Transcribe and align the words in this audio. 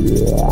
Yeah. 0.00 0.47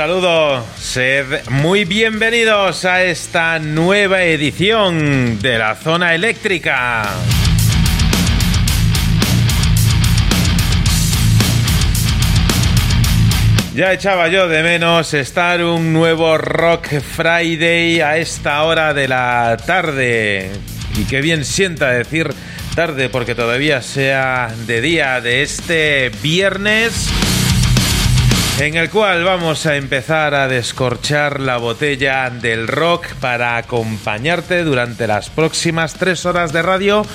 Saludo, 0.00 0.64
sed 0.78 1.46
muy 1.50 1.84
bienvenidos 1.84 2.86
a 2.86 3.02
esta 3.02 3.58
nueva 3.58 4.22
edición 4.22 5.38
de 5.40 5.58
la 5.58 5.74
zona 5.74 6.14
eléctrica. 6.14 7.02
Ya 13.74 13.92
echaba 13.92 14.28
yo 14.28 14.48
de 14.48 14.62
menos 14.62 15.12
estar 15.12 15.62
un 15.62 15.92
nuevo 15.92 16.38
Rock 16.38 16.98
Friday 17.02 18.00
a 18.00 18.16
esta 18.16 18.62
hora 18.62 18.94
de 18.94 19.06
la 19.06 19.58
tarde. 19.66 20.50
Y 20.96 21.04
qué 21.04 21.20
bien 21.20 21.44
sienta 21.44 21.90
decir 21.90 22.32
tarde 22.74 23.10
porque 23.10 23.34
todavía 23.34 23.82
sea 23.82 24.50
de 24.66 24.80
día 24.80 25.20
de 25.20 25.42
este 25.42 26.10
viernes 26.22 27.09
en 28.60 28.76
el 28.76 28.90
cual 28.90 29.24
vamos 29.24 29.64
a 29.64 29.76
empezar 29.76 30.34
a 30.34 30.46
descorchar 30.46 31.40
la 31.40 31.56
botella 31.56 32.28
del 32.28 32.68
rock 32.68 33.06
para 33.14 33.56
acompañarte 33.56 34.64
durante 34.64 35.06
las 35.06 35.30
próximas 35.30 35.94
tres 35.94 36.26
horas 36.26 36.52
de 36.52 36.60
radio 36.60 37.06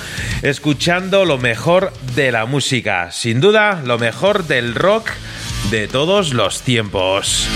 escuchando 0.42 1.24
lo 1.24 1.38
mejor 1.38 1.92
de 2.16 2.32
la 2.32 2.46
música, 2.46 3.12
sin 3.12 3.40
duda 3.40 3.80
lo 3.84 3.96
mejor 3.96 4.48
del 4.48 4.74
rock 4.74 5.10
de 5.70 5.86
todos 5.86 6.34
los 6.34 6.62
tiempos. 6.62 7.46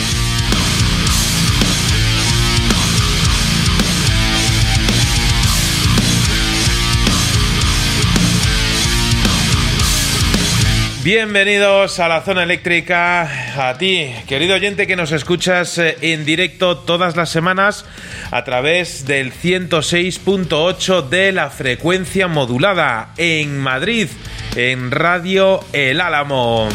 Bienvenidos 11.03 11.99
a 11.99 12.09
la 12.09 12.21
zona 12.21 12.43
eléctrica, 12.43 13.71
a 13.71 13.78
ti, 13.78 14.12
querido 14.28 14.56
oyente 14.56 14.87
que 14.87 14.97
nos 14.97 15.12
escuchas 15.12 15.78
eh, 15.78 15.97
en 16.03 16.27
directo 16.27 16.77
todas 16.77 17.16
las 17.16 17.31
semanas 17.31 17.87
a 18.31 18.44
través 18.44 19.06
del 19.06 19.33
106.8 19.33 21.09
de 21.09 21.33
la 21.33 21.49
frecuencia 21.49 22.28
modulada 22.28 23.15
en 23.16 23.56
Madrid, 23.56 24.09
en 24.56 24.91
Radio 24.91 25.61
El 25.72 26.03
Álamo. 26.03 26.69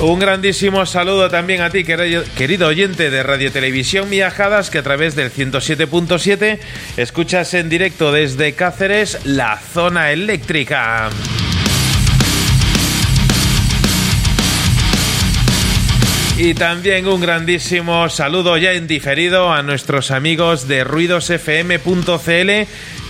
Un 0.00 0.18
grandísimo 0.18 0.86
saludo 0.86 1.30
también 1.30 1.62
a 1.62 1.70
ti, 1.70 1.84
querido 1.84 2.66
oyente 2.66 3.10
de 3.10 3.22
Radio 3.22 3.52
Televisión 3.52 4.10
Viajadas, 4.10 4.68
que 4.68 4.78
a 4.78 4.82
través 4.82 5.14
del 5.14 5.32
107.7 5.32 6.58
escuchas 6.96 7.54
en 7.54 7.68
directo 7.68 8.10
desde 8.10 8.54
Cáceres 8.54 9.20
la 9.24 9.56
zona 9.56 10.10
eléctrica. 10.10 11.10
Y 16.36 16.54
también 16.54 17.06
un 17.06 17.20
grandísimo 17.20 18.08
saludo 18.08 18.56
ya 18.56 18.72
en 18.72 18.88
diferido 18.88 19.52
a 19.52 19.62
nuestros 19.62 20.10
amigos 20.10 20.66
de 20.66 20.82
ruidosfm.cl 20.82 22.50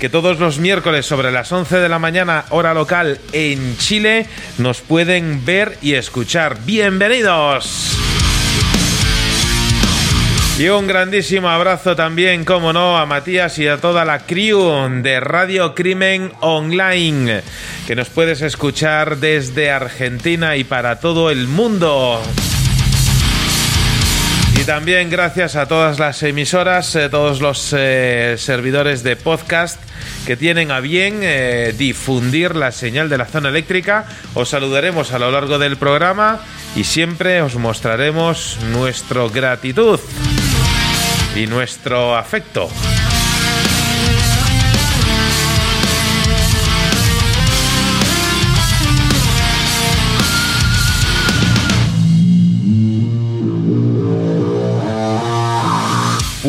que 0.00 0.08
todos 0.08 0.38
los 0.38 0.58
miércoles 0.58 1.06
sobre 1.06 1.30
las 1.32 1.50
11 1.52 1.78
de 1.78 1.88
la 1.88 1.98
mañana 1.98 2.44
hora 2.50 2.74
local 2.74 3.20
en 3.32 3.76
Chile 3.78 4.26
nos 4.58 4.80
pueden 4.80 5.44
ver 5.44 5.78
y 5.82 5.94
escuchar. 5.94 6.58
Bienvenidos. 6.64 7.96
Y 10.56 10.68
un 10.68 10.86
grandísimo 10.86 11.48
abrazo 11.48 11.96
también, 11.96 12.44
como 12.44 12.72
no, 12.72 12.96
a 12.96 13.06
Matías 13.06 13.58
y 13.58 13.66
a 13.66 13.78
toda 13.78 14.04
la 14.04 14.20
crew 14.20 15.02
de 15.02 15.18
Radio 15.18 15.74
Crimen 15.74 16.32
Online, 16.40 17.42
que 17.88 17.96
nos 17.96 18.08
puedes 18.08 18.40
escuchar 18.40 19.16
desde 19.16 19.72
Argentina 19.72 20.56
y 20.56 20.62
para 20.62 21.00
todo 21.00 21.30
el 21.30 21.48
mundo. 21.48 22.22
También 24.66 25.10
gracias 25.10 25.56
a 25.56 25.66
todas 25.66 25.98
las 25.98 26.22
emisoras, 26.22 26.96
eh, 26.96 27.10
todos 27.10 27.42
los 27.42 27.74
eh, 27.76 28.36
servidores 28.38 29.02
de 29.02 29.14
podcast 29.14 29.78
que 30.26 30.38
tienen 30.38 30.70
a 30.70 30.80
bien 30.80 31.20
eh, 31.20 31.74
difundir 31.76 32.56
la 32.56 32.72
señal 32.72 33.10
de 33.10 33.18
la 33.18 33.26
zona 33.26 33.50
eléctrica. 33.50 34.06
Os 34.32 34.48
saludaremos 34.48 35.12
a 35.12 35.18
lo 35.18 35.30
largo 35.30 35.58
del 35.58 35.76
programa 35.76 36.40
y 36.74 36.84
siempre 36.84 37.42
os 37.42 37.56
mostraremos 37.56 38.58
nuestra 38.72 39.28
gratitud 39.28 40.00
y 41.36 41.46
nuestro 41.46 42.16
afecto. 42.16 42.70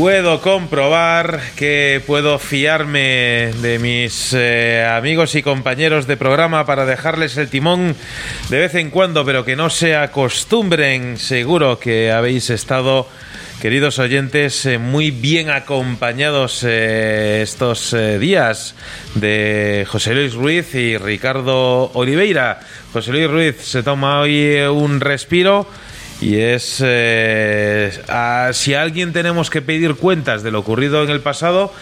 Puedo 0.05 0.39
comprobar 0.39 1.41
que 1.55 1.99
puedo 2.05 2.37
fiarme 2.37 3.51
de 3.59 3.79
mis 3.79 4.33
eh, 4.33 4.85
amigos 4.87 5.33
y 5.33 5.41
compañeros 5.41 6.05
de 6.05 6.15
programa 6.15 6.63
para 6.67 6.85
dejarles 6.85 7.37
el 7.37 7.49
timón 7.49 7.95
de 8.49 8.59
vez 8.59 8.75
en 8.75 8.91
cuando, 8.91 9.25
pero 9.25 9.43
que 9.43 9.55
no 9.55 9.71
se 9.71 9.95
acostumbren. 9.95 11.17
Seguro 11.17 11.79
que 11.79 12.11
habéis 12.11 12.51
estado, 12.51 13.07
queridos 13.63 13.97
oyentes, 13.97 14.67
eh, 14.67 14.77
muy 14.77 15.09
bien 15.09 15.49
acompañados 15.49 16.63
eh, 16.63 17.39
estos 17.41 17.95
días 18.19 18.75
de 19.15 19.87
José 19.89 20.13
Luis 20.13 20.35
Ruiz 20.35 20.75
y 20.75 20.99
Ricardo 20.99 21.89
Oliveira. 21.95 22.59
José 22.93 23.11
Luis 23.11 23.27
Ruiz 23.27 23.55
se 23.59 23.81
toma 23.81 24.19
hoy 24.19 24.55
un 24.69 24.99
respiro 24.99 25.67
y 26.21 26.37
es 26.37 26.81
eh, 26.83 27.91
si 28.53 28.73
a 28.73 28.81
alguien 28.81 29.13
tenemos 29.13 29.49
que 29.49 29.61
pedir 29.61 29.95
cuentas 29.95 30.43
de 30.43 30.51
lo 30.51 30.59
ocurrido 30.59 31.03
en 31.03 31.09
el 31.09 31.21
pasado, 31.21 31.73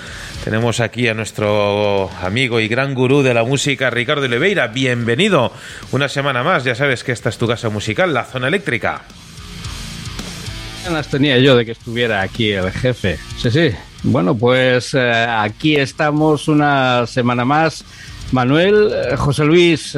tenemos 0.44 0.80
aquí 0.82 1.08
a 1.08 1.14
nuestro 1.14 2.10
amigo 2.22 2.60
y 2.60 2.68
gran 2.68 2.94
gurú 2.94 3.22
de 3.22 3.34
la 3.34 3.44
música, 3.46 3.90
Ricardo 3.90 4.26
Oliveira. 4.26 4.68
Bienvenido 4.68 5.54
una 5.92 6.10
semana 6.10 6.44
más. 6.44 6.66
Ya 6.66 6.76
sabes 6.76 7.04
que 7.06 7.14
esta 7.14 7.30
es 7.30 7.38
tu 7.38 7.48
casa 7.48 7.70
musical, 7.70 8.14
la 8.14 8.26
zona 8.26 8.50
eléctrica. 8.50 9.04
Ganas 10.84 11.08
tenía 11.08 11.38
yo 11.38 11.56
de 11.56 11.66
que 11.66 11.72
estuviera 11.72 12.22
aquí 12.22 12.52
el 12.52 12.72
jefe. 12.72 13.18
Sí, 13.42 13.52
sí. 13.52 13.70
Bueno, 14.04 14.36
pues 14.36 14.94
eh, 14.94 15.26
aquí 15.30 15.78
estamos 15.78 16.50
una 16.50 17.08
semana 17.08 17.46
más. 17.46 17.86
Manuel, 18.34 18.92
eh, 18.92 19.16
José 19.16 19.46
Luis, 19.46 19.96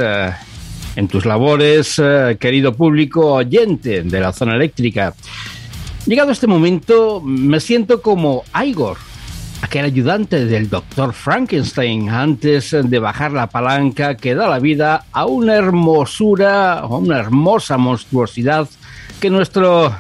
en 0.95 1.07
tus 1.07 1.25
labores, 1.25 1.99
eh, 2.03 2.37
querido 2.39 2.73
público 2.73 3.33
oyente 3.33 4.03
de 4.03 4.19
la 4.19 4.31
zona 4.31 4.55
eléctrica. 4.55 5.13
Llegado 6.05 6.31
este 6.31 6.47
momento, 6.47 7.21
me 7.21 7.59
siento 7.59 8.01
como 8.01 8.43
Igor, 8.63 8.97
aquel 9.61 9.85
ayudante 9.85 10.45
del 10.45 10.69
doctor 10.69 11.13
Frankenstein, 11.13 12.09
antes 12.09 12.71
de 12.71 12.99
bajar 12.99 13.31
la 13.31 13.47
palanca 13.47 14.15
que 14.15 14.35
da 14.35 14.47
la 14.47 14.59
vida 14.59 15.05
a 15.11 15.25
una 15.25 15.55
hermosura, 15.55 16.79
a 16.79 16.85
una 16.85 17.17
hermosa 17.19 17.77
monstruosidad 17.77 18.69
que 19.19 19.29
nuestro 19.29 19.95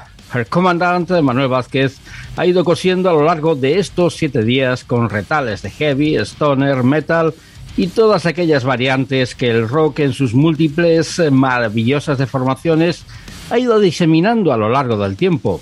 comandante 0.49 1.21
Manuel 1.21 1.47
Vázquez 1.47 1.97
ha 2.35 2.45
ido 2.45 2.63
cosiendo 2.63 3.09
a 3.09 3.13
lo 3.13 3.23
largo 3.23 3.55
de 3.55 3.79
estos 3.79 4.15
siete 4.15 4.43
días 4.43 4.83
con 4.83 5.09
retales 5.09 5.61
de 5.61 5.69
heavy, 5.71 6.17
stoner, 6.17 6.83
metal 6.83 7.33
y 7.77 7.87
todas 7.87 8.25
aquellas 8.25 8.63
variantes 8.63 9.35
que 9.35 9.49
el 9.49 9.67
rock 9.67 9.99
en 9.99 10.13
sus 10.13 10.33
múltiples 10.33 11.19
eh, 11.19 11.31
maravillosas 11.31 12.17
deformaciones 12.17 13.03
ha 13.49 13.59
ido 13.59 13.79
diseminando 13.79 14.53
a 14.53 14.57
lo 14.57 14.69
largo 14.69 14.97
del 14.97 15.15
tiempo. 15.15 15.61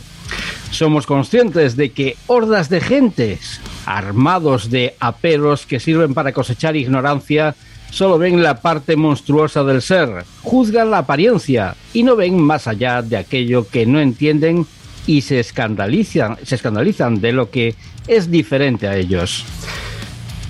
Somos 0.71 1.05
conscientes 1.05 1.75
de 1.75 1.91
que 1.91 2.15
hordas 2.27 2.69
de 2.69 2.81
gentes, 2.81 3.61
armados 3.85 4.69
de 4.69 4.95
aperos 4.99 5.65
que 5.65 5.79
sirven 5.79 6.13
para 6.13 6.31
cosechar 6.31 6.75
ignorancia, 6.75 7.55
solo 7.91 8.17
ven 8.17 8.41
la 8.41 8.59
parte 8.59 8.95
monstruosa 8.95 9.63
del 9.63 9.81
ser, 9.81 10.25
juzgan 10.41 10.89
la 10.89 10.99
apariencia 10.99 11.75
y 11.93 12.03
no 12.03 12.15
ven 12.15 12.41
más 12.41 12.67
allá 12.67 13.01
de 13.03 13.17
aquello 13.17 13.67
que 13.67 13.85
no 13.85 13.99
entienden 13.99 14.65
y 15.05 15.21
se 15.21 15.39
escandalizan, 15.39 16.37
se 16.43 16.55
escandalizan 16.55 17.21
de 17.21 17.33
lo 17.33 17.51
que 17.51 17.75
es 18.07 18.31
diferente 18.31 18.87
a 18.87 18.97
ellos. 18.97 19.45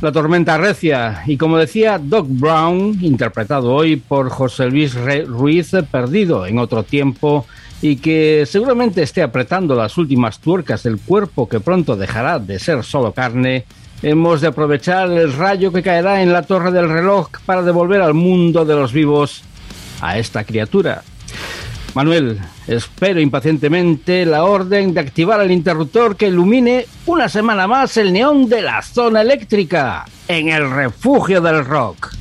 La 0.04 0.12
tormenta 0.12 0.58
recia 0.58 1.24
y 1.28 1.38
como 1.38 1.58
decía 1.58 1.98
Doc 1.98 2.28
Brown, 2.28 2.98
interpretado 3.00 3.74
hoy 3.74 3.96
por 3.96 4.30
José 4.30 4.66
Luis 4.66 4.96
Ruiz, 4.96 5.72
perdido 5.90 6.46
en 6.46 6.60
otro 6.60 6.84
tiempo 6.84 7.46
y 7.82 7.96
que 7.96 8.44
seguramente 8.46 9.02
esté 9.02 9.22
apretando 9.22 9.76
las 9.76 9.98
últimas 9.98 10.40
tuercas 10.40 10.84
del 10.84 11.00
cuerpo 11.00 11.48
que 11.48 11.62
pronto 11.62 11.96
dejará 11.96 12.38
de 12.38 12.60
ser 12.60 12.84
solo 12.84 13.14
carne, 13.14 13.64
hemos 14.02 14.42
de 14.42 14.48
aprovechar 14.48 15.10
el 15.10 15.32
rayo 15.32 15.72
que 15.72 15.82
caerá 15.82 16.22
en 16.22 16.34
la 16.34 16.42
torre 16.42 16.74
del 16.74 16.90
reloj 16.90 17.30
para 17.46 17.62
devolver 17.62 18.02
al 18.02 18.14
mundo 18.14 18.66
de 18.66 18.76
los 18.76 18.92
vivos 18.92 19.42
a 20.02 20.18
esta 20.18 20.44
criatura. 20.44 21.02
Manuel, 21.94 22.40
espero 22.68 23.20
impacientemente 23.20 24.26
la 24.26 24.46
orden 24.46 24.96
de 24.96 25.00
activar 25.00 25.42
el 25.42 25.52
interruptor 25.52 26.16
que 26.16 26.28
ilumine 26.28 26.88
una 27.06 27.30
semana 27.30 27.68
más 27.68 27.98
el 27.98 28.12
neón 28.12 28.50
de 28.50 28.64
la 28.64 28.82
zona 28.82 29.22
eléctrica 29.22 30.06
en 30.28 30.50
el 30.50 30.72
refugio 30.72 31.40
del 31.40 31.64
rock. 31.64 32.12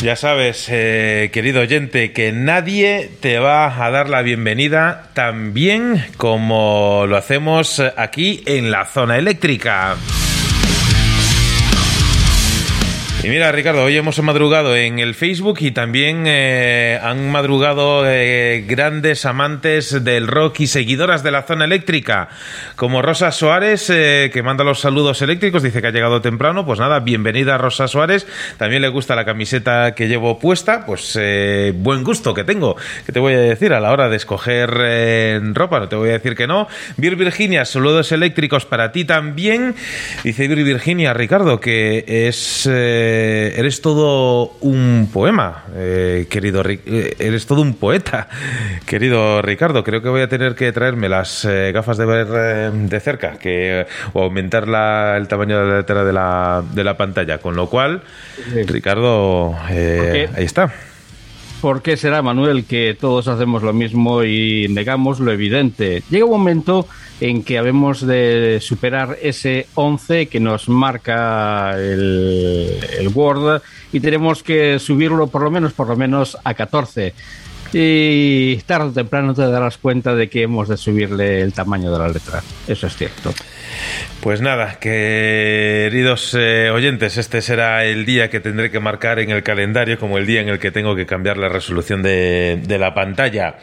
Ya 0.00 0.16
sabes, 0.16 0.66
eh, 0.70 1.30
querido 1.32 1.62
oyente, 1.62 2.12
que 2.12 2.32
nadie 2.32 3.10
te 3.20 3.38
va 3.38 3.84
a 3.84 3.90
dar 3.90 4.08
la 4.08 4.22
bienvenida 4.22 5.10
tan 5.14 5.52
bien 5.54 6.04
como 6.16 7.04
lo 7.06 7.16
hacemos 7.16 7.80
aquí 7.96 8.42
en 8.46 8.70
la 8.70 8.86
zona 8.86 9.18
eléctrica. 9.18 9.96
Y 13.24 13.30
mira, 13.30 13.50
Ricardo, 13.52 13.84
hoy 13.84 13.96
hemos 13.96 14.20
madrugado 14.22 14.76
en 14.76 14.98
el 14.98 15.14
Facebook 15.14 15.56
y 15.60 15.70
también 15.70 16.24
eh, 16.26 17.00
han 17.02 17.30
madrugado 17.30 18.02
eh, 18.06 18.66
grandes 18.68 19.24
amantes 19.24 20.04
del 20.04 20.26
rock 20.26 20.60
y 20.60 20.66
seguidoras 20.66 21.22
de 21.22 21.30
la 21.30 21.44
zona 21.44 21.64
eléctrica, 21.64 22.28
como 22.76 23.00
Rosa 23.00 23.32
Suárez, 23.32 23.88
eh, 23.88 24.28
que 24.30 24.42
manda 24.42 24.62
los 24.62 24.80
saludos 24.80 25.22
eléctricos, 25.22 25.62
dice 25.62 25.80
que 25.80 25.86
ha 25.86 25.90
llegado 25.90 26.20
temprano. 26.20 26.66
Pues 26.66 26.78
nada, 26.78 27.00
bienvenida 27.00 27.56
Rosa 27.56 27.88
Suárez. 27.88 28.26
También 28.58 28.82
le 28.82 28.88
gusta 28.88 29.16
la 29.16 29.24
camiseta 29.24 29.94
que 29.94 30.06
llevo 30.06 30.38
puesta, 30.38 30.84
pues 30.84 31.18
buen 31.76 32.04
gusto 32.04 32.34
que 32.34 32.44
tengo, 32.44 32.76
que 33.06 33.12
te 33.12 33.20
voy 33.20 33.32
a 33.32 33.38
decir 33.38 33.72
a 33.72 33.80
la 33.80 33.90
hora 33.90 34.10
de 34.10 34.16
escoger 34.16 34.68
ropa, 35.54 35.80
no 35.80 35.88
te 35.88 35.96
voy 35.96 36.10
a 36.10 36.12
decir 36.12 36.36
que 36.36 36.46
no. 36.46 36.68
Vir 36.98 37.16
Virginia, 37.16 37.64
saludos 37.64 38.12
eléctricos 38.12 38.66
para 38.66 38.92
ti 38.92 39.06
también. 39.06 39.74
Dice 40.22 40.46
Vir 40.46 40.62
Virginia, 40.62 41.14
Ricardo, 41.14 41.58
que 41.58 42.04
es 42.06 42.68
eh, 43.16 43.54
eres 43.56 43.80
todo 43.80 44.56
un 44.60 45.08
poema, 45.12 45.64
eh, 45.76 46.26
querido, 46.28 46.62
eh, 46.66 47.14
eres 47.18 47.46
todo 47.46 47.62
un 47.62 47.74
poeta, 47.74 48.28
querido 48.86 49.40
Ricardo. 49.40 49.84
Creo 49.84 50.02
que 50.02 50.08
voy 50.08 50.22
a 50.22 50.28
tener 50.28 50.56
que 50.56 50.72
traerme 50.72 51.08
las 51.08 51.46
gafas 51.72 51.96
de 51.96 52.06
ver 52.06 52.72
de 52.72 53.00
cerca, 53.00 53.38
que 53.38 53.86
o 54.12 54.22
aumentar 54.22 54.64
el 55.16 55.28
tamaño 55.28 55.60
de 55.60 55.66
la 55.66 55.76
letra 55.78 56.04
de 56.04 56.12
la, 56.12 56.64
de 56.72 56.84
la 56.84 56.96
pantalla. 56.96 57.38
Con 57.38 57.54
lo 57.54 57.68
cual, 57.68 58.02
Ricardo, 58.66 59.56
ahí 59.68 60.44
está. 60.44 60.72
¿Por 61.64 61.80
qué 61.80 61.96
será, 61.96 62.20
Manuel, 62.20 62.66
que 62.66 62.94
todos 62.94 63.26
hacemos 63.26 63.62
lo 63.62 63.72
mismo 63.72 64.22
y 64.22 64.68
negamos 64.68 65.18
lo 65.18 65.32
evidente? 65.32 66.02
Llega 66.10 66.26
un 66.26 66.32
momento 66.32 66.86
en 67.22 67.42
que 67.42 67.56
habemos 67.56 68.06
de 68.06 68.58
superar 68.60 69.16
ese 69.22 69.66
11 69.72 70.26
que 70.26 70.40
nos 70.40 70.68
marca 70.68 71.70
el, 71.80 73.10
Word 73.14 73.62
y 73.94 74.00
tenemos 74.00 74.42
que 74.42 74.78
subirlo 74.78 75.28
por 75.28 75.40
lo 75.40 75.50
menos, 75.50 75.72
por 75.72 75.88
lo 75.88 75.96
menos 75.96 76.36
a 76.44 76.52
14 76.52 77.14
y 77.72 78.56
tarde 78.66 78.90
o 78.90 78.92
temprano 78.92 79.32
te 79.32 79.48
darás 79.48 79.78
cuenta 79.78 80.14
de 80.14 80.28
que 80.28 80.42
hemos 80.42 80.68
de 80.68 80.76
subirle 80.76 81.40
el 81.40 81.54
tamaño 81.54 81.90
de 81.90 81.98
la 81.98 82.08
letra. 82.08 82.42
Eso 82.68 82.88
es 82.88 82.94
cierto. 82.94 83.32
Pues 84.20 84.40
nada, 84.40 84.78
queridos 84.80 86.34
eh, 86.38 86.70
oyentes, 86.70 87.18
este 87.18 87.42
será 87.42 87.84
el 87.84 88.06
día 88.06 88.30
que 88.30 88.40
tendré 88.40 88.70
que 88.70 88.80
marcar 88.80 89.18
en 89.18 89.30
el 89.30 89.42
calendario 89.42 89.98
como 89.98 90.16
el 90.16 90.26
día 90.26 90.40
en 90.40 90.48
el 90.48 90.58
que 90.58 90.70
tengo 90.70 90.96
que 90.96 91.04
cambiar 91.04 91.36
la 91.36 91.48
resolución 91.48 92.02
de, 92.02 92.58
de 92.62 92.78
la 92.78 92.94
pantalla. 92.94 93.56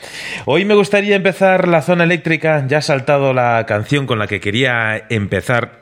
Hoy 0.45 0.65
me 0.65 0.75
gustaría 0.75 1.15
empezar 1.15 1.67
la 1.67 1.81
zona 1.81 2.03
eléctrica, 2.03 2.65
ya 2.67 2.77
ha 2.77 2.81
saltado 2.81 3.33
la 3.33 3.65
canción 3.67 4.05
con 4.05 4.19
la 4.19 4.27
que 4.27 4.39
quería 4.39 5.05
empezar 5.09 5.80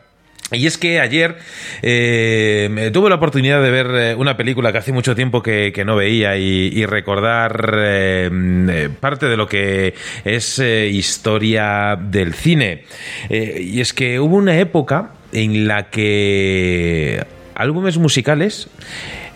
y 0.51 0.65
es 0.65 0.77
que 0.77 1.00
ayer 1.00 1.38
eh, 1.82 2.89
tuve 2.91 3.10
la 3.10 3.15
oportunidad 3.15 3.62
de 3.62 3.70
ver 3.70 3.88
eh, 3.94 4.15
una 4.15 4.36
película 4.36 4.72
que 4.72 4.79
hace 4.79 4.91
mucho 4.91 5.15
tiempo 5.15 5.44
que, 5.44 5.84
no 5.86 5.96
veía 5.96 6.38
y, 6.38 6.86
recordar 6.86 7.72
eh, 7.77 8.89
parte 9.00 9.27
de 9.27 9.38
lo 9.38 9.48
que 9.48 9.94
es 10.25 10.60
historia 10.60 11.98
del 12.00 12.34
cine. 12.34 12.84
y 13.29 13.79
es 13.79 13.94
que 13.94 14.20
hubo 14.20 14.36
una 14.36 14.58
época 14.58 15.12
en 15.32 15.68
la 15.68 15.89
que 15.89 17.24
álbumes 17.56 17.98
musicales 17.98 18.70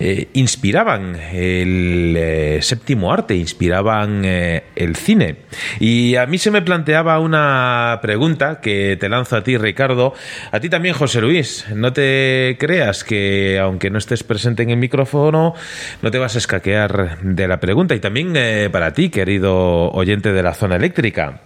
eh, 0.05 0.27
inspiraban 0.33 1.15
el 1.15 2.13
eh, 2.17 2.59
séptimo 2.61 3.13
arte, 3.13 3.37
inspiraban 3.37 4.25
eh, 4.25 4.63
el 4.75 4.97
cine. 4.97 5.37
Y 5.79 6.17
a 6.17 6.25
mí 6.25 6.37
se 6.39 6.51
me 6.51 6.61
planteaba 6.61 7.21
una 7.21 7.99
pregunta 8.01 8.59
que 8.59 8.97
te 8.99 9.07
lanzo 9.07 9.37
a 9.37 9.45
ti, 9.45 9.55
Ricardo, 9.55 10.13
a 10.51 10.59
ti 10.59 10.67
también, 10.67 10.93
José 10.93 11.21
Luis. 11.21 11.65
No 11.73 11.93
te 11.93 12.57
creas 12.59 13.05
que, 13.05 13.57
aunque 13.59 13.89
no 13.89 13.97
estés 13.97 14.23
presente 14.23 14.63
en 14.63 14.71
el 14.71 14.77
micrófono, 14.77 15.53
no 16.01 16.11
te 16.11 16.17
vas 16.17 16.35
a 16.35 16.39
escaquear 16.39 17.19
de 17.21 17.47
la 17.47 17.61
pregunta. 17.61 17.95
Y 17.95 18.01
también 18.01 18.33
para 18.73 18.91
ti, 18.91 19.07
querido 19.07 19.89
oyente 19.91 20.33
de 20.33 20.43
la 20.43 20.53
zona 20.53 20.75
eléctrica. 20.75 21.39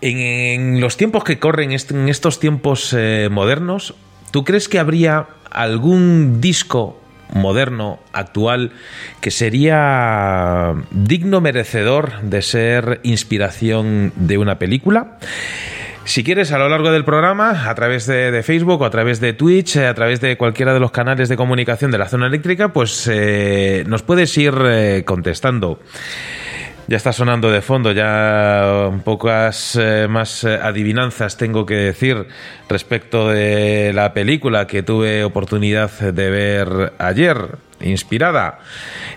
En, 0.00 0.80
los 0.80 0.96
tiempos 0.96 1.22
que 1.22 1.38
corren, 1.38 1.70
en 1.70 2.08
estos 2.08 2.40
tiempos 2.40 2.92
modernos, 3.30 3.94
¿tú 4.32 4.42
crees 4.42 4.68
que 4.68 4.80
habría 4.80 5.28
algún 5.52 6.40
disco 6.40 7.03
moderno, 7.32 8.00
actual, 8.12 8.72
que 9.20 9.30
sería 9.30 10.74
digno 10.90 11.40
merecedor 11.40 12.20
de 12.22 12.42
ser 12.42 13.00
inspiración 13.02 14.12
de 14.16 14.38
una 14.38 14.58
película. 14.58 15.18
Si 16.04 16.22
quieres, 16.22 16.52
a 16.52 16.58
lo 16.58 16.68
largo 16.68 16.92
del 16.92 17.04
programa, 17.04 17.68
a 17.68 17.74
través 17.74 18.06
de, 18.06 18.42
Facebook 18.42 18.82
o 18.82 18.84
a 18.84 18.90
través 18.90 19.20
de 19.20 19.32
Twitch, 19.32 19.76
eh, 19.76 19.86
a 19.86 19.94
través 19.94 20.20
de 20.20 20.36
cualquiera 20.36 20.74
de 20.74 20.80
los 20.80 20.90
canales 20.90 21.30
de 21.30 21.36
comunicación 21.36 21.90
de 21.90 21.96
la 21.96 22.08
zona 22.08 22.26
eléctrica, 22.26 22.74
pues 22.74 23.08
eh, 23.10 23.84
nos 23.86 24.02
puedes 24.02 24.36
ir 24.36 24.54
eh, 24.66 25.02
contestando. 25.06 25.80
Ya 26.86 26.98
está 26.98 27.14
sonando 27.14 27.50
de 27.50 27.62
fondo, 27.62 27.92
ya 27.92 28.90
pocas 29.04 29.78
más 30.10 30.44
adivinanzas 30.44 31.38
tengo 31.38 31.64
que 31.64 31.76
decir 31.76 32.26
respecto 32.68 33.28
de 33.28 33.92
la 33.94 34.12
película 34.12 34.66
que 34.66 34.82
tuve 34.82 35.24
oportunidad 35.24 35.90
de 35.90 36.30
ver 36.30 36.92
ayer, 36.98 37.56
inspirada 37.80 38.58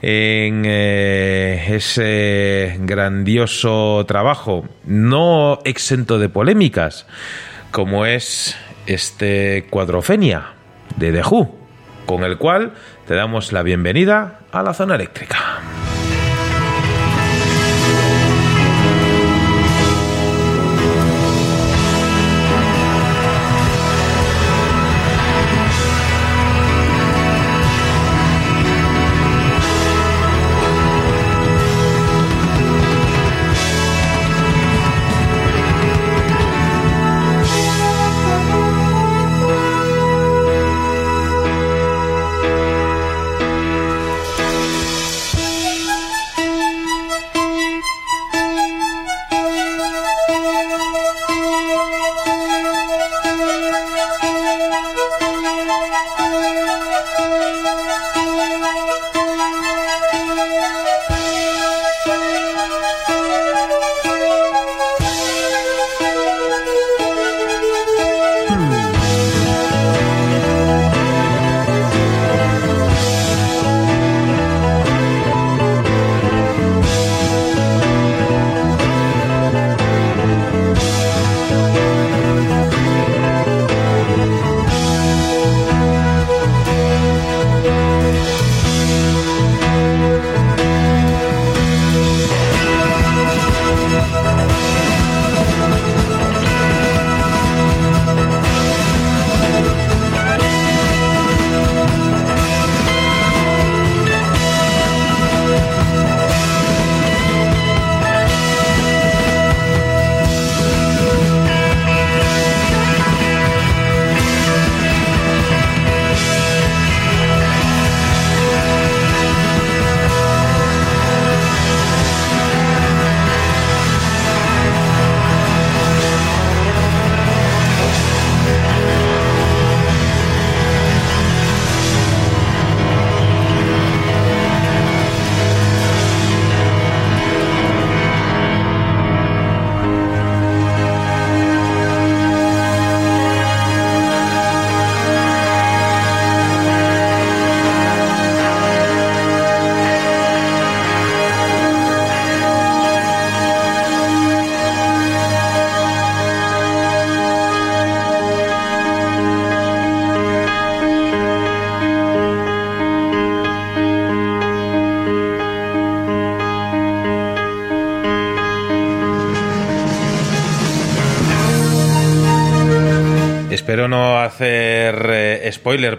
en 0.02 0.64
eh, 0.66 1.66
ese 1.70 2.78
grandioso 2.80 4.06
trabajo, 4.08 4.66
no 4.86 5.60
exento 5.66 6.20
de 6.20 6.30
polémicas, 6.30 7.06
como 7.72 8.06
es 8.06 8.56
este 8.86 9.68
Cuadrofenia 9.70 10.54
de 10.96 11.12
The 11.12 11.22
Who, 11.22 11.54
con 12.06 12.24
el 12.24 12.38
cual 12.38 12.72
te 13.08 13.16
damos 13.16 13.52
la 13.52 13.62
bienvenida 13.62 14.40
a 14.54 14.64
la 14.64 14.74
zona 14.74 14.96
eléctrica. 14.96 15.38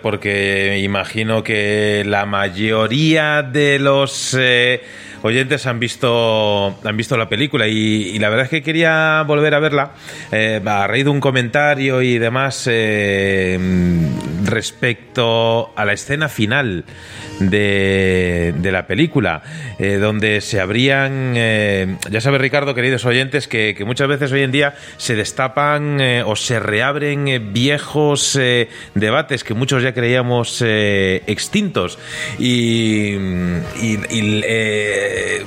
Porque 0.00 0.78
imagino 0.82 1.42
que 1.42 2.02
la 2.06 2.26
mayoría 2.26 3.42
de 3.42 3.78
los 3.78 4.36
eh, 4.38 4.82
oyentes 5.22 5.66
han 5.66 5.78
visto, 5.78 6.78
han 6.84 6.96
visto 6.96 7.16
la 7.16 7.28
película 7.28 7.66
y, 7.68 8.18
la 8.18 8.28
verdad 8.28 8.44
es 8.44 8.50
que 8.50 8.62
quería 8.62 9.22
volver 9.26 9.54
a 9.54 9.60
verla 9.60 9.92
eh, 10.32 10.60
a 10.64 10.86
raíz 10.86 11.04
de 11.04 11.10
un 11.10 11.20
comentario 11.20 12.02
y 12.02 12.18
demás 12.18 12.68
respecto 14.44 15.72
a 15.76 15.84
la 15.84 15.92
escena 15.92 16.28
final 16.28 16.84
de, 17.40 18.68
la 18.70 18.86
película, 18.86 19.42
eh, 19.78 19.96
donde 19.96 20.40
se 20.40 20.60
abrían, 20.60 21.34
eh, 21.36 21.96
ya 22.10 22.20
sabes 22.20 22.40
Ricardo, 22.40 22.74
queridos 22.74 23.04
oyentes, 23.04 23.48
que, 23.48 23.76
muchas 23.86 24.08
veces 24.08 24.32
hoy 24.32 24.42
en 24.42 24.52
día 24.52 24.74
se 24.96 25.14
destapan 25.14 26.00
eh, 26.00 26.22
o 26.24 26.36
se 26.36 26.60
reabren 26.60 27.52
viejos 27.52 28.38
debates 28.94 29.44
que 29.44 29.54
muchos 29.54 29.82
ya 29.82 29.94
creíamos 29.94 30.62
extintos. 30.62 31.98
Y, 32.38 33.14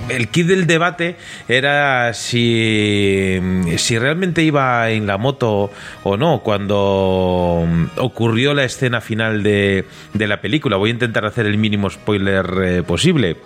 el 0.10 0.28
kit 0.32 0.48
del 0.48 0.68
debate 0.68 1.16
era 1.48 2.14
si, 2.14 3.40
si 3.78 4.00
realmente 4.00 4.44
iba 4.44 4.90
en 4.90 5.08
la 5.08 5.18
moto 5.18 5.72
o 6.04 6.18
no 6.18 6.42
cuando 6.44 7.68
ocurrió 7.98 8.54
la 8.54 8.64
escena 8.64 9.02
final 9.02 9.44
de, 9.44 9.86
de 10.14 10.28
la 10.28 10.42
película. 10.42 10.78
Voy 10.78 10.90
a 10.90 10.94
intentar 10.94 11.26
hacer 11.26 11.46
el 11.46 11.58
mínimo 11.58 11.81
spoiler 11.90 12.46
eh, 12.64 12.84
posible. 12.84 13.38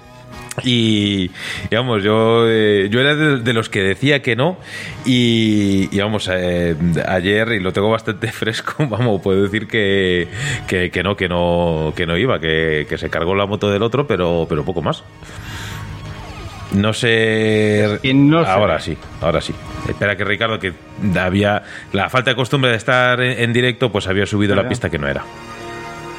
Y, 0.63 1.32
vamos, 1.72 2.01
yo, 2.01 2.46
eh, 2.48 2.88
yo 2.89 3.01
era 3.01 3.13
de, 3.15 3.54
los 3.54 3.68
que 3.68 3.82
decía 3.82 4.22
que 4.22 4.38
no 4.38 4.58
y, 5.06 5.98
vamos, 6.00 6.30
eh, 6.32 6.75
ayer, 7.08 7.50
y 7.54 7.60
lo 7.60 7.74
tengo 7.74 7.89
bastante 7.89 8.27
fresco, 8.32 8.88
vamos, 8.88 9.22
puedo 9.22 9.44
decir 9.44 9.68
que, 9.68 10.27
que, 10.68 11.04
no, 11.04 11.18
que 11.18 11.27
no, 11.27 11.94
que 11.96 12.06
no 12.06 12.18
iba, 12.18 12.39
que, 12.39 12.88
se 12.98 13.10
cargó 13.10 13.36
la 13.36 13.46
moto 13.46 13.70
del 13.70 13.84
otro, 13.84 14.08
pero, 14.08 14.46
pero 14.48 14.63
poco 14.63 14.82
más. 14.82 15.04
No 16.74 16.94
sé. 16.94 18.00
ahora 18.46 18.80
sí, 18.80 18.98
ahora 19.22 19.42
sí. 19.42 19.54
Espera 19.88 20.15
que 20.15 20.25
Ricardo, 20.25 20.60
que 20.60 20.74
había 21.18 21.63
la 21.94 22.10
falta 22.10 22.32
de 22.32 22.36
costumbre 22.36 22.72
de 22.72 22.77
estar 22.77 23.22
en, 23.22 23.54
directo, 23.54 23.92
pues 23.92 24.08
había 24.08 24.25
subido 24.25 24.56
la 24.56 24.68
pista 24.68 24.89
que 24.89 24.98
no 24.98 25.08
era. 25.08 25.24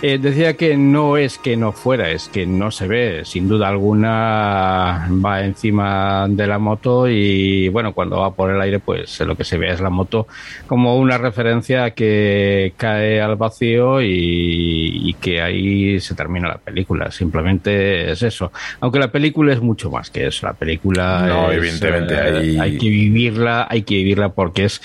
Eh, 0.08 0.18
decía 0.18 0.56
que 0.56 0.76
no 0.76 1.16
es 1.16 1.36
que 1.36 1.56
no 1.56 1.72
fuera, 1.72 2.12
es 2.12 2.28
que 2.28 2.46
no 2.46 2.70
se 2.70 2.86
ve. 2.86 3.22
Sin 3.24 3.48
duda 3.48 3.66
alguna 3.66 5.08
va 5.10 5.44
encima 5.44 6.28
de 6.28 6.46
la 6.46 6.60
moto 6.60 7.08
y 7.08 7.68
bueno, 7.70 7.92
cuando 7.92 8.20
va 8.20 8.32
por 8.32 8.52
el 8.52 8.60
aire 8.60 8.78
pues 8.78 9.18
lo 9.22 9.34
que 9.34 9.42
se 9.42 9.58
ve 9.58 9.72
es 9.72 9.80
la 9.80 9.90
moto 9.90 10.28
como 10.68 10.96
una 10.96 11.18
referencia 11.18 11.90
que 11.90 12.72
cae 12.76 13.20
al 13.20 13.34
vacío 13.34 14.00
y, 14.00 15.16
que 15.20 15.42
ahí 15.42 15.98
se 15.98 16.14
termina 16.14 16.46
la 16.46 16.58
película. 16.58 17.10
Simplemente 17.10 18.12
es 18.12 18.22
eso. 18.22 18.52
Aunque 18.78 19.00
la 19.00 19.10
película 19.10 19.52
es 19.54 19.60
mucho 19.60 19.90
más 19.90 20.10
que 20.10 20.28
eso. 20.28 20.46
La 20.46 20.52
película 20.52 21.26
no, 21.26 21.50
evidentemente 21.50 22.14
eh, 22.14 22.60
hay 22.60 22.78
que 22.78 22.88
vivirla, 22.88 23.66
hay 23.68 23.82
que 23.82 23.96
vivirla 23.96 24.28
porque 24.28 24.66
es 24.66 24.80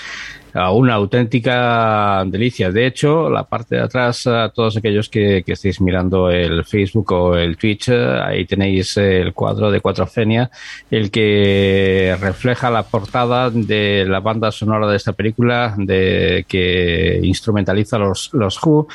una 0.54 0.94
auténtica 0.94 2.24
delicia. 2.26 2.70
De 2.70 2.86
hecho, 2.86 3.30
la 3.30 3.44
parte 3.44 3.76
de 3.76 3.82
atrás, 3.82 4.26
a 4.26 4.50
todos 4.50 4.76
aquellos 4.76 5.08
que, 5.08 5.42
que 5.44 5.52
estéis 5.52 5.80
mirando 5.80 6.30
el 6.30 6.64
Facebook 6.64 7.12
o 7.12 7.36
el 7.36 7.56
Twitch, 7.56 7.88
ahí 7.90 8.44
tenéis 8.44 8.96
el 8.96 9.32
cuadro 9.32 9.70
de 9.70 9.80
Cuatrofenia, 9.80 10.50
el 10.90 11.10
que 11.10 12.16
refleja 12.20 12.70
la 12.70 12.82
portada 12.82 13.50
de 13.50 14.04
la 14.06 14.20
banda 14.20 14.50
sonora 14.50 14.86
de 14.88 14.96
esta 14.96 15.12
película, 15.12 15.74
de 15.78 16.44
que 16.46 17.20
instrumentaliza 17.22 17.98
los, 17.98 18.30
los 18.32 18.62
Who. 18.62 18.88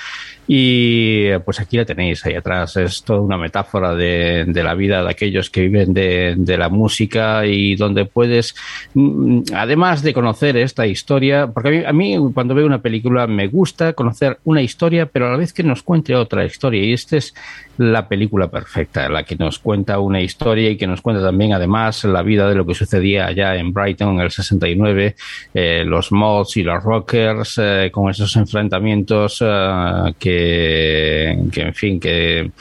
Y 0.47 1.37
pues 1.39 1.59
aquí 1.59 1.75
la 1.75 1.85
tenéis 1.85 2.25
ahí 2.25 2.35
atrás. 2.35 2.77
Es 2.77 3.03
toda 3.03 3.19
una 3.19 3.37
metáfora 3.37 3.93
de, 3.93 4.45
la 4.53 4.73
vida 4.75 5.03
de 5.03 5.09
aquellos 5.09 5.49
que 5.49 5.61
viven 5.61 5.93
de, 5.93 6.35
de, 6.37 6.57
la 6.57 6.69
música 6.69 7.45
y 7.45 7.75
donde 7.75 8.05
puedes, 8.05 8.55
mm, 8.93 9.41
además 9.53 10.01
de 10.03 10.13
conocer 10.13 10.55
esta 10.55 10.87
historia, 10.87 11.47
porque 11.47 11.85
a 11.85 11.91
mí, 11.93 12.13
a 12.15 12.19
mí 12.19 12.31
cuando 12.33 12.55
veo 12.55 12.65
una 12.65 12.81
película 12.81 13.27
me 13.27 13.47
gusta 13.47 13.93
conocer 13.93 14.39
una 14.45 14.61
historia, 14.61 15.05
pero 15.05 15.27
a 15.27 15.31
la 15.31 15.37
vez 15.37 15.51
que 15.51 15.63
nos 15.63 15.83
cuente 15.83 16.15
otra 16.15 16.45
historia. 16.45 16.83
Y 16.83 16.93
este 16.93 17.17
es 17.17 17.33
la 17.77 18.07
película 18.07 18.49
perfecta, 18.49 19.09
la 19.09 19.23
que 19.23 19.35
nos 19.35 19.59
cuenta 19.59 19.99
una 19.99 20.21
historia 20.21 20.69
y 20.69 20.77
que 20.77 20.87
nos 20.87 21.01
cuenta 21.01 21.23
también 21.23 21.53
además 21.53 22.03
la 22.03 22.21
vida 22.21 22.49
de 22.49 22.55
lo 22.55 22.65
que 22.65 22.73
sucedía 22.73 23.27
allá 23.27 23.55
en 23.55 23.73
Brighton 23.73 24.15
en 24.15 24.21
el 24.21 24.31
69, 24.31 25.15
eh, 25.53 25.83
los 25.85 26.11
mods 26.11 26.57
y 26.57 26.63
los 26.63 26.83
rockers 26.83 27.59
eh, 27.61 27.89
con 27.91 28.09
esos 28.09 28.35
enfrentamientos 28.35 29.41
eh, 29.41 30.13
que, 30.19 31.39
que, 31.51 31.61
en 31.61 31.73
fin, 31.73 31.99
que 31.99 32.51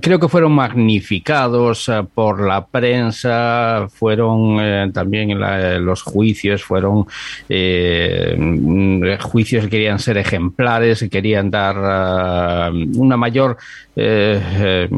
creo 0.00 0.18
que 0.18 0.28
fueron 0.28 0.52
magnificados 0.52 1.88
eh, 1.88 2.02
por 2.14 2.46
la 2.46 2.66
prensa, 2.66 3.88
fueron 3.92 4.92
también 4.92 5.38
la, 5.38 5.78
los 5.78 6.02
juicios, 6.02 6.62
fueron 6.62 7.06
eh, 7.48 9.18
juicios 9.20 9.64
que 9.64 9.70
querían 9.70 9.98
ser 9.98 10.18
ejemplares, 10.18 11.00
que 11.00 11.10
querían 11.10 11.50
dar 11.50 12.72
una 12.72 13.16
mayor 13.16 13.56
eh, 14.00 14.40
eh, 14.62 14.88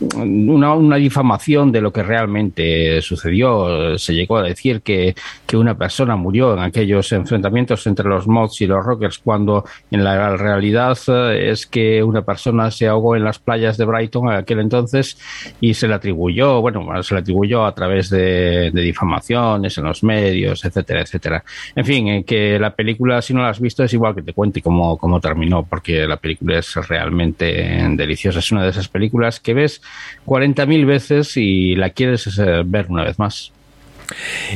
una, 0.00 0.74
una, 0.74 0.96
difamación 0.96 1.72
de 1.72 1.80
lo 1.80 1.92
que 1.92 2.02
realmente 2.02 3.00
sucedió. 3.02 3.98
Se 3.98 4.14
llegó 4.14 4.38
a 4.38 4.42
decir 4.42 4.82
que, 4.82 5.14
que, 5.46 5.56
una 5.56 5.76
persona 5.76 6.16
murió 6.16 6.54
en 6.54 6.60
aquellos 6.60 7.12
enfrentamientos 7.12 7.86
entre 7.86 8.08
los 8.08 8.26
mods 8.26 8.60
y 8.60 8.66
los 8.66 8.84
rockers, 8.84 9.18
cuando 9.18 9.64
en 9.90 10.04
la 10.04 10.36
realidad 10.36 10.98
eh, 11.08 11.50
es 11.50 11.66
que 11.66 12.02
una 12.02 12.22
persona 12.22 12.70
se 12.70 12.88
ahogó 12.88 13.16
en 13.16 13.24
las 13.24 13.38
playas 13.38 13.76
de 13.76 13.84
Brighton 13.84 14.28
en 14.28 14.38
aquel 14.38 14.60
entonces 14.60 15.18
y 15.60 15.74
se 15.74 15.86
le 15.86 15.94
atribuyó, 15.94 16.60
bueno, 16.60 17.02
se 17.02 17.14
le 17.14 17.20
atribuyó 17.20 17.64
a 17.66 17.74
través 17.74 18.10
de, 18.10 18.70
de 18.72 18.82
difamaciones 18.82 19.76
en 19.76 19.84
los 19.84 20.02
medios, 20.02 20.64
etcétera, 20.64 21.02
etcétera. 21.02 21.44
En 21.74 21.84
fin, 21.84 22.24
que 22.24 22.58
la 22.58 22.74
película, 22.74 23.20
si 23.22 23.34
no 23.34 23.42
la 23.42 23.50
has 23.50 23.60
visto, 23.60 23.84
es 23.84 23.92
igual 23.92 24.14
que 24.14 24.22
te 24.22 24.32
cuente 24.32 24.62
cómo, 24.62 24.96
cómo 24.96 25.20
terminó, 25.20 25.64
porque 25.64 26.06
la 26.06 26.16
película 26.16 26.58
es 26.58 26.74
realmente 26.88 27.86
deliciosa. 27.96 28.38
Es 28.38 28.50
una 28.52 28.64
de 28.64 28.70
esas 28.70 28.88
películas 28.88 29.40
que 29.40 29.54
ves 29.54 29.82
40.000 30.26 30.86
veces 30.86 31.36
y 31.36 31.74
la 31.76 31.90
quieres 31.90 32.36
ver 32.64 32.86
una 32.88 33.04
vez 33.04 33.18
más. 33.18 33.52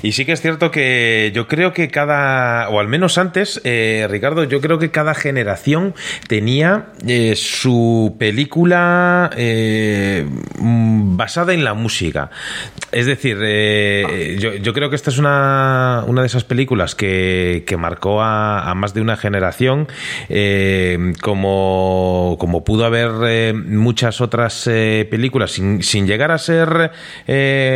Y 0.03 0.13
sí 0.13 0.25
que 0.25 0.33
es 0.33 0.41
cierto 0.41 0.71
que 0.71 1.33
yo 1.35 1.49
creo 1.49 1.73
que 1.73 1.89
cada, 1.89 2.69
o 2.71 2.81
al 2.81 2.89
menos 2.89 3.19
antes, 3.19 3.61
eh, 3.65 4.07
Ricardo, 4.11 4.45
yo 4.45 4.61
creo 4.61 4.79
que 4.79 4.91
cada 4.91 5.15
generación 5.15 5.95
tenía 6.29 6.87
eh, 7.07 7.35
su 7.37 8.17
película 8.19 9.31
eh, 9.37 10.27
mm, 10.59 11.17
basada 11.17 11.55
en 11.55 11.65
la 11.65 11.75
música. 11.75 12.31
Es 12.95 13.07
decir, 13.07 13.39
eh, 13.43 14.37
yo, 14.39 14.55
yo, 14.55 14.73
creo 14.73 14.89
que 14.89 14.95
esta 14.95 15.11
es 15.11 15.19
una, 15.19 16.05
una 16.07 16.21
de 16.21 16.29
esas 16.29 16.45
películas 16.45 16.95
que, 16.95 17.65
que 17.67 17.77
marcó 17.77 18.23
a, 18.23 18.73
más 18.77 18.95
de 18.95 19.01
una 19.01 19.17
generación, 19.17 19.89
eh, 20.29 21.13
como, 21.21 22.37
como 22.39 22.63
pudo 22.63 22.85
haber 22.85 23.11
eh, 23.27 23.53
muchas 23.53 24.21
otras 24.21 24.65
películas, 24.65 25.51
sin, 25.51 25.83
sin, 25.83 26.07
llegar 26.07 26.31
a 26.31 26.39
ser 26.39 26.93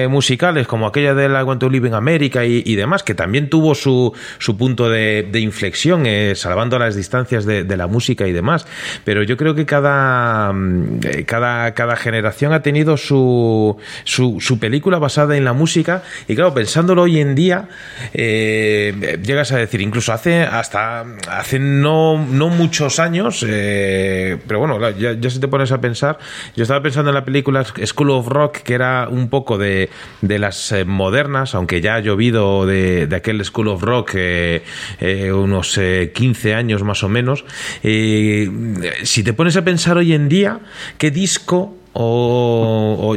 musicales, 0.09 0.69
como 0.69 0.87
aquella 0.87 1.15
de 1.15 1.29
la 1.29 1.43
Living 1.71 1.93
America 1.93 2.45
y, 2.45 2.75
demás, 2.75 3.03
que 3.03 3.15
también 3.15 3.49
tuvo 3.49 3.75
su, 3.75 4.13
su 4.39 4.57
punto 4.57 4.89
de, 4.89 5.29
inflexión, 5.35 6.07
eh, 6.07 6.35
salvando 6.35 6.79
las 6.79 6.95
distancias 6.95 7.45
de, 7.45 7.77
la 7.77 7.87
música 7.87 8.27
y 8.27 8.33
demás. 8.33 8.67
Pero 9.05 9.23
yo 9.23 9.37
creo 9.37 9.55
que 9.55 9.65
cada, 9.65 10.53
mm, 10.53 11.01
cada, 11.27 11.75
cada 11.75 11.97
generación 11.97 12.53
ha 12.53 12.63
tenido 12.63 12.97
su, 12.97 13.77
su, 14.05 14.59
película 14.59 14.99
basada 14.99 15.37
en 15.37 15.45
la 15.45 15.53
música. 15.53 16.03
Y 16.27 16.35
claro, 16.35 16.55
pensándolo 16.55 17.03
hoy 17.03 17.21
en 17.21 17.35
día, 17.35 17.69
eh, 18.13 19.19
llegas 19.23 19.53
a 19.53 19.59
decir, 19.59 19.81
incluso 19.81 20.13
hace 20.13 20.43
hasta 20.43 21.05
hace 21.31 21.59
no, 21.59 22.19
no 22.19 22.49
muchos 22.49 22.99
años, 22.99 23.45
eh, 23.47 24.39
pero 24.47 24.59
bueno, 24.61 24.79
ya, 24.91 25.13
ya 25.13 25.31
si 25.31 25.39
te 25.39 25.49
pones 25.49 25.73
a 25.73 25.81
pensar, 25.81 26.19
yo 26.57 26.63
estaba 26.63 26.83
pensando 26.83 27.11
en 27.11 27.15
la 27.15 27.25
película 27.25 27.65
School 27.65 28.11
of 28.11 28.27
Rock, 28.29 28.59
que 28.59 28.75
era 28.75 29.09
un 29.09 29.29
poco 29.29 29.59
de, 29.59 29.91
de 30.21 30.39
las 30.39 30.73
eh, 30.73 30.85
modernas, 30.85 31.55
aunque 31.59 31.81
ya 31.81 31.97
ha 31.97 32.01
llovido 32.01 32.67
de, 32.67 33.09
aquel 33.15 33.45
School 33.45 33.69
of 33.69 33.83
Rock 33.83 34.13
eh, 34.15 34.63
eh, 35.01 35.33
unos 35.33 35.77
eh, 35.77 36.13
15 36.15 36.55
años 36.55 36.83
más 36.83 37.03
o 37.03 37.09
menos, 37.09 37.45
eh, 37.83 38.51
si 39.03 39.23
te 39.23 39.33
pones 39.33 39.57
a 39.57 39.65
pensar 39.65 39.97
hoy 39.97 40.13
en 40.13 40.29
día, 40.29 40.61
¿qué 40.97 41.11
disco 41.11 41.75
o, 41.93 43.17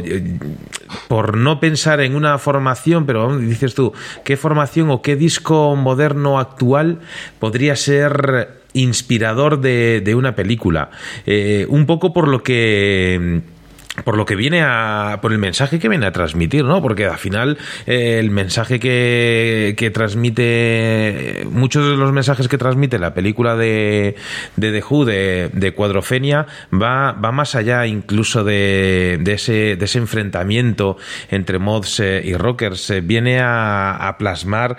por 1.08 1.36
no 1.36 1.60
pensar 1.60 2.00
en 2.00 2.16
una 2.16 2.36
formación, 2.38 3.06
pero 3.06 3.38
dices 3.38 3.74
tú, 3.74 3.92
¿qué 4.24 4.36
formación 4.36 4.90
o 4.90 5.02
qué 5.02 5.14
disco 5.14 5.76
moderno 5.76 6.38
actual 6.38 6.98
podría 7.38 7.76
ser 7.76 8.62
inspirador 8.72 9.60
de, 9.60 10.14
una 10.16 10.34
película? 10.34 10.90
Eh, 11.26 11.66
un 11.68 11.86
poco 11.86 12.12
por 12.12 12.28
lo 12.28 12.42
que 12.42 13.42
por 14.04 14.16
lo 14.16 14.24
que 14.24 14.36
viene 14.36 14.62
a 14.62 15.18
por 15.20 15.32
el 15.32 15.38
mensaje 15.38 15.78
que 15.78 15.88
viene 15.88 16.06
a 16.06 16.12
transmitir 16.12 16.64
no 16.64 16.80
porque 16.80 17.04
al 17.04 17.18
final 17.18 17.58
eh, 17.86 18.18
el 18.18 18.30
mensaje 18.30 18.80
que, 18.80 19.74
que 19.76 19.90
transmite 19.90 21.46
muchos 21.50 21.86
de 21.90 21.96
los 21.96 22.10
mensajes 22.12 22.48
que 22.48 22.56
transmite 22.56 22.98
la 22.98 23.12
película 23.12 23.54
de, 23.54 24.16
de 24.56 24.72
The 24.72 24.84
Who 24.88 25.04
de, 25.04 25.50
de 25.52 25.74
Cuadrofenia 25.74 26.46
va, 26.72 27.12
va 27.12 27.32
más 27.32 27.54
allá 27.54 27.86
incluso 27.86 28.44
de, 28.44 29.18
de, 29.20 29.32
ese, 29.34 29.76
de 29.76 29.84
ese 29.84 29.98
enfrentamiento 29.98 30.96
entre 31.30 31.58
mods 31.58 32.00
eh, 32.00 32.22
y 32.24 32.34
rockers. 32.34 32.90
Eh, 32.90 33.00
viene 33.00 33.40
a, 33.40 34.16
plasmar 34.18 34.76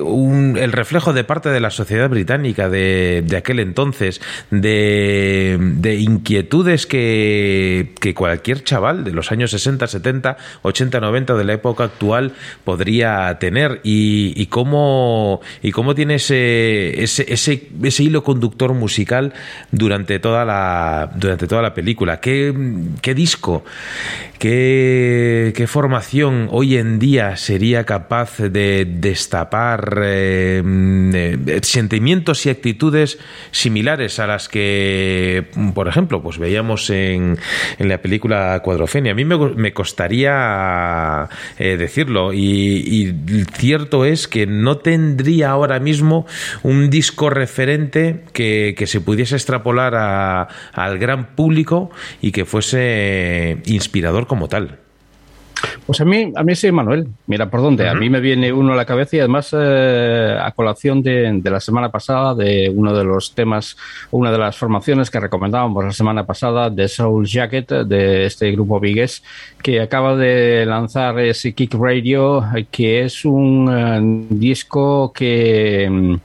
un, 0.00 0.56
el 0.58 0.72
reflejo 0.72 1.12
de 1.12 1.24
parte 1.24 1.50
de 1.50 1.60
la 1.60 1.70
sociedad 1.70 2.08
británica 2.10 2.68
de, 2.68 3.22
de 3.24 3.36
aquel 3.36 3.60
entonces 3.60 4.20
de, 4.50 5.56
de 5.60 5.94
inquietudes 5.96 6.86
que, 6.86 7.92
que 8.00 8.12
cualquier 8.20 8.62
chaval 8.62 9.02
de 9.02 9.12
los 9.12 9.32
años 9.32 9.50
60, 9.50 9.86
70, 9.86 10.36
80, 10.60 11.00
90 11.00 11.34
de 11.36 11.44
la 11.44 11.54
época 11.54 11.84
actual 11.84 12.34
podría 12.64 13.38
tener 13.40 13.80
y, 13.82 14.44
cómo 14.48 15.40
y 15.62 15.72
cómo 15.72 15.94
tiene 15.94 16.16
ese, 16.16 17.02
ese, 17.02 17.24
ese, 17.32 17.68
ese, 17.82 18.02
hilo 18.02 18.22
conductor 18.22 18.74
musical 18.74 19.32
durante 19.72 20.18
toda 20.18 20.44
la 20.44 21.10
durante 21.14 21.46
toda 21.46 21.62
la 21.62 21.72
película. 21.72 22.20
¿Qué, 22.20 22.54
qué 23.00 23.14
disco? 23.14 23.64
¿Qué, 24.38 25.54
¿Qué, 25.54 25.66
formación 25.66 26.48
hoy 26.50 26.76
en 26.76 26.98
día 26.98 27.36
sería 27.36 27.84
capaz 27.84 28.38
de 28.38 28.86
destapar 28.86 29.98
eh, 30.02 30.62
eh, 30.64 31.60
sentimientos 31.62 32.44
y 32.44 32.50
actitudes 32.50 33.18
similares 33.50 34.18
a 34.18 34.26
las 34.26 34.48
que, 34.48 35.46
por 35.74 35.88
ejemplo, 35.88 36.22
pues 36.22 36.38
veíamos 36.38 36.88
en, 36.88 37.38
en 37.78 37.88
la 37.88 37.98
película 37.98 38.09
Cuadrofenia? 38.18 39.12
A 39.12 39.14
mí 39.14 39.24
me, 39.24 39.72
costaría 39.72 41.28
eh, 41.58 41.76
decirlo 41.76 42.32
y, 42.32 42.40
y, 42.40 43.44
cierto 43.54 44.04
es 44.04 44.26
que 44.26 44.46
no 44.46 44.78
tendría 44.78 45.50
ahora 45.50 45.78
mismo 45.78 46.26
un 46.62 46.90
disco 46.90 47.30
referente 47.30 48.24
que, 48.32 48.74
que 48.76 48.86
se 48.86 49.00
pudiese 49.00 49.36
extrapolar 49.36 49.94
a, 49.94 50.48
al 50.72 50.98
gran 50.98 51.34
público 51.36 51.90
y 52.20 52.32
que 52.32 52.44
fuese 52.44 53.58
inspirador 53.66 54.26
como 54.26 54.48
tal. 54.48 54.78
Pues 55.86 56.00
a 56.00 56.04
mí, 56.04 56.32
a 56.36 56.42
mí 56.42 56.54
sí, 56.54 56.70
Manuel. 56.70 57.08
Mira 57.26 57.50
por 57.50 57.62
dónde. 57.62 57.88
A 57.88 57.94
mí 57.94 58.08
me 58.08 58.20
viene 58.20 58.52
uno 58.52 58.72
a 58.72 58.76
la 58.76 58.84
cabeza 58.84 59.16
y 59.16 59.18
además 59.20 59.54
eh, 59.58 60.36
a 60.40 60.52
colación 60.52 61.02
de, 61.02 61.40
la 61.44 61.60
semana 61.60 61.90
pasada 61.90 62.34
de 62.34 62.70
uno 62.74 62.96
de 62.96 63.04
los 63.04 63.34
temas, 63.34 63.76
una 64.10 64.30
de 64.30 64.38
las 64.38 64.56
formaciones 64.56 65.10
que 65.10 65.20
recomendábamos 65.20 65.84
la 65.84 65.92
semana 65.92 66.24
pasada 66.24 66.70
de 66.70 66.88
Soul 66.88 67.26
Jacket 67.26 67.70
de 67.70 68.26
este 68.26 68.50
grupo 68.52 68.78
Vigues 68.78 69.22
que 69.62 69.80
acaba 69.80 70.16
de 70.16 70.64
lanzar 70.66 71.18
ese 71.18 71.52
Kick 71.52 71.74
Radio 71.74 72.44
que 72.70 73.04
es 73.04 73.24
un 73.24 73.68
eh, 73.70 74.26
disco 74.30 75.12
que 75.12 76.18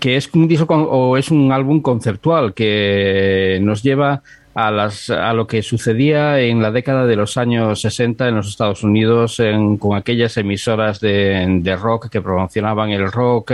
que 0.00 0.16
es 0.16 0.28
un 0.34 0.46
disco 0.46 0.74
o 0.74 1.16
es 1.16 1.30
un 1.30 1.52
álbum 1.52 1.80
conceptual 1.80 2.54
que 2.54 3.58
nos 3.62 3.82
lleva 3.82 4.22
a, 4.54 4.70
las, 4.70 5.10
a 5.10 5.32
lo 5.32 5.46
que 5.46 5.62
sucedía 5.62 6.40
en 6.40 6.60
la 6.60 6.70
década 6.70 7.06
de 7.06 7.16
los 7.16 7.36
años 7.36 7.80
60 7.80 8.28
en 8.28 8.36
los 8.36 8.48
Estados 8.48 8.82
Unidos 8.82 9.40
con 9.78 9.96
aquellas 9.96 10.36
emisoras 10.36 11.00
de, 11.00 11.76
rock 11.80 12.08
que 12.08 12.20
promocionaban 12.20 12.90
el 12.90 13.10
rock 13.10 13.52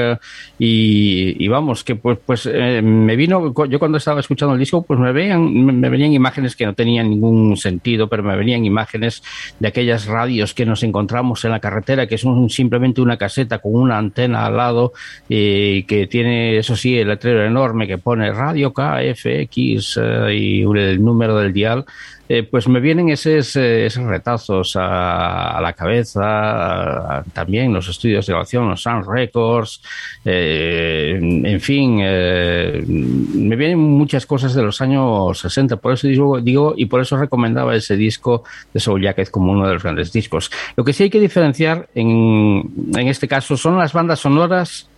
y, 0.58 1.46
vamos, 1.48 1.84
que 1.84 1.96
pues, 1.96 2.18
pues 2.24 2.48
eh, 2.50 2.80
me 2.82 3.14
vino, 3.16 3.52
yo 3.68 3.78
cuando 3.78 3.98
estaba 3.98 4.20
escuchando 4.20 4.54
el 4.54 4.60
disco, 4.60 4.82
pues 4.82 4.98
me, 4.98 5.12
veían, 5.12 5.52
me 5.80 5.88
venían 5.88 6.12
imágenes 6.12 6.56
que 6.56 6.66
no 6.66 6.74
tenían 6.74 7.10
ningún 7.10 7.56
sentido, 7.56 8.08
pero 8.08 8.22
me 8.22 8.36
venían 8.36 8.64
imágenes 8.64 9.22
de 9.58 9.68
aquellas 9.68 10.06
radios 10.06 10.54
que 10.54 10.66
nos 10.66 10.82
encontramos 10.82 11.44
en 11.44 11.50
la 11.50 11.60
carretera, 11.60 12.06
que 12.06 12.18
son 12.18 12.48
simplemente 12.50 13.00
una 13.00 13.16
caseta 13.16 13.58
con 13.58 13.74
una 13.74 13.98
antena 13.98 14.46
al 14.46 14.56
lado 14.56 14.92
y 15.28 15.82
que 15.84 16.06
tiene, 16.06 16.56
eso 16.56 16.76
sí, 16.76 16.98
el 16.98 17.08
letrero 17.08 17.44
enorme 17.44 17.86
que 17.86 17.98
pone 17.98 18.32
Radio 18.32 18.72
KFX 18.72 20.00
eh, 20.02 20.34
y 20.34 20.64
un 20.64 20.85
número 21.02 21.36
del 21.36 21.52
dial, 21.52 21.84
eh, 22.28 22.42
pues 22.42 22.66
me 22.66 22.80
vienen 22.80 23.08
esos, 23.08 23.54
eh, 23.54 23.86
esos 23.86 24.02
retazos 24.04 24.74
a, 24.76 25.60
la 25.62 25.72
cabeza, 25.74 27.24
también 27.32 27.72
los 27.72 27.88
estudios 27.88 28.26
de 28.26 28.32
grabación, 28.32 28.68
los 28.68 28.82
Sound 28.82 29.06
Records, 29.08 29.80
eh, 30.24 31.18
en 31.20 31.60
fin, 31.60 31.98
me 31.98 33.56
vienen 33.56 33.78
muchas 33.78 34.26
cosas 34.26 34.54
de 34.54 34.62
los 34.62 34.80
años 34.80 35.38
60, 35.38 35.76
por 35.76 35.92
eso 35.92 36.08
digo, 36.08 36.40
digo, 36.40 36.74
y 36.76 36.86
por 36.86 37.00
eso 37.00 37.16
recomendaba 37.16 37.76
ese 37.76 37.96
disco 37.96 38.42
de 38.74 38.80
Soul 38.80 39.02
Jacket 39.02 39.30
como 39.30 39.52
uno 39.52 39.66
de 39.68 39.74
los 39.74 39.82
grandes 39.82 40.12
discos. 40.12 40.50
Lo 40.76 40.84
que 40.84 40.92
sí 40.92 41.04
hay 41.04 41.10
que 41.10 41.20
diferenciar 41.20 41.88
en, 41.94 42.70
en 42.96 43.08
este 43.08 43.28
caso 43.28 43.56
son 43.56 43.78
las 43.78 43.92
bandas 43.92 44.20
sonoras 44.20 44.88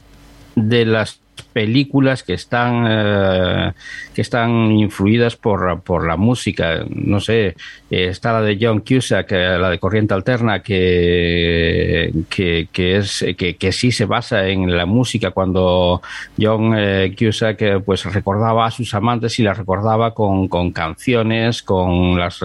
de 0.54 0.86
las 0.86 1.20
películas 1.52 2.22
que 2.22 2.34
están 2.34 2.84
eh, 2.88 3.72
que 4.14 4.22
están 4.22 4.70
influidas 4.72 5.36
por, 5.36 5.80
por 5.82 6.06
la 6.06 6.16
música. 6.16 6.84
No 6.88 7.20
sé 7.20 7.56
eh, 7.90 8.08
está 8.08 8.32
la 8.32 8.42
de 8.42 8.58
John 8.60 8.80
Cusack 8.80 9.32
eh, 9.32 9.58
la 9.58 9.70
de 9.70 9.78
Corriente 9.78 10.14
Alterna 10.14 10.60
que 10.62 12.12
que, 12.28 12.68
que 12.70 12.96
es 12.96 13.24
que, 13.36 13.56
que, 13.56 13.72
sí 13.72 13.92
se 13.92 14.04
basa 14.04 14.46
en 14.48 14.76
la 14.76 14.86
música. 14.86 15.30
Cuando 15.30 16.02
John 16.38 16.74
Cusack 17.18 17.82
pues 17.84 18.04
recordaba 18.04 18.66
a 18.66 18.70
sus 18.70 18.94
amantes 18.94 19.38
y 19.38 19.42
las 19.42 19.58
recordaba 19.58 20.14
con, 20.14 20.48
con 20.48 20.72
canciones 20.72 21.62
con 21.62 22.18
las 22.18 22.40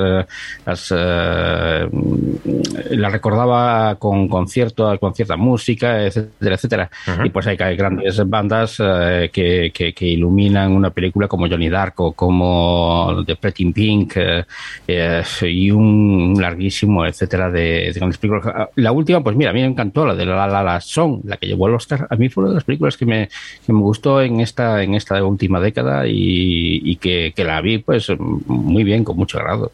las 0.65 0.91
la 2.91 3.09
recordaba 3.09 3.95
con 3.95 4.27
concierto 4.27 4.97
con 4.99 5.13
cierta 5.13 5.35
música 5.37 6.03
etcétera 6.03 6.55
etcétera. 6.55 6.89
Y 7.23 7.29
pues 7.29 7.47
hay, 7.47 7.57
hay 7.59 7.75
grandes 7.75 8.27
bandas 8.27 8.79
eh, 9.01 9.29
que, 9.31 10.07
iluminan 10.07 10.71
una 10.71 10.89
película 10.89 11.27
como 11.27 11.47
Johnny 11.47 11.69
Darko, 11.69 12.13
como 12.13 13.23
The 13.25 13.35
Pretty 13.35 13.71
Pink 13.71 14.13
eh, 14.17 14.45
eh, 14.87 15.23
y 15.43 15.71
un 15.71 16.35
larguísimo, 16.39 17.05
etcétera, 17.05 17.49
de, 17.49 17.91
grandes 17.95 18.17
películas. 18.17 18.69
La 18.75 18.91
última, 18.91 19.23
pues 19.23 19.35
mira, 19.35 19.51
a 19.51 19.53
mí 19.53 19.61
me 19.61 19.67
encantó 19.67 20.05
la 20.05 20.15
de 20.15 20.25
La 20.25 20.47
La, 20.47 20.63
la 20.63 20.81
Song, 20.81 21.21
la 21.25 21.37
que 21.37 21.47
llevó 21.47 21.67
el 21.67 21.75
Oscar. 21.75 22.07
A 22.09 22.15
mí 22.15 22.29
fue 22.29 22.43
una 22.43 22.51
de 22.51 22.55
las 22.55 22.63
películas 22.63 22.97
que 22.97 23.05
me, 23.05 23.29
que 23.65 23.73
me 23.73 23.79
gustó 23.79 24.21
en 24.21 24.39
esta, 24.39 24.83
en 24.83 24.93
esta 24.95 25.23
última 25.23 25.59
década 25.59 26.07
y, 26.07 26.81
y 26.83 26.95
que, 26.97 27.33
que 27.35 27.43
la 27.43 27.61
vi 27.61 27.79
pues 27.79 28.11
muy 28.19 28.83
bien, 28.83 29.03
con 29.03 29.17
mucho 29.17 29.39
agrado. 29.39 29.71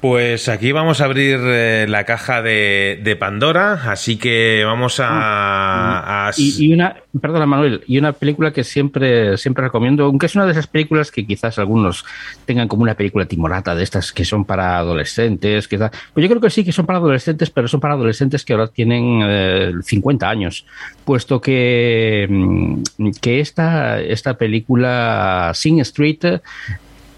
Pues 0.00 0.48
aquí 0.48 0.72
vamos 0.72 1.02
a 1.02 1.04
abrir 1.04 1.38
eh, 1.42 1.84
la 1.86 2.04
caja 2.04 2.40
de, 2.40 3.16
Pandora, 3.20 3.74
así 3.92 4.16
que 4.16 4.62
vamos 4.64 4.98
a... 4.98 5.08
Ah, 5.10 6.30
y, 6.38 6.72
una, 6.72 6.96
perdona 7.20 7.44
Manuel, 7.44 7.84
y 7.86 7.98
una 7.98 8.14
película 8.14 8.50
que 8.50 8.64
siempre, 8.64 9.36
siempre 9.36 9.64
recomiendo, 9.64 10.04
aunque 10.04 10.24
es 10.24 10.34
una 10.34 10.46
de 10.46 10.52
esas 10.52 10.68
películas 10.68 11.10
que 11.10 11.26
quizás 11.26 11.58
algunos 11.58 12.06
tengan 12.46 12.66
como 12.66 12.84
una 12.84 12.94
película 12.94 13.26
timorata 13.26 13.74
de 13.74 13.82
estas 13.82 14.10
que 14.10 14.24
son 14.24 14.46
para 14.46 14.78
adolescentes, 14.78 15.68
quizás, 15.68 15.90
pues 16.14 16.24
yo 16.24 16.30
creo 16.30 16.40
que 16.40 16.48
sí 16.48 16.64
que 16.64 16.72
son 16.72 16.86
para 16.86 16.98
adolescentes, 16.98 17.50
pero 17.50 17.68
son 17.68 17.80
para 17.80 17.92
adolescentes 17.92 18.42
que 18.42 18.54
ahora 18.54 18.68
tienen 18.68 19.82
50 19.82 20.24
eh, 20.24 20.28
años, 20.30 20.64
puesto 21.04 21.42
que, 21.42 22.26
mm, 22.26 23.10
que 23.20 23.40
esta, 23.40 24.00
esta 24.00 24.38
película 24.38 25.52
Sing 25.54 25.78
Street 25.80 26.40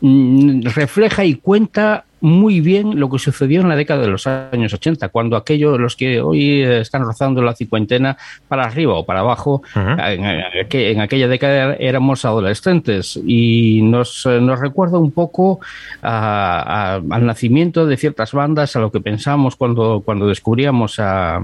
mm, 0.00 0.62
refleja 0.62 1.24
y 1.24 1.36
cuenta 1.36 2.06
muy 2.22 2.60
bien 2.60 3.00
lo 3.00 3.10
que 3.10 3.18
sucedió 3.18 3.60
en 3.60 3.68
la 3.68 3.74
década 3.74 4.02
de 4.02 4.08
los 4.08 4.28
años 4.28 4.72
80, 4.72 5.08
cuando 5.08 5.36
aquellos, 5.36 5.78
los 5.78 5.96
que 5.96 6.20
hoy 6.20 6.62
están 6.62 7.02
rozando 7.02 7.42
la 7.42 7.54
cincuentena 7.54 8.16
para 8.46 8.62
arriba 8.62 8.94
o 8.94 9.04
para 9.04 9.20
abajo, 9.20 9.62
en, 9.74 11.00
aquella 11.00 11.26
década 11.26 11.74
éramos 11.74 12.24
adolescentes. 12.24 13.20
Y 13.26 13.82
nos, 13.82 14.24
nos 14.24 14.60
recuerda 14.60 14.98
un 14.98 15.10
poco 15.10 15.58
al 16.00 17.26
nacimiento 17.26 17.86
de 17.86 17.96
ciertas 17.96 18.32
bandas, 18.32 18.76
a 18.76 18.80
lo 18.80 18.92
que 18.92 19.00
pensamos 19.00 19.56
cuando, 19.56 20.02
cuando 20.04 20.28
descubríamos 20.28 21.00
a, 21.00 21.40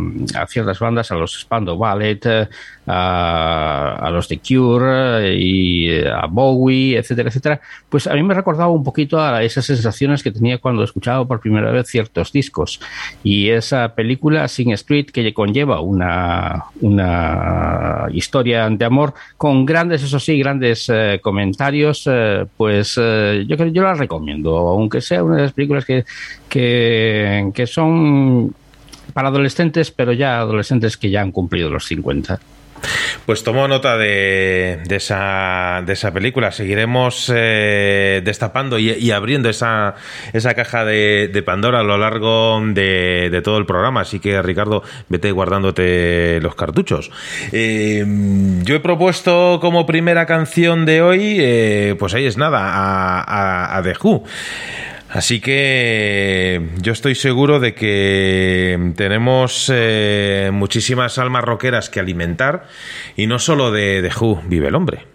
ciertas 0.46 0.78
bandas, 0.78 1.10
a 1.10 1.16
los 1.16 1.40
Spando 1.40 1.76
Ballet, 1.76 2.48
a, 2.86 4.08
los 4.12 4.28
The 4.28 4.38
Cure 4.38 5.34
y 5.34 6.04
a 6.04 6.26
Bowie, 6.26 6.98
etcétera, 6.98 7.30
etcétera, 7.30 7.60
pues 7.88 8.06
a 8.06 8.14
mí 8.14 8.22
me 8.22 8.34
recordaba 8.34 8.70
un 8.70 8.84
poquito 8.84 9.20
a 9.20 9.42
esas 9.42 9.64
sensaciones 9.66 10.22
que 10.22 10.30
tenía 10.30 10.58
cuando 10.58 10.67
escuchaba 10.84 11.24
por 11.26 11.40
primera 11.40 11.70
vez 11.70 11.86
ciertos 11.88 12.32
discos. 12.32 12.80
Y 13.22 13.50
esa 13.50 13.94
película, 13.94 14.48
Sing 14.48 14.72
Street, 14.72 15.06
que 15.06 15.32
conlleva 15.34 15.80
una, 15.80 16.64
una 16.80 18.06
historia 18.12 18.68
de 18.68 18.84
amor 18.84 19.14
con 19.36 19.64
grandes, 19.64 20.02
eso 20.02 20.18
sí, 20.18 20.38
grandes 20.38 20.88
eh, 20.88 21.20
comentarios, 21.22 22.04
eh, 22.10 22.46
pues 22.56 22.98
eh, 23.00 23.44
yo, 23.46 23.56
yo 23.66 23.82
la 23.82 23.94
recomiendo, 23.94 24.56
aunque 24.56 25.00
sea 25.00 25.22
una 25.22 25.36
de 25.36 25.42
las 25.42 25.52
películas 25.52 25.84
que, 25.84 26.04
que, 26.48 27.50
que 27.54 27.66
son 27.66 28.54
para 29.12 29.28
adolescentes, 29.28 29.90
pero 29.90 30.12
ya 30.12 30.38
adolescentes 30.38 30.96
que 30.96 31.10
ya 31.10 31.22
han 31.22 31.32
cumplido 31.32 31.70
los 31.70 31.86
50. 31.86 32.38
Pues 33.26 33.44
tomo 33.44 33.68
nota 33.68 33.98
de, 33.98 34.80
esa, 34.88 35.82
de 35.84 35.92
esa 35.92 36.12
película. 36.12 36.50
Seguiremos 36.50 37.30
eh, 37.34 38.22
destapando 38.24 38.78
y, 38.78 39.10
abriendo 39.10 39.48
esa, 39.48 39.96
esa 40.32 40.54
caja 40.54 40.84
de, 40.84 41.28
de, 41.32 41.42
Pandora 41.42 41.80
a 41.80 41.82
lo 41.82 41.98
largo 41.98 42.60
de, 42.64 43.28
de, 43.30 43.42
todo 43.42 43.58
el 43.58 43.66
programa. 43.66 44.00
Así 44.00 44.20
que, 44.20 44.40
Ricardo, 44.42 44.82
vete 45.08 45.30
guardándote 45.32 46.40
los 46.40 46.54
cartuchos. 46.54 47.10
Eh, 47.52 48.04
yo 48.62 48.74
he 48.74 48.80
propuesto 48.80 49.58
como 49.60 49.86
primera 49.86 50.26
canción 50.26 50.86
de 50.86 51.02
hoy, 51.02 51.36
eh, 51.38 51.96
pues 51.98 52.14
ahí 52.14 52.26
es 52.26 52.36
nada, 52.36 52.60
a, 52.60 53.20
a, 53.20 53.76
a 53.76 53.82
The 53.82 53.94
Who. 54.02 54.24
Así 55.10 55.40
que 55.40 56.68
yo 56.82 56.92
estoy 56.92 57.14
seguro 57.14 57.60
de 57.60 57.74
que 57.74 58.92
tenemos 58.96 59.70
eh, 59.72 60.50
muchísimas 60.52 61.18
almas 61.18 61.44
roqueras 61.44 61.88
que 61.88 61.98
alimentar 61.98 62.68
y 63.16 63.26
no 63.26 63.38
solo 63.38 63.70
de, 63.70 64.02
de 64.02 64.12
Who 64.20 64.42
vive 64.46 64.68
el 64.68 64.74
hombre. 64.74 65.06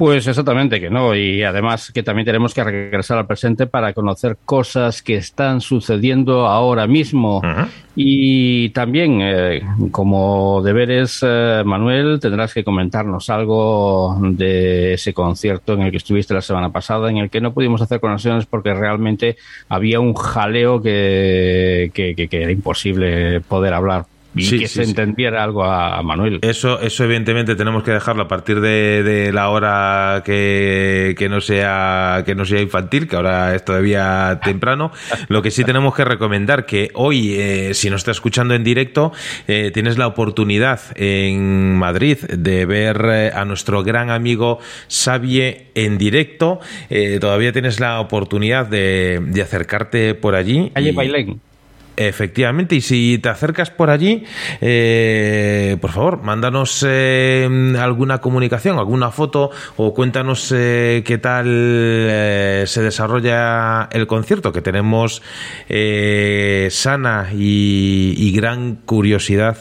Pues 0.00 0.26
exactamente 0.26 0.80
que 0.80 0.88
no, 0.88 1.14
y 1.14 1.42
además 1.42 1.92
que 1.92 2.02
también 2.02 2.24
tenemos 2.24 2.54
que 2.54 2.64
regresar 2.64 3.18
al 3.18 3.26
presente 3.26 3.66
para 3.66 3.92
conocer 3.92 4.38
cosas 4.46 5.02
que 5.02 5.16
están 5.16 5.60
sucediendo 5.60 6.46
ahora 6.46 6.86
mismo. 6.86 7.42
Y 7.94 8.70
también, 8.70 9.20
eh, 9.20 9.60
como 9.90 10.62
deberes, 10.62 11.20
eh, 11.22 11.62
Manuel, 11.66 12.18
tendrás 12.18 12.54
que 12.54 12.64
comentarnos 12.64 13.28
algo 13.28 14.16
de 14.22 14.94
ese 14.94 15.12
concierto 15.12 15.74
en 15.74 15.82
el 15.82 15.90
que 15.90 15.98
estuviste 15.98 16.32
la 16.32 16.40
semana 16.40 16.70
pasada, 16.70 17.10
en 17.10 17.18
el 17.18 17.28
que 17.28 17.42
no 17.42 17.52
pudimos 17.52 17.82
hacer 17.82 18.00
conexiones 18.00 18.46
porque 18.46 18.72
realmente 18.72 19.36
había 19.68 20.00
un 20.00 20.14
jaleo 20.14 20.80
que, 20.80 21.90
que, 21.92 22.14
que 22.14 22.42
era 22.42 22.50
imposible 22.50 23.42
poder 23.42 23.74
hablar 23.74 24.06
y 24.34 24.58
que 24.58 24.68
se 24.68 24.82
entendiera 24.82 25.42
algo 25.42 25.64
a, 25.64 26.02
Manuel. 26.02 26.38
Eso, 26.42 26.80
eso 26.80 27.04
evidentemente 27.04 27.56
tenemos 27.56 27.82
que 27.82 27.90
dejarlo 27.90 28.22
a 28.22 28.28
partir 28.28 28.60
de, 28.60 29.30
la 29.32 29.48
hora 29.50 30.22
que, 30.24 31.14
que, 31.18 31.28
no 31.28 31.40
sea 31.40 32.22
que 32.24 32.34
no 32.34 32.44
sea 32.44 32.60
infantil, 32.60 33.08
que 33.08 33.16
ahora 33.16 33.54
es 33.54 33.64
todavía 33.64 34.40
temprano. 34.42 34.92
Lo 35.28 35.42
que 35.42 35.50
sí 35.50 35.64
tenemos 35.64 35.94
que 35.94 36.04
recomendar 36.04 36.66
que 36.66 36.90
hoy, 36.94 37.34
eh, 37.34 37.74
si 37.74 37.90
nos 37.90 38.00
está 38.00 38.12
escuchando 38.12 38.54
en 38.54 38.64
directo, 38.64 39.12
eh, 39.48 39.70
tienes 39.72 39.98
la 39.98 40.06
oportunidad 40.06 40.80
en 40.96 41.76
Madrid 41.76 42.18
de 42.18 42.66
ver 42.66 43.04
eh, 43.10 43.30
a 43.34 43.44
nuestro 43.44 43.82
gran 43.82 44.10
amigo 44.10 44.58
Xavier 44.88 45.66
en 45.74 45.98
directo. 45.98 46.60
todavía 47.20 47.52
tienes 47.52 47.80
la 47.80 48.00
oportunidad 48.00 48.66
de, 48.66 49.20
de 49.22 49.42
acercarte 49.42 50.14
por 50.14 50.34
allí. 50.34 50.70
Calle 50.74 50.92
Bailén. 50.92 51.40
Efectivamente, 52.00 52.76
y 52.76 52.80
si 52.80 53.18
te 53.18 53.28
acercas 53.28 53.70
por 53.70 53.90
allí, 53.90 54.24
eh, 54.62 55.76
por 55.82 55.90
favor, 55.92 56.22
mándanos 56.22 56.82
eh, 56.88 57.46
alguna 57.78 58.22
comunicación, 58.22 58.78
alguna 58.78 59.10
foto 59.10 59.50
o 59.76 59.92
cuéntanos 59.92 60.50
eh, 60.56 61.02
qué 61.04 61.18
tal 61.18 61.44
se 62.66 62.82
desarrolla 62.82 63.90
el 63.92 64.06
concierto, 64.06 64.50
que 64.50 64.62
tenemos 64.62 65.20
sana 66.70 67.28
y, 67.34 68.32
gran 68.34 68.76
curiosidad 68.76 69.58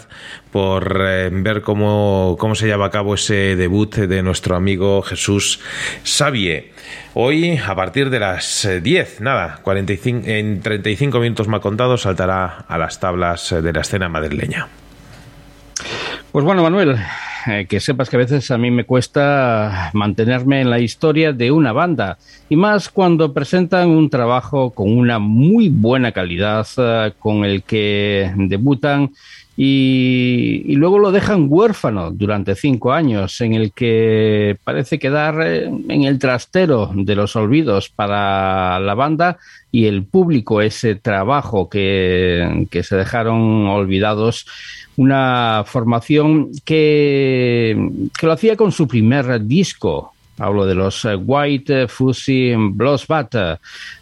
por 0.54 0.97
ver 0.97 1.62
cómo, 1.62 2.38
cómo 2.39 2.56
se 2.56 2.67
lleva 2.67 2.86
a 2.86 2.89
cabo 2.89 3.15
ese 3.15 3.58
debut 3.58 3.93
de 3.95 4.23
nuestro 4.23 4.56
amigo 4.56 5.02
Jesús 5.02 5.60
Sabie. 6.04 6.71
Hoy, 7.13 7.58
a 7.58 7.75
partir 7.75 8.10
de 8.10 8.19
las 8.19 8.67
10, 8.82 9.19
eh, 9.19 9.23
nada, 9.23 9.60
45, 9.63 10.28
en 10.28 10.62
35 10.62 11.19
minutos 11.19 11.47
más 11.47 11.60
contados, 11.60 12.04
saltará 12.04 12.65
a 12.67 12.78
las 12.78 12.99
tablas 12.99 13.52
eh, 13.52 13.62
de 13.62 13.73
la 13.73 13.82
escena 13.82 14.10
madrileña. 14.10 14.67
Pues 16.32 16.45
bueno, 16.45 16.62
Manuel, 16.62 16.97
eh, 17.47 17.65
que 17.67 17.80
sepas 17.80 18.10
que 18.10 18.15
a 18.15 18.19
veces 18.19 18.52
a 18.52 18.58
mí 18.58 18.69
me 18.69 18.86
cuesta 18.86 19.89
mantenerme 19.93 20.62
en 20.62 20.69
la 20.69 20.80
historia 20.80 21.34
de 21.34 21.52
una 21.52 21.71
banda, 21.71 22.17
y 22.47 22.56
más 22.56 22.89
cuando 22.89 23.34
presentan 23.34 23.89
un 23.89 24.10
trabajo 24.10 24.69
con 24.69 24.95
una 24.95 25.19
muy 25.19 25.69
buena 25.69 26.12
calidad, 26.12 26.67
con 27.17 27.43
el 27.43 27.63
que 27.63 28.32
debutan 28.36 29.12
y, 29.61 30.73
luego 30.75 30.99
lo 30.99 31.11
dejan 31.11 31.47
huérfano 31.49 32.11
durante 32.11 32.55
cinco 32.55 32.93
años, 32.93 33.41
en 33.41 33.55
el 33.55 33.73
que 33.73 34.55
parece 34.63 34.99
quedar 34.99 35.41
en 35.41 36.03
el 36.05 36.17
trastero 36.17 36.89
de 36.95 37.13
los 37.13 37.35
olvidos 37.35 37.89
para 37.89 38.79
la 38.79 38.93
banda 38.93 39.37
y 39.69 39.87
el 39.87 40.05
público 40.05 40.61
ese 40.61 40.95
trabajo 40.95 41.67
que, 41.67 42.67
que 42.71 42.83
se 42.83 42.95
dejaron 42.95 43.67
olvidados. 43.67 44.45
Una 44.95 45.63
formación 45.65 46.51
que, 46.63 48.07
que 48.17 48.27
lo 48.27 48.31
hacía 48.31 48.55
con 48.55 48.71
su 48.71 48.87
primer 48.87 49.45
disco, 49.45 50.13
Hablo 50.39 50.65
de 50.65 50.73
los 50.73 51.03
eh, 51.03 51.15
White 51.15 51.89
Fuzzy 51.89 52.53
Bloodbath, 52.55 53.59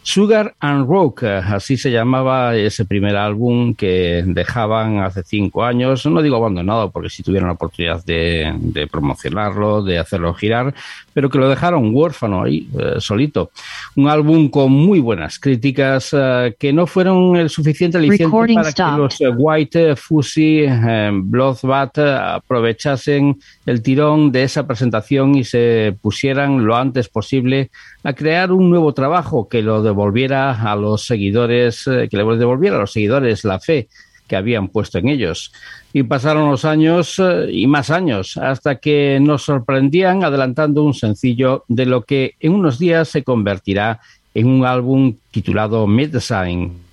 Sugar 0.07 0.55
and 0.61 0.87
Rock, 0.87 1.23
así 1.23 1.75
se 1.75 1.91
llamaba 1.91 2.55
ese 2.55 2.85
primer 2.85 3.17
álbum 3.17 3.75
que 3.75 4.23
dejaban 4.25 4.99
hace 4.99 5.21
cinco 5.21 5.65
años. 5.65 6.05
No 6.05 6.21
digo 6.21 6.37
abandonado 6.37 6.89
porque 6.91 7.09
si 7.09 7.23
tuvieron 7.23 7.47
la 7.47 7.55
oportunidad 7.55 8.05
de, 8.05 8.87
promocionarlo, 8.89 9.83
de 9.83 9.99
hacerlo 9.99 10.33
girar, 10.33 10.73
pero 11.13 11.29
que 11.29 11.37
lo 11.37 11.49
dejaron 11.49 11.93
huérfano 11.93 12.43
ahí, 12.43 12.69
eh, 12.79 12.95
solito. 12.99 13.51
Un 13.97 14.07
álbum 14.07 14.47
con 14.47 14.71
muy 14.71 15.01
buenas 15.01 15.39
críticas 15.39 16.15
eh, 16.17 16.55
que 16.57 16.71
no 16.71 16.87
fueron 16.87 17.35
el 17.35 17.49
suficiente 17.49 17.97
aliciente 17.97 18.31
para 18.53 18.71
que 18.71 18.97
los 18.97 19.17
White 19.35 19.97
Fuzzy 19.97 20.67
Bloodbath 21.11 21.97
aprovechasen 21.97 23.37
el 23.65 23.81
tirón 23.81 24.31
de 24.31 24.43
esa 24.43 24.65
presentación 24.65 25.35
y 25.35 25.43
se 25.43 25.97
pusieron 26.01 26.65
lo 26.65 26.77
antes 26.77 27.09
posible 27.09 27.71
a 28.03 28.13
crear 28.13 28.51
un 28.51 28.69
nuevo 28.69 28.93
trabajo 28.93 29.47
que 29.47 29.61
lo 29.61 29.81
devolviera 29.81 30.71
a 30.71 30.75
los 30.75 31.05
seguidores, 31.05 31.87
eh, 31.87 32.07
que 32.09 32.17
le 32.17 32.23
devolviera 32.37 32.77
a 32.77 32.79
los 32.81 32.91
seguidores 32.91 33.43
la 33.43 33.59
fe 33.59 33.87
que 34.27 34.35
habían 34.35 34.67
puesto 34.67 34.97
en 34.97 35.07
ellos. 35.07 35.51
Y 35.93 36.03
pasaron 36.03 36.51
los 36.51 36.65
años 36.65 37.19
eh, 37.19 37.49
y 37.51 37.65
más 37.67 37.89
años 37.89 38.37
hasta 38.37 38.75
que 38.75 39.19
nos 39.21 39.43
sorprendían 39.43 40.23
adelantando 40.23 40.83
un 40.83 40.93
sencillo 40.93 41.63
de 41.67 41.85
lo 41.85 42.03
que 42.03 42.35
en 42.39 42.53
unos 42.53 42.77
días 42.77 43.09
se 43.09 43.23
convertirá 43.23 43.99
en 44.33 44.47
un 44.47 44.65
álbum 44.65 45.15
titulado 45.31 45.87
Medicine. 45.87 46.86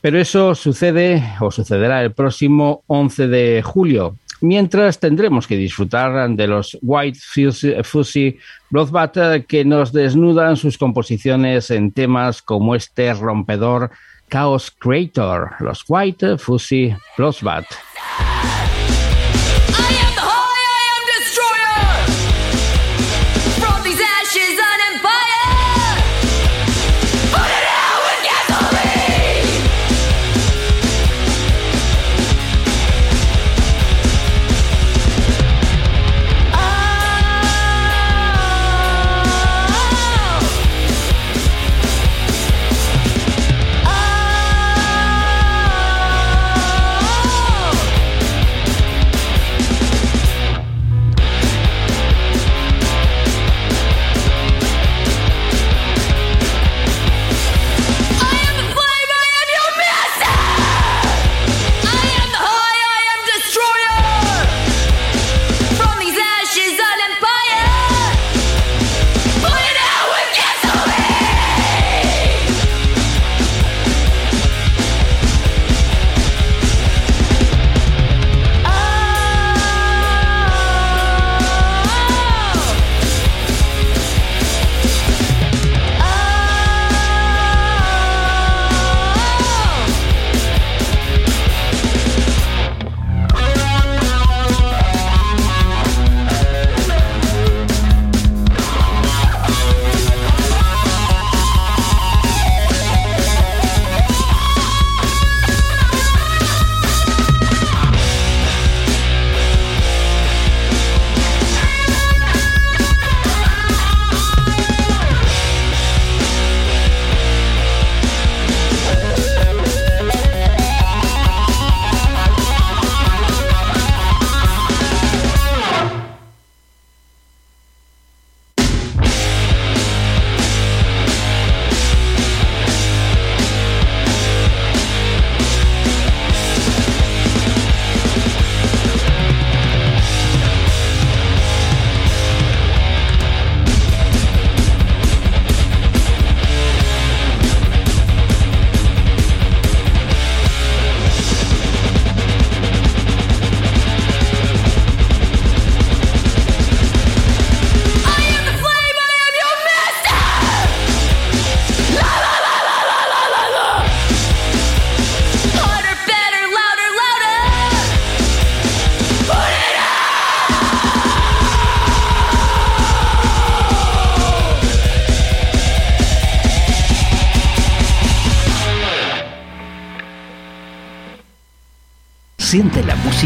Pero 0.00 0.18
eso 0.18 0.54
sucede 0.54 1.22
o 1.40 1.50
sucederá 1.50 2.02
el 2.02 2.12
próximo 2.12 2.82
11 2.86 3.28
de 3.28 3.62
julio, 3.62 4.16
mientras 4.40 4.98
tendremos 4.98 5.46
que 5.46 5.56
disfrutar 5.56 6.30
de 6.30 6.46
los 6.46 6.78
White 6.80 7.18
Fuzzy 7.84 8.38
Bloodbath 8.70 9.44
que 9.46 9.64
nos 9.64 9.92
desnudan 9.92 10.56
sus 10.56 10.78
composiciones 10.78 11.70
en 11.70 11.92
temas 11.92 12.40
como 12.40 12.74
este 12.74 13.12
rompedor 13.12 13.90
Chaos 14.30 14.70
Creator, 14.70 15.50
los 15.60 15.84
White 15.86 16.38
Fuzzy 16.38 16.94
Bloodbath. 17.18 17.66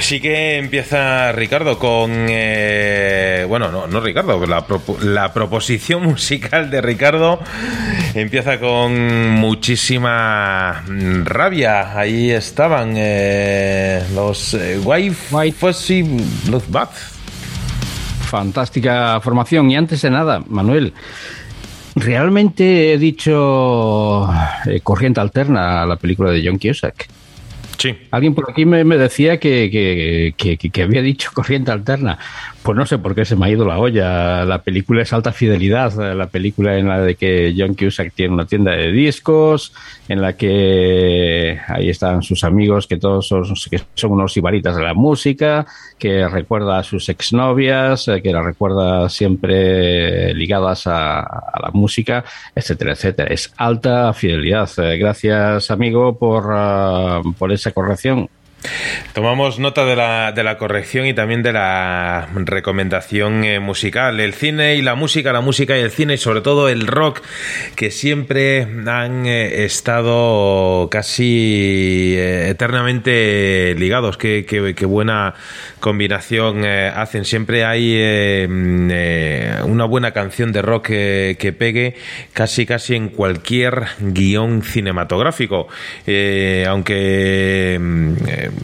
Pues 0.00 0.08
sí 0.08 0.18
que 0.18 0.56
empieza 0.56 1.30
Ricardo 1.32 1.78
con. 1.78 2.10
Eh, 2.10 3.44
bueno, 3.46 3.70
no, 3.70 3.86
no 3.86 4.00
Ricardo, 4.00 4.46
la, 4.46 4.64
la, 5.02 5.30
proposición 5.34 6.02
musical 6.06 6.70
de 6.70 6.80
Ricardo 6.80 7.38
empieza 8.14 8.58
con 8.58 9.28
muchísima 9.28 10.82
rabia. 11.24 11.98
Ahí 11.98 12.30
estaban 12.30 12.94
eh, 12.96 14.02
los 14.14 14.54
eh, 14.54 14.80
White, 14.82 15.16
White 15.32 15.58
Fuzzy 15.58 16.02
Bath. 16.68 16.96
Fantástica 18.22 19.20
formación. 19.20 19.70
Y 19.70 19.76
antes 19.76 20.00
de 20.00 20.10
nada, 20.10 20.42
Manuel. 20.46 20.94
Realmente 21.94 22.94
he 22.94 22.96
dicho 22.96 24.32
eh, 24.64 24.80
corriente 24.82 25.20
alterna 25.20 25.82
a 25.82 25.86
la 25.86 25.96
película 25.96 26.30
de 26.30 26.42
John 26.42 26.58
Cusack. 26.58 27.20
Alguien 28.10 28.34
por 28.34 28.50
aquí 28.50 28.64
me, 28.64 28.84
decía 28.96 29.38
que, 29.38 30.34
que, 30.36 30.82
había 30.82 31.02
dicho 31.02 31.30
corriente 31.34 31.70
alterna. 31.70 32.18
Pues 32.62 32.76
no 32.76 32.84
sé 32.84 32.98
por 32.98 33.14
qué 33.14 33.24
se 33.24 33.36
me 33.36 33.46
ha 33.46 33.50
ido 33.50 33.64
la 33.64 33.78
olla. 33.78 34.44
La 34.44 34.62
película 34.62 35.00
es 35.00 35.12
alta 35.14 35.32
fidelidad. 35.32 35.94
La 36.14 36.26
película 36.26 36.76
en 36.76 36.88
la 36.88 37.00
de 37.00 37.14
que 37.14 37.54
John 37.56 37.74
Cusack 37.74 38.12
tiene 38.12 38.34
una 38.34 38.44
tienda 38.44 38.72
de 38.72 38.92
discos, 38.92 39.72
en 40.08 40.20
la 40.20 40.34
que 40.34 41.58
ahí 41.68 41.88
están 41.88 42.22
sus 42.22 42.44
amigos, 42.44 42.86
que 42.86 42.98
todos 42.98 43.28
son, 43.28 43.44
que 43.70 43.80
son 43.94 44.12
unos 44.12 44.36
ibaritas 44.36 44.76
de 44.76 44.82
la 44.82 44.92
música, 44.92 45.66
que 45.98 46.28
recuerda 46.28 46.78
a 46.78 46.82
sus 46.82 47.08
exnovias, 47.08 48.08
eh, 48.08 48.20
que 48.20 48.30
la 48.30 48.42
recuerda 48.42 49.08
siempre 49.08 50.34
ligadas 50.34 50.86
a, 50.86 51.20
la 51.62 51.70
música, 51.72 52.24
etcétera, 52.54 52.92
etcétera. 52.92 53.32
Es 53.32 53.54
alta 53.56 54.12
fidelidad. 54.12 54.68
Eh, 54.76 54.98
gracias, 54.98 55.70
amigo, 55.70 56.18
por, 56.18 56.44
ah, 56.50 57.22
por 57.38 57.52
esa 57.52 57.72
corrección. 57.72 58.28
Tomamos 59.14 59.58
nota 59.58 59.84
de 59.86 59.96
la, 59.96 60.32
de 60.32 60.44
la, 60.44 60.58
corrección 60.58 61.06
y 61.06 61.14
también 61.14 61.42
de 61.42 61.52
la 61.52 62.28
recomendación 62.34 63.42
eh, 63.44 63.58
musical. 63.58 64.20
El 64.20 64.34
cine 64.34 64.76
y 64.76 64.82
la 64.82 64.94
música, 64.94 65.32
la 65.32 65.40
música 65.40 65.76
y 65.78 65.80
el 65.80 65.90
cine 65.90 66.14
y 66.14 66.18
sobre 66.18 66.42
todo 66.42 66.68
el 66.68 66.86
rock 66.86 67.22
que 67.74 67.90
siempre 67.90 68.66
han 68.86 69.26
eh, 69.26 69.64
estado 69.64 70.88
casi 70.90 72.14
eh, 72.16 72.50
eternamente 72.50 73.74
ligados. 73.78 74.16
Qué, 74.16 74.44
qué, 74.46 74.86
buena 74.86 75.34
combinación 75.80 76.64
hacen. 76.64 77.24
Siempre 77.24 77.64
hay 77.64 78.46
una 79.64 79.84
buena 79.86 80.12
canción 80.12 80.52
de 80.52 80.62
rock 80.62 80.86
que 80.86 81.54
pegue 81.56 81.94
casi 82.32 82.66
casi 82.66 82.94
en 82.94 83.08
cualquier 83.08 83.86
guion 84.00 84.62
cinematográfico. 84.62 85.68
aunque 86.66 87.78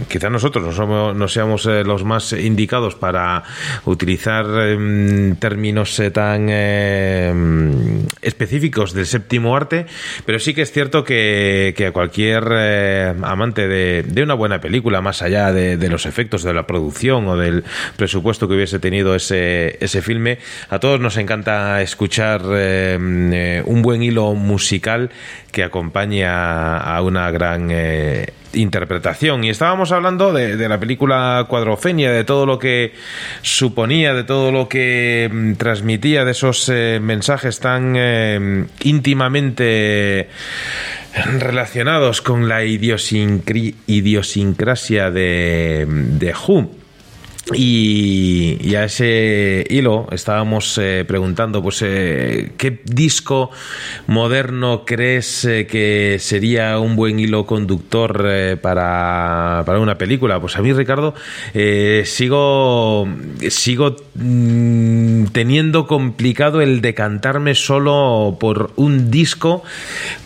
quizás 0.09 0.31
nosotros 0.31 0.65
no, 0.65 0.73
somos, 0.73 1.17
no 1.17 1.29
seamos 1.29 1.67
eh, 1.67 1.85
los 1.85 2.05
más 2.05 2.33
indicados 2.33 2.95
para 2.95 3.43
utilizar 3.85 4.47
em, 4.47 5.37
términos 5.37 5.99
eh, 6.01 6.11
tan 6.11 6.49
em, 6.49 8.07
específicos 8.23 8.93
del 8.93 9.07
séptimo 9.07 9.57
arte, 9.57 9.87
pero 10.25 10.39
sí 10.39 10.55
que 10.55 10.63
es 10.63 10.73
cierto 10.73 11.05
que, 11.05 11.75
a 11.87 11.93
cualquier 11.93 12.45
eh, 12.51 13.15
amante 13.23 13.69
de, 13.69 14.23
una 14.23 14.35
buena 14.35 14.61
película, 14.61 15.01
más 15.01 15.23
allá 15.23 15.53
de, 15.53 15.89
los 15.89 16.07
efectos 16.07 16.43
de 16.43 16.53
la 16.53 16.67
producción 16.67 17.29
o 17.29 17.37
del 17.37 17.65
presupuesto 17.97 18.49
que 18.49 18.55
hubiese 18.55 18.81
tenido 18.81 19.15
ese, 19.15 19.79
ese 19.81 20.03
filme, 20.03 20.39
a 20.69 20.81
todos 20.81 20.99
nos 20.99 21.17
encanta 21.17 21.81
escuchar 21.83 22.43
em, 22.55 23.63
un 23.65 23.83
buen 23.83 24.03
hilo 24.03 24.35
musical 24.35 25.11
que 25.53 25.63
acompaña 25.63 26.77
a 26.79 27.01
una 27.03 27.31
gran 27.31 27.71
interpretación. 28.57 29.45
Y 29.45 29.51
estábamos 29.51 29.93
hablando 29.93 30.33
de, 30.33 30.69
la 30.69 30.81
película 30.81 31.47
Cuadrofenia, 31.49 32.11
de 32.11 32.25
todo 32.25 32.47
lo 32.47 32.59
que 32.59 32.95
suponía, 33.43 34.15
de 34.15 34.25
todo 34.25 34.51
lo 34.51 34.69
que 34.69 35.31
mm, 35.33 35.53
transmitía, 35.55 36.25
de 36.25 36.33
esos 36.33 36.69
eh, 36.69 36.99
mensajes 37.01 37.61
tan 37.61 37.95
eh, 37.97 38.67
íntimamente 38.83 40.31
relacionados 41.39 42.21
con 42.21 42.49
la 42.49 42.65
idiosincrasia 42.65 45.11
de, 45.11 45.87
de 45.89 46.35
y, 47.55 48.75
a 48.75 48.85
ese 48.85 49.65
hilo 49.71 50.09
estábamos 50.11 50.77
eh, 50.79 51.05
preguntando, 51.07 51.63
pues, 51.63 51.81
eh, 51.83 52.51
¿qué 52.57 52.81
disco 52.85 53.51
moderno 54.09 54.85
crees 54.85 55.45
eh, 55.45 55.67
que 55.69 56.17
sería 56.19 56.81
un 56.81 56.97
buen 56.97 57.21
hilo 57.21 57.47
conductor 57.47 58.59
para, 58.61 59.63
para, 59.65 59.79
una 59.79 59.97
película? 59.97 60.41
Pues 60.41 60.57
a 60.57 60.63
mí, 60.63 60.73
Ricardo, 60.73 61.15
sigo, 62.05 63.09
sigo 63.49 63.97
mm, 64.17 65.27
teniendo 65.27 65.87
complicado 65.87 66.61
el 66.61 66.81
decantarme 66.81 67.55
solo 67.55 68.37
por 68.41 68.73
un 68.75 69.13
disco, 69.13 69.63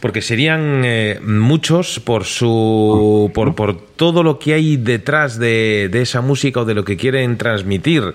porque 0.01 0.23
serían 0.23 0.85
muchos 1.23 2.01
por 2.01 2.25
su, 2.25 3.31
por, 3.35 3.55
por 3.55 3.90
todo 4.01 4.23
lo 4.23 4.39
que 4.39 4.55
hay 4.55 4.79
detrás 4.79 5.39
de, 5.39 5.91
esa 5.93 6.23
música 6.23 6.61
o 6.61 6.65
de 6.65 6.73
lo 6.73 6.87
que 6.87 6.97
quieren 6.97 7.37
transmitir. 7.37 8.15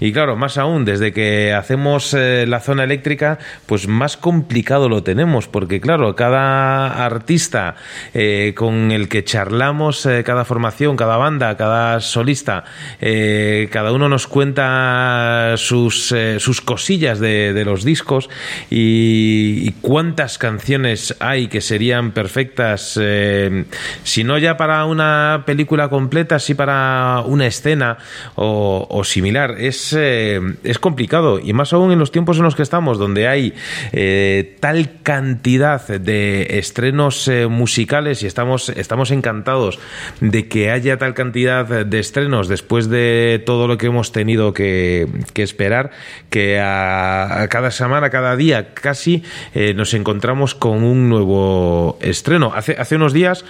Y 0.00 0.10
claro, 0.10 0.36
más 0.36 0.56
aún, 0.56 0.86
desde 0.86 1.12
que 1.12 1.52
hacemos 1.52 2.14
eh, 2.14 2.46
la 2.48 2.60
zona 2.60 2.84
eléctrica, 2.84 3.38
pues 3.66 3.86
más 3.88 4.16
complicado 4.16 4.88
lo 4.88 5.02
tenemos, 5.02 5.46
porque 5.46 5.82
claro, 5.82 6.16
cada 6.16 7.04
artista 7.04 7.74
eh, 8.14 8.54
con 8.56 8.90
el 8.90 9.10
que 9.10 9.22
charlamos, 9.22 10.06
eh, 10.06 10.24
cada 10.24 10.46
formación, 10.46 10.96
cada 10.96 11.18
banda, 11.18 11.54
cada 11.58 12.00
solista, 12.00 12.64
cada 12.98 13.92
uno 13.92 14.08
nos 14.08 14.26
cuenta 14.28 15.56
sus, 15.58 16.14
sus 16.38 16.60
cosillas 16.62 17.20
de, 17.20 17.62
los 17.66 17.84
discos 17.84 18.30
y, 18.70 19.72
cuántas 19.82 20.38
canciones 20.38 21.14
hay 21.20 21.48
que 21.48 21.60
serían 21.60 22.12
perfectas, 22.12 22.98
si 24.04 24.24
no 24.24 24.38
ya 24.38 24.56
para 24.56 24.86
una 24.86 25.17
película 25.46 25.88
completa, 25.88 26.36
así 26.36 26.54
para 26.54 27.22
una 27.26 27.46
escena 27.46 27.98
o, 28.34 29.02
similar. 29.04 29.56
Es, 29.58 29.94
eh, 29.96 30.40
es 30.64 30.78
complicado 30.78 31.38
y 31.38 31.52
más 31.52 31.72
aún 31.72 31.92
en 31.92 31.98
los 31.98 32.10
tiempos 32.10 32.38
en 32.38 32.44
los 32.44 32.54
que 32.54 32.62
estamos, 32.62 32.98
donde 32.98 33.28
hay 33.28 33.54
eh, 33.92 34.56
tal 34.60 35.02
cantidad 35.02 35.86
de 35.86 36.58
estrenos 36.58 37.28
eh, 37.28 37.46
musicales 37.46 38.22
y 38.22 38.26
estamos, 38.26 38.68
estamos 38.70 39.10
encantados 39.10 39.78
de 40.20 40.48
que 40.48 40.70
haya 40.70 40.98
tal 40.98 41.14
cantidad 41.14 41.84
de 41.84 41.98
estrenos 41.98 42.48
después 42.48 42.88
de 42.88 43.42
todo 43.44 43.66
lo 43.68 43.78
que 43.78 43.86
hemos 43.86 44.12
tenido 44.12 44.52
que, 44.52 45.08
esperar, 45.34 45.90
que 46.30 46.60
a, 46.60 47.46
cada 47.50 47.70
semana, 47.70 48.10
cada 48.10 48.36
día 48.36 48.74
casi 48.74 49.22
nos 49.74 49.94
encontramos 49.94 50.54
con 50.54 50.82
un 50.82 51.08
nuevo 51.08 51.98
estreno. 52.00 52.52
Hace, 52.54 52.76
hace 52.78 52.96
unos 52.96 53.12
días 53.12 53.44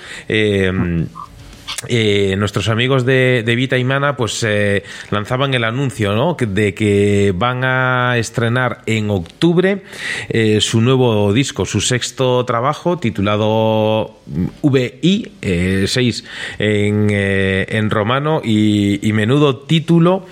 nuestros 2.36 2.68
amigos 2.68 3.06
de, 3.06 3.44
Vita 3.56 3.78
y 3.78 3.84
Mana 3.84 4.16
pues 4.16 4.42
eh, 4.42 4.82
lanzaban 5.10 5.54
el 5.54 5.62
anuncio 5.62 6.12
¿no? 6.12 6.36
de 6.38 6.74
que 6.74 7.32
van 7.36 7.62
a 7.62 8.16
estrenar 8.18 8.82
en 8.86 9.10
octubre 9.10 9.84
eh, 10.28 10.60
su 10.60 10.80
nuevo 10.80 11.32
disco, 11.32 11.64
su 11.66 11.80
sexto 11.80 12.44
trabajo 12.44 12.98
titulado 12.98 14.16
VI 14.62 15.86
6 15.86 16.24
en, 16.58 17.10
en, 17.10 17.90
romano 17.90 18.42
y, 18.44 19.12
menudo 19.12 19.58
título 19.58 20.26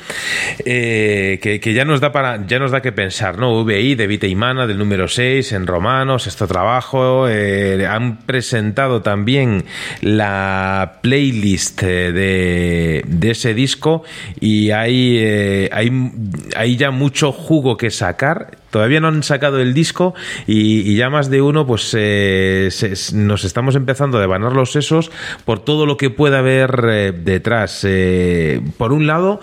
que, 0.64 1.72
ya 1.74 1.84
nos 1.84 2.00
da 2.00 2.12
para 2.12 2.46
ya 2.46 2.58
nos 2.58 2.72
da 2.72 2.82
que 2.82 2.92
pensar, 2.92 3.38
¿no? 3.38 3.64
VI 3.64 3.94
de 3.94 4.06
Vita 4.06 4.26
y 4.26 4.34
Mana 4.34 4.66
del 4.66 4.78
número 4.78 5.08
6 5.08 5.52
en 5.52 5.66
romano, 5.66 6.18
sexto 6.18 6.46
trabajo 6.46 7.26
han 7.26 8.18
presentado 8.26 9.02
también 9.02 9.64
la 10.00 10.98
playlist 11.02 11.35
list 11.36 11.82
de, 11.82 13.02
de 13.06 13.30
ese 13.30 13.54
disco 13.54 14.02
y 14.40 14.70
hay, 14.70 15.18
eh, 15.18 15.68
hay, 15.72 15.90
hay 16.56 16.76
ya 16.76 16.90
mucho 16.90 17.32
jugo 17.32 17.76
que 17.76 17.90
sacar 17.90 18.56
todavía 18.76 19.00
no 19.00 19.08
han 19.08 19.22
sacado 19.22 19.58
el 19.58 19.72
disco 19.72 20.14
y, 20.46 20.96
ya 20.96 21.08
más 21.08 21.30
de 21.30 21.40
uno, 21.40 21.66
pues 21.66 21.96
eh, 21.98 22.68
nos 23.14 23.44
estamos 23.44 23.74
empezando 23.74 24.18
a 24.18 24.20
devanar 24.20 24.52
los 24.52 24.72
sesos 24.72 25.10
por 25.46 25.60
todo 25.60 25.86
lo 25.86 25.96
que 25.96 26.10
pueda 26.10 26.40
haber 26.40 26.84
eh, 26.86 27.12
detrás. 27.12 27.84
Eh, 27.84 28.60
por 28.76 28.92
un 28.92 29.06
lado, 29.06 29.40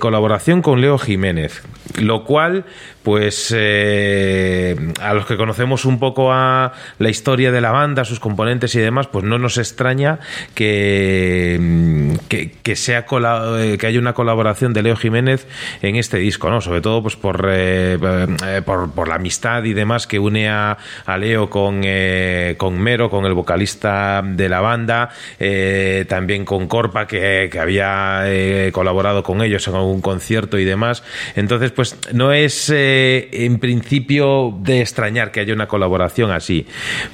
colaboración 0.00 0.60
con 0.60 0.80
Leo 0.80 0.98
Jiménez, 0.98 1.62
lo 1.96 2.24
cual 2.24 2.64
pues 3.08 3.54
eh, 3.56 4.76
a 5.00 5.14
los 5.14 5.24
que 5.24 5.38
conocemos 5.38 5.86
un 5.86 5.98
poco 5.98 6.30
a 6.30 6.74
la 6.98 7.08
historia 7.08 7.50
de 7.50 7.62
la 7.62 7.70
banda, 7.70 8.04
sus 8.04 8.20
componentes 8.20 8.74
y 8.74 8.80
demás, 8.80 9.06
pues 9.06 9.24
no 9.24 9.38
nos 9.38 9.56
extraña 9.56 10.18
que, 10.54 11.56
mm, 11.58 12.14
que, 12.28 12.76
sea 12.76 13.06
eh, 13.08 13.78
que 13.80 13.86
haya 13.86 13.98
una 13.98 14.12
colaboración 14.12 14.74
de 14.74 14.82
Leo 14.82 14.94
Jiménez 14.94 15.46
en 15.80 15.96
este 15.96 16.18
disco, 16.18 16.50
¿no? 16.50 16.60
Sobre 16.60 16.82
todo 16.82 17.00
pues 17.00 17.16
por, 17.16 17.48
eh, 17.50 17.98
por, 18.66 19.08
la 19.08 19.14
amistad 19.14 19.64
y 19.64 19.72
demás 19.72 20.06
que 20.06 20.18
une 20.18 20.50
a, 20.50 20.76
Leo 21.18 21.48
con, 21.48 21.82
con 22.58 22.78
Mero, 22.78 23.08
con 23.08 23.24
el 23.24 23.32
vocalista 23.32 24.22
de 24.22 24.50
la 24.50 24.60
banda, 24.60 25.08
también 26.08 26.44
con 26.44 26.68
Corpa, 26.68 27.06
que, 27.06 27.48
que 27.50 27.58
había 27.58 28.24
colaborado 28.72 29.22
con 29.22 29.40
ellos 29.40 29.66
en 29.66 29.76
algún 29.76 30.02
concierto 30.02 30.58
y 30.58 30.64
demás. 30.66 31.02
Entonces, 31.36 31.72
pues 31.78 31.96
no 32.12 32.32
es 32.32 32.70
en 32.70 33.60
principio 33.60 34.52
de 34.62 34.80
extrañar 34.80 35.30
que 35.30 35.38
haya 35.38 35.54
una 35.54 35.68
colaboración 35.68 36.32
así. 36.32 36.66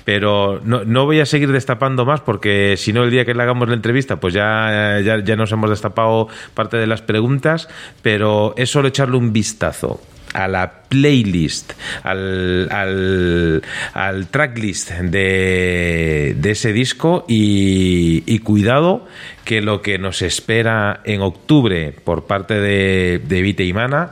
Pero 0.06 0.62
no, 0.64 1.04
voy 1.04 1.20
a 1.20 1.26
seguir 1.26 1.52
destapando 1.52 2.06
más 2.06 2.22
porque 2.22 2.78
si 2.78 2.94
no 2.94 3.04
el 3.04 3.10
día 3.10 3.26
que 3.26 3.34
le 3.34 3.42
hagamos 3.42 3.68
la 3.68 3.74
entrevista 3.74 4.16
pues 4.16 4.32
ya, 4.32 5.00
ya, 5.02 5.36
nos 5.36 5.52
hemos 5.52 5.68
destapado 5.68 6.28
parte 6.54 6.78
de 6.78 6.86
las 6.86 7.02
preguntas, 7.02 7.68
pero 8.00 8.54
es 8.56 8.70
solo 8.70 8.88
echarle 8.88 9.18
un 9.18 9.34
vistazo 9.34 10.00
a 10.34 10.48
la 10.48 10.82
playlist, 10.88 11.72
al, 12.02 12.68
al, 12.70 14.26
tracklist 14.30 14.90
de, 14.90 16.34
de, 16.36 16.50
ese 16.50 16.72
disco 16.72 17.24
y, 17.26 18.38
cuidado 18.40 19.06
que 19.44 19.62
lo 19.62 19.80
que 19.80 19.98
nos 19.98 20.22
espera 20.22 21.00
en 21.04 21.22
octubre 21.22 21.94
por 22.04 22.26
parte 22.26 22.60
de, 22.60 23.20
de 23.26 23.64
y 23.64 23.72
Mana 23.72 24.10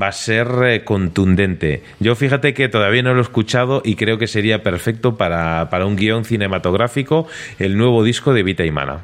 va 0.00 0.08
a 0.08 0.12
ser 0.12 0.48
eh, 0.64 0.84
contundente. 0.84 1.82
Yo 1.98 2.14
fíjate 2.14 2.52
que 2.54 2.68
todavía 2.68 3.02
no 3.02 3.14
lo 3.14 3.20
he 3.20 3.22
escuchado 3.22 3.82
y 3.84 3.96
creo 3.96 4.18
que 4.18 4.26
sería 4.26 4.62
perfecto 4.62 5.16
para, 5.16 5.70
para 5.70 5.86
un 5.86 5.96
guion 5.96 6.24
cinematográfico 6.24 7.26
el 7.58 7.76
nuevo 7.76 8.04
disco 8.04 8.34
de 8.34 8.42
Vita 8.42 8.64
y 8.64 8.70
Mana. 8.70 9.00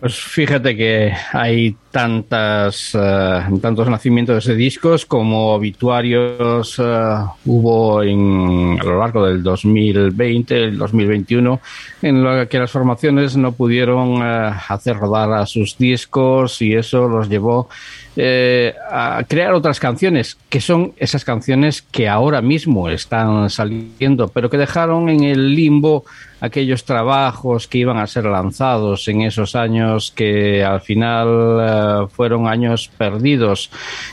Pues 0.00 0.14
fíjate 0.14 0.74
que 0.74 1.12
hay 1.34 1.76
tantas, 1.90 2.94
eh, 2.94 3.40
tantos 3.60 3.86
nacimientos 3.90 4.46
de 4.46 4.54
discos 4.54 5.04
como 5.04 5.52
obituarios 5.52 6.78
eh, 6.78 7.16
hubo 7.44 8.02
en, 8.02 8.78
a 8.80 8.84
lo 8.84 8.98
largo 8.98 9.26
del 9.26 9.42
2020, 9.42 10.64
el 10.64 10.78
2021, 10.78 11.60
en 12.00 12.24
lo 12.24 12.48
que 12.48 12.58
las 12.58 12.70
formaciones 12.70 13.36
no 13.36 13.52
pudieron 13.52 14.22
hacer 14.22 14.96
rodar 14.96 15.34
a 15.34 15.44
sus 15.44 15.76
discos 15.76 16.62
y 16.62 16.72
eso 16.72 17.06
los 17.06 17.28
llevó 17.28 17.68
eh, 18.16 18.74
a 18.90 19.22
crear 19.28 19.52
otras 19.52 19.78
canciones, 19.80 20.38
que 20.48 20.62
son 20.62 20.94
esas 20.96 21.26
canciones 21.26 21.82
que 21.82 22.08
ahora 22.08 22.40
mismo 22.40 22.88
están 22.88 23.50
saliendo, 23.50 24.28
pero 24.28 24.48
que 24.48 24.56
dejaron 24.56 25.10
en 25.10 25.24
el 25.24 25.54
limbo 25.54 26.06
aquellos 26.40 26.84
trabajos 26.84 27.68
que 27.68 27.78
iban 27.78 27.98
a 27.98 28.06
ser 28.06 28.24
lanzados 28.24 29.06
en 29.08 29.22
esos 29.22 29.54
años 29.54 30.10
que 30.10 30.64
al 30.64 30.80
final 30.80 31.28
eh, 31.60 32.06
fueron 32.10 32.48
años 32.48 32.90
perdidos. 32.96 33.70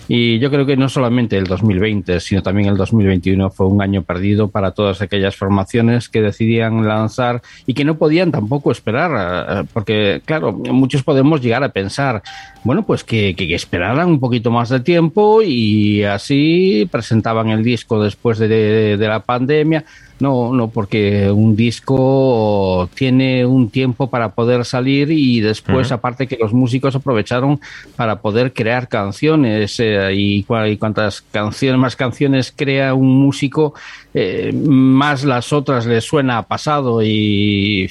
Y 0.07 0.39
yo 0.39 0.49
creo 0.49 0.65
que 0.65 0.77
no 0.77 0.89
solamente 0.89 1.37
el 1.37 1.45
2020, 1.45 2.19
sino 2.19 2.43
también 2.43 2.69
el 2.69 2.77
2021 2.77 3.49
fue 3.49 3.67
un 3.67 3.81
año 3.81 4.03
perdido 4.03 4.49
para 4.49 4.71
todas 4.71 5.01
aquellas 5.01 5.35
formaciones 5.35 6.09
que 6.09 6.21
decidían 6.21 6.87
lanzar 6.87 7.41
y 7.65 7.73
que 7.73 7.85
no 7.85 7.97
podían 7.97 8.31
tampoco 8.31 8.71
esperar, 8.71 9.11
eh, 9.49 9.67
porque 9.73 10.21
claro, 10.25 10.51
muchos 10.51 11.03
podemos 11.03 11.41
llegar 11.41 11.63
a 11.63 11.69
pensar, 11.69 12.21
bueno, 12.63 12.85
pues 12.85 13.03
que, 13.03 13.35
que, 13.35 13.57
esperaran 13.57 14.09
un 14.09 14.19
poquito 14.19 14.51
más 14.51 14.69
de 14.69 14.81
tiempo 14.81 15.41
y 15.41 16.03
así 16.03 16.87
presentaban 16.91 17.49
el 17.49 17.63
disco 17.63 18.03
después 18.03 18.37
de 18.37 18.97
la 18.99 19.21
pandemia. 19.21 19.85
No, 20.19 20.51
no, 20.51 20.69
porque 20.69 21.29
un 21.29 21.55
disco 21.55 22.89
tiene 22.95 23.45
un 23.45 23.69
tiempo 23.69 24.09
para 24.09 24.33
poder 24.33 24.65
salir 24.65 25.11
y 25.11 25.41
después, 25.41 25.91
aparte 25.91 26.27
que 26.27 26.37
los 26.39 26.53
músicos 26.53 26.95
aprovecharon 26.95 27.59
para 27.95 28.19
poder 28.19 28.51
crear 28.51 28.87
canciones 28.87 29.79
eh, 29.79 30.13
y, 30.15 30.45
y, 30.49 30.77
cuantas 30.77 31.21
canciones, 31.21 31.79
más 31.79 31.95
canciones 31.95 32.51
crea 32.55 32.95
un 32.95 33.07
músico, 33.07 33.75
eh, 34.19 34.51
más 34.51 35.23
las 35.23 35.53
otras 35.53 35.85
le 35.85 36.01
suena 36.01 36.41
pasado 36.41 37.03
y, 37.03 37.87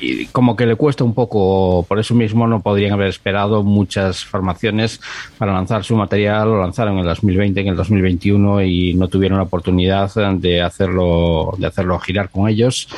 y, 0.00 0.26
como 0.26 0.56
que 0.56 0.64
le 0.64 0.76
cuesta 0.76 1.04
un 1.04 1.12
poco, 1.12 1.84
por 1.86 1.98
eso 1.98 2.14
mismo 2.14 2.46
no 2.46 2.62
podrían 2.62 2.94
haber 2.94 3.08
esperado 3.08 3.62
muchas 3.62 4.24
formaciones 4.24 4.98
para 5.36 5.52
lanzar 5.52 5.84
su 5.84 5.96
material, 5.96 6.48
lo 6.48 6.62
lanzaron 6.62 6.94
en 6.94 7.00
el 7.00 7.06
2020, 7.08 7.60
en 7.60 7.68
el 7.68 7.76
2021 7.76 8.62
y 8.62 8.94
no 8.94 9.08
tuvieron 9.08 9.36
la 9.36 9.44
oportunidad 9.44 10.10
de 10.38 10.62
hacer 10.62 10.86
de 10.88 11.66
hacerlo 11.66 11.98
girar 11.98 12.30
con 12.30 12.48
ellos. 12.48 12.88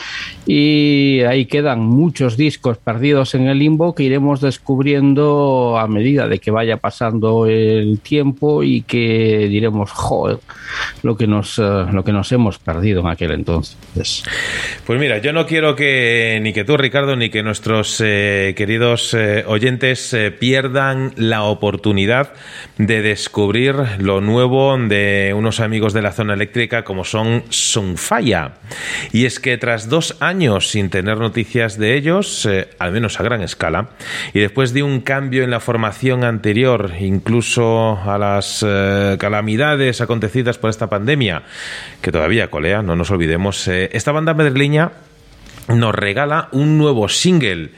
Y 0.46 1.22
ahí 1.22 1.46
quedan 1.46 1.80
muchos 1.80 2.36
discos 2.36 2.78
perdidos 2.78 3.34
en 3.34 3.48
el 3.48 3.58
limbo 3.58 3.94
que 3.94 4.04
iremos 4.04 4.40
descubriendo 4.40 5.76
a 5.78 5.88
medida 5.88 6.28
de 6.28 6.38
que 6.38 6.52
vaya 6.52 6.76
pasando 6.76 7.46
el 7.46 7.98
tiempo 8.00 8.62
y 8.62 8.82
que 8.82 9.48
diremos, 9.48 9.90
joder, 9.90 10.38
lo 11.02 11.16
que 11.16 11.26
nos, 11.26 11.58
eh, 11.58 11.86
lo 11.94 12.04
que 12.04 12.12
nos 12.12 12.30
hemos 12.32 12.58
perdido 12.58 13.00
en 13.00 13.08
aquel 13.08 13.32
entonces. 13.32 14.24
Pues 14.86 15.00
mira, 15.00 15.18
yo 15.18 15.32
no 15.32 15.46
quiero 15.46 15.74
que 15.74 16.38
ni 16.42 16.52
que 16.52 16.64
tú, 16.64 16.76
Ricardo, 16.76 17.16
ni 17.16 17.30
que 17.30 17.42
nuestros 17.42 18.00
eh, 18.04 18.54
queridos 18.56 19.14
eh, 19.14 19.44
oyentes 19.46 20.16
pierdan 20.38 21.12
la 21.16 21.42
oportunidad 21.42 22.32
de 22.78 23.02
descubrir 23.02 23.74
lo 23.98 24.20
nuevo 24.20 24.76
de 24.76 25.34
unos 25.36 25.60
amigos 25.60 25.92
de 25.92 26.02
la 26.02 26.12
zona 26.12 26.34
eléctrica 26.34 26.84
como 26.84 27.04
son 27.04 27.42
falla. 27.96 28.52
Y 29.12 29.24
es 29.24 29.40
que 29.40 29.56
tras 29.58 29.88
dos 29.88 30.16
años 30.20 30.68
sin 30.70 30.90
tener 30.90 31.18
noticias 31.18 31.78
de 31.78 31.96
ellos, 31.96 32.46
eh, 32.46 32.68
al 32.78 32.92
menos 32.92 33.18
a 33.20 33.22
gran 33.22 33.42
escala, 33.42 33.90
y 34.34 34.40
después 34.40 34.72
de 34.72 34.82
un 34.82 35.00
cambio 35.00 35.44
en 35.44 35.50
la 35.50 35.60
formación 35.60 36.24
anterior, 36.24 36.92
incluso 37.00 37.98
a 37.98 38.18
las 38.18 38.64
eh, 38.66 39.16
calamidades 39.18 40.00
acontecidas 40.00 40.58
por 40.58 40.70
esta 40.70 40.88
pandemia, 40.88 41.42
que 42.00 42.12
todavía 42.12 42.50
colea, 42.50 42.82
no 42.82 42.96
nos 42.96 43.10
olvidemos, 43.10 43.66
eh, 43.68 43.90
esta 43.92 44.12
banda 44.12 44.34
madrileña 44.34 44.92
nos 45.68 45.94
regala 45.94 46.48
un 46.52 46.78
nuevo 46.78 47.08
single 47.08 47.70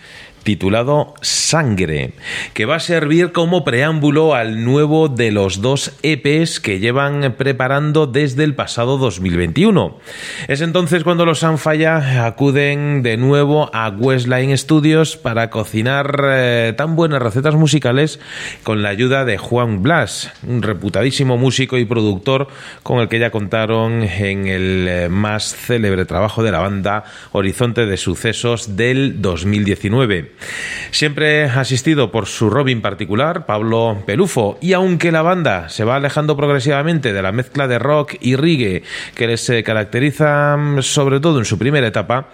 titulado 0.43 1.15
Sangre, 1.21 2.13
que 2.55 2.67
va 2.67 2.77
a 2.77 2.81
servir 2.81 3.33
como 3.33 3.65
preámbulo 3.65 4.35
al 4.35 4.65
nuevo 4.65 5.09
de 5.09 5.31
los 5.31 5.61
dos 5.61 5.93
EPs 6.03 6.61
que 6.61 6.79
llevan 6.79 7.35
preparando 7.37 8.07
desde 8.07 8.45
el 8.45 8.55
pasado 8.55 8.99
2021. 8.99 9.99
Es 10.49 10.61
entonces 10.61 11.05
cuando 11.05 11.27
los 11.27 11.41
Sanfaya 11.41 12.27
acuden 12.27 13.03
de 13.03 13.17
nuevo 13.17 13.71
a 13.73 13.89
Westline 13.89 14.57
Studios 14.57 15.17
para 15.17 15.51
cocinar 15.51 16.21
eh, 16.33 16.75
tan 16.77 16.97
buenas 16.97 17.23
recetas 17.23 17.55
musicales 17.55 18.21
con 18.63 18.83
la 18.83 18.91
ayuda 18.91 19.25
de 19.25 19.39
Juan 19.39 19.83
Blas, 19.83 20.33
un 20.47 20.63
reputadísimo 20.63 21.37
músico 21.37 21.79
y 21.79 21.85
productor 21.85 22.49
con 22.83 23.01
el 23.01 23.09
que 23.09 23.19
ya 23.19 23.31
contaron 23.31 24.03
en 24.03 24.47
el 24.47 24.87
eh, 24.89 25.09
más 25.09 25.55
célebre 25.55 26.05
trabajo 26.05 26.43
de 26.43 26.53
la 26.53 26.61
banda 26.61 27.05
Horizonte 27.33 27.87
de 27.87 27.97
Sucesos 27.97 28.77
del 28.77 29.21
2019 29.21 30.30
siempre 30.91 31.45
asistido 31.45 32.11
por 32.11 32.27
su 32.27 32.51
Robin 32.51 32.81
particular, 32.81 33.47
Pablo 33.47 34.03
Pelufo, 34.07 34.59
y 34.61 34.73
aunque 34.73 35.13
la 35.13 35.23
banda 35.23 35.69
se 35.69 35.85
va 35.85 35.97
alejando 35.97 36.37
progresivamente 36.37 37.13
de 37.13 37.23
la 37.23 37.33
mezcla 37.33 37.69
de 37.69 37.79
rock 37.79 38.15
y 38.21 38.37
reggae 38.37 38.83
que 39.15 39.27
les 39.27 39.49
eh, 39.51 39.63
caracteriza 39.63 40.57
sobre 40.81 41.21
todo 41.21 41.39
en 41.39 41.45
su 41.45 41.59
primera 41.59 41.87
etapa, 41.87 42.29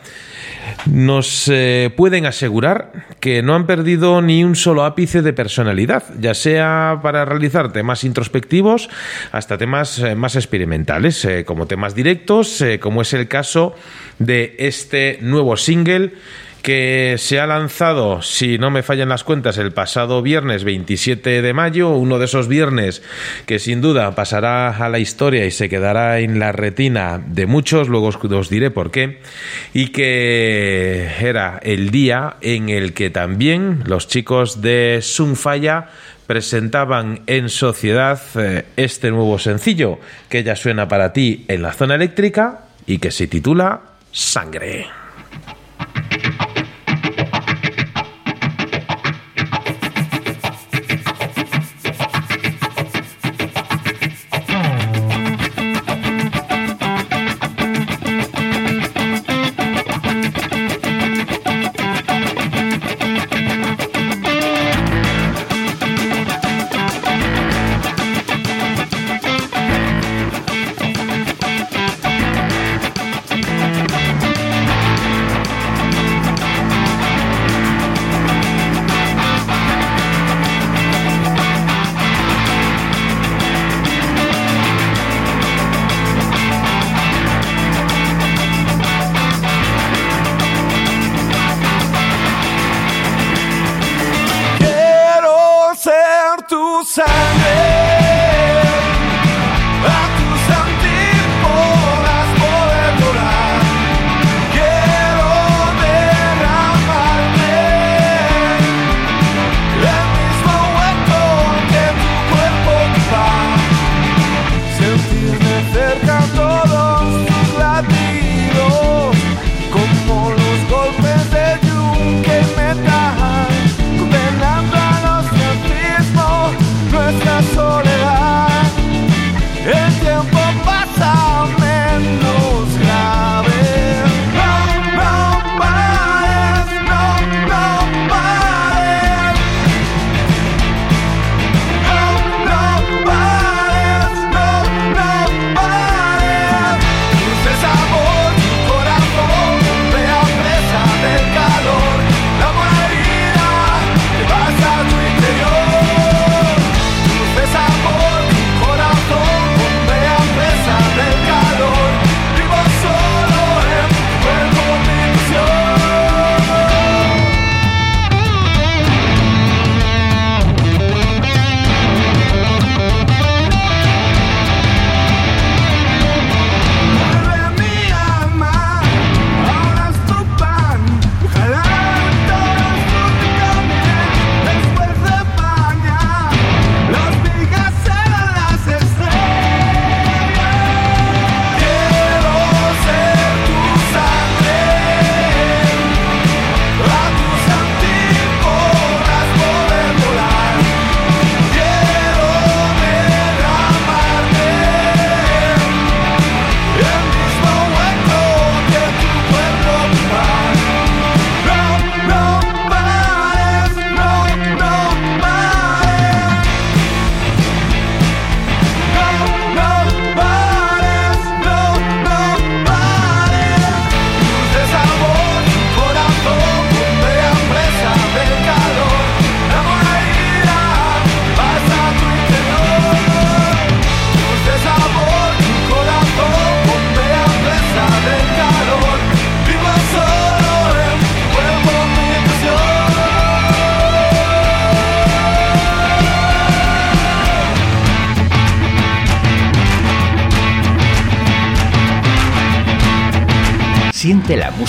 nos 0.87 1.49
eh, 1.49 1.93
pueden 1.97 2.27
asegurar 2.27 2.93
que 3.21 3.43
no 3.43 3.55
han 3.55 3.67
perdido 3.67 4.21
ni 4.21 4.43
un 4.43 4.57
solo 4.57 4.85
ápice 4.85 5.23
de 5.23 5.33
personalidad, 5.33 6.05
ya 6.19 6.35
sea 6.35 6.99
para 7.03 7.25
realizar 7.25 7.73
temas 7.73 8.05
introspectivos 8.05 8.89
hasta 9.33 9.59
temas 9.59 9.99
eh, 9.99 10.15
más 10.15 10.35
experimentales, 10.37 11.27
como 11.45 11.67
temas 11.67 11.95
directos, 11.95 12.65
como 12.81 13.03
es 13.03 13.13
el 13.13 13.29
caso 13.29 13.75
de 14.19 14.57
este 14.59 15.19
nuevo 15.21 15.57
single 15.57 16.13
que 16.67 17.15
se 17.17 17.39
ha 17.39 17.47
lanzado, 17.47 18.23
si 18.23 18.59
no 18.59 18.73
me 18.73 18.83
fallan 18.83 19.11
las 19.11 19.23
cuentas, 19.23 19.57
el 19.57 19.71
pasado 19.71 20.21
viernes 20.21 20.65
27 20.65 21.41
de 21.41 21.53
mayo, 21.53 21.91
uno 21.91 22.19
de 22.19 22.25
esos 22.25 22.49
viernes 22.49 23.05
que 23.47 23.61
sin 23.61 23.81
duda 23.81 24.17
pasará 24.17 24.77
a 24.77 24.89
la 24.89 24.99
historia 24.99 25.47
y 25.47 25.53
se 25.53 25.69
quedará 25.69 26.19
en 26.19 26.41
la 26.41 26.51
retina 26.51 27.23
de 27.25 27.47
muchos, 27.47 27.89
luego 27.89 28.09
os, 28.09 28.51
diré 28.51 28.73
por 28.73 28.91
qué, 28.91 29.21
y 29.75 29.91
que 29.93 31.09
era 31.21 31.61
el 31.63 31.93
día 31.93 32.35
en 32.41 32.69
el 32.69 32.95
que 32.95 33.11
también 33.11 33.85
los 33.87 34.09
chicos 34.09 34.61
de 34.61 34.99
Sunfaya 35.03 35.91
presentaban 36.27 37.21
en 37.29 37.49
sociedad 37.49 38.21
eh, 38.35 38.65
este 38.77 39.13
nuevo 39.13 39.39
sencillo 39.39 40.01
que 40.29 40.43
ya 40.43 40.57
suena 40.57 40.89
para 40.89 41.13
ti 41.13 41.45
en 41.47 41.63
la 41.63 41.73
zona 41.73 41.95
eléctrica 41.95 42.65
y 42.89 42.99
que 42.99 43.13
se 43.13 43.29
titula 43.29 43.83
Sangre. 44.11 45.06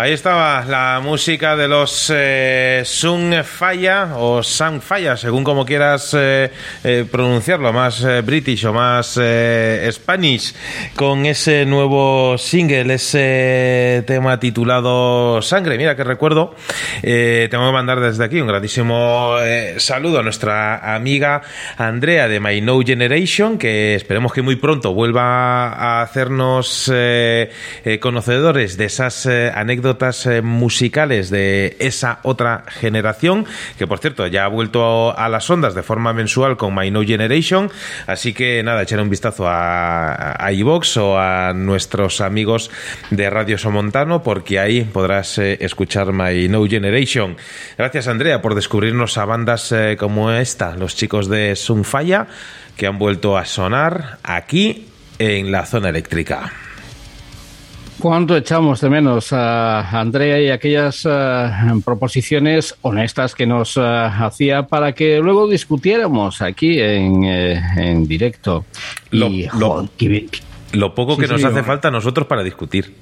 Ahí 0.00 0.12
estaba 0.12 0.64
la 0.64 1.00
música 1.02 1.56
de 1.56 1.66
los 1.66 2.12
eh, 2.14 2.82
Sun 2.84 3.34
Faya 3.42 4.10
o 4.16 4.44
Sun 4.44 4.80
Faya, 4.80 5.16
según 5.16 5.42
como 5.42 5.66
quieras 5.66 6.14
eh, 6.16 6.52
eh, 6.84 7.04
pronunciarlo, 7.10 7.72
más 7.72 8.06
british 8.24 8.64
o 8.66 8.72
más 8.72 9.18
spanish, 9.90 10.54
con 10.94 11.26
ese 11.26 11.66
nuevo 11.66 12.38
single, 12.38 12.94
ese 12.94 14.04
tema 14.06 14.38
titulado 14.38 15.42
Sangre. 15.42 15.76
Mira 15.76 15.96
que 15.96 16.04
recuerdo, 16.04 16.54
tengo 17.02 17.66
que 17.66 17.72
mandar 17.72 18.00
desde 18.00 18.24
aquí 18.24 18.40
un 18.40 18.48
grandísimo 18.48 19.36
saludo 19.78 20.20
a 20.20 20.22
nuestra 20.22 20.94
amiga 20.94 21.42
Andrea 21.76 22.28
de 22.28 22.40
My 22.40 22.60
No 22.60 22.80
Generation, 22.80 23.58
que 23.58 23.94
esperemos 23.94 24.32
que 24.32 24.42
muy 24.42 24.56
pronto 24.56 24.94
vuelva 24.94 25.68
a 25.68 26.02
hacernos 26.02 26.92
conocedores 28.00 28.76
de 28.76 28.84
esas 28.84 29.26
anécdotas 29.26 30.26
eh, 30.26 30.42
musicales 30.42 31.30
de 31.30 31.76
esa 31.78 32.20
otra 32.22 32.64
generación, 32.68 33.46
que 33.76 33.86
por 33.86 33.98
cierto 33.98 34.26
ya 34.26 34.44
ha 34.44 34.48
vuelto 34.48 35.16
a 35.16 35.28
las 35.28 35.48
ondas 35.50 35.74
de 35.74 35.82
forma 35.82 36.12
mensual 36.12 36.56
con 36.56 36.74
My 36.74 36.90
No 36.90 37.02
Generation, 37.02 37.70
así 38.06 38.32
que 38.32 38.62
nada, 38.62 38.82
echar 38.82 39.00
un 39.00 39.10
vistazo 39.10 39.46
a, 39.48 40.32
a 40.32 40.48
o 40.96 41.18
a 41.18 41.52
nuestros 41.54 42.20
amigos 42.20 42.70
de 43.10 43.30
Radio 43.30 43.58
Somontano, 43.58 44.22
porque 44.22 44.58
ahí 44.58 44.82
podrás 44.82 45.38
eh, 45.38 45.58
escuchar 45.60 46.12
My 46.12 46.48
No 46.48 46.64
Generation. 46.66 46.87
Gracias 47.76 48.08
Andrea 48.08 48.42
por 48.42 48.54
descubrirnos 48.54 49.18
a 49.18 49.24
bandas 49.24 49.72
eh, 49.72 49.96
como 49.98 50.30
esta, 50.30 50.76
los 50.76 50.96
chicos 50.96 51.28
de 51.28 51.56
Sunfaya, 51.56 52.26
que 52.76 52.86
han 52.86 52.98
vuelto 52.98 53.36
a 53.36 53.44
sonar 53.44 54.18
aquí 54.22 54.86
en 55.18 55.50
la 55.50 55.66
zona 55.66 55.88
eléctrica. 55.88 56.52
¿Cuánto 57.98 58.36
echamos 58.36 58.80
de 58.80 58.90
menos 58.90 59.32
a 59.32 59.80
Andrea 59.90 60.40
y 60.40 60.50
aquellas 60.50 61.04
uh, 61.04 61.80
proposiciones 61.84 62.76
honestas 62.82 63.34
que 63.34 63.44
nos 63.44 63.76
uh, 63.76 63.82
hacía 63.82 64.68
para 64.68 64.92
que 64.92 65.18
luego 65.18 65.48
discutiéramos 65.48 66.40
aquí 66.40 66.78
en, 66.80 67.24
eh, 67.24 67.60
en 67.76 68.06
directo? 68.06 68.66
Lo, 69.10 69.26
y, 69.26 69.48
lo, 69.58 69.70
joder, 69.70 69.88
que, 69.98 70.28
lo 70.74 70.94
poco 70.94 71.16
sí, 71.16 71.22
que 71.22 71.26
nos 71.26 71.40
sí, 71.40 71.46
hace 71.48 71.64
falta 71.64 71.88
a 71.88 71.90
nosotros 71.90 72.28
para 72.28 72.44
discutir. 72.44 72.94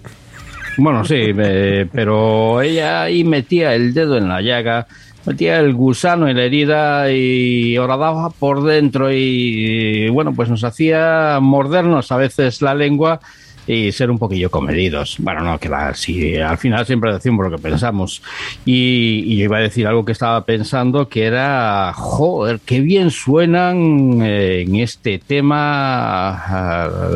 Bueno, 0.79 1.05
sí, 1.05 1.33
pero 1.35 2.61
ella 2.61 3.03
ahí 3.03 3.25
metía 3.25 3.75
el 3.75 3.95
dedo 3.95 4.19
en 4.19 4.29
la 4.29 4.43
llaga, 4.43 4.87
metía 5.25 5.59
el 5.59 5.73
gusano 5.73 6.29
en 6.29 6.37
la 6.37 6.45
herida 6.45 7.11
y 7.11 7.79
horadaba 7.79 8.31
por 8.31 8.63
dentro 8.63 9.11
y 9.11 10.09
bueno, 10.11 10.35
pues 10.35 10.51
nos 10.51 10.65
hacía 10.65 11.39
mordernos 11.41 12.13
a 12.13 12.19
veces 12.19 12.61
la 12.61 12.75
lengua 12.75 13.21
y 13.67 13.93
ser 13.93 14.11
un 14.11 14.19
poquillo 14.19 14.51
comedidos. 14.51 15.17
Bueno, 15.19 15.41
no, 15.43 15.59
que 15.59 15.69
va, 15.69 15.89
al 15.89 15.97
final 16.59 16.87
siempre 16.87 17.13
decimos 17.13 17.45
lo 17.45 17.57
que 17.57 17.63
pensamos. 17.63 18.23
Y, 18.65 19.25
y, 19.27 19.37
yo 19.39 19.45
iba 19.45 19.59
a 19.59 19.61
decir 19.61 19.87
algo 19.87 20.05
que 20.05 20.13
estaba 20.13 20.45
pensando, 20.45 21.09
que 21.09 21.25
era, 21.25 21.93
joder, 21.95 22.61
qué 22.65 22.81
bien 22.81 23.11
suenan 23.11 24.21
eh, 24.23 24.63
en 24.63 24.77
este 24.77 25.19
tema 25.19 26.45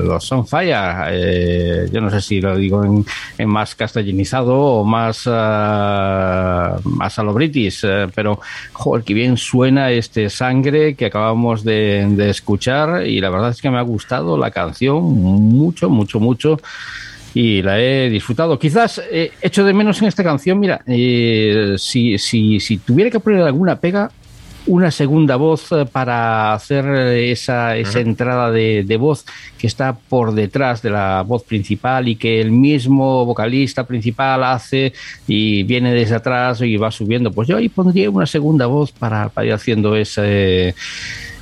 los 0.04 0.24
Sunfire. 0.24 0.74
Eh, 1.10 1.88
yo 1.92 2.00
no 2.00 2.10
sé 2.10 2.20
si 2.20 2.40
lo 2.40 2.56
digo 2.56 2.84
en, 2.84 3.04
en 3.38 3.48
más 3.48 3.74
castellanizado 3.74 4.56
o 4.56 4.84
más, 4.84 5.26
uh, 5.26 5.30
más 5.30 7.18
a 7.18 7.22
lo 7.22 7.32
british, 7.32 7.80
eh, 7.84 8.08
pero, 8.14 8.40
joder, 8.72 9.04
qué 9.04 9.14
bien 9.14 9.36
suena 9.36 9.90
este 9.90 10.30
sangre 10.30 10.94
que 10.94 11.06
acabamos 11.06 11.64
de, 11.64 12.06
de 12.10 12.30
escuchar 12.30 13.06
y 13.06 13.20
la 13.20 13.30
verdad 13.30 13.50
es 13.50 13.60
que 13.60 13.70
me 13.70 13.78
ha 13.78 13.82
gustado 13.82 14.36
la 14.36 14.50
canción 14.50 15.02
mucho, 15.02 15.88
mucho, 15.88 16.20
mucho 16.20 16.39
mucho 16.40 16.60
y 17.34 17.62
la 17.62 17.80
he 17.80 18.10
disfrutado. 18.10 18.58
Quizás 18.58 19.00
eh, 19.10 19.32
echo 19.40 19.64
de 19.64 19.72
menos 19.72 20.00
en 20.02 20.08
esta 20.08 20.24
canción, 20.24 20.58
mira, 20.58 20.80
eh, 20.86 21.74
si, 21.78 22.18
si, 22.18 22.58
si 22.60 22.78
tuviera 22.78 23.10
que 23.10 23.20
poner 23.20 23.42
alguna 23.42 23.76
pega, 23.76 24.10
una 24.66 24.90
segunda 24.90 25.36
voz 25.36 25.72
eh, 25.72 25.86
para 25.90 26.52
hacer 26.52 26.84
esa, 27.16 27.76
esa 27.76 27.98
uh 27.98 28.02
-huh. 28.02 28.06
entrada 28.06 28.50
de, 28.50 28.84
de, 28.84 28.96
voz 28.96 29.24
que 29.56 29.66
está 29.66 29.96
por 29.96 30.34
detrás 30.34 30.82
de 30.82 30.90
la 30.90 31.22
voz 31.22 31.44
principal 31.44 32.08
y 32.08 32.16
que 32.16 32.40
el 32.40 32.50
mismo 32.50 33.24
vocalista 33.24 33.84
principal 33.84 34.44
hace 34.44 34.92
y 35.26 35.62
viene 35.62 35.94
desde 35.94 36.16
atrás 36.16 36.60
y 36.60 36.76
va 36.76 36.90
subiendo. 36.90 37.30
Pues 37.30 37.48
yo 37.48 37.56
ahí 37.56 37.68
pondría 37.68 38.10
una 38.10 38.26
segunda 38.26 38.66
voz 38.66 38.92
para, 38.92 39.28
para 39.28 39.46
ir 39.46 39.52
haciendo 39.54 39.96
ese 39.96 40.74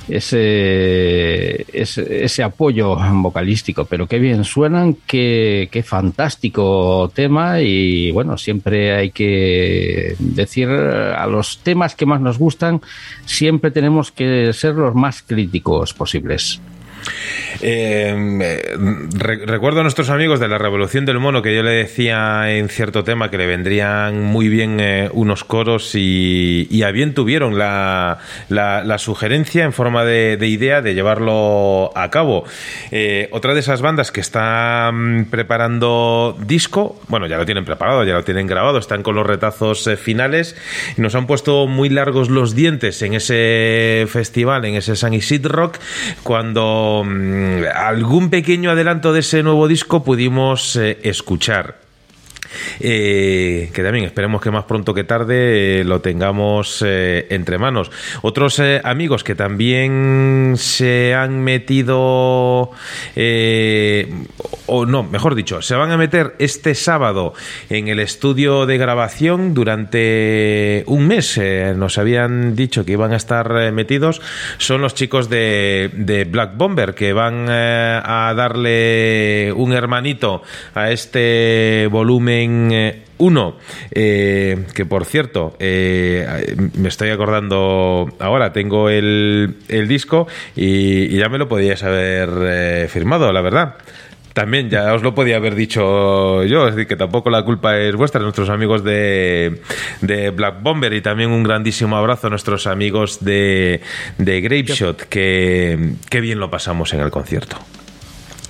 ese, 0.09 1.65
ese, 1.71 2.25
ese, 2.25 2.43
apoyo 2.43 2.97
vocalístico, 3.13 3.85
pero 3.85 4.07
qué 4.07 4.19
bien 4.19 4.43
suenan, 4.43 4.97
qué, 5.05 5.69
qué, 5.71 5.83
fantástico 5.83 7.11
tema 7.13 7.61
y 7.61 8.11
bueno, 8.11 8.37
siempre 8.37 8.93
hay 8.93 9.11
que 9.11 10.15
decir 10.19 10.69
a 10.69 11.25
los 11.27 11.59
temas 11.59 11.95
que 11.95 12.05
más 12.05 12.21
nos 12.21 12.37
gustan, 12.37 12.81
siempre 13.25 13.71
tenemos 13.71 14.11
que 14.11 14.51
ser 14.53 14.75
los 14.75 14.95
más 14.95 15.21
críticos 15.21 15.93
posibles. 15.93 16.59
Eh, 17.61 18.61
re 19.11 19.45
recuerdo 19.45 19.81
a 19.81 19.83
nuestros 19.83 20.09
amigos 20.09 20.39
de 20.39 20.47
la 20.47 20.57
Revolución 20.57 21.05
del 21.05 21.19
Mono 21.19 21.41
que 21.41 21.53
yo 21.53 21.61
le 21.61 21.71
decía 21.71 22.51
en 22.51 22.69
cierto 22.69 23.03
tema 23.03 23.29
que 23.29 23.37
le 23.37 23.47
vendrían 23.47 24.23
muy 24.23 24.47
bien 24.47 24.79
eh, 24.79 25.09
unos 25.11 25.43
coros 25.43 25.93
y, 25.95 26.67
y, 26.69 26.83
a 26.83 26.91
bien 26.91 27.13
tuvieron 27.13 27.57
la, 27.57 28.19
la, 28.47 28.97
sugerencia 28.97 29.65
en 29.65 29.73
forma 29.73 30.05
de, 30.05 30.37
de, 30.37 30.47
idea 30.47 30.81
de 30.81 30.93
llevarlo 30.93 31.91
a 31.95 32.09
cabo. 32.09 32.45
Eh, 32.91 33.27
otra 33.31 33.53
de 33.53 33.59
esas 33.59 33.81
bandas 33.81 34.11
que 34.11 34.21
están 34.21 35.27
preparando 35.29 36.37
disco, 36.45 36.99
bueno, 37.07 37.27
ya 37.27 37.37
lo 37.37 37.45
tienen 37.45 37.65
preparado, 37.65 38.03
ya 38.05 38.13
lo 38.13 38.23
tienen 38.23 38.47
grabado, 38.47 38.77
están 38.77 39.03
con 39.03 39.15
los 39.15 39.25
retazos 39.27 39.89
finales, 40.01 40.55
nos 40.97 41.15
han 41.15 41.27
puesto 41.27 41.67
muy 41.67 41.89
largos 41.89 42.29
los 42.29 42.55
dientes 42.55 43.01
en 43.01 43.13
ese 43.13 44.05
festival, 44.09 44.65
en 44.65 44.75
ese 44.75 44.95
San 44.95 45.13
Isid 45.13 45.45
Rock, 45.45 45.77
cuando 46.23 46.88
mmm, 47.03 47.63
algún 47.73 48.29
pequeño 48.29 48.71
adelanto 48.71 49.13
de 49.13 49.19
ese 49.21 49.43
nuevo 49.43 49.67
disco 49.67 50.03
pudimos 50.03 50.75
eh, 50.75 50.99
escuchar. 51.03 51.88
Eh, 52.79 53.69
que 53.73 53.83
también 53.83 54.05
esperemos 54.05 54.41
que 54.41 54.51
más 54.51 54.65
pronto 54.65 54.93
que 54.93 55.03
tarde 55.03 55.81
eh, 55.81 55.83
lo 55.83 56.01
tengamos 56.01 56.83
eh, 56.85 57.27
entre 57.29 57.57
manos. 57.57 57.91
Otros 58.21 58.61
amigos 58.83 59.23
que 59.23 59.35
también 59.35 60.53
se 60.57 61.13
han 61.13 61.43
metido, 61.43 62.71
o 64.65 64.85
no, 64.85 65.03
mejor 65.03 65.35
dicho, 65.35 65.61
se 65.61 65.75
van 65.75 65.91
a 65.91 65.97
meter 65.97 66.35
este 66.39 66.75
sábado 66.75 67.33
en 67.69 67.87
el 67.87 67.99
estudio 67.99 68.65
de 68.65 68.77
grabación 68.77 69.53
durante 69.53 70.83
un 70.87 71.07
mes. 71.07 71.39
Nos 71.75 71.97
habían 71.97 72.55
dicho 72.55 72.85
que 72.85 72.93
iban 72.93 73.13
a 73.13 73.17
estar 73.17 73.71
metidos. 73.71 74.21
Son 74.57 74.81
los 74.81 74.93
chicos 74.93 75.29
de, 75.29 75.89
de 75.93 76.25
Black 76.25 76.57
Bomber 76.57 76.95
que 76.95 77.13
van 77.13 77.47
a 77.49 78.33
darle 78.35 79.53
un 79.55 79.73
hermanito 79.73 80.43
a 80.73 80.91
este 80.91 81.87
volumen 81.91 82.38
1, 82.47 83.57
eh, 83.91 84.65
que 84.73 84.85
por 84.85 85.05
cierto, 85.05 85.55
eh, 85.59 86.55
me 86.75 86.89
estoy 86.89 87.09
acordando 87.09 88.09
ahora, 88.19 88.53
tengo 88.53 88.89
el, 88.89 89.57
el 89.67 89.87
disco 89.87 90.27
y, 90.55 91.15
y, 91.15 91.17
ya 91.17 91.29
me 91.29 91.37
lo 91.37 91.47
podíais 91.47 91.83
haber 91.83 92.29
eh, 92.47 92.87
firmado, 92.89 93.31
la 93.31 93.41
verdad. 93.41 93.75
También 94.33 94.69
ya 94.69 94.93
os 94.93 95.01
lo 95.01 95.13
podía 95.13 95.37
haber 95.37 95.55
dicho 95.55 96.43
yo, 96.45 96.67
es 96.67 96.75
decir, 96.75 96.87
que 96.87 96.95
tampoco 96.95 97.29
la 97.29 97.43
culpa 97.43 97.77
es 97.77 97.95
vuestra, 97.95 98.21
nuestros 98.21 98.49
amigos 98.49 98.83
de, 98.83 99.61
de 100.01 100.29
Black 100.29 100.61
Bomber 100.61 100.93
y 100.93 101.01
también 101.01 101.31
un 101.31 101.43
grandísimo 101.43 101.97
abrazo 101.97 102.27
a 102.27 102.29
nuestros 102.29 102.67
amigos 102.67 103.23
de, 103.23 103.81
de 104.17 104.41
Grapeshot, 104.41 105.09
que, 105.09 105.95
que 106.09 106.21
bien 106.21 106.39
lo 106.39 106.49
pasamos 106.49 106.93
en 106.93 107.01
el 107.01 107.09
concierto. 107.09 107.57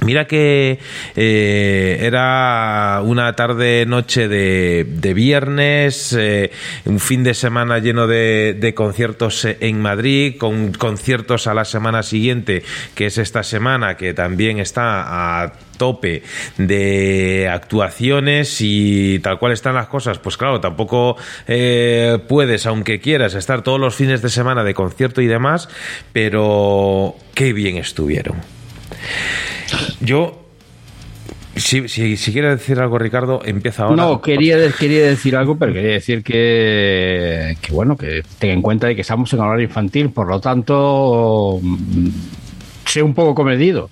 Mira 0.02 0.28
que 0.28 0.80
eh, 1.18 1.98
era 2.02 3.02
una 3.04 3.34
tarde 3.34 3.86
noche 3.86 4.30
de, 4.30 4.86
de 4.88 5.14
viernes, 5.14 6.14
eh, 6.18 6.52
un 6.86 7.00
fin 7.00 7.24
de 7.24 7.34
semana 7.34 7.80
lleno 7.80 8.08
de, 8.08 8.74
conciertos 8.76 9.46
en 9.46 9.82
Madrid, 9.82 10.38
con 10.38 10.72
conciertos 10.72 11.48
a 11.48 11.54
la 11.54 11.66
semana 11.66 12.02
siguiente, 12.04 12.64
que 12.96 13.08
es 13.08 13.18
esta 13.18 13.44
semana, 13.44 13.98
que 13.98 14.14
también 14.14 14.60
está 14.60 15.44
a 15.44 15.54
tope 15.78 16.24
de 16.58 17.50
actuaciones 17.52 18.58
y 18.62 19.20
tal 19.20 19.38
cual 19.38 19.52
están 19.52 19.76
las 19.76 19.88
cosas, 19.88 20.18
pues 20.20 20.38
claro, 20.38 20.62
tampoco 20.62 21.18
eh, 21.48 22.20
puedes, 22.28 22.66
aunque 22.66 23.02
quieras, 23.02 23.34
estar 23.34 23.64
todos 23.64 23.80
los 23.80 23.96
fines 23.96 24.22
de 24.22 24.30
semana 24.30 24.64
de 24.64 24.74
concierto 24.74 25.22
y 25.22 25.28
demás, 25.28 25.68
pero 26.14 27.16
qué 27.34 27.52
bien 27.52 27.78
estuvieron. 27.78 28.59
Yo 30.02 30.40
si, 31.60 31.88
si, 31.90 32.32
quieres 32.32 32.60
decir 32.60 32.80
algo, 32.80 32.98
Ricardo, 32.98 33.42
empieza 33.44 33.84
ahora. 33.84 33.96
No, 33.96 34.22
quería, 34.22 34.58
quería 34.72 35.06
decir 35.06 35.36
algo, 35.36 35.58
pero 35.58 35.74
quería 35.74 35.92
decir 35.92 36.24
que, 36.24 37.58
que, 37.62 37.74
bueno, 37.74 37.98
que 37.98 38.24
tenga 38.40 38.54
en 38.54 38.62
cuenta 38.62 38.88
de 38.88 38.96
que 38.96 39.02
estamos 39.02 39.32
en 39.34 39.40
horario 39.40 39.66
infantil, 39.66 40.10
por 40.10 40.28
lo 40.28 40.40
tanto, 40.40 41.60
sé 42.86 43.04
un 43.04 43.14
poco 43.14 43.36
comedido. 43.36 43.90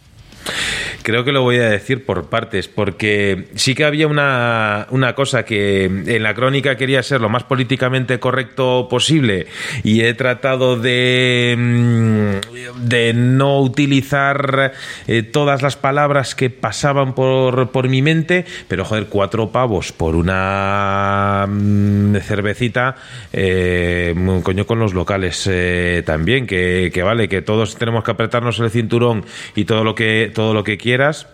Creo 1.03 1.23
que 1.23 1.31
lo 1.31 1.41
voy 1.41 1.57
a 1.57 1.69
decir 1.69 2.05
por 2.05 2.29
partes, 2.29 2.67
porque 2.67 3.47
sí 3.55 3.75
que 3.75 3.85
había 3.85 4.07
una, 4.07 4.87
una, 4.89 5.15
cosa 5.15 5.45
que 5.45 5.85
en 5.85 6.23
la 6.23 6.33
crónica 6.33 6.75
quería 6.75 7.01
ser 7.01 7.21
lo 7.21 7.29
más 7.29 7.43
políticamente 7.43 8.19
correcto 8.19 8.87
posible 8.89 9.47
y 9.83 10.01
he 10.01 10.13
tratado 10.13 10.77
de, 10.77 11.55
mm, 11.57 12.87
de 12.87 13.13
no 13.13 13.61
utilizar 13.61 14.73
eh, 15.07 15.23
todas 15.23 15.61
las 15.61 15.77
palabras 15.77 16.35
que 16.35 16.49
pasaban 16.49 17.15
por, 17.15 17.71
por 17.71 17.87
mi 17.87 18.01
mente, 18.01 18.45
pero 18.67 18.83
joder, 18.83 19.05
cuatro 19.07 19.49
pavos 19.49 19.91
por 19.91 20.15
una 20.15 21.45
mm, 21.47 22.17
cervecita, 22.17 22.95
eh, 23.31 24.13
coño 24.43 24.67
con 24.67 24.79
los 24.79 24.93
locales 24.93 25.47
eh, 25.49 26.03
también, 26.05 26.47
que, 26.47 26.91
que 26.93 27.03
vale, 27.03 27.29
que 27.29 27.41
todos 27.41 27.77
tenemos 27.77 28.03
que 28.03 28.11
apretarnos 28.11 28.59
el 28.59 28.69
cinturón 28.69 29.25
y 29.55 29.65
todo 29.65 29.83
lo 29.83 29.95
que, 29.95 30.31
todo 30.37 30.53
lo 30.53 30.63
que 30.63 30.77
quieras 30.77 31.25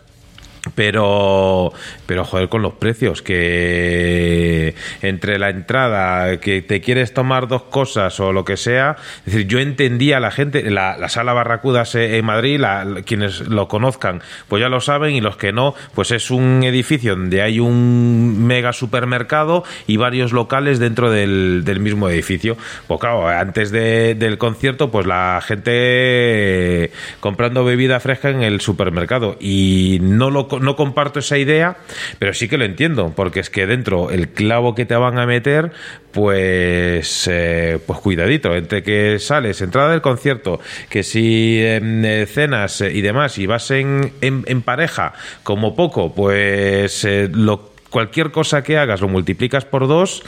pero 0.75 1.73
pero 2.13 2.25
joder 2.25 2.47
con 2.47 2.61
los 2.61 2.73
precios 2.73 3.23
que 3.23 4.75
entre 5.01 5.39
la 5.39 5.49
entrada 5.49 6.39
que 6.39 6.61
te 6.61 6.79
quieres 6.79 7.11
tomar 7.11 7.47
dos 7.47 7.63
cosas 7.63 8.19
o 8.19 8.31
lo 8.31 8.45
que 8.45 8.55
sea 8.55 8.97
es 9.25 9.33
decir 9.33 9.47
yo 9.47 9.57
entendía 9.57 10.17
a 10.17 10.19
la 10.19 10.29
gente 10.29 10.69
la, 10.69 10.95
la 10.95 11.09
sala 11.09 11.33
Barracudas 11.33 11.95
en 11.95 12.23
Madrid 12.23 12.59
la, 12.59 13.01
quienes 13.03 13.39
lo 13.47 13.67
conozcan 13.67 14.21
pues 14.47 14.61
ya 14.61 14.69
lo 14.69 14.79
saben 14.79 15.15
y 15.15 15.21
los 15.21 15.37
que 15.37 15.53
no 15.53 15.73
pues 15.95 16.11
es 16.11 16.29
un 16.29 16.61
edificio 16.63 17.15
donde 17.15 17.41
hay 17.41 17.59
un 17.59 18.45
mega 18.45 18.73
supermercado 18.73 19.63
y 19.87 19.97
varios 19.97 20.33
locales 20.33 20.77
dentro 20.77 21.09
del, 21.09 21.63
del 21.65 21.79
mismo 21.79 22.09
edificio. 22.09 22.57
Pues 22.87 22.99
claro 22.99 23.27
antes 23.27 23.71
de, 23.71 24.15
del 24.15 24.37
concierto 24.37 24.91
pues 24.91 25.07
la 25.07 25.41
gente 25.45 26.91
comprando 27.19 27.63
bebida 27.65 27.99
fresca 27.99 28.29
en 28.29 28.43
el 28.43 28.61
supermercado. 28.61 29.37
Y 29.39 29.99
no 30.01 30.29
lo 30.29 30.47
no 30.61 30.75
comparto 30.75 31.19
esa 31.19 31.37
idea, 31.37 31.77
pero 32.19 32.33
sí 32.33 32.47
que 32.47 32.57
lo 32.57 32.65
entiendo, 32.65 33.13
porque 33.15 33.39
es 33.39 33.49
que 33.49 33.65
dentro 33.65 34.11
el 34.11 34.29
clavo 34.29 34.75
que 34.75 34.85
te 34.85 34.95
van 34.95 35.19
a 35.19 35.25
meter, 35.25 35.71
pues, 36.11 37.27
eh, 37.31 37.79
pues 37.85 37.99
cuidadito, 37.99 38.55
entre 38.55 38.83
que 38.83 39.19
sales, 39.19 39.61
entrada 39.61 39.91
del 39.91 40.01
concierto, 40.01 40.59
que 40.89 41.03
si 41.03 41.59
em, 41.61 42.05
eh, 42.05 42.25
cenas 42.25 42.81
y 42.81 43.01
demás, 43.01 43.37
y 43.37 43.47
vas 43.47 43.71
en, 43.71 44.13
en, 44.21 44.43
en 44.47 44.61
pareja, 44.61 45.13
como 45.43 45.75
poco, 45.75 46.13
pues 46.13 47.05
lo 47.31 47.72
cualquier 47.93 48.31
cosa 48.31 48.63
que 48.63 48.79
hagas 48.79 49.01
lo 49.01 49.07
multiplicas 49.07 49.65
por 49.65 49.87
dos, 49.87 50.23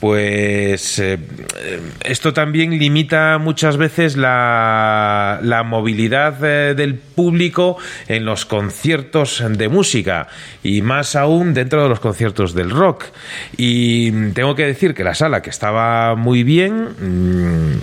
pues 0.00 0.98
eh, 0.98 1.18
esto 2.04 2.34
también 2.34 2.78
limita 2.78 3.38
muchas 3.38 3.78
veces 3.78 4.18
la, 4.18 5.40
la 5.42 5.62
movilidad 5.62 6.44
eh, 6.44 6.74
del 6.74 6.96
público 6.96 7.78
en 8.06 8.26
los 8.26 8.44
conciertos 8.44 9.42
de 9.48 9.70
música 9.70 10.28
y 10.62 10.82
más 10.82 11.16
aún 11.16 11.54
dentro 11.54 11.82
de 11.82 11.88
los 11.88 12.00
conciertos 12.00 12.52
del 12.52 12.68
rock. 12.68 13.06
Y 13.56 14.12
tengo 14.32 14.54
que 14.54 14.66
decir 14.66 14.92
que 14.92 15.02
la 15.02 15.14
sala, 15.14 15.40
que 15.40 15.48
estaba 15.48 16.16
muy 16.16 16.44
bien, 16.44 17.80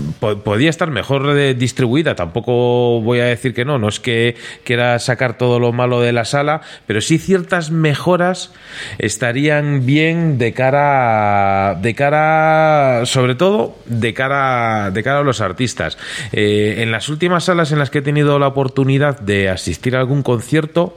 mm, 0.00 0.40
podía 0.42 0.70
estar 0.70 0.90
mejor 0.90 1.34
distribuida, 1.56 2.14
tampoco 2.14 3.00
voy 3.00 3.20
a 3.20 3.24
decir 3.24 3.54
que 3.54 3.64
no, 3.64 3.78
no 3.78 3.88
es 3.88 4.00
que 4.00 4.36
quiera 4.64 4.98
sacar 4.98 5.36
todo 5.36 5.58
lo 5.58 5.72
malo 5.72 6.00
de 6.00 6.12
la 6.12 6.24
sala, 6.24 6.62
pero 6.86 7.00
sí 7.00 7.18
ciertas 7.18 7.70
mejoras 7.70 8.52
estarían 8.98 9.86
bien 9.86 10.38
de 10.38 10.52
cara 10.52 11.78
de 11.80 11.94
cara 11.94 13.02
sobre 13.04 13.34
todo 13.34 13.76
de 13.86 14.14
cara 14.14 14.90
de 14.90 15.02
cara 15.02 15.20
a 15.20 15.22
los 15.22 15.40
artistas. 15.40 15.98
Eh, 16.32 16.76
en 16.78 16.90
las 16.90 17.08
últimas 17.08 17.44
salas 17.44 17.72
en 17.72 17.78
las 17.78 17.90
que 17.90 17.98
he 17.98 18.02
tenido 18.02 18.38
la 18.38 18.48
oportunidad 18.48 19.20
de 19.20 19.48
asistir 19.48 19.96
a 19.96 20.00
algún 20.00 20.22
concierto 20.22 20.94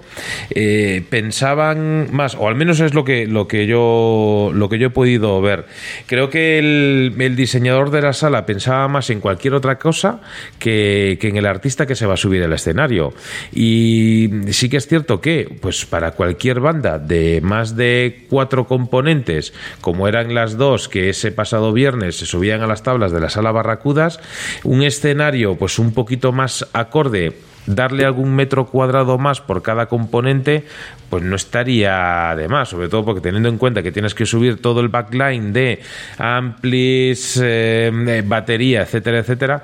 eh, 0.49 1.03
pensaban 1.09 2.09
más 2.11 2.35
o 2.35 2.47
al 2.47 2.55
menos 2.55 2.79
es 2.79 2.93
lo 2.93 3.03
que 3.03 3.27
lo 3.27 3.47
que 3.47 3.65
yo 3.65 4.51
lo 4.53 4.69
que 4.69 4.79
yo 4.79 4.87
he 4.87 4.91
podido 4.91 5.41
ver. 5.41 5.65
Creo 6.07 6.29
que 6.29 6.59
el, 6.59 7.15
el 7.19 7.35
diseñador 7.35 7.91
de 7.91 8.01
la 8.01 8.13
sala 8.13 8.45
pensaba 8.45 8.87
más 8.93 9.09
en 9.09 9.19
cualquier 9.19 9.53
otra 9.53 9.77
cosa 9.77 10.21
que, 10.59 11.19
en 11.21 11.35
el 11.35 11.45
artista 11.45 11.85
que 11.85 11.95
se 11.95 12.05
va 12.05 12.13
a 12.13 12.17
subir 12.17 12.41
al 12.43 12.53
escenario. 12.53 13.13
Y 13.51 14.29
sí 14.51 14.69
que 14.69 14.77
es 14.77 14.87
cierto 14.87 15.19
que, 15.19 15.57
pues 15.61 15.85
para 15.85 16.11
cualquier 16.11 16.61
banda 16.61 16.99
de 16.99 17.41
más 17.41 17.75
de 17.75 18.25
cuatro 18.29 18.65
componentes, 18.65 19.53
como 19.81 20.07
eran 20.07 20.33
las 20.33 20.55
dos 20.55 20.87
que 20.87 21.09
ese 21.09 21.31
pasado 21.31 21.73
viernes 21.73 22.17
se 22.17 22.25
subían 22.25 22.61
a 22.61 22.67
las 22.67 22.83
tablas 22.83 23.11
de 23.11 23.19
la 23.19 23.29
sala 23.29 23.51
Barracudas, 23.51 24.19
un 24.63 24.83
escenario 24.83 25.55
pues 25.55 25.79
un 25.79 25.93
poquito 25.93 26.31
más 26.31 26.67
acorde 26.71 27.33
darle 27.65 28.05
algún 28.05 28.35
metro 28.35 28.65
cuadrado 28.65 29.17
más 29.17 29.41
por 29.41 29.61
cada 29.61 29.87
componente, 29.87 30.65
pues 31.09 31.23
no 31.23 31.35
estaría 31.35 32.33
de 32.35 32.47
más, 32.47 32.69
sobre 32.69 32.89
todo 32.89 33.05
porque 33.05 33.21
teniendo 33.21 33.49
en 33.49 33.57
cuenta 33.57 33.83
que 33.83 33.91
tienes 33.91 34.13
que 34.13 34.25
subir 34.25 34.61
todo 34.61 34.79
el 34.81 34.89
backline 34.89 35.53
de 35.53 35.81
amplis, 36.17 37.39
eh, 37.41 38.23
batería, 38.25 38.81
etcétera, 38.81 39.19
etcétera, 39.19 39.63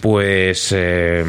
pues 0.00 0.72
eh, 0.76 1.24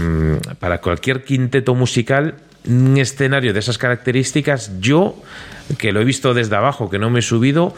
para 0.59 0.79
cualquier 0.79 1.23
quinteto 1.23 1.75
musical, 1.75 2.35
un 2.67 2.97
escenario 2.97 3.53
de 3.53 3.59
esas 3.59 3.77
características, 3.77 4.79
yo 4.79 5.15
que 5.77 5.91
lo 5.91 6.01
he 6.01 6.03
visto 6.03 6.33
desde 6.33 6.55
abajo, 6.55 6.89
que 6.89 6.99
no 6.99 7.09
me 7.09 7.19
he 7.19 7.21
subido, 7.21 7.73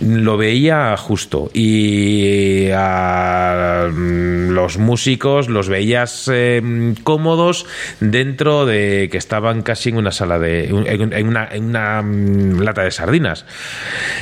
lo 0.00 0.36
veía 0.36 0.96
justo. 0.96 1.50
Y 1.52 2.68
a 2.72 3.88
mm, 3.92 4.50
los 4.50 4.78
músicos 4.78 5.48
los 5.48 5.68
veías 5.68 6.30
eh, 6.32 6.94
cómodos 7.02 7.66
dentro 8.00 8.66
de 8.66 9.08
que 9.10 9.18
estaban 9.18 9.62
casi 9.62 9.90
en 9.90 9.98
una 9.98 10.12
sala 10.12 10.38
de. 10.38 10.66
en 10.66 11.28
una, 11.28 11.48
en 11.48 11.64
una 11.64 12.02
mm, 12.02 12.60
lata 12.60 12.82
de 12.82 12.90
sardinas. 12.90 13.44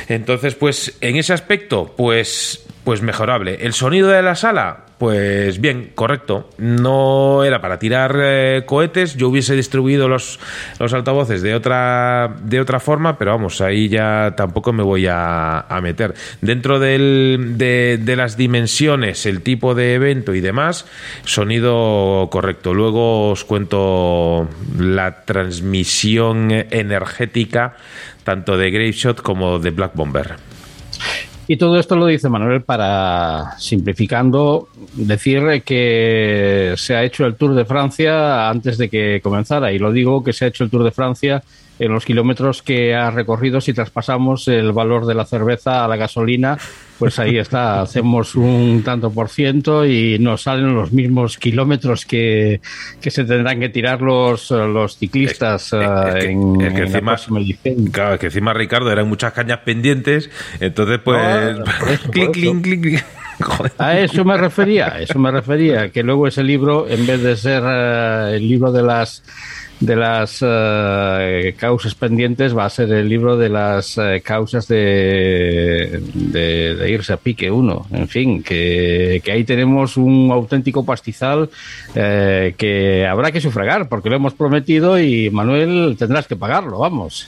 Entonces, 0.07 0.55
pues, 0.55 0.97
en 1.01 1.17
ese 1.17 1.33
aspecto, 1.33 1.93
pues. 1.97 2.64
Pues 2.85 3.01
mejorable. 3.01 3.57
El 3.61 3.73
sonido 3.73 4.09
de 4.09 4.21
la 4.21 4.35
sala, 4.35 4.85
pues 4.99 5.59
bien, 5.59 5.91
correcto. 5.95 6.51
No 6.59 7.43
era 7.43 7.59
para 7.59 7.79
tirar 7.79 8.15
eh, 8.21 8.61
cohetes. 8.67 9.15
Yo 9.17 9.29
hubiese 9.29 9.55
distribuido 9.55 10.07
los, 10.07 10.39
los 10.79 10.93
altavoces 10.93 11.41
de 11.41 11.55
otra, 11.55 12.35
de 12.43 12.61
otra 12.61 12.79
forma, 12.79 13.17
pero 13.17 13.31
vamos, 13.31 13.59
ahí 13.59 13.89
ya 13.89 14.35
tampoco 14.37 14.71
me 14.71 14.83
voy 14.83 15.07
a, 15.09 15.65
meter. 15.81 16.13
Dentro 16.41 16.77
del, 16.77 17.55
de, 17.57 17.99
de, 17.99 18.15
las 18.15 18.37
dimensiones, 18.37 19.25
el 19.25 19.41
tipo 19.41 19.73
de 19.73 19.95
evento 19.95 20.35
y 20.35 20.41
demás, 20.41 20.85
sonido 21.23 22.29
correcto. 22.31 22.75
Luego 22.75 23.31
os 23.31 23.45
cuento 23.45 24.47
la 24.77 25.25
transmisión 25.25 26.51
energética 26.51 27.77
tanto 28.23 28.57
de 28.57 28.69
Grave 28.69 28.91
Shot 28.91 29.21
como 29.21 29.57
de 29.57 29.71
Black 29.71 29.95
Bomber. 29.95 30.54
Y 31.47 31.57
todo 31.57 31.79
esto 31.79 31.95
lo 31.95 32.07
dice 32.07 32.27
Manuel 32.27 32.63
para, 32.63 33.53
simplificando, 33.59 34.67
decir 34.93 35.61
que 35.63 36.73
se 36.75 36.95
ha 36.95 37.03
hecho 37.03 37.25
el 37.25 37.35
Tour 37.35 37.53
de 37.53 37.65
Francia 37.65 38.49
antes 38.49 38.77
de 38.77 38.89
que 38.89 39.19
comenzara. 39.21 39.71
Y 39.71 39.77
lo 39.77 39.91
digo 39.91 40.23
que 40.23 40.33
se 40.33 40.45
ha 40.45 40.47
hecho 40.47 40.63
el 40.63 40.71
Tour 40.71 40.83
de 40.83 40.91
Francia 40.91 41.43
en 41.79 41.91
los 41.91 42.05
kilómetros 42.05 42.61
que 42.61 42.95
ha 42.95 43.11
recorrido 43.11 43.61
si 43.61 43.73
traspasamos 43.73 44.47
el 44.47 44.71
valor 44.71 45.05
de 45.05 45.15
la 45.15 45.25
cerveza 45.25 45.83
a 45.83 45.87
la 45.87 45.97
gasolina 45.97 46.57
pues 46.97 47.19
ahí 47.19 47.37
está, 47.37 47.81
hacemos 47.81 48.35
un 48.35 48.83
tanto 48.83 49.11
por 49.11 49.29
ciento 49.29 49.85
y 49.85 50.17
nos 50.19 50.43
salen 50.43 50.75
los 50.75 50.91
mismos 50.91 51.37
kilómetros 51.37 52.05
que, 52.05 52.61
que 53.01 53.11
se 53.11 53.25
tendrán 53.25 53.59
que 53.59 53.69
tirar 53.69 54.01
los, 54.01 54.51
los 54.51 54.97
ciclistas 54.97 55.71
que, 55.71 56.25
en, 56.25 56.57
que 56.57 56.81
encima, 56.83 57.15
Claro, 57.91 58.19
que 58.19 58.27
encima 58.27 58.53
Ricardo 58.53 58.91
eran 58.91 59.07
muchas 59.07 59.33
cañas 59.33 59.59
pendientes, 59.59 60.29
entonces 60.59 60.99
pues... 61.03 61.21
A 63.77 63.99
eso 63.99 64.23
me 64.23 64.37
refería, 64.37 64.93
a 64.93 65.01
eso 65.01 65.19
me 65.19 65.29
refería, 65.29 65.89
que 65.89 66.03
luego 66.03 66.25
ese 66.27 66.41
libro, 66.41 66.87
en 66.87 67.05
vez 67.05 67.21
de 67.21 67.35
ser 67.35 67.63
eh, 67.65 68.35
el 68.37 68.47
libro 68.47 68.71
de 68.71 68.81
las 68.81 69.23
de 69.79 69.95
las 69.95 70.39
eh, 70.41 71.53
causas 71.57 71.95
pendientes 71.95 72.55
va 72.55 72.65
a 72.65 72.69
ser 72.69 72.91
el 72.91 73.09
libro 73.09 73.37
de 73.37 73.49
las 73.49 73.97
eh, 73.97 74.21
causas 74.23 74.67
de, 74.67 76.01
de, 76.13 76.89
irse 76.89 77.13
a 77.13 77.17
pique 77.17 77.51
uno. 77.51 77.85
En 77.91 78.07
fin, 78.07 78.41
que, 78.41 79.21
que 79.23 79.31
ahí 79.31 79.43
tenemos 79.43 79.97
un 79.97 80.31
auténtico 80.31 80.85
pastizal 80.85 81.49
eh, 81.93 82.53
que 82.57 83.05
habrá 83.05 83.31
que 83.31 83.41
sufragar 83.41 83.89
porque 83.89 84.09
lo 84.09 84.15
hemos 84.15 84.33
prometido 84.33 84.99
y 84.99 85.29
Manuel 85.29 85.95
tendrás 85.97 86.27
que 86.27 86.35
pagarlo, 86.35 86.79
vamos. 86.79 87.27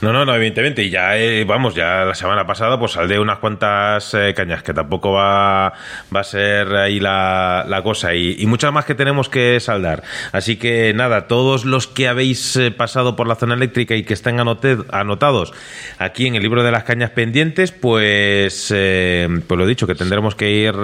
No, 0.00 0.12
no, 0.12 0.24
no, 0.24 0.34
evidentemente. 0.34 0.82
Y 0.82 0.90
ya, 0.90 1.16
eh, 1.18 1.44
vamos, 1.44 1.74
ya 1.74 2.04
la 2.04 2.14
semana 2.14 2.46
pasada 2.46 2.78
pues 2.78 2.92
saldé 2.92 3.18
unas 3.18 3.38
cuantas 3.38 4.14
eh, 4.14 4.34
cañas, 4.34 4.62
que 4.62 4.74
tampoco 4.74 5.12
va, 5.12 5.72
va 6.14 6.20
a 6.20 6.24
ser 6.24 6.74
ahí 6.74 7.00
la, 7.00 7.64
la 7.68 7.82
cosa. 7.82 8.14
Y, 8.14 8.44
muchas 8.46 8.72
más 8.72 8.84
que 8.84 8.94
tenemos 8.94 9.28
que 9.28 9.58
saldar. 9.60 10.02
Así 10.32 10.56
que 10.56 10.92
nada, 10.94 11.26
todos 11.26 11.64
los 11.64 11.86
que 11.86 12.08
habéis 12.08 12.56
eh, 12.56 12.70
pasado 12.70 13.16
por 13.16 13.26
la 13.26 13.34
zona 13.34 13.54
eléctrica 13.54 13.94
y 13.94 14.02
que 14.02 14.14
estén 14.14 14.38
anotados 14.40 15.52
aquí 15.98 16.26
en 16.26 16.34
el 16.34 16.42
libro 16.42 16.62
de 16.62 16.70
las 16.70 16.84
cañas 16.84 17.10
pendientes, 17.10 17.72
pues, 17.72 18.66
pues 18.68 19.58
lo 19.58 19.66
dicho, 19.66 19.86
que 19.86 19.94
tendremos 19.94 20.34
que 20.34 20.50
ir 20.50 20.74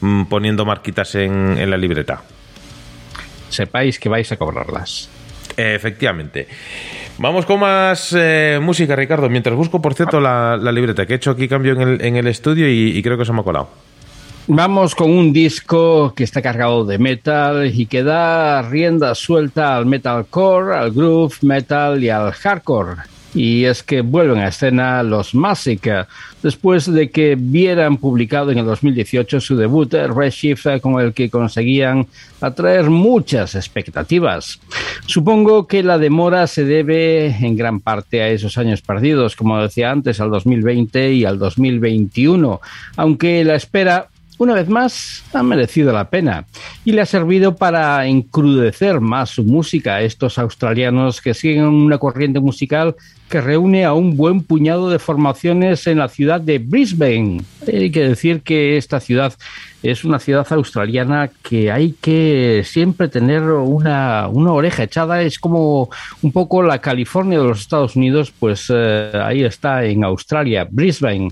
mm, 0.00 0.24
poniendo 0.24 0.64
marquitas 0.66 1.14
en, 1.14 1.56
en 1.58 1.70
la 1.70 1.76
libreta. 1.76 2.22
Sepáis 3.48 3.98
que 3.98 4.08
vais 4.08 4.30
a 4.30 4.36
cobrarlas. 4.36 5.08
Efectivamente. 5.56 6.48
Vamos 7.18 7.46
con 7.46 7.58
más 7.58 8.14
eh, 8.16 8.60
música, 8.62 8.94
Ricardo. 8.94 9.28
Mientras 9.28 9.56
busco, 9.56 9.82
por 9.82 9.94
cierto, 9.94 10.20
la, 10.20 10.56
libreta, 10.56 11.04
que 11.04 11.14
he 11.14 11.16
hecho 11.16 11.32
aquí 11.32 11.48
cambio 11.48 11.72
en 11.72 11.80
el, 11.80 12.00
en 12.00 12.16
el 12.16 12.28
estudio 12.28 12.70
y, 12.70 13.02
creo 13.02 13.18
que 13.18 13.24
se 13.24 13.32
me 13.32 13.40
ha 13.40 13.44
colado. 13.44 13.68
Vamos 14.46 14.94
con 14.94 15.10
un 15.10 15.32
disco 15.32 16.14
que 16.14 16.24
está 16.24 16.40
cargado 16.40 16.84
de 16.84 16.98
metal 16.98 17.70
y 17.74 17.86
que 17.86 18.02
da 18.02 18.62
rienda 18.62 19.14
suelta 19.14 19.76
al 19.76 19.84
metalcore, 19.84 20.76
al 20.76 20.92
groove 20.92 21.34
metal 21.42 22.02
y 22.02 22.08
al 22.08 22.32
hardcore 22.32 23.02
y 23.38 23.66
es 23.66 23.84
que 23.84 24.00
vuelven 24.00 24.38
a 24.38 24.48
escena 24.48 25.00
los 25.04 25.32
Massacre 25.32 26.06
después 26.42 26.92
de 26.92 27.08
que 27.10 27.36
vieran 27.38 27.96
publicado 27.96 28.50
en 28.50 28.58
el 28.58 28.66
2018 28.66 29.40
su 29.40 29.56
debut 29.56 29.94
Redshift 29.94 30.80
con 30.82 31.00
el 31.00 31.14
que 31.14 31.30
conseguían 31.30 32.08
atraer 32.40 32.90
muchas 32.90 33.54
expectativas. 33.54 34.58
Supongo 35.06 35.68
que 35.68 35.84
la 35.84 35.98
demora 35.98 36.48
se 36.48 36.64
debe 36.64 37.26
en 37.26 37.56
gran 37.56 37.78
parte 37.78 38.22
a 38.22 38.28
esos 38.28 38.58
años 38.58 38.82
perdidos, 38.82 39.36
como 39.36 39.62
decía 39.62 39.92
antes, 39.92 40.20
al 40.20 40.30
2020 40.30 41.12
y 41.12 41.24
al 41.24 41.38
2021, 41.38 42.60
aunque 42.96 43.44
la 43.44 43.54
espera 43.54 44.08
una 44.38 44.54
vez 44.54 44.68
más, 44.68 45.24
ha 45.32 45.42
merecido 45.42 45.92
la 45.92 46.10
pena 46.10 46.46
y 46.84 46.92
le 46.92 47.00
ha 47.00 47.06
servido 47.06 47.56
para 47.56 48.06
encrudecer 48.06 49.00
más 49.00 49.30
su 49.30 49.42
música 49.42 49.96
a 49.96 50.02
estos 50.02 50.38
australianos 50.38 51.20
que 51.20 51.34
siguen 51.34 51.64
una 51.64 51.98
corriente 51.98 52.38
musical 52.38 52.94
que 53.28 53.40
reúne 53.40 53.84
a 53.84 53.92
un 53.92 54.16
buen 54.16 54.42
puñado 54.42 54.90
de 54.90 54.98
formaciones 54.98 55.86
en 55.86 55.98
la 55.98 56.08
ciudad 56.08 56.40
de 56.40 56.58
Brisbane. 56.58 57.42
Hay 57.66 57.90
que 57.90 58.08
decir 58.08 58.42
que 58.42 58.76
esta 58.76 59.00
ciudad 59.00 59.34
es 59.82 60.04
una 60.04 60.18
ciudad 60.18 60.46
australiana 60.50 61.30
que 61.42 61.70
hay 61.70 61.94
que 62.00 62.62
siempre 62.64 63.08
tener 63.08 63.42
una, 63.42 64.26
una, 64.28 64.52
oreja 64.52 64.82
echada. 64.82 65.22
Es 65.22 65.38
como 65.38 65.88
un 66.22 66.32
poco 66.32 66.62
la 66.62 66.80
California 66.80 67.38
de 67.38 67.44
los 67.44 67.60
Estados 67.60 67.94
Unidos, 67.94 68.32
pues 68.36 68.66
eh, 68.74 69.12
ahí 69.14 69.44
está 69.44 69.84
en 69.84 70.02
Australia, 70.02 70.66
Brisbane. 70.68 71.30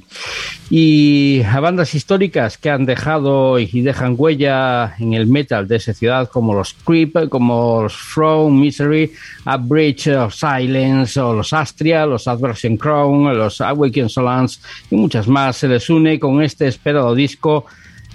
Y 0.71 1.43
a 1.43 1.59
bandas 1.61 1.95
históricas 1.95 2.59
que 2.59 2.71
han 2.71 2.87
dejado 2.87 3.59
y 3.59 3.81
dejan 3.81 4.15
huella 4.17 4.95
en 4.99 5.15
el 5.15 5.27
metal 5.27 5.67
de 5.67 5.77
esa 5.77 5.93
ciudad, 5.93 6.29
como 6.29 6.55
los 6.55 6.73
Creep, 6.73 7.29
como 7.29 7.83
los 7.83 7.97
From 7.97 8.61
Misery, 8.61 9.13
A 9.45 9.57
Bridge 9.57 10.09
of 10.09 10.35
Silence, 10.35 11.19
o 11.19 11.35
los 11.35 11.53
Los 11.95 12.27
Adversion 12.27 12.77
Crown, 12.77 13.37
los 13.37 13.61
Awaken 13.61 14.09
Solans 14.09 14.61
y 14.91 14.97
muchas 14.97 15.29
más, 15.29 15.57
se 15.57 15.69
les 15.69 15.89
une 15.89 16.19
con 16.19 16.43
este 16.43 16.67
esperado 16.67 17.15
disco 17.15 17.67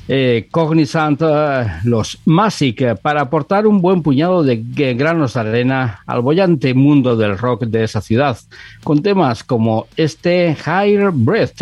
eh, 0.07 0.47
Cognizant, 0.51 1.21
eh, 1.21 1.67
los 1.85 2.19
Masic, 2.25 2.97
para 3.01 3.21
aportar 3.21 3.65
un 3.65 3.81
buen 3.81 4.01
puñado 4.01 4.43
de 4.43 4.57
granos 4.93 5.35
de 5.35 5.39
arena 5.39 6.01
al 6.05 6.21
bollante 6.21 6.73
mundo 6.73 7.15
del 7.15 7.37
rock 7.37 7.63
de 7.63 7.85
esa 7.85 8.01
ciudad, 8.01 8.37
con 8.83 9.01
temas 9.01 9.43
como 9.43 9.87
este 9.95 10.55
Higher 10.65 11.11
Breath. 11.13 11.61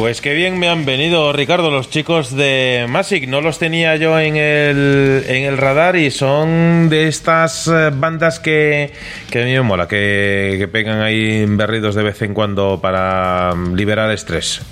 Pues 0.00 0.22
qué 0.22 0.32
bien 0.32 0.58
me 0.58 0.66
han 0.66 0.86
venido, 0.86 1.30
Ricardo, 1.30 1.70
los 1.70 1.90
chicos 1.90 2.34
de 2.34 2.86
Masic. 2.88 3.28
No 3.28 3.42
los 3.42 3.58
tenía 3.58 3.96
yo 3.96 4.18
en 4.18 4.36
el, 4.36 5.24
en 5.28 5.44
el 5.44 5.58
radar 5.58 5.94
y 5.96 6.10
son 6.10 6.88
de 6.88 7.06
estas 7.06 7.68
eh, 7.68 7.90
bandas 7.92 8.40
que, 8.40 8.92
que 9.30 9.42
a 9.42 9.44
mí 9.44 9.52
me 9.52 9.60
mola, 9.60 9.86
que, 9.86 10.56
que 10.58 10.68
pegan 10.68 11.02
ahí 11.02 11.44
berridos 11.44 11.94
de 11.94 12.02
vez 12.02 12.22
en 12.22 12.32
cuando 12.32 12.80
para 12.80 13.52
liberar 13.74 14.10
estrés. 14.10 14.62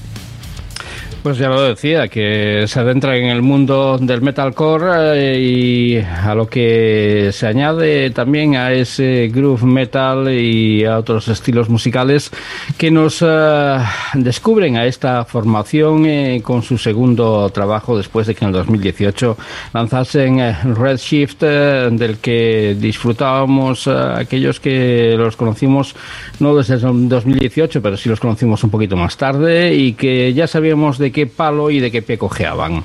Pues 1.22 1.36
ya 1.36 1.48
lo 1.48 1.60
decía, 1.60 2.06
que 2.06 2.64
se 2.68 2.78
adentra 2.78 3.16
en 3.16 3.26
el 3.26 3.42
mundo 3.42 3.98
del 3.98 4.22
metalcore 4.22 5.34
eh, 5.34 5.40
y 5.40 5.96
a 5.98 6.32
lo 6.34 6.46
que 6.46 7.30
se 7.32 7.46
añade 7.48 8.10
también 8.10 8.54
a 8.54 8.72
ese 8.72 9.28
groove 9.28 9.64
metal 9.64 10.32
y 10.32 10.84
a 10.84 10.96
otros 10.96 11.26
estilos 11.26 11.68
musicales 11.68 12.30
que 12.78 12.92
nos 12.92 13.18
eh, 13.20 13.78
descubren 14.14 14.76
a 14.76 14.86
esta 14.86 15.24
formación 15.24 16.06
eh, 16.06 16.40
con 16.42 16.62
su 16.62 16.78
segundo 16.78 17.50
trabajo 17.50 17.96
después 17.96 18.28
de 18.28 18.36
que 18.36 18.44
en 18.44 18.50
el 18.50 18.54
2018 18.54 19.36
lanzasen 19.74 20.38
Redshift, 20.76 21.42
del 21.42 22.18
que 22.18 22.76
disfrutábamos 22.78 23.88
aquellos 23.88 24.60
que 24.60 25.16
los 25.18 25.36
conocimos 25.36 25.96
no 26.38 26.54
desde 26.54 26.74
el 26.74 27.08
2018, 27.08 27.82
pero 27.82 27.96
sí 27.96 28.08
los 28.08 28.20
conocimos 28.20 28.62
un 28.62 28.70
poquito 28.70 28.96
más 28.96 29.16
tarde 29.16 29.74
y 29.74 29.94
que 29.94 30.32
ya 30.32 30.46
sabíamos 30.46 30.98
de 30.98 31.07
qué 31.10 31.26
palo 31.26 31.70
y 31.70 31.80
de 31.80 31.90
qué 31.90 32.02
pie 32.02 32.18
cojeaban. 32.18 32.84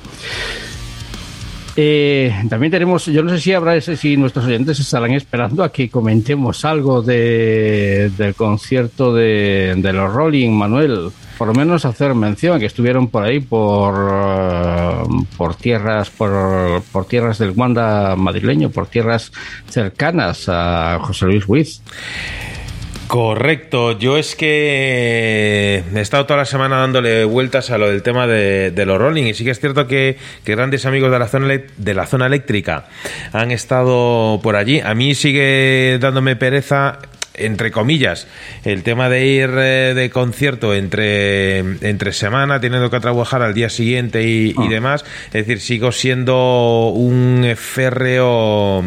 Eh, 1.76 2.32
también 2.48 2.70
tenemos, 2.70 3.06
yo 3.06 3.22
no 3.24 3.30
sé 3.30 3.40
si 3.40 3.52
habrá 3.52 3.80
si 3.80 4.16
nuestros 4.16 4.44
oyentes 4.44 4.78
estarán 4.78 5.12
esperando 5.12 5.64
a 5.64 5.72
que 5.72 5.90
comentemos 5.90 6.64
algo 6.64 7.02
de, 7.02 8.12
del 8.16 8.34
concierto 8.36 9.12
de, 9.12 9.74
de 9.76 9.92
los 9.92 10.12
Rolling, 10.12 10.50
Manuel. 10.50 11.10
Por 11.36 11.48
lo 11.48 11.54
menos 11.54 11.84
hacer 11.84 12.14
mención 12.14 12.60
que 12.60 12.66
estuvieron 12.66 13.08
por 13.08 13.24
ahí 13.24 13.40
por, 13.40 13.94
eh, 14.08 15.02
por 15.36 15.56
tierras 15.56 16.10
por, 16.10 16.80
por 16.92 17.06
tierras 17.06 17.38
del 17.38 17.50
Wanda 17.50 18.14
madrileño, 18.14 18.70
por 18.70 18.86
tierras 18.86 19.32
cercanas 19.68 20.44
a 20.48 21.00
José 21.00 21.26
Luis 21.26 21.44
Ruiz. 21.44 21.82
Correcto, 23.14 23.96
yo 23.96 24.18
es 24.18 24.34
que 24.34 25.84
he 25.94 26.00
estado 26.00 26.26
toda 26.26 26.38
la 26.38 26.44
semana 26.44 26.78
dándole 26.78 27.24
vueltas 27.24 27.70
a 27.70 27.78
lo 27.78 27.88
del 27.88 28.02
tema 28.02 28.26
de, 28.26 28.72
los 28.84 28.98
rolling 28.98 29.22
y 29.22 29.34
sí 29.34 29.44
que 29.44 29.52
es 29.52 29.60
cierto 29.60 29.86
que, 29.86 30.18
grandes 30.44 30.84
amigos 30.84 31.12
de 31.12 31.94
la 31.94 32.06
zona 32.06 32.26
eléctrica 32.26 32.86
han 33.32 33.52
estado 33.52 34.40
por 34.42 34.56
allí. 34.56 34.80
A 34.80 34.96
mí 34.96 35.14
sigue 35.14 35.98
dándome 36.00 36.34
pereza 36.34 36.98
entre 37.34 37.70
comillas, 37.70 38.26
el 38.64 38.82
tema 38.82 39.08
de 39.08 39.26
ir 39.26 39.50
eh, 39.56 39.92
de 39.94 40.10
concierto 40.10 40.74
entre, 40.74 41.58
entre 41.58 42.12
semana, 42.12 42.60
teniendo 42.60 42.90
que 42.90 43.00
trabajar 43.00 43.42
al 43.42 43.54
día 43.54 43.68
siguiente 43.68 44.22
y, 44.22 44.54
y 44.56 44.68
demás. 44.68 45.04
Es 45.26 45.46
decir, 45.46 45.60
sigo 45.60 45.92
siendo 45.92 46.88
un 46.88 47.54
férreo 47.56 48.84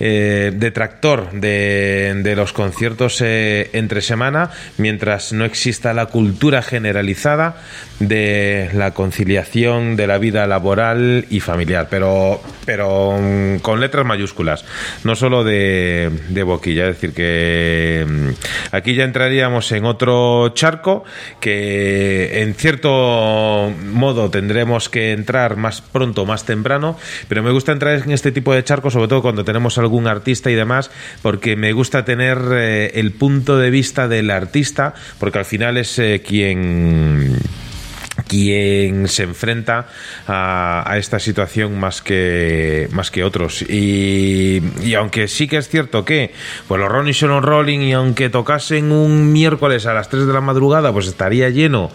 eh, 0.00 0.52
detractor 0.54 1.32
de, 1.32 2.14
de 2.22 2.36
los 2.36 2.52
conciertos 2.52 3.20
eh, 3.20 3.70
entre 3.72 4.00
semana, 4.00 4.50
mientras 4.78 5.32
no 5.32 5.44
exista 5.44 5.94
la 5.94 6.06
cultura 6.06 6.62
generalizada 6.62 7.56
de 8.00 8.70
la 8.74 8.92
conciliación 8.92 9.96
de 9.96 10.06
la 10.06 10.18
vida 10.18 10.46
laboral 10.46 11.26
y 11.30 11.40
familiar, 11.40 11.88
pero, 11.90 12.40
pero 12.64 13.16
mm, 13.20 13.58
con 13.58 13.80
letras 13.80 14.04
mayúsculas, 14.04 14.64
no 15.04 15.14
solo 15.14 15.44
de, 15.44 16.10
de 16.28 16.42
boquilla. 16.42 16.88
Es 16.88 16.96
decir, 16.96 17.12
que 17.12 17.63
mm, 18.06 18.28
aquí 18.72 18.94
ya 18.94 19.04
entraríamos 19.04 19.70
en 19.72 19.84
otro 19.84 20.50
charco 20.54 21.04
que 21.40 22.42
en 22.42 22.54
cierto 22.54 23.72
modo 23.92 24.30
tendremos 24.30 24.88
que 24.88 25.12
entrar 25.12 25.56
más 25.56 25.80
pronto, 25.80 26.26
más 26.26 26.44
temprano, 26.44 26.96
pero 27.28 27.42
me 27.42 27.50
gusta 27.50 27.72
entrar 27.72 28.02
en 28.02 28.10
este 28.10 28.32
tipo 28.32 28.54
de 28.54 28.64
charcos, 28.64 28.92
sobre 28.92 29.08
todo 29.08 29.22
cuando 29.22 29.44
tenemos 29.44 29.78
algún 29.78 30.06
artista 30.06 30.50
y 30.50 30.54
demás, 30.54 30.90
porque 31.22 31.56
me 31.56 31.72
gusta 31.72 32.04
tener 32.04 32.38
eh, 32.52 32.92
el 32.94 33.12
punto 33.12 33.58
de 33.58 33.70
vista 33.70 34.08
del 34.08 34.30
artista, 34.30 34.94
porque 35.18 35.38
al 35.38 35.44
final 35.44 35.76
es 35.76 35.98
eh, 35.98 36.22
quien 36.26 37.36
quien 38.34 39.06
se 39.06 39.22
enfrenta 39.22 39.86
a, 40.26 40.96
esta 40.98 41.20
situación 41.20 41.78
más 41.78 42.02
que 42.02 42.88
más 42.90 43.10
que 43.12 43.22
otros. 43.22 43.62
Y, 43.62 44.60
y, 44.82 44.94
aunque 44.94 45.28
sí 45.28 45.46
que 45.46 45.58
es 45.58 45.68
cierto 45.68 46.04
que 46.04 46.32
pues 46.66 46.80
los 46.80 46.90
Rolling 46.90 47.12
son 47.12 47.30
los 47.30 47.44
Rolling 47.44 47.80
y 47.80 47.92
aunque 47.92 48.30
tocasen 48.30 48.90
un 48.90 49.32
miércoles 49.32 49.86
a 49.86 49.94
las 49.94 50.08
3 50.08 50.26
de 50.26 50.32
la 50.32 50.40
madrugada 50.40 50.92
pues 50.92 51.06
estaría 51.06 51.48
lleno 51.50 51.92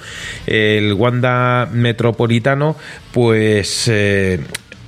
el 0.48 0.94
Wanda 0.94 1.68
Metropolitano 1.72 2.78
pues 3.12 3.90
eh, 3.90 4.40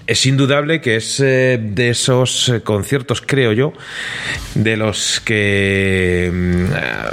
es 0.07 0.25
indudable 0.25 0.79
que 0.79 0.95
es 0.97 1.19
eh, 1.19 1.59
de 1.61 1.89
esos 1.89 2.51
conciertos, 2.63 3.21
creo 3.25 3.53
yo, 3.53 3.73
de 4.55 4.77
los 4.77 5.21
que, 5.21 6.29
eh, 6.29 7.11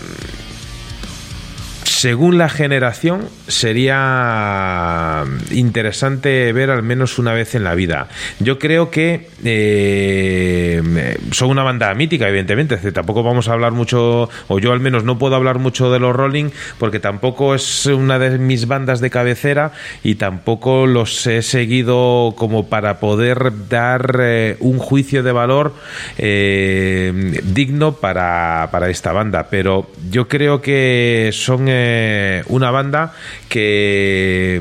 según 1.99 2.38
la 2.38 2.49
generación, 2.49 3.28
sería 3.49 5.24
interesante 5.51 6.53
ver 6.53 6.70
al 6.70 6.84
menos 6.84 7.18
una 7.18 7.32
vez 7.32 7.57
en 7.57 7.64
la 7.64 7.74
vida. 7.74 8.07
Yo 8.38 8.61
creo 8.61 8.88
que 8.92 9.26
eh, 9.44 11.18
son 11.32 11.51
una 11.51 11.64
banda 11.64 11.92
mítica, 11.94 12.28
evidentemente. 12.28 12.76
Tampoco 12.92 13.24
vamos 13.24 13.49
a 13.49 13.53
hablar 13.55 13.72
mucho, 13.72 14.30
o 14.46 14.59
yo 14.61 14.72
al 14.72 14.78
menos 14.78 15.03
no 15.03 15.18
puedo 15.18 15.34
hablar 15.34 15.59
mucho 15.59 15.90
de 15.90 15.99
los 15.99 16.14
Rolling, 16.14 16.51
porque 16.78 17.01
tampoco 17.01 17.57
es 17.57 17.86
una 17.86 18.20
de 18.20 18.38
mis 18.38 18.68
bandas 18.68 19.01
de 19.01 19.11
cabecera 19.11 19.72
y 20.05 20.14
tampoco 20.14 20.86
los 20.86 21.26
he 21.26 21.42
seguido 21.42 22.32
como 22.36 22.68
para 22.68 23.01
poder 23.01 23.51
dar 23.68 24.20
eh, 24.20 24.57
un 24.61 24.78
juicio 24.78 25.24
de 25.24 25.32
valor 25.32 25.74
eh, 26.16 27.40
digno 27.42 27.94
para, 27.94 28.68
para, 28.70 28.88
esta 28.88 29.11
banda. 29.11 29.49
Pero 29.51 29.90
yo 30.12 30.28
creo 30.28 30.62
que 30.62 31.30
son 31.32 31.68
eh, 31.91 32.43
una 32.49 32.70
banda 32.70 33.12
que, 33.49 34.61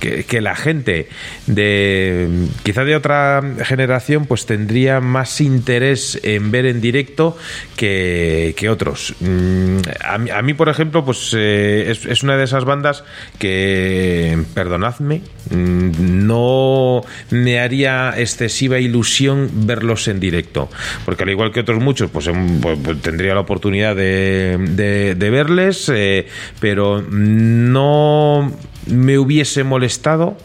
que, 0.00 0.24
que, 0.24 0.40
la 0.40 0.56
gente 0.56 1.08
de 1.46 2.46
quizá 2.62 2.84
de 2.84 2.94
otra 2.94 3.42
generación 3.64 4.26
pues 4.26 4.46
tendría 4.46 5.00
más 5.00 5.40
interés 5.40 6.20
en 6.22 6.50
ver 6.50 6.66
en 6.66 6.80
directo 6.80 7.36
que, 7.76 8.54
que 8.56 8.68
otros. 8.68 9.14
Mm, 9.20 9.78
A 10.04 10.18
mí, 10.18 10.30
a 10.30 10.56
por 10.56 10.68
ejemplo, 10.68 11.04
pues 11.04 11.34
eh, 11.36 11.90
es, 11.90 12.06
es, 12.06 12.22
una 12.22 12.36
de 12.36 12.44
esas 12.44 12.64
bandas 12.64 13.04
que, 13.38 14.38
perdonadme, 14.54 15.22
mm, 15.50 16.26
no 16.26 17.02
me 17.30 17.60
haría 17.60 18.14
excesiva 18.16 18.78
ilusión 18.78 19.50
verlos 19.66 20.08
en 20.08 20.20
directo. 20.20 20.68
Porque 21.04 21.24
al 21.24 21.30
igual 21.30 21.52
que 21.52 21.60
otros 21.60 21.82
muchos, 21.82 22.10
pues, 22.10 22.30
pues, 22.60 22.78
pues 22.82 23.00
tendría 23.02 23.34
la 23.34 23.40
oportunidad 23.40 23.96
de, 23.96 24.58
de, 24.58 25.14
de 25.14 25.30
verles, 25.30 25.90
eh, 25.92 26.26
pero 26.60 27.02
no 27.02 28.52
me 28.86 29.18
hubiese 29.18 29.64
molestado 29.64 30.36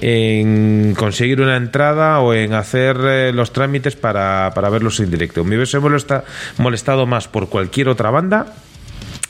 en 0.00 0.94
conseguir 0.96 1.40
una 1.40 1.56
entrada 1.56 2.20
o 2.20 2.34
en 2.34 2.54
hacer 2.54 2.96
eh, 3.02 3.32
los 3.32 3.52
trámites 3.52 3.96
para, 3.96 4.52
para, 4.54 4.70
verlos 4.70 5.00
en 5.00 5.10
directo. 5.10 5.44
Me 5.44 5.56
hubiese 5.56 5.78
molesta, 5.78 6.24
molestado 6.58 7.06
más 7.06 7.28
por 7.28 7.48
cualquier 7.48 7.88
otra 7.88 8.10
banda 8.10 8.54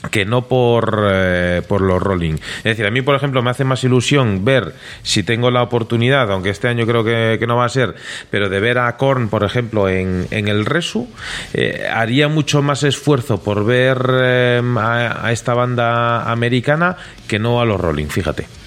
que 0.09 0.25
no 0.25 0.47
por, 0.47 1.07
eh, 1.11 1.61
por 1.67 1.81
los 1.81 2.01
Rolling. 2.01 2.33
Es 2.33 2.63
decir, 2.63 2.85
a 2.85 2.91
mí, 2.91 3.01
por 3.01 3.15
ejemplo, 3.15 3.43
me 3.43 3.51
hace 3.51 3.63
más 3.63 3.83
ilusión 3.83 4.43
ver 4.43 4.73
si 5.03 5.23
tengo 5.23 5.51
la 5.51 5.61
oportunidad, 5.61 6.31
aunque 6.31 6.49
este 6.49 6.67
año 6.67 6.87
creo 6.87 7.03
que, 7.03 7.45
no 7.47 7.57
va 7.57 7.65
a 7.65 7.69
ser, 7.69 7.95
pero 8.29 8.49
de 8.49 8.59
ver 8.59 8.79
a 8.79 8.97
Korn, 8.97 9.29
por 9.29 9.43
ejemplo, 9.43 9.89
en, 9.89 10.27
en 10.31 10.47
el 10.47 10.65
Resu, 10.65 11.07
eh, 11.53 11.87
haría 11.91 12.27
mucho 12.27 12.61
más 12.61 12.83
esfuerzo 12.83 13.43
por 13.43 13.65
ver 13.65 14.01
eh, 14.11 14.61
a, 14.77 15.27
a, 15.27 15.31
esta 15.31 15.53
banda 15.53 16.31
americana 16.31 16.97
que 17.27 17.39
no 17.39 17.61
a 17.61 17.65
los 17.65 17.79
Rolling, 17.79 18.07
fíjate. 18.07 18.60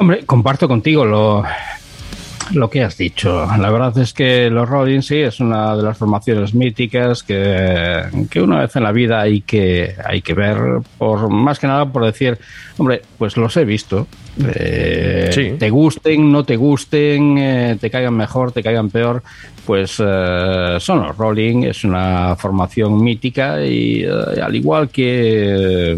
Hombre, 0.00 0.24
comparto 0.24 0.66
contigo 0.66 1.04
lo, 1.04 1.44
lo 2.52 2.68
que 2.70 2.82
has 2.82 2.96
dicho. 2.96 3.46
La 3.58 3.70
verdad 3.70 3.96
es 3.98 4.12
que 4.12 4.50
los 4.50 4.68
Rolling 4.68 5.02
sí 5.02 5.18
es 5.18 5.40
una 5.40 5.76
de 5.76 5.82
las 5.82 5.98
formaciones 5.98 6.54
míticas 6.54 7.22
que, 7.22 8.02
que 8.30 8.40
una 8.40 8.60
vez 8.60 8.74
en 8.76 8.82
la 8.84 8.92
vida 8.92 9.20
hay 9.20 9.42
que, 9.42 9.94
hay 10.04 10.22
que 10.22 10.34
ver, 10.34 10.56
por 10.98 11.28
más 11.30 11.58
que 11.58 11.66
nada 11.66 11.86
por 11.86 12.04
decir, 12.04 12.38
hombre, 12.78 13.02
pues 13.18 13.36
los 13.36 13.56
he 13.56 13.64
visto. 13.64 14.06
Eh, 14.54 15.56
Te 15.58 15.70
gusten, 15.70 16.30
no 16.30 16.44
te 16.44 16.56
gusten, 16.56 17.36
eh, 17.38 17.76
te 17.80 17.90
caigan 17.90 18.14
mejor, 18.14 18.52
te 18.52 18.62
caigan 18.62 18.88
peor, 18.88 19.22
pues 19.66 19.96
eh, 19.98 20.76
son 20.78 21.02
los 21.02 21.16
Rolling, 21.16 21.64
es 21.64 21.84
una 21.84 22.36
formación 22.36 23.02
mítica 23.02 23.62
y 23.64 24.04
al 24.04 24.54
igual 24.54 24.88
que, 24.88 25.96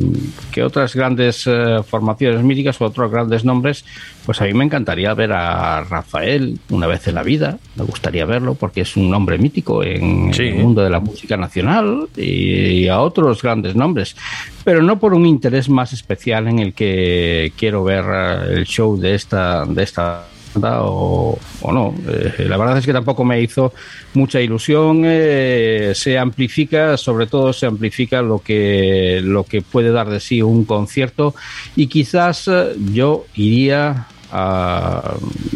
que 0.51 0.63
otras 0.63 0.95
grandes 0.95 1.49
formaciones 1.87 2.43
míticas 2.43 2.81
o 2.81 2.87
otros 2.87 3.11
grandes 3.11 3.45
nombres, 3.45 3.85
pues 4.25 4.41
a 4.41 4.45
mí 4.45 4.55
me 4.55 4.64
encantaría 4.64 5.12
ver 5.14 5.33
a 5.33 5.83
Rafael 5.85 6.59
una 6.70 6.87
vez 6.87 7.07
en 7.09 7.14
la 7.14 7.23
vida, 7.23 7.59
me 7.77 7.85
gustaría 7.85 8.25
verlo 8.25 8.55
porque 8.55 8.83
es 8.83 8.97
un 8.97 9.11
nombre 9.11 9.39
mítico 9.39 9.83
en, 9.83 10.33
el 10.33 10.55
mundo 10.55 10.83
de 10.83 10.91
la 10.91 11.01
música 11.01 11.37
nacional 11.37 12.09
y, 12.16 12.89
a 12.89 13.01
otros 13.01 13.43
grandes 13.43 13.75
nombres, 13.75 14.16
pero 14.64 14.83
no 14.83 14.99
por 14.99 15.14
un 15.14 15.27
interés 15.27 15.68
más 15.68 15.93
especial 15.93 16.49
en 16.49 16.59
el 16.59 16.75
que 16.75 17.53
quiero 17.57 17.85
ver 17.85 18.05
eh, 18.09 18.55
el 18.55 18.66
show 18.66 18.99
de 18.99 19.14
esta, 19.14 19.64
de 19.64 19.83
esta 19.83 20.27
o, 20.61 21.39
o, 21.61 21.73
no. 21.73 21.95
Eh, 22.09 22.45
la 22.49 22.57
verdad 22.57 22.79
es 22.79 22.87
que 22.87 22.93
tampoco 22.93 23.25
me 23.25 23.41
hizo 23.41 23.73
mucha 24.15 24.41
ilusión. 24.41 25.03
Eh, 25.05 25.93
se 25.95 26.19
amplifica, 26.19 26.97
sobre 26.97 27.27
todo 27.27 27.53
se 27.53 27.67
amplifica 27.67 28.23
lo 28.23 28.39
que, 28.39 29.21
lo 29.23 29.45
que 29.45 29.63
puede 29.63 29.91
dar 29.91 30.09
de 30.09 30.21
sí 30.21 30.43
un 30.43 30.65
concierto 30.65 31.35
y 31.77 31.87
quizás 31.87 32.51
yo 32.93 33.25
iría 33.35 34.07
a, 34.33 35.15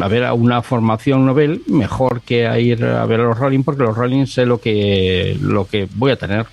ver 0.09 0.23
a 0.23 0.33
una 0.33 0.61
formación 0.61 1.25
novel 1.25 1.63
mejor 1.67 2.21
que 2.21 2.47
a 2.47 2.59
ir 2.59 2.83
a 2.85 3.05
ver 3.05 3.21
a 3.21 3.23
los 3.23 3.37
Rolling 3.37 3.63
porque 3.63 3.83
los 3.83 3.97
Rolling 3.97 4.27
sé 4.27 4.45
lo 4.45 4.59
que 4.59 5.35
lo 5.41 5.67
que 5.67 5.87
voy 5.95 6.11
a 6.11 6.15
tener 6.15 6.45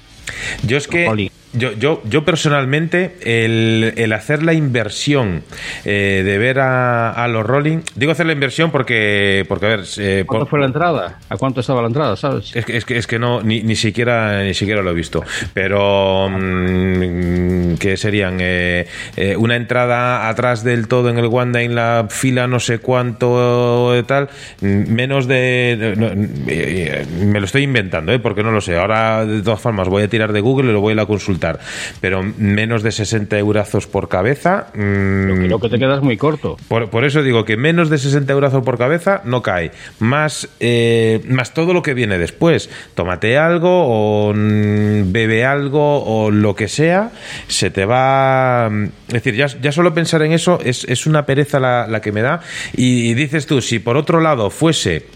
yo 0.63 0.79
es 0.79 0.89
que 0.89 1.31
yo, 1.55 1.73
yo, 1.73 2.03
yo 2.05 2.25
personalmente, 2.25 3.17
el, 3.23 3.95
el 3.97 4.13
hacer 4.13 4.43
la 4.43 4.53
inversión 4.55 5.43
eh, 5.85 6.23
de 6.25 6.39
ver 6.39 6.61
a, 6.61 7.11
a, 7.11 7.29
los 7.29 7.47
Rolling, 7.47 7.79
digo 7.95 8.13
hacer 8.13 8.27
la 8.27 8.33
inversión 8.33 8.71
porque, 8.71 9.45
porque 9.49 9.67
a 9.67 9.69
ver... 9.71 9.85
Eh, 9.99 10.25
¿Cuánto 10.27 10.47
fue 10.47 10.61
la 10.61 10.67
entrada? 10.67 11.19
¿A 11.29 11.37
cuánto 11.37 11.61
estaba 11.61 11.81
la 11.81 11.89
entrada, 11.89 12.17
sabes? 12.17 12.55
Es 12.55 12.65
que, 12.65 12.77
es 12.77 12.85
que, 12.85 12.97
es 12.97 13.07
que 13.07 13.19
no, 13.19 13.43
ni, 13.43 13.63
ni, 13.63 13.77
siquiera, 13.77 14.43
ni 14.43 14.55
siquiera 14.55 14.83
lo 14.83 14.91
he 14.91 14.95
visto. 14.95 15.23
Pero, 15.53 16.29
mmm, 16.29 17.75
¿qué 17.75 17.97
serían? 17.97 18.39
Eh, 18.41 18.87
eh, 19.17 19.37
una 19.37 19.57
entrada 19.57 20.29
atrás 20.29 20.65
del 20.65 20.89
todo 20.89 21.11
en 21.11 21.19
el 21.19 21.27
Wanda 21.27 21.63
en 21.63 21.75
la 21.75 22.07
fila 22.11 22.47
no 22.47 22.61
sé 22.61 22.79
cuánto 22.79 23.93
de 23.93 24.03
tal, 24.03 24.29
menos 24.61 25.27
de... 25.27 25.95
No, 25.97 26.09
eh, 26.49 27.07
me 27.21 27.41
lo 27.41 27.47
estoy 27.47 27.63
inventando, 27.63 28.13
¿eh? 28.13 28.19
porque 28.19 28.43
no 28.43 28.51
lo 28.51 28.61
sé. 28.61 28.77
Ahora, 28.77 29.25
de 29.25 29.43
todas 29.43 29.61
formas, 29.61 29.89
voy 29.89 30.03
a 30.03 30.09
tirar 30.09 30.33
de 30.33 30.41
Google 30.41 30.71
y 30.71 30.73
lo 30.73 30.81
voy 30.81 30.93
a 30.93 30.97
consultar 31.45 31.61
pero 32.01 32.23
menos 32.23 32.83
de 32.83 32.93
60 32.93 33.39
euros 33.39 33.87
por 33.87 34.09
cabeza. 34.09 34.69
Mmm, 34.75 35.47
lo 35.47 35.59
que 35.59 35.69
te 35.69 35.79
quedas 35.79 36.03
muy 36.03 36.17
corto. 36.17 36.57
Por, 36.69 36.91
por, 36.91 37.05
eso 37.05 37.23
digo 37.23 37.45
que 37.45 37.57
menos 37.57 37.91
de 37.91 37.99
60 37.99 38.33
euros 38.33 38.53
por 38.65 38.79
cabeza 38.79 39.23
no 39.25 39.43
cae. 39.43 39.73
Más, 39.99 40.49
eh, 40.61 41.23
más 41.29 41.55
todo 41.55 41.73
lo 41.73 41.83
que 41.83 41.95
viene 41.95 42.19
después. 42.19 42.71
Tómate 42.95 43.39
algo 43.39 43.71
o 43.71 44.35
mm, 44.35 45.13
bebe 45.13 45.45
algo 45.45 46.05
o 46.05 46.31
lo 46.31 46.55
que 46.55 46.69
sea, 46.69 47.11
se 47.49 47.71
te 47.71 47.85
va. 47.85 48.69
Mm, 48.71 48.85
es 49.09 49.15
decir, 49.15 49.35
ya, 49.35 49.47
ya 49.47 49.73
solo 49.73 49.95
pensar 49.95 50.23
en 50.23 50.33
eso 50.33 50.59
es, 50.65 50.85
es 50.85 51.07
una 51.07 51.27
pereza 51.27 51.61
la, 51.61 51.87
la 51.87 52.01
que 52.01 52.13
me 52.13 52.23
da. 52.23 52.41
Y, 52.77 53.11
y 53.11 53.15
dices 53.15 53.47
tú, 53.47 53.61
si 53.61 53.79
por 53.79 53.97
otro 53.97 54.21
lado 54.21 54.51
fuese 54.51 55.07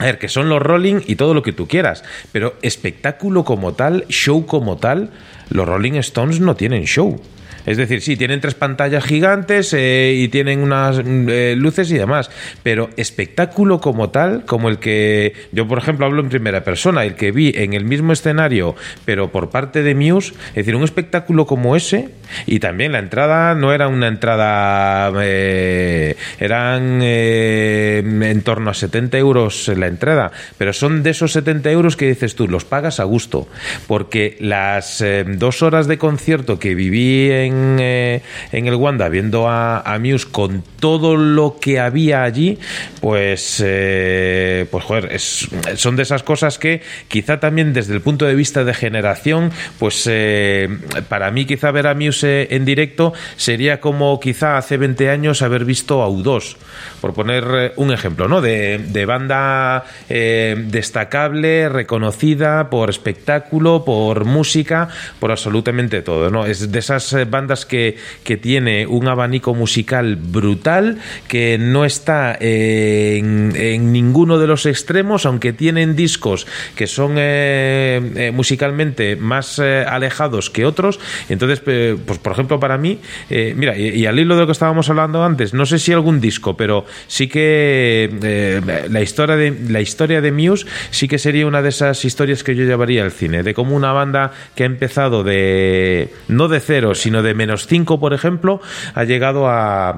a 0.00 0.04
ver, 0.06 0.18
que 0.18 0.28
son 0.28 0.48
los 0.48 0.60
Rolling 0.60 1.02
y 1.06 1.14
todo 1.14 1.34
lo 1.34 1.42
que 1.42 1.52
tú 1.52 1.68
quieras, 1.68 2.02
pero 2.32 2.56
espectáculo 2.62 3.44
como 3.44 3.74
tal, 3.74 4.06
show 4.08 4.44
como 4.44 4.76
tal, 4.76 5.10
los 5.50 5.66
Rolling 5.66 5.94
Stones 5.94 6.40
no 6.40 6.54
tienen 6.56 6.84
show. 6.84 7.20
Es 7.66 7.76
decir, 7.76 8.00
sí, 8.00 8.16
tienen 8.16 8.40
tres 8.40 8.54
pantallas 8.54 9.04
gigantes 9.04 9.72
eh, 9.72 10.14
y 10.16 10.28
tienen 10.28 10.60
unas 10.60 11.00
eh, 11.04 11.54
luces 11.56 11.90
y 11.90 11.98
demás, 11.98 12.30
pero 12.62 12.90
espectáculo 12.96 13.80
como 13.80 14.10
tal, 14.10 14.44
como 14.44 14.68
el 14.68 14.78
que 14.78 15.32
yo, 15.52 15.66
por 15.66 15.78
ejemplo, 15.78 16.06
hablo 16.06 16.22
en 16.22 16.28
primera 16.28 16.64
persona, 16.64 17.04
el 17.04 17.14
que 17.14 17.32
vi 17.32 17.52
en 17.54 17.72
el 17.72 17.84
mismo 17.84 18.12
escenario, 18.12 18.74
pero 19.04 19.30
por 19.30 19.50
parte 19.50 19.82
de 19.82 19.94
Muse, 19.94 20.34
es 20.50 20.54
decir, 20.54 20.76
un 20.76 20.84
espectáculo 20.84 21.46
como 21.46 21.76
ese, 21.76 22.10
y 22.46 22.58
también 22.58 22.92
la 22.92 22.98
entrada 22.98 23.54
no 23.54 23.72
era 23.72 23.88
una 23.88 24.08
entrada, 24.08 25.12
eh, 25.22 26.16
eran 26.38 27.00
eh, 27.02 28.02
en 28.04 28.42
torno 28.42 28.70
a 28.70 28.74
70 28.74 29.18
euros 29.18 29.68
la 29.68 29.86
entrada, 29.86 30.32
pero 30.58 30.72
son 30.72 31.02
de 31.02 31.10
esos 31.10 31.32
70 31.32 31.70
euros 31.70 31.96
que 31.96 32.08
dices 32.08 32.34
tú, 32.34 32.48
los 32.48 32.64
pagas 32.64 33.00
a 33.00 33.04
gusto, 33.04 33.48
porque 33.86 34.36
las 34.40 35.00
eh, 35.00 35.24
dos 35.26 35.62
horas 35.62 35.86
de 35.86 35.98
concierto 35.98 36.58
que 36.58 36.74
viví 36.74 37.30
en 37.30 37.53
en, 37.54 37.76
eh, 37.80 38.22
en 38.52 38.66
el 38.66 38.74
Wanda 38.74 39.08
viendo 39.08 39.48
a, 39.48 39.82
Muse 40.00 40.26
con 40.30 40.62
todo 40.80 41.16
lo 41.16 41.56
que 41.60 41.80
había 41.80 42.24
allí, 42.24 42.58
pues, 43.00 43.62
eh, 43.64 44.66
pues 44.70 44.84
es, 45.10 45.48
son 45.76 45.96
de 45.96 46.02
esas 46.02 46.22
cosas 46.22 46.58
que 46.58 46.82
quizá 47.08 47.40
también 47.40 47.72
desde 47.72 47.94
el 47.94 48.00
punto 48.00 48.26
de 48.26 48.34
vista 48.34 48.64
de 48.64 48.74
generación, 48.74 49.50
pues 49.78 50.06
eh, 50.10 50.68
para 51.08 51.30
mí 51.30 51.46
quizá 51.46 51.70
ver 51.70 51.86
a 51.86 51.94
Muse 51.94 52.48
en 52.50 52.64
directo 52.64 53.12
sería 53.36 53.80
como 53.80 54.18
quizá 54.20 54.58
hace 54.58 54.76
20 54.76 55.10
años 55.10 55.42
haber 55.42 55.64
visto 55.64 56.02
a 56.02 56.08
U2, 56.08 56.56
por 57.00 57.14
poner 57.14 57.72
un 57.76 57.92
ejemplo, 57.92 58.28
¿no? 58.28 58.40
De, 58.40 58.78
de 58.78 59.06
banda 59.06 59.84
destacable, 60.08 61.68
reconocida 61.68 62.68
por 62.68 62.90
espectáculo, 62.90 63.84
por 63.84 64.24
música, 64.24 64.88
por 65.20 65.30
absolutamente 65.30 66.02
todo, 66.02 66.30
¿no? 66.30 66.46
Es 66.46 66.70
de 66.70 66.78
esas 66.78 67.14
bandas 67.30 67.43
bandas 67.44 67.66
que, 67.66 67.96
que 68.24 68.38
tiene 68.38 68.86
un 68.86 69.06
abanico 69.06 69.54
musical 69.54 70.16
brutal, 70.16 70.98
que 71.28 71.58
no 71.58 71.84
está 71.84 72.38
eh, 72.40 73.18
en, 73.18 73.92
ninguno 73.92 74.38
de 74.38 74.46
los 74.46 74.64
extremos, 74.64 75.26
aunque 75.26 75.52
tienen 75.52 75.94
discos 75.94 76.46
que 76.74 76.86
son 76.86 77.16
eh, 77.18 78.00
eh, 78.16 78.30
musicalmente 78.30 79.16
más 79.16 79.58
alejados 79.58 80.48
que 80.48 80.64
otros. 80.64 80.98
Entonces, 81.28 81.60
pues 81.60 82.18
por 82.18 82.32
ejemplo, 82.32 82.58
para 82.58 82.78
mí, 82.78 82.98
mira, 83.30 83.76
y, 83.76 84.06
al 84.06 84.18
hilo 84.18 84.34
de 84.34 84.42
lo 84.42 84.46
que 84.46 84.52
estábamos 84.52 84.88
hablando 84.88 85.22
antes, 85.22 85.52
no 85.52 85.66
sé 85.66 85.78
si 85.78 85.92
algún 85.92 86.20
disco, 86.20 86.56
pero 86.56 86.86
sí 87.06 87.28
que 87.28 88.86
la, 88.88 89.02
historia 89.02 89.36
de, 89.36 89.54
la 89.68 89.80
historia 89.80 90.20
de 90.20 90.32
Muse 90.32 90.66
sí 90.90 91.08
que 91.08 91.18
sería 91.18 91.46
una 91.46 91.60
de 91.62 91.68
esas 91.68 92.04
historias 92.04 92.42
que 92.42 92.54
yo 92.54 92.64
llevaría 92.64 93.04
al 93.04 93.12
cine, 93.12 93.42
de 93.42 93.54
cómo 93.54 93.76
una 93.76 93.92
banda 93.92 94.32
que 94.54 94.62
ha 94.62 94.66
empezado 94.66 95.22
de, 95.22 96.08
no 96.28 96.48
de 96.48 96.60
cero, 96.60 96.94
sino 96.94 97.22
de 97.22 97.33
menos 97.34 97.66
5, 97.66 98.00
por 98.00 98.14
ejemplo, 98.14 98.60
ha 98.94 99.04
llegado 99.04 99.48
a, 99.48 99.94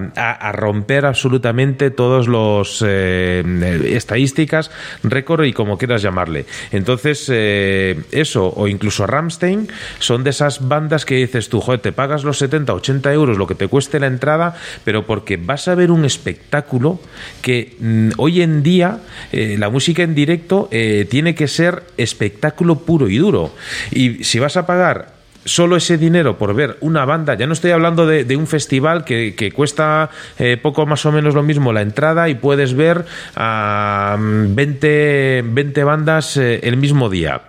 romper 0.53 1.07
absolutamente 1.07 1.91
todos 1.91 2.29
los 2.29 2.83
eh, 2.87 3.43
estadísticas, 3.85 4.71
récord 5.03 5.45
y 5.45 5.53
como 5.53 5.79
quieras 5.79 6.03
llamarle. 6.03 6.47
Entonces, 6.73 7.27
eh, 7.33 8.01
eso, 8.13 8.53
o 8.55 8.69
incluso 8.69 9.07
Ramstein, 9.07 9.69
son 9.99 10.25
de 10.25 10.31
esas 10.31 10.67
bandas 10.67 11.05
que 11.05 11.17
dices 11.17 11.49
tú, 11.49 11.61
joder, 11.61 11.81
te 11.81 11.93
pagas 11.93 12.25
los 12.25 12.39
70, 12.39 12.73
80 12.75 13.13
euros, 13.13 13.39
lo 13.39 13.47
que 13.47 13.55
te 13.55 13.69
cueste 13.69 14.01
la 14.01 14.07
entrada, 14.07 14.57
pero 14.85 15.07
porque 15.07 15.37
vas 15.37 15.69
a 15.69 15.75
ver 15.75 15.91
un 15.91 16.05
espectáculo 16.05 17.01
que 17.43 17.77
mm, 17.79 18.11
hoy 18.19 18.43
en 18.43 18.63
día 18.63 19.01
eh, 19.33 19.57
la 19.59 19.71
música 19.71 20.03
en 20.03 20.15
directo 20.15 20.69
eh, 20.71 21.07
tiene 21.09 21.35
que 21.35 21.49
ser 21.49 21.83
espectáculo 21.97 22.81
puro 22.81 23.09
y 23.09 23.19
duro. 23.19 23.53
Y 23.91 24.25
si 24.25 24.39
vas 24.39 24.57
a 24.57 24.67
pagar 24.67 25.16
solo 25.47 25.77
ese 25.77 25.97
dinero 25.97 26.37
por 26.37 26.55
ver 26.55 26.77
una 26.81 27.05
banda, 27.05 27.35
ya 27.35 27.47
no 27.47 27.55
estoy 27.55 27.71
hablando 27.71 28.07
de, 28.07 28.37
un 28.37 28.47
festival 28.47 29.05
que, 29.05 29.53
cuesta 29.55 30.11
eh, 30.39 30.59
poco 30.61 30.85
más 30.85 31.07
o 31.07 31.13
menos 31.13 31.35
lo 31.35 31.43
mismo 31.43 31.73
la 31.73 31.81
entrada 31.81 32.29
y 32.29 32.35
puedes 32.35 32.75
ver 32.75 33.07
a 33.35 34.17
20, 34.19 35.45
20 35.47 35.85
bandas 35.85 36.37
eh, 36.37 36.61
el 36.63 36.77
mismo 36.77 37.09
día. 37.09 37.46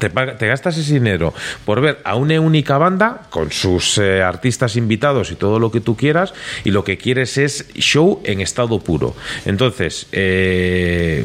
Te, 0.00 0.10
te, 0.10 0.46
gastas 0.46 0.76
ese 0.78 0.94
dinero 0.94 1.32
por 1.64 1.80
ver 1.80 1.98
a 2.04 2.16
una 2.16 2.40
única 2.40 2.78
banda 2.78 3.22
con 3.30 3.50
sus 3.50 3.98
eh, 3.98 4.22
artistas 4.22 4.76
invitados 4.76 5.30
y 5.30 5.36
todo 5.36 5.58
lo 5.58 5.70
que 5.70 5.80
tú 5.80 5.96
quieras 5.96 6.34
y 6.64 6.70
lo 6.70 6.84
que 6.84 6.98
quieres 6.98 7.38
es 7.38 7.68
show 7.74 8.20
en 8.24 8.40
estado 8.40 8.78
puro. 8.80 9.14
Entonces, 9.44 10.06
eh, 10.12 11.24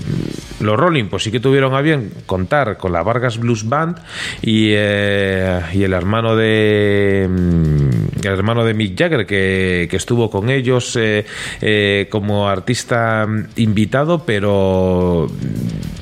los 0.59 0.79
Rolling 0.79 1.05
pues 1.05 1.23
sí 1.23 1.31
que 1.31 1.39
tuvieron 1.39 1.73
a 1.73 1.81
bien 1.81 2.11
contar 2.25 2.77
con 2.77 2.91
la 2.93 3.03
Vargas 3.03 3.37
Blues 3.37 3.67
Band 3.67 3.97
y, 4.41 4.69
eh, 4.71 5.61
y 5.73 5.83
el 5.83 5.93
hermano 5.93 6.35
de 6.35 7.23
el 7.23 8.27
hermano 8.27 8.63
de 8.63 8.73
Mick 8.73 8.97
Jagger 8.97 9.25
que, 9.25 9.87
que 9.89 9.97
estuvo 9.97 10.29
con 10.29 10.49
ellos 10.49 10.97
eh, 10.97 12.07
como 12.09 12.47
artista 12.47 13.27
invitado, 13.55 14.23
pero 14.25 15.27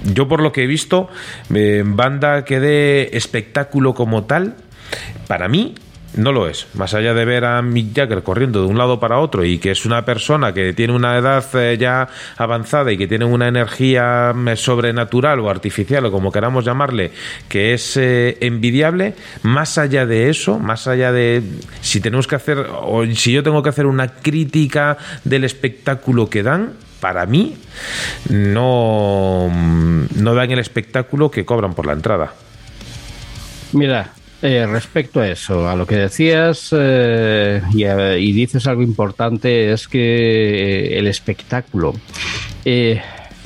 yo 0.03 0.27
por 0.27 0.41
lo 0.41 0.51
que 0.51 0.63
he 0.63 0.67
visto, 0.67 1.09
banda 1.49 2.45
que 2.45 2.59
de 2.59 3.09
espectáculo 3.13 3.93
como 3.93 4.23
tal, 4.23 4.55
para 5.27 5.47
mí 5.47 5.75
no 6.15 6.31
lo 6.31 6.47
es. 6.47 6.67
Más 6.73 6.93
allá 6.93 7.13
de 7.13 7.25
ver 7.25 7.45
a 7.45 7.61
Mick 7.61 7.95
Jagger 7.95 8.23
corriendo 8.23 8.61
de 8.61 8.67
un 8.67 8.77
lado 8.77 8.99
para 8.99 9.19
otro 9.19 9.45
y 9.45 9.59
que 9.59 9.71
es 9.71 9.85
una 9.85 10.05
persona 10.05 10.53
que 10.53 10.73
tiene 10.73 10.93
una 10.93 11.17
edad 11.17 11.45
eh, 11.53 11.77
ya 11.79 12.07
avanzada 12.37 12.91
y 12.91 12.97
que 12.97 13.07
tiene 13.07 13.25
una 13.25 13.47
energía 13.47 14.33
mm, 14.33 14.55
sobrenatural 14.55 15.39
o 15.39 15.49
artificial 15.49 16.05
o 16.05 16.11
como 16.11 16.31
queramos 16.31 16.65
llamarle, 16.65 17.11
que 17.47 17.73
es 17.73 17.97
eh, 17.97 18.37
envidiable, 18.41 19.15
más 19.43 19.77
allá 19.77 20.05
de 20.05 20.29
eso, 20.29 20.59
más 20.59 20.87
allá 20.87 21.11
de 21.11 21.43
si 21.81 22.01
tenemos 22.01 22.27
que 22.27 22.35
hacer 22.35 22.57
o 22.81 23.05
si 23.13 23.31
yo 23.31 23.43
tengo 23.43 23.61
que 23.63 23.69
hacer 23.69 23.85
una 23.85 24.07
crítica 24.07 24.97
del 25.23 25.43
espectáculo 25.43 26.29
que 26.29 26.43
dan, 26.43 26.73
para 26.99 27.25
mí 27.25 27.55
no, 28.29 29.49
no 30.15 30.33
dan 30.33 30.51
el 30.51 30.59
espectáculo 30.59 31.31
que 31.31 31.45
cobran 31.45 31.73
por 31.73 31.85
la 31.85 31.93
entrada. 31.93 32.33
Mira, 33.73 34.13
eh, 34.41 34.65
respecto 34.65 35.19
a 35.19 35.27
eso, 35.27 35.67
a 35.67 35.75
lo 35.75 35.85
que 35.85 35.95
decías 35.95 36.69
eh, 36.71 37.61
y, 37.73 37.83
eh, 37.83 38.19
y, 38.19 38.31
dices 38.31 38.67
algo 38.67 38.81
importante, 38.81 39.71
es 39.71 39.87
que 39.87 40.97
el 40.97 41.07
espectáculo. 41.07 41.93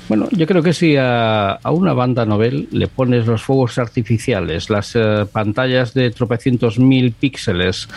Bueno, 0.08 0.28
yo 0.32 0.46
creo 0.46 0.62
que 0.62 0.74
si 0.74 0.96
a, 0.98 1.52
a, 1.54 1.72
una 1.72 1.94
banda 1.94 2.26
novel 2.26 2.68
le 2.72 2.88
pones 2.88 3.26
los 3.26 3.42
fuegos 3.42 3.78
artificiales, 3.78 4.70
las 4.70 4.98
pantallas 5.32 5.94
de 5.94 6.12
tropecientos 6.12 6.78
mil 6.80 7.12
píxeles 7.12 7.88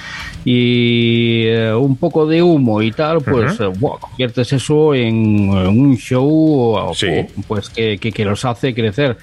y 0.44 1.46
un 1.74 1.96
poco 1.96 2.26
de 2.26 2.42
humo 2.42 2.82
y 2.82 2.92
tal, 2.92 3.20
pues 3.22 3.58
uh 3.60 3.64
-huh. 3.64 3.78
wow, 3.78 3.98
conviertes 3.98 4.52
eso 4.52 4.94
en, 4.94 5.50
en 5.50 5.80
un 5.80 5.96
show 5.96 6.92
sí. 6.94 7.08
pues 7.48 7.70
que, 7.70 7.98
que, 7.98 8.12
que 8.12 8.24
los 8.24 8.44
hace 8.44 8.74
crecer. 8.74 9.16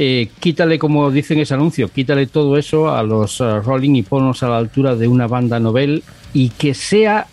Eh, 0.00 0.28
quítale, 0.38 0.78
como 0.78 1.10
dice 1.10 1.34
en 1.34 1.40
ese 1.40 1.54
anuncio, 1.54 1.88
quítale 1.88 2.28
todo 2.28 2.56
eso 2.56 2.88
a 2.88 3.02
los 3.02 3.40
uh, 3.40 3.60
Rolling 3.60 3.96
y 3.96 4.02
ponnos 4.02 4.44
a 4.44 4.48
la 4.48 4.56
altura 4.56 4.94
de 4.94 5.08
una 5.08 5.26
banda 5.26 5.58
novel 5.58 6.04
y 6.32 6.50
que 6.50 6.72
sea 6.72 7.26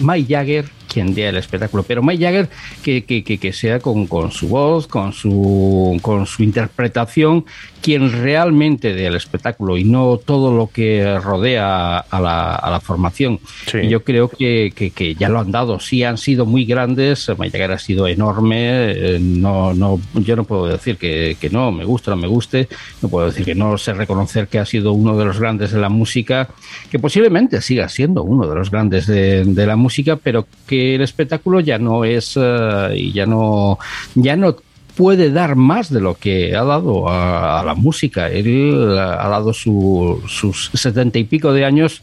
Mike 0.00 0.32
Jagger 0.32 0.66
quien 0.92 1.14
dé 1.14 1.28
el 1.28 1.36
espectáculo, 1.36 1.82
pero 1.82 2.02
Mike 2.02 2.24
Jagger 2.24 2.48
que, 2.82 3.04
que, 3.04 3.24
que, 3.24 3.38
que 3.38 3.52
sea 3.52 3.80
con, 3.80 4.06
con, 4.06 4.30
su 4.30 4.48
voz, 4.48 4.86
con 4.86 5.12
su, 5.12 5.98
con 6.02 6.26
su 6.26 6.42
interpretación, 6.42 7.44
quien 7.80 8.12
realmente 8.12 8.94
dé 8.94 9.06
el 9.06 9.16
espectáculo 9.16 9.76
y 9.76 9.84
no 9.84 10.18
todo 10.18 10.54
lo 10.56 10.68
que 10.68 11.18
rodea 11.18 11.98
a 11.98 12.20
la, 12.20 12.54
a 12.54 12.70
la 12.70 12.80
formación. 12.80 13.40
Sí. 13.66 13.88
Yo 13.88 14.04
creo 14.04 14.28
que, 14.28 14.72
que, 14.74 15.14
ya 15.14 15.28
lo 15.28 15.40
han 15.40 15.50
dado, 15.50 15.80
sí 15.80 16.04
han 16.04 16.18
sido 16.18 16.46
muy 16.46 16.64
grandes, 16.64 17.28
Mike 17.38 17.58
Jagger 17.58 17.72
ha 17.72 17.78
sido 17.78 18.06
enorme, 18.06 18.92
eh, 18.92 19.18
no, 19.20 19.74
no, 19.74 20.00
yo 20.14 20.36
no 20.36 20.44
puedo 20.44 20.66
decir 20.66 20.96
que, 20.96 21.36
no, 21.50 21.72
me 21.72 21.84
guste 21.84 22.10
o 22.10 22.14
no 22.14 22.20
me 22.20 22.28
guste, 22.28 22.68
no 23.00 23.08
puedo 23.08 23.26
decir 23.26 23.44
que 23.44 23.54
no 23.54 23.78
sé 23.78 23.94
reconocer 23.94 24.48
que 24.48 24.58
ha 24.58 24.66
sido 24.66 24.92
uno 24.92 25.16
de 25.16 25.24
los 25.24 25.40
grandes 25.40 25.72
de 25.72 25.80
la 25.80 25.88
música, 25.88 26.48
que 26.90 26.98
posiblemente 26.98 27.60
siga 27.62 27.88
siendo 27.88 28.22
uno 28.22 28.46
de 28.46 28.54
los 28.54 28.70
grandes 28.70 29.06
de, 29.06 29.44
de 29.44 29.66
la 29.66 29.76
música, 29.76 30.16
pero 30.16 30.46
que 30.66 30.81
el 30.94 31.00
espectáculo 31.00 31.60
ya 31.60 31.78
no 31.78 32.04
es 32.04 32.36
uh, 32.36 32.92
y 32.94 33.12
ya 33.12 33.26
no 33.26 33.78
ya 34.14 34.36
no 34.36 34.56
puede 34.96 35.30
dar 35.30 35.56
más 35.56 35.90
de 35.90 36.00
lo 36.00 36.14
que 36.14 36.54
ha 36.54 36.64
dado 36.64 37.08
a, 37.08 37.60
a 37.60 37.64
la 37.64 37.74
música. 37.74 38.28
Él 38.28 38.98
ha 38.98 39.28
dado 39.28 39.52
su, 39.52 40.22
sus 40.28 40.70
setenta 40.74 41.18
y 41.18 41.24
pico 41.24 41.52
de 41.52 41.64
años, 41.64 42.02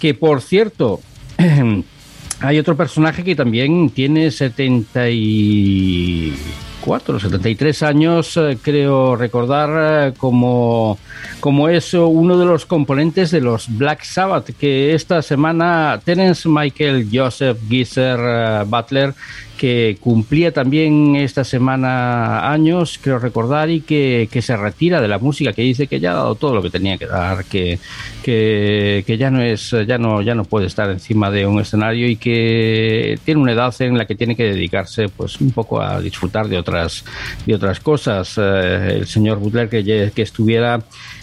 que 0.00 0.14
por 0.14 0.40
cierto, 0.40 1.00
hay 2.40 2.58
otro 2.58 2.76
personaje 2.76 3.24
que 3.24 3.36
también 3.36 3.90
tiene 3.90 4.30
setenta 4.30 5.08
y 5.10 6.34
74, 6.78 7.20
73 7.20 7.82
años, 7.82 8.36
eh, 8.36 8.58
creo 8.60 9.16
recordar, 9.16 10.08
eh, 10.08 10.14
como, 10.16 10.98
como 11.40 11.68
es 11.68 11.92
uno 11.94 12.38
de 12.38 12.46
los 12.46 12.66
componentes 12.66 13.30
de 13.30 13.40
los 13.40 13.66
Black 13.76 14.04
Sabbath, 14.04 14.50
que 14.58 14.94
esta 14.94 15.22
semana 15.22 16.00
Terence 16.04 16.48
Michael 16.48 17.08
Joseph 17.12 17.58
Geezer 17.68 18.18
uh, 18.18 18.64
Butler 18.64 19.14
que 19.58 19.98
cumplía 20.00 20.52
también 20.52 21.16
esta 21.16 21.44
semana 21.44 22.50
años, 22.50 22.98
creo 23.02 23.18
recordar, 23.18 23.68
y 23.68 23.82
que, 23.82 24.28
que, 24.32 24.40
se 24.40 24.56
retira 24.56 25.02
de 25.02 25.08
la 25.08 25.18
música, 25.18 25.52
que 25.52 25.62
dice 25.62 25.86
que 25.86 26.00
ya 26.00 26.12
ha 26.12 26.14
dado 26.14 26.34
todo 26.36 26.54
lo 26.54 26.62
que 26.62 26.70
tenía 26.70 26.96
que 26.96 27.06
dar, 27.06 27.44
que, 27.44 27.78
que, 28.22 29.16
ya 29.18 29.30
no 29.30 29.42
es, 29.42 29.74
ya 29.86 29.98
no, 29.98 30.22
ya 30.22 30.34
no 30.34 30.44
puede 30.44 30.66
estar 30.66 30.90
encima 30.90 31.30
de 31.30 31.46
un 31.46 31.60
escenario 31.60 32.08
y 32.08 32.16
que 32.16 33.18
tiene 33.24 33.40
una 33.40 33.52
edad 33.52 33.74
en 33.80 33.98
la 33.98 34.06
que 34.06 34.14
tiene 34.14 34.36
que 34.36 34.44
dedicarse 34.44 35.08
pues 35.08 35.40
un 35.40 35.50
poco 35.50 35.82
a 35.82 36.00
disfrutar 36.00 36.48
de 36.48 36.56
otras, 36.56 37.04
de 37.44 37.54
otras 37.54 37.80
cosas. 37.80 38.38
Eh, 38.38 38.98
el 39.00 39.06
señor 39.06 39.38
Butler 39.38 39.68
que, 39.68 40.12
que 40.14 40.22
estuviera 40.22 40.80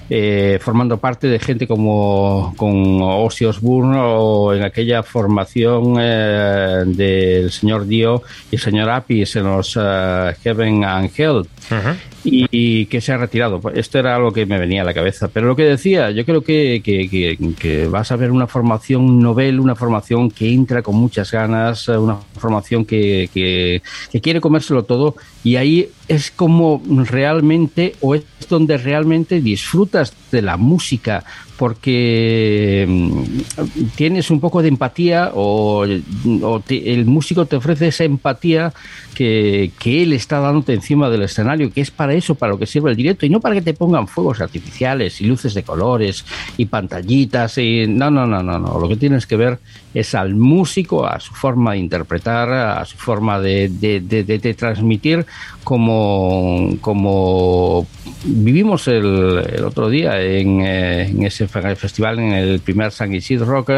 eh, 0.10 0.60
formando 0.61 0.98
parte 0.98 1.27
de 1.27 1.40
gente 1.40 1.68
como 1.68 2.53
con 2.57 3.02
Ozzy 3.02 3.45
Osbourne 3.45 3.98
o 3.99 4.53
en 4.53 4.64
aquella 4.64 5.03
formación 5.03 5.95
eh, 5.99 6.84
del 6.86 7.52
señor 7.52 7.88
Dio 7.88 8.22
y 8.52 8.56
el 8.56 8.61
señor 8.61 8.90
Apis 8.90 9.36
en 9.36 9.45
los 9.45 9.76
uh, 9.76 10.34
Heaven 10.44 10.84
and 10.84 11.11
Hell. 11.15 11.45
Uh 11.72 11.73
-huh. 11.73 11.95
y, 12.23 12.45
y, 12.52 12.86
que 12.86 13.02
se 13.02 13.11
ha 13.11 13.18
retirado. 13.18 13.60
Esto 13.73 13.98
era 13.98 14.15
algo 14.15 14.32
que 14.32 14.45
me 14.45 14.60
venía 14.60 14.84
a 14.84 14.86
la 14.86 14.94
cabeza. 14.94 15.30
Pero 15.34 15.48
lo 15.48 15.56
que 15.56 15.64
decía, 15.64 16.11
yo 16.11 16.23
creo 16.23 16.41
que, 16.41 16.82
que, 16.84 17.10
que, 17.10 17.38
que 17.60 17.88
vas 17.88 18.11
a 18.11 18.15
ver 18.15 18.30
una 18.30 18.45
formación 18.45 19.19
novel, 19.19 19.60
una 19.60 19.73
formación 19.73 20.30
que 20.30 20.53
entra 20.53 20.84
con 20.84 20.95
muchas 20.95 21.32
ganas, 21.32 21.88
una 21.88 22.18
formación 22.38 22.86
que, 22.86 23.30
que, 23.34 23.82
que 24.11 24.22
quiere 24.22 24.41
comérselo 24.41 24.84
todo 24.84 25.15
y 25.44 25.56
ahí 25.56 25.90
es 26.07 26.32
como 26.32 26.82
realmente 26.86 27.95
o 28.02 28.15
es 28.15 28.23
donde 28.49 28.77
realmente 28.77 29.41
disfrutas 29.41 30.14
de 30.32 30.41
la 30.41 30.57
música 30.57 31.23
porque 31.57 32.86
mm, 32.88 33.90
tienes 33.95 34.30
un 34.30 34.40
poco 34.40 34.61
de 34.61 34.68
empatía 34.68 35.32
o, 35.34 35.86
te, 36.65 36.94
el 36.94 37.06
músico 37.06 37.45
te 37.45 37.56
ofrece 37.56 37.88
esa 37.88 38.03
empatía 38.03 38.73
que, 39.14 39.72
que, 39.80 40.03
él 40.03 40.11
está 40.11 40.40
dándote 40.40 40.73
encima 40.73 41.10
del 41.10 41.22
escenario, 41.22 41.72
que 41.72 41.80
es 41.80 41.91
para 41.91 42.14
eso, 42.14 42.36
para 42.36 42.52
lo 42.52 42.60
que 42.60 42.65
sirve 42.65 42.91
el 42.91 42.98
directo, 42.98 43.26
y 43.26 43.30
no 43.30 43.40
para 43.40 43.56
que 43.56 43.61
te 43.61 43.73
pongan 43.73 44.10
fuegos 44.10 44.41
artificiales 44.41 45.22
y 45.22 45.26
luces 45.26 45.53
de 45.53 45.64
colores 45.64 46.26
y 46.57 46.65
pantallitas. 46.65 47.57
Y... 47.57 47.88
No, 47.88 48.11
no, 48.11 48.27
no, 48.27 48.44
no, 48.44 48.60
no. 48.60 48.77
Lo 48.77 48.90
que 48.90 48.98
tienes 48.98 49.26
que 49.26 49.38
ver 49.38 49.60
es 49.94 50.14
al 50.14 50.36
músico, 50.36 51.07
a 51.07 51.22
su 51.22 51.34
forma 51.34 51.72
de 51.72 51.77
interpretar, 51.77 52.52
a 52.52 52.84
su 52.84 52.98
forma 52.98 53.40
de, 53.40 53.69
de, 53.69 54.02
de 54.02 54.53
transmitir, 54.53 55.26
como, 55.66 56.78
como 56.80 57.88
vivimos 58.24 58.88
el, 58.88 59.44
el 59.52 59.66
otro 59.66 59.90
día 59.90 60.22
en, 60.22 60.62
eh, 60.62 61.08
en 61.10 61.24
ese 61.24 61.48
festival, 61.48 62.20
en 62.20 62.32
el 62.32 62.60
primer 62.60 62.92
San 62.92 63.14
Isidro 63.14 63.48
Rock, 63.48 63.72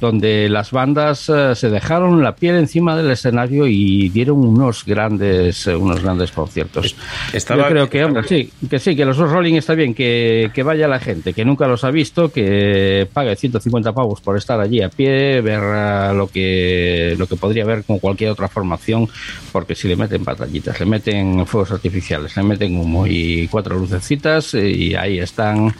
donde 0.00 0.48
las 0.48 0.70
bandas 0.70 1.28
uh, 1.28 1.54
se 1.54 1.70
dejaron 1.70 2.22
la 2.22 2.34
piel 2.34 2.56
encima 2.56 2.96
del 2.96 3.10
escenario 3.10 3.66
y 3.66 4.08
dieron 4.10 4.38
unos 4.38 4.84
grandes 4.84 5.66
uh, 5.66 5.78
unos 5.78 6.02
grandes 6.02 6.32
conciertos. 6.32 6.94
Estaba, 7.32 7.64
Yo 7.64 7.68
creo 7.68 7.90
que, 7.90 8.04
hombre, 8.04 8.22
sí, 8.24 8.50
que 8.68 8.78
sí, 8.78 8.94
que 8.94 9.04
los 9.04 9.16
Rolling 9.16 9.54
está 9.54 9.74
bien, 9.74 9.94
que, 9.94 10.50
que, 10.52 10.62
vaya 10.62 10.86
la 10.86 10.98
gente, 10.98 11.32
que 11.32 11.44
nunca 11.44 11.66
los 11.66 11.84
ha 11.84 11.90
visto, 11.90 12.30
que 12.30 13.08
pague 13.12 13.34
150 13.36 13.92
pavos 13.92 14.20
por 14.20 14.36
estar 14.36 14.60
allí 14.60 14.82
a 14.82 14.88
pie, 14.88 15.40
ver 15.40 15.60
uh, 15.60 16.14
lo 16.14 16.28
que 16.28 17.14
lo 17.18 17.26
que 17.26 17.36
podría 17.36 17.64
ver 17.64 17.84
con 17.84 17.98
cualquier 17.98 18.30
otra 18.30 18.48
formación, 18.48 19.08
porque 19.52 19.74
si 19.74 19.88
le 19.88 19.96
meten 19.96 20.24
batallitas, 20.24 20.78
le 20.78 20.86
meten 20.86 21.46
fuegos 21.46 21.72
artificiales, 21.72 22.36
le 22.36 22.42
meten 22.42 22.76
humo 22.76 23.06
y 23.06 23.48
cuatro 23.48 23.78
lucecitas 23.78 24.54
y 24.54 24.94
ahí 24.94 25.18
están, 25.18 25.74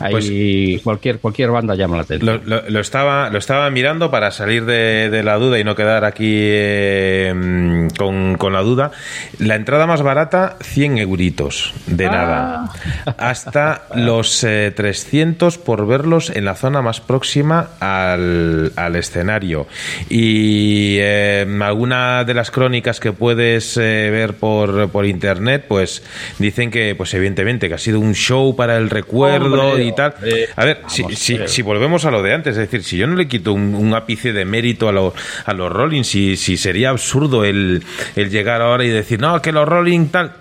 ahí 0.00 0.12
pues, 0.12 0.82
cualquier 0.82 1.18
cualquier 1.18 1.50
banda 1.50 1.74
llama 1.74 1.96
la 1.96 2.02
atención. 2.02 2.40
Lo, 2.44 2.62
lo, 2.62 2.68
lo 2.68 2.80
estaba 2.80 3.30
lo 3.30 3.38
estaba 3.38 3.59
estaba 3.60 3.70
mirando 3.70 4.10
para 4.10 4.30
salir 4.30 4.64
de, 4.64 5.10
de, 5.10 5.22
la 5.22 5.36
duda 5.36 5.58
y 5.58 5.64
no 5.64 5.76
quedar 5.76 6.06
aquí 6.06 6.32
eh, 6.34 7.88
con, 7.98 8.38
con, 8.38 8.54
la 8.54 8.62
duda. 8.62 8.90
La 9.38 9.54
entrada 9.54 9.86
más 9.86 10.00
barata, 10.00 10.56
100 10.62 10.96
euritos, 10.96 11.74
de 11.86 12.06
ah. 12.06 12.10
nada. 12.10 12.72
Hasta 13.18 13.82
los 13.96 14.42
eh, 14.44 14.72
300 14.74 15.58
por 15.58 15.86
verlos 15.86 16.30
en 16.30 16.46
la 16.46 16.54
zona 16.54 16.80
más 16.80 17.02
próxima 17.02 17.68
al, 17.80 18.72
al 18.76 18.96
escenario. 18.96 19.66
Y 20.08 20.96
eh, 20.98 21.46
alguna 21.60 22.24
de 22.24 22.32
las 22.32 22.50
crónicas 22.50 22.98
que 22.98 23.12
puedes 23.12 23.76
eh, 23.76 24.08
ver 24.10 24.36
por, 24.36 24.88
por 24.88 25.04
internet, 25.04 25.66
pues 25.68 26.02
dicen 26.38 26.70
que, 26.70 26.94
pues 26.94 27.12
evidentemente, 27.12 27.68
que 27.68 27.74
ha 27.74 27.78
sido 27.78 28.00
un 28.00 28.14
show 28.14 28.56
para 28.56 28.78
el 28.78 28.88
recuerdo 28.88 29.68
Hombre, 29.68 29.84
y 29.84 29.92
tal. 29.92 30.14
A 30.56 30.64
ver, 30.64 30.80
si, 30.88 31.04
si, 31.14 31.36
si 31.46 31.60
volvemos 31.60 32.06
a 32.06 32.10
lo 32.10 32.22
de 32.22 32.32
antes, 32.32 32.52
es 32.52 32.70
decir, 32.70 32.84
si 32.84 32.96
yo 32.96 33.06
no 33.06 33.16
le 33.16 33.28
quito 33.28 33.49
un, 33.52 33.92
ápice 33.94 34.32
de 34.32 34.44
mérito 34.44 34.88
a, 34.88 34.92
lo, 34.92 35.14
a 35.44 35.52
los 35.52 35.72
Rolling. 35.72 36.04
Si, 36.04 36.36
si 36.36 36.56
sería 36.56 36.90
absurdo 36.90 37.44
el, 37.44 37.82
el, 38.16 38.30
llegar 38.30 38.62
ahora 38.62 38.84
y 38.84 38.88
decir, 38.88 39.20
no, 39.20 39.40
que 39.42 39.52
los 39.52 39.68
Rolling 39.68 40.08
tal. 40.08 40.39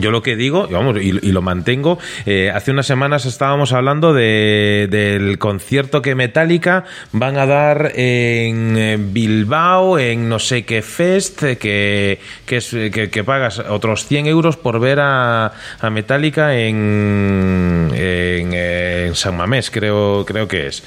Yo 0.00 0.10
lo 0.10 0.22
que 0.22 0.34
digo, 0.36 0.66
y 0.68 0.72
vamos, 0.72 0.96
y, 1.00 1.10
y 1.22 1.32
lo 1.32 1.42
mantengo, 1.42 1.98
eh, 2.26 2.50
hace 2.52 2.72
unas 2.72 2.86
semanas 2.86 3.26
estábamos 3.26 3.72
hablando 3.72 4.12
de, 4.12 4.88
del 4.90 5.38
concierto 5.38 6.02
que 6.02 6.14
Metallica 6.14 6.84
van 7.12 7.38
a 7.38 7.46
dar 7.46 7.92
en 7.94 8.76
eh, 8.76 8.96
Bilbao, 8.98 9.98
en 9.98 10.28
no 10.28 10.38
sé 10.38 10.64
qué 10.64 10.82
fest, 10.82 11.42
eh, 11.44 11.58
que, 11.58 12.18
que, 13.10 13.24
pagas 13.24 13.58
otros 13.60 14.06
100 14.06 14.26
euros 14.26 14.56
por 14.56 14.80
ver 14.80 14.98
a, 15.00 15.52
Metallica 15.90 16.56
en, 16.56 17.90
en, 17.94 19.14
San 19.14 19.36
Mamés, 19.36 19.70
creo, 19.70 20.24
creo 20.26 20.48
que 20.48 20.66
es. 20.66 20.82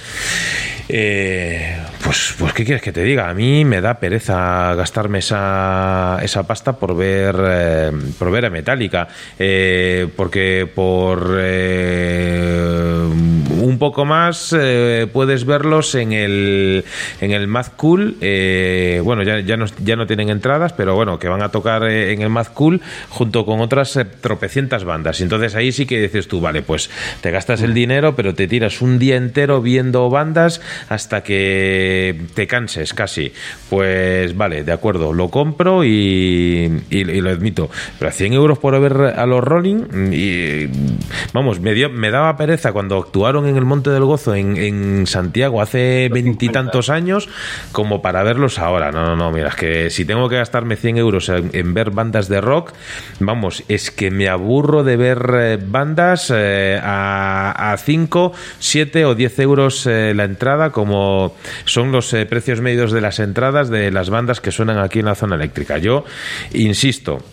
Pues, 2.07 2.35
pues, 2.39 2.53
¿qué 2.53 2.63
quieres 2.63 2.81
que 2.81 2.93
te 2.93 3.03
diga? 3.03 3.29
A 3.29 3.33
mí 3.33 3.65
me 3.65 3.81
da 3.81 3.99
pereza 3.99 4.73
gastarme 4.75 5.19
esa, 5.19 6.19
esa 6.21 6.47
pasta 6.47 6.71
por 6.71 6.95
ver, 6.95 7.35
eh, 7.37 7.91
por 8.17 8.31
ver 8.31 8.45
a 8.45 8.49
Metallica. 8.49 8.96
Eh, 9.39 10.07
porque 10.15 10.67
por 10.73 11.37
eh, 11.39 12.99
un 13.61 13.77
poco 13.79 14.05
más 14.05 14.55
eh, 14.57 15.07
puedes 15.11 15.45
verlos 15.45 15.95
en 15.95 16.11
el, 16.13 16.85
en 17.21 17.31
el 17.31 17.47
Mad 17.47 17.67
Cool. 17.75 18.15
bueno, 19.03 19.23
ya, 19.23 19.39
ya, 19.41 19.57
no, 19.57 19.65
ya 19.83 19.95
no 19.95 20.07
tienen 20.07 20.29
entradas, 20.29 20.73
pero 20.73 20.95
bueno, 20.95 21.19
que 21.19 21.27
van 21.27 21.41
a 21.41 21.49
tocar 21.49 21.83
en 21.83 22.21
el 22.21 22.29
Mad 22.29 22.47
Cool 22.53 22.81
junto 23.09 23.45
con 23.45 23.59
otras 23.59 23.99
tropecientas 24.21 24.83
bandas. 24.83 25.21
Entonces 25.21 25.55
ahí 25.55 25.71
sí 25.71 25.85
que 25.85 26.01
dices 26.01 26.27
tú, 26.27 26.39
vale, 26.41 26.61
pues 26.61 26.89
te 27.21 27.31
gastas 27.31 27.61
el 27.61 27.73
dinero, 27.73 28.15
pero 28.15 28.33
te 28.33 28.47
tiras 28.47 28.81
un 28.81 28.99
día 28.99 29.15
entero 29.15 29.61
viendo 29.61 30.09
bandas 30.09 30.61
hasta 30.89 31.23
que 31.23 32.19
te 32.33 32.47
canses 32.47 32.93
casi. 32.93 33.31
Pues 33.69 34.35
vale, 34.35 34.63
de 34.63 34.71
acuerdo, 34.71 35.13
lo 35.13 35.29
compro 35.29 35.83
y, 35.83 36.81
y- 36.89 36.97
y 37.11 37.21
lo 37.21 37.29
admito. 37.29 37.69
Pero 37.99 38.09
a 38.09 38.11
100 38.11 38.33
euros 38.33 38.59
por 38.59 38.75
ver 38.79 39.13
a 39.17 39.25
los 39.25 39.43
Rolling, 39.43 40.11
y, 40.11 40.67
vamos, 41.33 41.59
me, 41.59 41.73
dio, 41.73 41.89
me 41.89 42.11
daba 42.11 42.35
pereza 42.37 42.73
cuando 42.73 42.97
actuaron 42.97 43.47
en 43.47 43.57
el 43.57 43.65
Monte 43.65 43.89
del 43.89 44.03
Gozo 44.03 44.35
en, 44.35 44.57
en 44.57 45.07
Santiago 45.07 45.61
hace 45.61 46.09
veintitantos 46.11 46.89
años 46.89 47.29
como 47.71 48.01
para 48.01 48.23
verlos 48.23 48.59
ahora. 48.59 48.91
No, 48.91 49.03
no, 49.03 49.15
no, 49.15 49.31
mira, 49.31 49.49
es 49.49 49.55
que 49.55 49.89
si 49.89 50.05
tengo 50.05 50.29
que 50.29 50.37
gastarme 50.37 50.75
100 50.75 50.97
euros 50.97 51.29
en, 51.29 51.49
en 51.53 51.73
ver 51.73 51.91
bandas 51.91 52.27
de 52.27 52.41
rock, 52.41 52.73
vamos, 53.19 53.63
es 53.67 53.91
que 53.91 54.11
me 54.11 54.29
aburro 54.29 54.83
de 54.83 54.97
ver 54.97 55.29
eh, 55.33 55.57
bandas 55.63 56.31
eh, 56.33 56.79
a, 56.81 57.71
a 57.71 57.77
5, 57.77 58.33
7 58.59 59.05
o 59.05 59.15
10 59.15 59.39
euros 59.39 59.85
eh, 59.85 60.13
la 60.15 60.23
entrada, 60.25 60.71
como 60.71 61.35
son 61.65 61.91
los 61.91 62.13
eh, 62.13 62.25
precios 62.25 62.61
medios 62.61 62.91
de 62.91 63.01
las 63.01 63.19
entradas 63.19 63.69
de 63.69 63.91
las 63.91 64.09
bandas 64.09 64.41
que 64.41 64.51
suenan 64.51 64.77
aquí 64.77 64.99
en 64.99 65.05
la 65.05 65.15
zona 65.15 65.35
eléctrica. 65.35 65.77
Yo 65.77 66.05
insisto, 66.53 67.23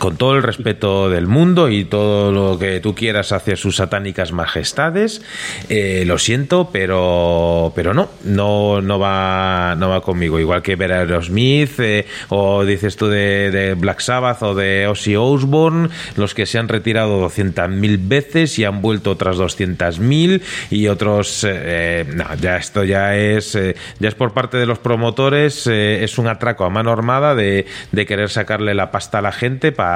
con 0.00 0.16
todo 0.16 0.36
el 0.36 0.42
respeto 0.42 1.10
del 1.10 1.26
mundo 1.26 1.68
y 1.68 1.84
todo 1.84 2.30
lo 2.30 2.58
que 2.58 2.78
tú 2.80 2.94
quieras 2.94 3.32
hacia 3.32 3.56
sus 3.56 3.76
satánicas 3.76 4.30
majestades, 4.32 5.22
eh, 5.68 6.04
lo 6.06 6.18
siento, 6.18 6.70
pero 6.72 7.72
pero 7.74 7.94
no, 7.94 8.08
no 8.24 8.80
no 8.80 8.98
va 8.98 9.74
no 9.76 9.88
va 9.88 10.00
conmigo. 10.00 10.38
Igual 10.38 10.62
que 10.62 10.76
ver 10.76 10.92
a 10.92 11.00
Aerosmith 11.00 11.80
eh, 11.80 12.06
o 12.28 12.64
dices 12.64 12.96
tú 12.96 13.08
de, 13.08 13.50
de 13.50 13.74
Black 13.74 14.00
Sabbath 14.00 14.42
o 14.42 14.54
de 14.54 14.86
Ozzy 14.86 15.16
Osbourne, 15.16 15.88
los 16.16 16.34
que 16.34 16.46
se 16.46 16.58
han 16.58 16.68
retirado 16.68 17.20
200.000 17.28 17.98
veces 18.08 18.58
y 18.58 18.64
han 18.64 18.80
vuelto 18.80 19.10
otras 19.10 19.36
200.000 19.36 20.40
y 20.70 20.86
otros 20.88 21.42
eh, 21.44 21.50
eh, 21.54 22.04
no, 22.14 22.24
ya 22.40 22.56
esto 22.56 22.84
ya 22.84 23.16
es 23.16 23.54
eh, 23.56 23.74
ya 23.98 24.08
es 24.08 24.14
por 24.14 24.32
parte 24.32 24.58
de 24.58 24.66
los 24.66 24.78
promotores 24.78 25.66
eh, 25.66 26.04
es 26.04 26.18
un 26.18 26.28
atraco 26.28 26.64
a 26.64 26.70
mano 26.70 26.92
armada 26.92 27.34
de, 27.34 27.66
de 27.92 28.06
querer 28.06 28.30
sacarle 28.30 28.74
la 28.74 28.90
pasta 28.92 29.18
a 29.18 29.22
la 29.22 29.32
gente 29.32 29.72
pa- 29.72 29.87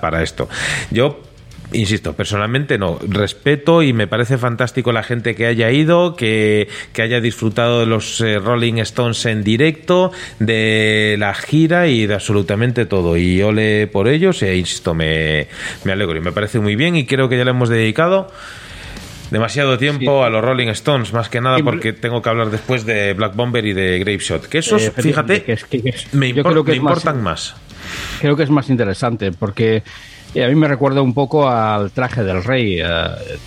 para 0.00 0.22
esto. 0.22 0.48
Yo 0.90 1.20
Insisto, 1.72 2.12
personalmente 2.12 2.78
no, 2.78 2.96
respeto 3.08 3.82
y 3.82 3.92
me 3.92 4.06
parece 4.06 4.38
fantástico 4.38 4.92
la 4.92 5.02
gente 5.02 5.34
que 5.34 5.46
haya 5.46 5.68
ido, 5.72 6.14
que, 6.14 6.68
que 6.92 7.02
haya 7.02 7.20
disfrutado 7.20 7.80
de 7.80 7.86
los 7.86 8.20
eh, 8.20 8.38
Rolling 8.38 8.74
Stones 8.74 9.26
en 9.26 9.42
directo, 9.42 10.12
de 10.38 11.16
la 11.18 11.34
gira 11.34 11.88
y 11.88 12.06
de 12.06 12.14
absolutamente 12.14 12.86
todo. 12.86 13.16
Y 13.16 13.42
ole 13.42 13.88
por 13.88 14.06
ellos 14.06 14.40
e 14.44 14.56
insisto, 14.56 14.94
me, 14.94 15.48
me 15.82 15.90
alegro 15.90 16.16
y 16.16 16.20
me 16.20 16.30
parece 16.30 16.60
muy 16.60 16.76
bien 16.76 16.94
y 16.94 17.04
creo 17.04 17.28
que 17.28 17.36
ya 17.36 17.44
le 17.44 17.50
hemos 17.50 17.68
dedicado 17.68 18.30
demasiado 19.32 19.76
tiempo 19.76 20.22
a 20.24 20.30
los 20.30 20.42
Rolling 20.44 20.68
Stones, 20.68 21.12
más 21.12 21.28
que 21.28 21.40
nada 21.40 21.58
porque 21.64 21.92
tengo 21.92 22.22
que 22.22 22.28
hablar 22.28 22.50
después 22.50 22.86
de 22.86 23.12
Black 23.14 23.34
Bomber 23.34 23.66
y 23.66 23.72
de 23.72 23.98
Grapeshot. 23.98 24.46
Que 24.46 24.58
esos, 24.58 24.82
Eh, 24.82 24.92
fíjate, 24.96 25.42
que 25.42 25.52
es- 25.54 25.64
que- 25.64 25.82
que 25.82 25.88
es- 25.88 26.14
me, 26.14 26.32
yo 26.32 26.42
impor- 26.44 26.50
creo 26.52 26.64
que 26.64 26.72
me 26.72 26.80
más- 26.80 26.90
importan 26.92 27.22
más. 27.24 27.56
Creo 28.20 28.36
que 28.36 28.42
es 28.44 28.50
más 28.50 28.68
interesante 28.70 29.32
porque 29.32 29.82
eh, 30.34 30.44
a 30.44 30.48
mí 30.48 30.54
me 30.54 30.68
recuerda 30.68 31.00
un 31.00 31.14
poco 31.14 31.48
al 31.48 31.90
traje 31.92 32.22
del 32.22 32.44
rey. 32.44 32.78
eh, 32.80 32.84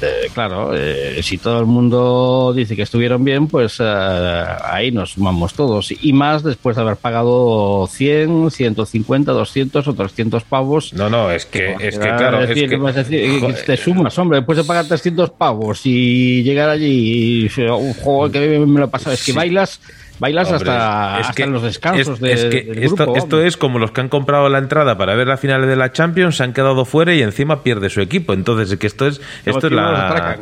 de- 0.02 0.30
claro, 0.34 0.72
eh, 0.74 1.20
si 1.22 1.38
todo 1.38 1.60
el 1.60 1.66
mundo 1.68 2.52
dice 2.56 2.76
que 2.76 2.82
estuvieron 2.84 3.24
bien, 3.24 3.48
pues 3.48 3.78
eh, 3.80 4.46
ahí 4.64 4.90
nos 4.92 5.12
sumamos 5.12 5.54
todos. 5.54 5.92
Y 6.02 6.14
más 6.14 6.42
después 6.42 6.76
de 6.76 6.82
haber 6.82 6.96
pagado 6.96 7.88
100, 7.92 8.50
150, 8.50 9.32
200 9.34 9.88
o 9.88 9.94
300 9.94 10.44
pavos. 10.46 10.94
No, 10.94 11.10
no, 11.12 11.30
es 11.32 11.46
que, 11.46 11.76
es 11.80 12.00
que 12.00 12.08
claro, 12.08 12.42
es 12.42 12.50
decir, 12.50 12.70
que- 12.70 12.78
vas 12.78 12.96
a 12.96 13.04
decir, 13.04 13.40
joder. 13.40 13.64
te 13.66 13.78
sumas, 13.78 14.18
hombre, 14.18 14.40
después 14.40 14.58
de 14.58 14.64
pagar 14.64 14.86
300 14.88 15.30
pavos 15.32 15.82
y 15.86 16.42
llegar 16.44 16.70
allí 16.70 17.50
y 17.56 17.62
un 17.62 17.94
juego 17.94 18.32
que 18.32 18.58
me 18.60 18.80
lo 18.80 18.86
he 18.86 18.90
pasado, 18.90 19.14
es 19.14 19.24
que 19.24 19.32
Sí. 19.32 19.38
bailas, 19.38 19.80
bailas 20.20 20.52
Hombre, 20.52 20.70
hasta, 20.70 21.20
es 21.22 21.30
hasta 21.30 21.44
que- 21.44 21.50
los 21.50 21.64
descansos 21.64 22.16
es- 22.16 22.20
de, 22.20 22.32
es 22.34 22.46
que 22.46 22.62
del 22.64 22.84
esto, 22.84 22.96
grupo, 22.98 23.18
esto 23.18 23.42
es 23.42 23.58
como 23.58 23.80
los 23.80 23.92
que 23.92 24.02
han 24.02 24.10
comprado 24.10 24.48
la 24.50 24.58
entrada 24.60 24.98
para 24.98 25.16
ver 25.16 25.28
la 25.28 25.38
final 25.38 25.66
de 25.66 25.76
la 25.76 25.92
Champions, 25.92 26.38
se 26.38 26.44
han 26.44 26.54
quedado 26.54 26.86
fuera 26.86 27.14
y 27.14 27.22
encima 27.22 27.64
pierde 27.64 27.90
su 27.90 28.02
equipo. 28.02 28.34
Entonces, 28.34 28.72
es 28.72 28.78
que 28.80 28.88
esto 28.88 29.08
es, 29.08 29.22
esto 29.46 29.68
es 29.68 29.74
la, 29.74 30.38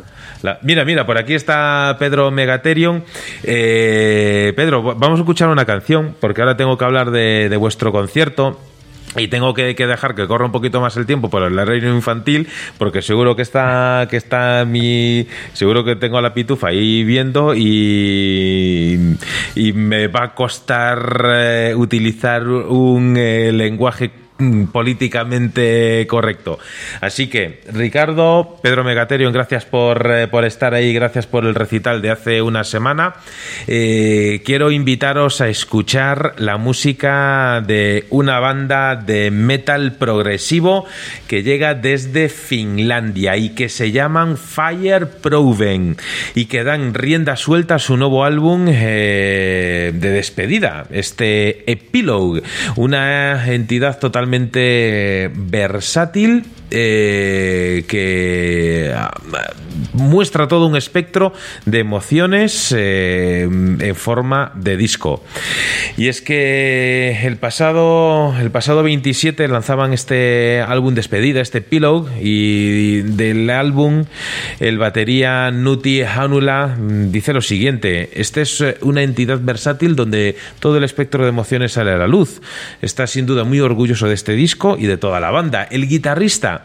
Mira, 0.62 0.86
mira, 0.86 1.06
por 1.06 1.18
aquí 1.18 1.34
está 1.34 1.96
Pedro 2.00 2.30
Megaterion. 2.32 3.04
Eh, 3.44 4.54
Pedro, 4.56 4.82
vamos 4.84 5.20
a 5.20 5.22
escuchar 5.24 5.50
una 5.50 5.66
canción, 5.66 6.16
porque 6.20 6.42
ahora 6.42 6.56
tengo 6.56 6.78
que 6.78 6.86
hablar 6.86 7.10
de, 7.12 7.48
de 7.50 7.58
vuestro 7.58 7.92
concierto. 7.92 8.60
Y 9.16 9.30
tengo 9.30 9.54
que, 9.54 9.74
que 9.76 9.88
dejar 9.88 10.16
que 10.16 10.28
corra 10.28 10.46
un 10.46 10.52
poquito 10.52 10.82
más 10.82 10.98
el 10.98 11.06
tiempo 11.06 11.30
por 11.30 11.44
el 11.44 11.66
reino 11.66 11.96
infantil, 11.96 12.48
porque 12.78 13.02
seguro 13.02 13.36
que 13.36 13.42
está, 13.42 14.08
que 14.10 14.18
está 14.18 14.66
mi, 14.66 15.28
seguro 15.54 15.84
que 15.84 15.96
tengo 15.96 16.18
a 16.18 16.22
la 16.22 16.34
pitufa 16.34 16.68
ahí 16.68 17.04
viendo 17.04 17.56
y, 17.56 19.16
y 19.56 19.74
me 19.74 20.08
va 20.08 20.24
a 20.26 20.36
costar 20.36 21.26
eh, 21.26 21.74
utilizar 21.76 22.48
un 22.48 23.16
eh, 23.18 23.52
lenguaje 23.52 24.12
políticamente 24.72 26.06
correcto. 26.08 26.60
Así 27.02 27.28
que, 27.28 27.62
Ricardo, 27.72 28.58
Pedro 28.62 28.84
Megaterion, 28.84 29.34
gracias 29.34 29.66
por, 29.66 30.12
eh, 30.12 30.28
por 30.28 30.46
estar 30.46 30.74
ahí, 30.74 30.94
gracias 30.94 31.26
por 31.26 31.46
el 31.46 31.56
recital 31.56 32.02
de 32.02 32.12
hace 32.12 32.42
una 32.42 32.64
semana. 32.64 33.16
Eh, 33.68 34.42
quiero 34.46 34.72
invitaros 34.72 35.42
a 35.42 35.50
escuchar 35.50 36.36
la 36.38 36.58
música 36.58 37.64
de 37.66 38.06
una 38.10 38.40
banda 38.40 38.96
de 38.96 39.32
metal 39.32 39.94
progresivo 39.94 40.86
que 41.28 41.44
llega 41.44 41.74
desde 41.74 42.30
Finlandia 42.30 43.38
y 43.38 43.50
que 43.50 43.70
se 43.70 43.92
llaman 43.92 44.38
Fire 44.38 45.08
Proven 45.08 45.98
y 46.36 46.46
que 46.46 46.64
dan 46.64 46.94
rienda 46.94 47.36
suelta 47.36 47.76
a 47.76 47.80
su 47.80 47.98
nuevo 47.98 48.24
álbum 48.24 48.68
eh, 48.70 49.92
de 49.94 50.10
despedida, 50.12 50.86
este 50.92 51.70
Epilogue, 51.72 52.44
una 52.76 53.52
entidad 53.52 54.00
totalmente 54.00 54.27
versátil 55.34 56.44
eh, 56.72 57.86
que 57.88 58.94
ah, 58.96 59.12
muestra 59.94 60.48
todo 60.48 60.68
un 60.68 60.76
espectro 60.76 61.34
de 61.66 61.80
emociones 61.80 62.74
eh, 62.76 63.44
en 63.44 63.96
forma 63.96 64.52
de 64.56 64.78
disco. 64.78 65.24
Y 65.98 66.08
es 66.08 66.22
que 66.22 67.20
el 67.24 67.38
pasado, 67.38 68.36
el 68.40 68.52
pasado 68.52 68.84
27 68.84 69.48
lanzaban 69.48 69.94
este 69.94 70.62
álbum 70.62 70.94
despedida, 70.94 71.42
este 71.42 71.60
Epilogue, 71.60 72.12
y 72.22 73.02
del 73.02 73.50
álbum 73.50 74.06
el 74.60 74.78
batería 74.78 75.52
Nuti 75.52 76.02
Hanula 76.02 76.76
mm, 76.78 77.12
dice 77.12 77.34
lo 77.34 77.42
siguiente, 77.42 78.10
este 78.14 78.42
es 78.42 78.62
eh, 78.62 78.78
una 78.82 79.04
entidad 79.04 79.40
versátil 79.42 79.96
donde 79.96 80.36
todo 80.60 80.78
el 80.78 80.84
espectro 80.84 81.24
de 81.24 81.30
emociones 81.30 81.74
sale 81.74 81.92
a 81.92 81.98
la 81.98 82.08
luz. 82.08 82.42
Está 82.82 83.08
sin 83.08 83.26
duda 83.26 83.44
muy 83.44 83.60
orgulloso 83.60 84.08
de 84.08 84.14
este 84.14 84.34
disco 84.34 84.78
y 84.80 84.86
de 84.86 84.98
toda 84.98 85.20
la 85.20 85.32
banda. 85.32 85.64
El 85.64 85.88
guitarrista 85.88 86.57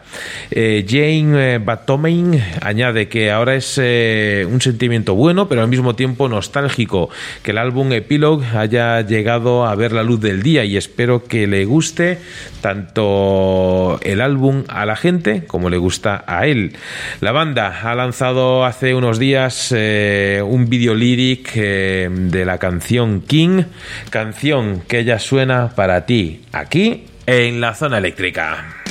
eh, 0.51 0.85
Jane 0.87 1.55
eh, 1.55 1.57
Batomain 1.59 2.41
añade 2.61 3.07
que 3.07 3.31
ahora 3.31 3.55
es 3.55 3.79
eh, 3.81 4.47
un 4.49 4.61
sentimiento 4.61 5.15
bueno, 5.15 5.47
pero 5.47 5.61
al 5.61 5.67
mismo 5.67 5.95
tiempo 5.95 6.29
nostálgico, 6.29 7.09
que 7.41 7.51
el 7.51 7.57
álbum 7.57 7.91
Epilogue 7.91 8.45
haya 8.55 9.01
llegado 9.01 9.65
a 9.65 9.75
ver 9.75 9.91
la 9.91 10.03
luz 10.03 10.21
del 10.21 10.43
día 10.43 10.63
y 10.65 10.77
espero 10.77 11.23
que 11.23 11.47
le 11.47 11.65
guste 11.65 12.19
tanto 12.61 13.99
el 14.03 14.21
álbum 14.21 14.63
a 14.67 14.85
la 14.85 14.95
gente 14.95 15.45
como 15.45 15.69
le 15.69 15.77
gusta 15.77 16.23
a 16.27 16.47
él. 16.47 16.75
La 17.21 17.31
banda 17.31 17.81
ha 17.83 17.95
lanzado 17.95 18.65
hace 18.65 18.95
unos 18.95 19.19
días 19.19 19.71
un 19.71 20.67
video 20.69 20.95
lyric 20.95 21.53
de 21.53 22.45
la 22.45 22.57
canción 22.57 23.21
King, 23.21 23.63
canción 24.09 24.81
que 24.87 25.03
ya 25.03 25.19
suena 25.19 25.69
para 25.75 26.05
ti 26.05 26.41
aquí 26.51 27.05
en 27.25 27.61
la 27.61 27.73
zona 27.73 27.97
eléctrica. 27.97 28.82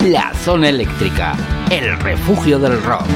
La 0.00 0.34
zona 0.34 0.68
eléctrica, 0.68 1.36
el 1.70 1.96
refugio 2.00 2.58
del 2.58 2.82
rock. 2.82 3.06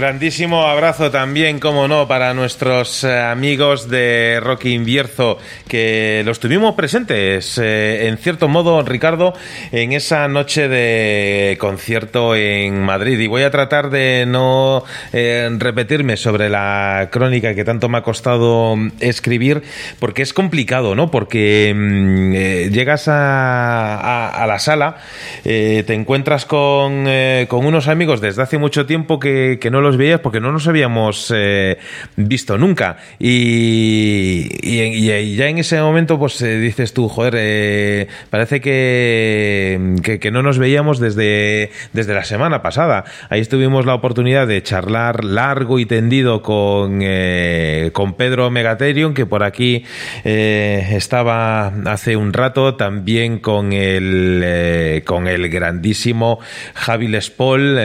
Grandísimo 0.00 0.62
abrazo 0.66 1.10
también, 1.10 1.60
como 1.60 1.86
no, 1.86 2.08
para 2.08 2.32
nuestros 2.32 3.04
eh, 3.04 3.20
amigos 3.20 3.90
de 3.90 4.40
Rocky 4.42 4.72
Invierzo, 4.72 5.36
que 5.70 6.22
los 6.26 6.40
tuvimos 6.40 6.74
presentes, 6.74 7.56
eh, 7.56 8.08
en 8.08 8.18
cierto 8.18 8.48
modo, 8.48 8.82
Ricardo, 8.82 9.34
en 9.70 9.92
esa 9.92 10.26
noche 10.26 10.68
de 10.68 11.56
concierto 11.60 12.34
en 12.34 12.82
Madrid. 12.82 13.18
Y 13.20 13.28
voy 13.28 13.44
a 13.44 13.50
tratar 13.50 13.88
de 13.88 14.26
no 14.26 14.82
eh, 15.12 15.48
repetirme 15.58 16.16
sobre 16.16 16.50
la 16.50 17.08
crónica 17.12 17.54
que 17.54 17.64
tanto 17.64 17.88
me 17.88 17.98
ha 17.98 18.02
costado 18.02 18.74
escribir, 18.98 19.62
porque 20.00 20.22
es 20.22 20.34
complicado, 20.34 20.96
¿no? 20.96 21.10
Porque 21.10 21.72
mm, 21.74 22.72
llegas 22.72 23.06
a, 23.06 24.28
a, 24.28 24.46
la 24.48 24.58
sala, 24.58 24.96
te 25.44 25.94
encuentras 25.94 26.46
con, 26.46 27.06
unos 27.06 27.86
amigos 27.86 28.20
desde 28.20 28.42
hace 28.42 28.58
mucho 28.58 28.86
tiempo 28.86 29.20
que, 29.20 29.58
no 29.70 29.80
los 29.80 29.96
veías 29.96 30.18
porque 30.18 30.40
no 30.40 30.50
nos 30.50 30.66
habíamos 30.66 31.32
eh, 31.32 31.78
visto 32.16 32.58
nunca. 32.58 32.96
Y, 33.20 34.48
y, 34.62 35.36
ya 35.36 35.46
en 35.46 35.58
ese 35.60 35.80
momento, 35.80 36.18
pues 36.18 36.40
eh, 36.42 36.58
dices 36.58 36.92
tú, 36.92 37.08
joder, 37.08 37.34
eh, 37.36 38.08
parece 38.30 38.60
que, 38.60 40.18
que, 40.20 40.30
no 40.30 40.42
nos 40.42 40.58
veíamos 40.58 40.98
desde, 40.98 41.70
desde 41.92 42.14
la 42.14 42.24
semana 42.24 42.62
pasada. 42.62 43.04
Ahí 43.28 43.44
tuvimos 43.44 43.86
la 43.86 43.94
oportunidad 43.94 44.46
de 44.46 44.62
charlar 44.62 45.24
largo 45.24 45.78
y 45.78 45.86
tendido 45.86 46.42
con, 46.42 47.02
con 47.92 48.14
Pedro 48.14 48.50
Megaterion, 48.50 49.14
que 49.14 49.26
por 49.26 49.42
aquí 49.42 49.84
estaba 50.24 51.68
hace 51.86 52.16
un 52.16 52.32
rato, 52.32 52.74
también 52.76 53.38
con 53.38 53.72
el, 53.72 55.02
con 55.04 55.26
el 55.26 55.48
grandísimo 55.48 56.38
Javi 56.74 57.08
Lespol, 57.08 57.78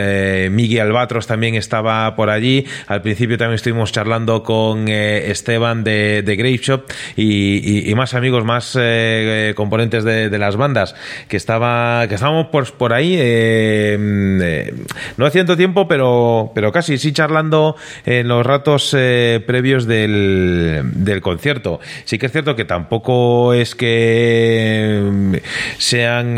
Miguel 0.51 0.81
Albatros 0.81 1.27
también 1.27 1.55
estaba 1.55 2.15
por 2.15 2.29
allí. 2.29 2.65
Al 2.87 3.01
principio 3.01 3.37
también 3.37 3.55
estuvimos 3.55 3.91
charlando 3.91 4.43
con 4.43 4.87
eh, 4.87 5.31
Esteban 5.31 5.83
de, 5.83 6.21
de 6.23 6.35
Grave 6.35 6.57
Shop 6.57 6.83
y, 7.15 7.64
más 7.95 8.13
amigos, 8.13 8.43
más 8.45 8.77
eh, 8.79 9.53
componentes 9.55 10.03
de, 10.03 10.35
las 10.37 10.55
bandas 10.55 10.95
que 11.27 11.37
estaba 11.37 12.07
que 12.07 12.15
estábamos 12.15 12.47
por, 12.47 12.71
por 12.73 12.93
ahí. 12.93 13.15
Eh, 13.17 14.73
no 15.17 15.25
hace 15.25 15.39
tanto 15.39 15.57
tiempo, 15.57 15.87
pero, 15.87 16.51
pero 16.53 16.71
casi 16.71 16.97
sí 16.97 17.13
charlando 17.13 17.75
en 18.05 18.27
los 18.27 18.45
ratos 18.45 18.91
previos 18.91 19.85
del, 19.85 20.81
del 20.93 21.21
concierto. 21.21 21.79
Sí 22.03 22.17
que 22.17 22.27
es 22.27 22.31
cierto 22.31 22.55
que 22.55 22.65
tampoco 22.65 23.53
es 23.53 23.75
que 23.75 25.41
sean 25.77 26.37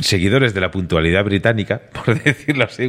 seguidores 0.00 0.54
de 0.54 0.60
la 0.60 0.70
puntualidad 0.70 1.24
británica, 1.24 1.80
por 2.04 2.22
decirlo 2.22 2.64
así 2.64 2.88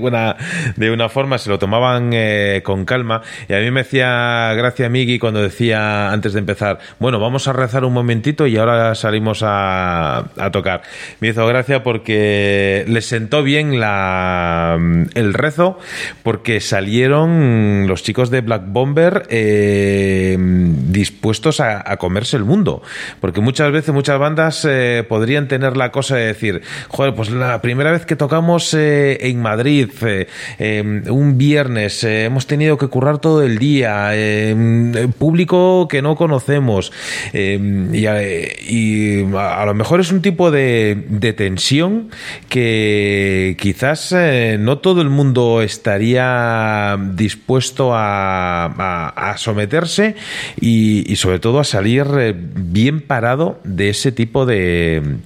de 0.76 0.92
una 0.92 1.10
forma, 1.10 1.38
se 1.38 1.50
lo 1.50 1.60
tomaban 1.60 2.12
eh, 2.14 2.62
con 2.64 2.86
calma. 2.86 3.22
Y 3.48 3.54
a 3.54 3.60
mí 3.60 3.72
me 3.72 3.82
hacía 3.82 4.54
gracia 4.56 4.90
Miggy 4.90 5.20
cuando 5.20 5.42
decía 5.42 6.12
antes 6.12 6.34
de 6.34 6.40
empezar, 6.40 6.80
bueno, 7.00 7.20
vamos 7.20 7.48
a 7.48 7.54
rezar 7.54 7.86
un 7.86 7.94
momentito 7.94 8.48
y 8.48 8.58
ahora 8.58 8.96
salimos 8.96 9.42
a, 9.44 10.26
tocar. 10.52 10.82
Me 11.20 11.30
hizo 11.30 11.46
gracia 11.46 11.84
porque 11.84 12.86
les 12.88 13.06
sentó 13.06 13.44
bien 13.44 13.80
la, 13.80 14.80
el 15.14 15.34
rezo, 15.34 15.78
porque 16.24 16.60
salieron 16.60 17.88
los 17.88 18.04
chicos 18.04 18.30
de 18.30 18.42
Black 18.42 18.64
Bomber 18.66 19.28
eh, 19.30 20.38
dispuestos 20.40 21.60
a, 21.60 21.98
comerse 21.98 22.38
el 22.38 22.46
mundo. 22.46 22.82
Porque 23.20 23.42
muchas 23.42 23.72
veces, 23.72 23.94
muchas 23.94 24.18
bandas 24.20 24.66
eh, 24.68 25.06
podrían 25.08 25.48
tener 25.48 25.78
la 25.78 25.92
cosa 25.92 26.16
de 26.16 26.28
decir, 26.28 26.62
Pues 27.00 27.32
la 27.32 27.62
primera 27.62 27.94
vez 27.94 28.06
que 28.06 28.18
tocamos 28.18 28.74
eh, 28.74 29.30
en 29.30 29.42
Madrid, 29.42 29.90
eh, 30.06 30.28
em, 30.58 31.02
un 31.10 31.38
viernes, 31.38 32.04
eh, 32.04 32.26
hemos 32.26 32.46
tenido 32.46 32.78
que 32.78 32.88
currar 32.90 33.20
todo 33.20 33.42
el 33.42 33.58
día, 33.58 34.14
em, 34.18 34.92
público 35.14 35.88
que 35.88 36.02
no 36.02 36.18
conocemos, 36.18 36.92
em, 37.32 37.96
y, 37.96 38.06
a, 38.06 39.66
lo 39.66 39.74
mejor 39.76 40.02
es 40.02 40.12
un 40.12 40.22
tipo 40.22 40.52
de, 40.52 41.34
tensión 41.38 42.10
que 42.50 43.56
quizás 43.58 44.14
no 44.60 44.80
todo 44.80 45.02
el 45.02 45.10
mundo 45.10 45.62
estaría 45.62 46.98
dispuesto 47.14 47.92
a, 47.94 49.36
someterse 49.38 50.16
y 50.60 51.16
sobre 51.16 51.40
todo 51.40 51.62
a 51.62 51.64
salir 51.64 52.36
bien 52.56 53.00
parado 53.00 53.62
de 53.64 53.90
ese 53.90 54.12
tipo 54.12 54.46
de 54.46 55.20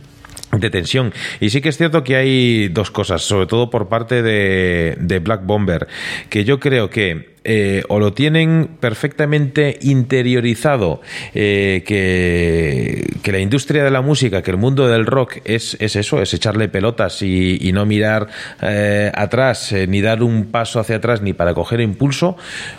de 0.60 0.70
tensión. 0.70 1.14
Y 1.40 1.50
sí 1.50 1.62
que 1.62 1.70
es 1.70 1.78
cierto 1.78 2.04
que 2.04 2.16
hay 2.16 2.68
dos 2.70 2.92
cosas, 2.92 3.22
sobre 3.22 3.48
todo 3.48 3.70
por 3.70 3.90
parte 3.90 4.22
de, 4.22 4.96
de 5.00 5.20
Black 5.20 5.46
Bomber, 5.46 5.88
que 6.30 6.44
yo 6.44 6.60
creo 6.60 6.90
que 6.90 7.33
eh, 7.46 7.84
o 7.90 8.00
lo 8.00 8.14
tienen 8.14 8.70
perfectamente 8.80 9.78
interiorizado 9.82 11.02
eh, 11.34 11.84
que, 11.86 13.06
que, 13.22 13.32
la 13.34 13.40
industria 13.40 13.84
de 13.84 13.92
la 13.92 14.02
música, 14.02 14.42
que 14.42 14.52
el 14.52 14.58
mundo 14.58 14.88
del 14.88 15.06
rock 15.06 15.40
es, 15.44 15.76
es 15.82 15.98
eso, 15.98 16.22
es 16.22 16.34
echarle 16.34 16.70
pelotas 16.70 17.22
y, 17.22 17.72
no 17.74 17.86
mirar 17.86 18.28
eh, 18.62 19.12
atrás, 19.14 19.74
ni 19.88 20.00
dar 20.00 20.22
un 20.22 20.52
paso 20.52 20.80
hacia 20.80 20.98
atrás 20.98 21.22
ni 21.22 21.34
para 21.34 21.54
coger 21.54 21.82
impulso, 21.82 22.38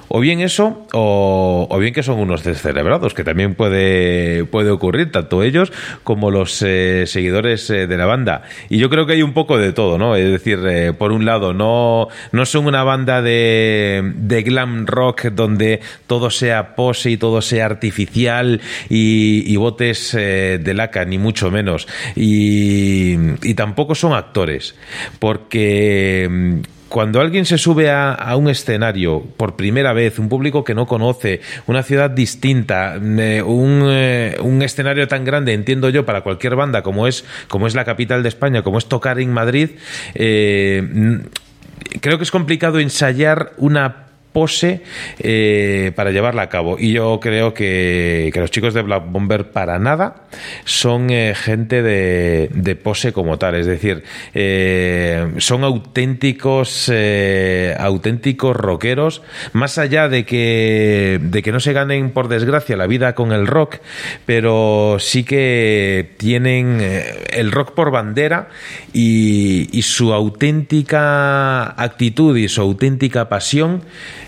o 0.09 0.21
bien 0.21 0.41
eso, 0.41 0.87
o, 0.93 1.77
bien 1.79 1.93
que 1.93 2.05
son 2.05 2.21
unos 2.21 2.45
descerebrados, 2.45 3.13
que 3.13 3.25
también 3.25 3.57
puede, 3.57 4.45
puede 4.45 4.71
ocurrir, 4.71 5.11
tanto 5.11 5.43
ellos 5.43 5.73
como 6.05 6.31
los 6.31 6.53
seguidores 6.53 7.69
de 7.69 7.97
la 7.97 8.07
banda. 8.07 8.43
Y 8.69 8.79
yo 8.79 8.89
creo 8.89 9.05
que 9.05 9.15
hay 9.15 9.23
un 9.23 9.35
poco 9.35 9.59
de 9.59 9.73
todo, 9.73 9.99
¿no? 9.99 10.15
Es 10.15 10.31
decir, 10.31 10.95
por 10.97 11.13
un 11.13 11.25
lado, 11.25 11.53
no, 11.53 12.09
no 12.31 12.47
son 12.47 12.67
una 12.67 12.85
banda 12.85 13.21
de, 13.21 14.13
de 14.15 14.45
rock 14.87 15.27
donde 15.27 15.81
todo 16.07 16.31
sea 16.31 16.75
pose 16.75 17.11
y 17.11 17.17
todo 17.17 17.43
sea 17.43 17.67
artificial 17.67 18.61
y, 18.89 19.57
botes 19.57 20.15
eh, 20.15 20.59
de 20.63 20.75
laca, 20.75 21.05
ni 21.05 21.19
mucho 21.19 21.51
menos. 21.51 21.87
Y, 22.15 23.17
tampoco 23.55 23.95
son 23.95 24.13
actores, 24.13 24.75
porque 25.19 26.29
mm, 26.29 26.89
cuando 26.89 27.21
alguien 27.21 27.47
se 27.47 27.57
sube 27.57 27.91
a, 27.91 28.37
un 28.37 28.49
escenario 28.49 29.23
por 29.37 29.57
primera 29.57 29.93
vez, 29.93 30.19
un 30.19 30.29
público 30.29 30.65
que 30.65 30.75
no 30.75 30.87
conoce, 30.87 31.41
una 31.67 31.83
ciudad 31.83 32.11
distinta, 32.11 32.99
mm, 33.01 33.21
eh, 33.21 33.43
un, 33.43 33.83
eh, 33.91 34.37
un, 34.41 34.63
escenario 34.63 35.09
tan 35.09 35.25
grande, 35.25 35.55
entiendo 35.55 35.89
yo, 35.89 36.05
para 36.05 36.23
cualquier 36.23 36.57
banda 36.57 36.83
como 36.83 37.07
es, 37.07 37.25
como 37.49 37.67
es 37.67 37.75
la 37.75 37.85
capital 37.85 38.23
de 38.23 38.29
España, 38.29 38.63
como 38.63 38.79
es 38.79 38.87
tocar 38.87 39.19
en 39.19 39.33
Madrid, 39.33 39.71
mm, 40.15 41.17
creo 42.01 42.19
que 42.19 42.25
es 42.25 42.31
complicado 42.31 42.81
ensayar 42.81 43.53
una 43.57 44.04
pose 44.35 44.83
eh, 45.21 45.93
para 45.95 46.11
llevarla 46.11 46.43
a 46.43 46.49
cabo. 46.49 46.77
Y 46.79 46.93
yo 46.93 47.21
creo 47.21 47.55
que, 47.55 48.33
los 48.35 48.51
chicos 48.51 48.75
de 48.75 48.83
Black 48.83 49.05
Bomber 49.07 49.53
para 49.53 49.79
nada 49.79 50.27
son 50.65 51.09
eh, 51.11 51.35
gente 51.37 51.83
de, 51.83 52.77
pose 52.83 53.13
como 53.13 53.39
tal. 53.39 53.55
Es 53.55 53.67
decir, 53.67 54.03
eh, 54.35 55.35
son 55.39 55.63
auténticos, 55.63 56.93
auténticos 57.79 58.57
rockeros, 58.57 59.23
más 59.53 59.79
allá 59.79 60.09
de 60.09 60.27
que, 60.27 61.21
de 61.23 61.43
que 61.43 61.53
no 61.53 61.61
se 61.61 61.73
ganen, 61.73 62.11
por 62.11 62.27
desgracia, 62.27 62.77
la 62.77 62.89
vida 62.89 63.15
con 63.15 63.31
el 63.31 63.47
rock, 63.47 63.77
pero 64.27 64.97
sí 64.99 65.23
que 65.23 66.11
tienen 66.17 66.81
el 67.31 67.53
rock 67.53 67.73
por 67.73 67.93
bandera 67.93 68.49
y 68.93 69.81
su 69.83 70.13
auténtica 70.13 71.81
actitud 71.81 72.37
y 72.37 72.49
su 72.49 72.61
auténtica 72.61 73.29
pasión 73.29 73.83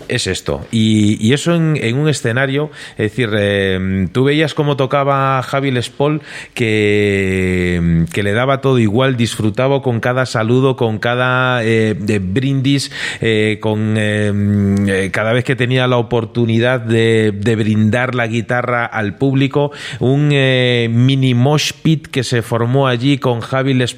es 0.07 0.27
esto. 0.27 0.65
Y, 0.71 1.33
eso 1.33 1.53
en, 1.53 1.97
un 1.97 2.09
escenario, 2.09 2.71
es 2.91 3.11
decir, 3.11 3.29
eh, 3.37 4.07
tú 4.11 4.23
veías 4.23 4.53
cómo 4.53 4.75
tocaba 4.75 5.41
Javi 5.43 5.71
Les 5.71 5.89
Paul, 5.89 6.21
que, 6.53 8.05
que, 8.11 8.23
le 8.23 8.31
daba 8.33 8.61
todo 8.61 8.79
igual, 8.79 9.17
disfrutaba 9.17 9.81
con 9.81 9.99
cada 9.99 10.25
saludo, 10.25 10.75
con 10.75 10.97
cada 10.97 11.63
eh, 11.63 11.93
brindis, 11.93 12.91
eh, 13.21 13.59
con 13.61 13.95
cada 15.11 15.33
vez 15.33 15.43
que 15.43 15.55
tenía 15.55 15.87
la 15.87 15.97
oportunidad 15.97 16.79
de, 16.79 17.33
de, 17.35 17.55
brindar 17.55 18.15
la 18.15 18.27
guitarra 18.27 18.85
al 18.85 19.15
público, 19.17 19.71
un 19.99 20.29
mini 20.29 21.33
mosh 21.33 21.71
pit 21.81 22.07
que 22.07 22.23
se 22.23 22.41
formó 22.41 22.87
allí 22.87 23.17
con 23.17 23.41
Javi 23.41 23.73
Les 23.73 23.95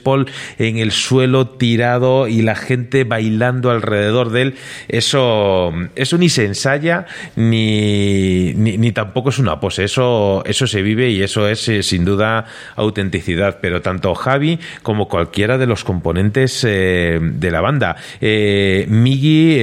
en 0.58 0.78
el 0.78 0.92
suelo 0.92 1.48
tirado 1.48 2.28
y 2.28 2.42
la 2.42 2.56
gente 2.56 3.04
bailando 3.04 3.70
alrededor 3.72 4.32
de 4.32 4.42
él. 4.42 4.56
Eso 4.88 5.72
eso 6.00 6.18
ni 6.18 6.30
se 6.30 6.46
ensaya 6.46 7.06
ni, 7.36 8.54
ni, 8.54 8.92
tampoco 8.92 9.30
es 9.30 9.40
una 9.40 9.60
pose. 9.60 9.84
Eso, 9.84 10.44
eso 10.46 10.66
se 10.66 10.82
vive 10.82 11.10
y 11.10 11.22
eso 11.22 11.48
es 11.48 11.68
eh, 11.68 11.84
sin 11.84 12.06
duda 12.06 12.46
autenticidad. 12.76 13.60
Pero 13.62 13.82
tanto 13.82 14.16
Javi 14.16 14.60
como 14.82 15.08
cualquiera 15.08 15.58
de 15.58 15.68
los 15.68 15.84
componentes 15.84 16.64
eh, 16.68 17.20
de 17.22 17.52
la 17.52 17.62
banda. 17.62 17.96
Eh, 18.22 18.86
Migi 18.90 19.60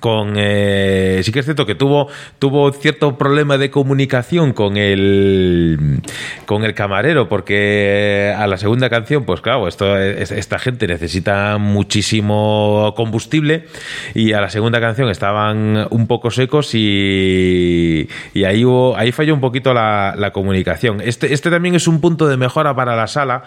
con 0.00 0.34
eh, 0.36 1.20
sí 1.22 1.32
que 1.32 1.40
es 1.40 1.44
cierto 1.44 1.66
que 1.66 1.74
tuvo 1.74 2.08
tuvo 2.38 2.72
cierto 2.72 3.18
problema 3.18 3.58
de 3.58 3.70
comunicación 3.70 4.52
con 4.52 4.76
el 4.76 6.00
con 6.46 6.64
el 6.64 6.74
camarero 6.74 7.28
porque 7.28 8.34
a 8.36 8.46
la 8.46 8.56
segunda 8.56 8.88
canción 8.88 9.24
pues 9.24 9.40
claro 9.40 9.68
esto 9.68 9.98
esta 9.98 10.58
gente 10.58 10.86
necesita 10.86 11.58
muchísimo 11.58 12.94
combustible 12.96 13.66
y 14.14 14.32
a 14.32 14.40
la 14.40 14.48
segunda 14.48 14.80
canción 14.80 15.10
estaban 15.10 15.86
un 15.90 16.06
poco 16.06 16.30
secos 16.30 16.74
y, 16.74 18.08
y 18.34 18.44
ahí 18.44 18.64
hubo, 18.64 18.96
ahí 18.96 19.12
falló 19.12 19.34
un 19.34 19.40
poquito 19.40 19.74
la, 19.74 20.14
la, 20.16 20.32
comunicación. 20.32 21.00
Este 21.00 21.32
este 21.32 21.50
también 21.50 21.74
es 21.74 21.86
un 21.86 22.00
punto 22.00 22.26
de 22.26 22.36
mejora 22.36 22.74
para 22.74 22.96
la 22.96 23.06
sala 23.06 23.42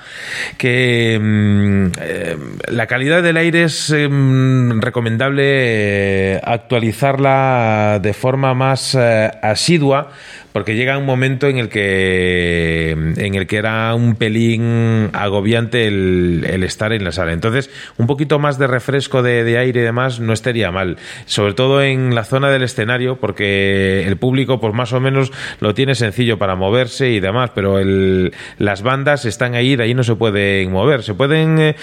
que 0.58 1.20
mm, 1.20 1.86
eh, 2.02 2.38
la 2.70 2.88
calidad 2.88 3.24
del 3.24 3.38
aire 3.38 3.64
es 3.64 3.92
mm, 3.92 4.80
recomendable 4.82 6.35
eh, 6.35 6.35
actualizarla 6.44 8.00
de 8.02 8.14
forma 8.14 8.54
más 8.54 8.96
eh, 8.96 9.32
asidua 9.42 10.12
porque 10.56 10.78
llega 10.78 10.98
un 10.98 11.06
momento 11.06 11.50
en 11.50 11.58
el 11.58 11.68
que 11.68 12.92
en 12.92 13.36
el 13.36 13.46
que 13.46 13.58
era 13.58 13.94
un 13.94 14.16
pelín 14.16 15.10
agobiante 15.12 15.86
el, 15.86 16.64
estar 16.64 16.94
en 16.94 17.04
la 17.04 17.12
sala. 17.12 17.34
Entonces, 17.34 17.70
un 17.98 18.08
poquito 18.08 18.40
más 18.40 18.58
de 18.58 18.66
refresco 18.66 19.22
de, 19.22 19.58
aire 19.58 19.82
y 19.82 19.84
demás 19.84 20.22
no 20.22 20.32
estaría 20.32 20.72
mal, 20.72 20.96
sobre 21.26 21.56
todo 21.56 21.84
en 21.84 22.16
la 22.16 22.24
zona 22.24 22.50
del 22.52 22.64
escenario, 22.64 23.18
porque 23.18 24.08
el 24.08 24.16
público, 24.16 24.62
pues 24.62 24.74
más 24.74 24.94
o 24.94 25.02
menos 25.02 25.34
lo 25.60 25.74
tiene 25.74 25.94
sencillo 25.94 26.38
para 26.38 26.56
moverse 26.56 27.10
y 27.10 27.20
demás, 27.20 27.52
pero 27.54 27.78
el, 27.78 28.34
las 28.58 28.82
bandas 28.82 29.26
están 29.26 29.56
ahí, 29.56 29.76
de 29.76 29.84
ahí 29.84 29.94
no 29.94 30.04
se 30.04 30.16
pueden 30.16 30.72
mover, 30.72 31.04
se 31.04 31.16
pueden 31.16 31.60
eh, 31.60 31.76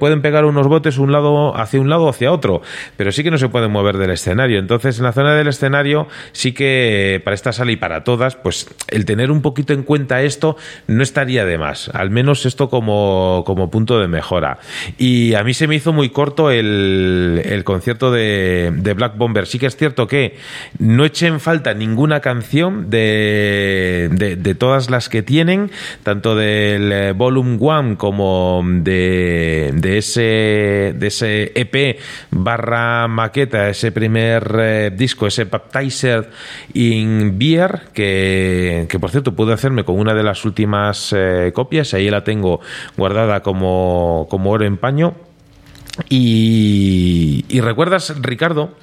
pueden 0.00 0.20
pegar 0.20 0.46
unos 0.46 0.66
botes 0.66 0.98
un 0.98 1.12
lado 1.12 1.56
hacia 1.56 1.80
un 1.80 1.88
lado 1.88 2.06
o 2.06 2.08
hacia 2.08 2.32
otro, 2.32 2.60
pero 2.96 3.12
sí 3.12 3.22
que 3.22 3.30
no 3.30 3.38
se 3.38 3.48
pueden 3.48 3.70
mover 3.70 3.98
del 3.98 4.10
escenario. 4.10 4.58
Entonces, 4.58 4.98
en 4.98 5.04
la 5.04 5.12
zona 5.12 5.36
del 5.36 5.46
escenario 5.46 6.08
sí 6.32 6.50
que 6.50 7.20
para 7.22 7.36
esta 7.36 7.52
sala 7.52 7.70
y 7.70 7.76
para 7.76 8.02
todo 8.02 8.15
pues 8.42 8.68
el 8.88 9.04
tener 9.04 9.30
un 9.30 9.42
poquito 9.42 9.72
en 9.72 9.82
cuenta 9.82 10.22
esto 10.22 10.56
no 10.86 11.02
estaría 11.02 11.44
de 11.44 11.58
más, 11.58 11.88
al 11.90 12.10
menos 12.10 12.46
esto 12.46 12.68
como, 12.68 13.42
como 13.46 13.70
punto 13.70 13.98
de 13.98 14.08
mejora. 14.08 14.58
Y 14.98 15.34
a 15.34 15.44
mí 15.44 15.54
se 15.54 15.66
me 15.66 15.74
hizo 15.74 15.92
muy 15.92 16.10
corto 16.10 16.50
el, 16.50 17.42
el 17.44 17.64
concierto 17.64 18.10
de, 18.10 18.72
de, 18.74 18.94
Black 18.94 19.16
Bomber. 19.16 19.46
Sí 19.46 19.58
que 19.58 19.66
es 19.66 19.76
cierto 19.76 20.06
que 20.06 20.36
no 20.78 21.04
eché 21.04 21.26
en 21.26 21.40
falta 21.40 21.74
ninguna 21.74 22.20
canción 22.20 22.90
de, 22.90 24.08
de, 24.12 24.54
todas 24.54 24.90
las 24.90 25.08
que 25.08 25.22
tienen, 25.22 25.70
tanto 26.02 26.34
del 26.34 26.92
eh, 26.92 27.12
Volume 27.12 27.58
One 27.60 27.96
como 27.96 28.62
de, 28.64 29.70
de, 29.74 29.98
ese, 29.98 30.94
de 30.96 31.06
ese 31.06 31.52
EP 31.54 31.98
barra 32.30 33.08
maqueta, 33.08 33.68
ese 33.68 33.92
primer 33.92 34.56
eh, 34.58 34.90
disco, 34.94 35.26
ese 35.26 35.44
Baptizer 35.44 36.30
in 36.74 37.38
Beer, 37.38 37.82
que 37.92 38.05
que, 38.88 38.98
por 38.98 39.10
cierto 39.10 39.34
pude 39.34 39.52
hacerme 39.52 39.84
con 39.84 39.98
una 39.98 40.14
de 40.14 40.22
las 40.22 40.44
últimas 40.44 41.12
eh, 41.16 41.52
copias, 41.54 41.94
ahí 41.94 42.10
la 42.10 42.24
tengo 42.24 42.60
guardada 42.96 43.42
como, 43.42 44.26
como 44.30 44.50
oro 44.50 44.66
en 44.66 44.76
paño. 44.76 45.14
Y, 46.10 47.58
recuerdas, 47.60 48.14
Ricardo, 48.20 48.74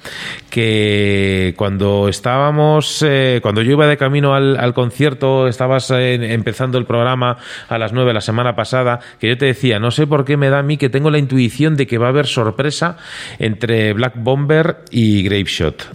que 0.50 1.54
cuando 1.56 2.08
estábamos, 2.08 3.04
eh, 3.06 3.38
cuando 3.40 3.62
yo 3.62 3.72
iba 3.72 3.86
de 3.86 3.96
camino 3.96 4.34
al, 4.34 4.74
concierto, 4.74 5.46
estabas 5.46 5.92
eh, 5.92 6.14
empezando 6.34 6.76
el 6.76 6.86
programa 6.86 7.38
a 7.68 7.78
las 7.78 7.92
nueve 7.92 8.12
la 8.12 8.20
semana 8.20 8.56
pasada, 8.56 8.98
que 9.20 9.28
yo 9.28 9.38
te 9.38 9.46
decía, 9.46 9.78
no 9.78 9.92
sé 9.92 10.08
por 10.08 10.24
qué 10.24 10.36
me 10.36 10.50
da 10.50 10.58
a 10.58 10.62
mí 10.64 10.76
que 10.76 10.90
tengo 10.90 11.10
la 11.10 11.18
intuición 11.18 11.76
de 11.76 11.86
que 11.86 11.98
va 11.98 12.06
a 12.06 12.10
haber 12.10 12.26
sorpresa 12.26 12.96
entre 13.38 13.92
Black 13.92 14.14
Bomber 14.16 14.78
y 14.90 15.22
Grapeshot. 15.22 15.94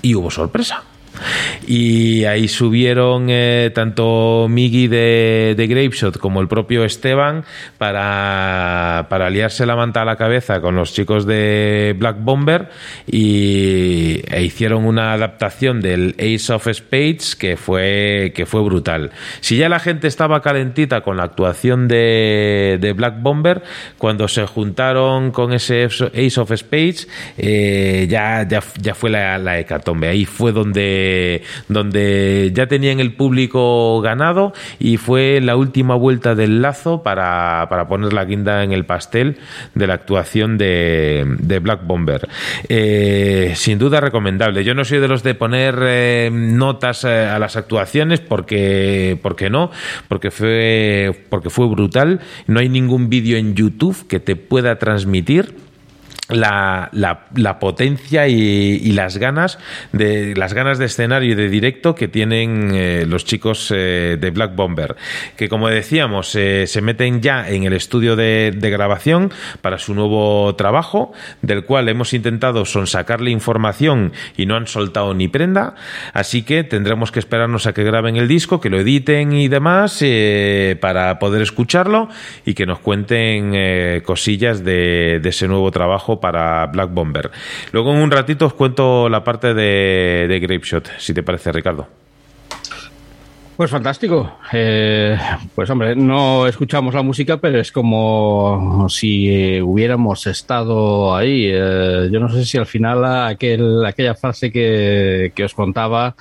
Y 0.00 0.14
hubo 0.14 0.30
sorpresa. 0.30 0.82
Y 1.66 2.24
ahí 2.24 2.48
subieron 2.48 3.26
eh, 3.28 3.70
tanto 3.74 4.46
Miggy 4.48 4.88
de, 4.88 5.54
de 5.56 5.66
Grapeshot 5.66 6.18
como 6.18 6.40
el 6.40 6.48
propio 6.48 6.84
Esteban 6.84 7.44
para, 7.78 9.06
para 9.08 9.30
liarse 9.30 9.66
la 9.66 9.76
manta 9.76 10.02
a 10.02 10.04
la 10.04 10.16
cabeza 10.16 10.60
con 10.60 10.76
los 10.76 10.92
chicos 10.92 11.26
de 11.26 11.94
Black 11.98 12.16
Bomber 12.20 12.68
y 13.06 14.22
e 14.30 14.42
hicieron 14.42 14.84
una 14.84 15.12
adaptación 15.12 15.80
del 15.80 16.14
Ace 16.18 16.52
of 16.52 16.68
Spades 16.72 17.36
que 17.36 17.56
fue, 17.56 18.32
que 18.34 18.46
fue 18.46 18.62
brutal. 18.62 19.10
Si 19.40 19.56
ya 19.56 19.68
la 19.68 19.78
gente 19.78 20.06
estaba 20.08 20.42
calentita 20.42 21.00
con 21.00 21.16
la 21.16 21.24
actuación 21.24 21.88
de, 21.88 22.78
de 22.80 22.92
Black 22.92 23.20
Bomber, 23.20 23.62
cuando 23.98 24.28
se 24.28 24.46
juntaron 24.46 25.30
con 25.30 25.52
ese 25.52 25.84
Ace 25.84 26.40
of 26.40 26.52
Spades, 26.54 27.08
eh, 27.38 28.06
ya, 28.08 28.46
ya, 28.48 28.62
ya 28.80 28.94
fue 28.94 29.10
la, 29.10 29.38
la 29.38 29.58
hecatombe. 29.58 30.08
Ahí 30.08 30.24
fue 30.24 30.52
donde 30.52 31.03
donde, 31.68 32.50
ya 32.54 32.66
tenían 32.66 33.00
el 33.00 33.12
público 33.14 34.00
ganado 34.00 34.52
y 34.78 34.96
fue 34.96 35.40
la 35.40 35.56
última 35.56 35.94
vuelta 35.94 36.34
del 36.34 36.62
lazo 36.62 37.02
para, 37.02 37.68
poner 37.88 38.12
la 38.12 38.24
guinda 38.24 38.62
en 38.62 38.72
el 38.72 38.84
pastel 38.84 39.38
de 39.74 39.86
la 39.86 39.94
actuación 39.94 40.58
de, 40.58 41.60
Black 41.62 41.86
Bomber. 41.86 42.28
Eh, 42.68 43.52
sin 43.54 43.78
duda 43.78 44.00
recomendable. 44.00 44.64
Yo 44.64 44.74
no 44.74 44.84
soy 44.84 44.98
de 44.98 45.08
los 45.08 45.22
de 45.22 45.34
poner 45.34 45.76
eh, 45.82 46.30
notas 46.32 47.04
eh, 47.04 47.26
a 47.26 47.38
las 47.38 47.56
actuaciones 47.56 48.20
porque, 48.20 49.18
porque 49.22 49.50
no, 49.50 49.70
porque 50.08 50.30
fue, 50.30 51.24
porque 51.28 51.50
fue 51.50 51.68
brutal. 51.68 52.20
No 52.46 52.60
hay 52.60 52.68
ningún 52.68 53.08
vídeo 53.08 53.36
en 53.36 53.54
YouTube 53.54 54.06
que 54.08 54.20
te 54.20 54.36
pueda 54.36 54.78
transmitir 54.78 55.63
la, 56.28 56.88
la, 56.92 57.58
potencia 57.58 58.26
y, 58.28 58.92
las 58.92 59.18
ganas 59.18 59.58
de 59.92 60.34
las 60.34 60.54
ganas 60.54 60.78
de 60.78 60.86
escenario 60.86 61.32
y 61.32 61.34
de 61.34 61.50
directo 61.50 61.94
que 61.94 62.08
tienen 62.08 62.70
eh, 62.72 63.04
los 63.06 63.26
chicos 63.26 63.70
eh, 63.74 64.16
de 64.18 64.30
Black 64.30 64.54
Bomber 64.54 64.96
que 65.36 65.50
como 65.50 65.68
decíamos 65.68 66.34
eh, 66.34 66.66
se 66.66 66.80
meten 66.80 67.20
ya 67.20 67.48
en 67.50 67.64
el 67.64 67.74
estudio 67.74 68.16
de, 68.16 68.56
grabación 68.58 69.30
para 69.60 69.78
su 69.78 69.94
nuevo 69.94 70.54
trabajo 70.56 71.12
del 71.42 71.64
cual 71.64 71.88
hemos 71.90 72.14
intentado 72.14 72.64
sonsacarle 72.64 73.30
información 73.30 74.12
y 74.36 74.46
no 74.46 74.56
han 74.56 74.66
soltado 74.66 75.12
ni 75.12 75.28
prenda 75.28 75.74
así 76.14 76.42
que 76.42 76.64
tendremos 76.64 77.12
que 77.12 77.18
esperarnos 77.18 77.66
a 77.66 77.74
que 77.74 77.84
graben 77.84 78.16
el 78.16 78.28
disco 78.28 78.60
que 78.60 78.70
lo 78.70 78.80
editen 78.80 79.34
y 79.34 79.48
demás 79.48 80.02
para 80.80 81.18
poder 81.18 81.42
escucharlo 81.42 82.08
y 82.46 82.54
que 82.54 82.64
nos 82.64 82.78
cuenten 82.78 84.02
cosillas 84.02 84.64
de 84.64 85.20
ese 85.22 85.46
nuevo 85.46 85.70
trabajo 85.70 86.13
para 86.20 86.66
Black 86.66 86.92
Bomber. 86.92 87.30
Luego 87.72 87.92
en 87.92 88.00
un 88.00 88.10
ratito 88.10 88.46
os 88.46 88.54
cuento 88.54 89.08
la 89.08 89.22
parte 89.22 89.54
de, 89.54 90.26
de 90.28 90.40
Grapeshot, 90.40 90.90
si 90.98 91.14
te 91.14 91.22
parece, 91.22 91.52
Ricardo. 91.52 91.86
Pues 93.56 93.70
fantástico. 93.70 94.38
Eh, 94.52 95.16
pues 95.54 95.70
hombre, 95.70 95.94
no 95.94 96.48
escuchamos 96.48 96.92
la 96.92 97.02
música, 97.02 97.36
pero 97.36 97.60
es 97.60 97.70
como 97.70 98.88
si 98.88 99.60
hubiéramos 99.60 100.26
estado 100.26 101.14
ahí. 101.14 101.50
Eh, 101.52 102.08
yo 102.10 102.18
no 102.18 102.28
sé 102.28 102.44
si 102.44 102.58
al 102.58 102.66
final 102.66 103.04
aquel, 103.04 103.84
aquella 103.86 104.16
frase 104.16 104.50
que, 104.50 105.30
que 105.36 105.44
os 105.44 105.54
contaba 105.54 106.16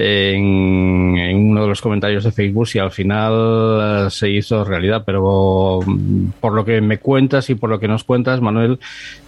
en, 0.00 1.50
uno 1.50 1.62
de 1.62 1.68
los 1.68 1.82
comentarios 1.82 2.22
de 2.22 2.30
Facebook 2.30 2.68
si 2.68 2.78
al 2.78 2.92
final 2.92 4.06
eh, 4.06 4.10
se 4.10 4.30
hizo 4.30 4.64
realidad, 4.64 5.02
pero 5.04 5.80
mm, 5.84 6.30
por 6.40 6.52
lo 6.52 6.64
que 6.64 6.80
me 6.80 6.98
cuentas 6.98 7.50
y 7.50 7.56
por 7.56 7.68
lo 7.68 7.80
que 7.80 7.88
nos 7.88 8.04
cuentas, 8.04 8.40
Manuel, 8.40 8.78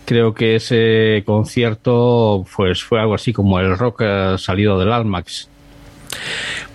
creo 0.04 0.32
que 0.32 0.56
ese 0.56 1.24
concierto 1.26 2.44
pues 2.56 2.84
fue 2.84 3.00
algo 3.00 3.14
así 3.14 3.32
como 3.32 3.58
el 3.58 3.76
rock 3.76 4.02
eh, 4.04 4.34
salido 4.38 4.78
del 4.78 4.92
Almax. 4.92 5.49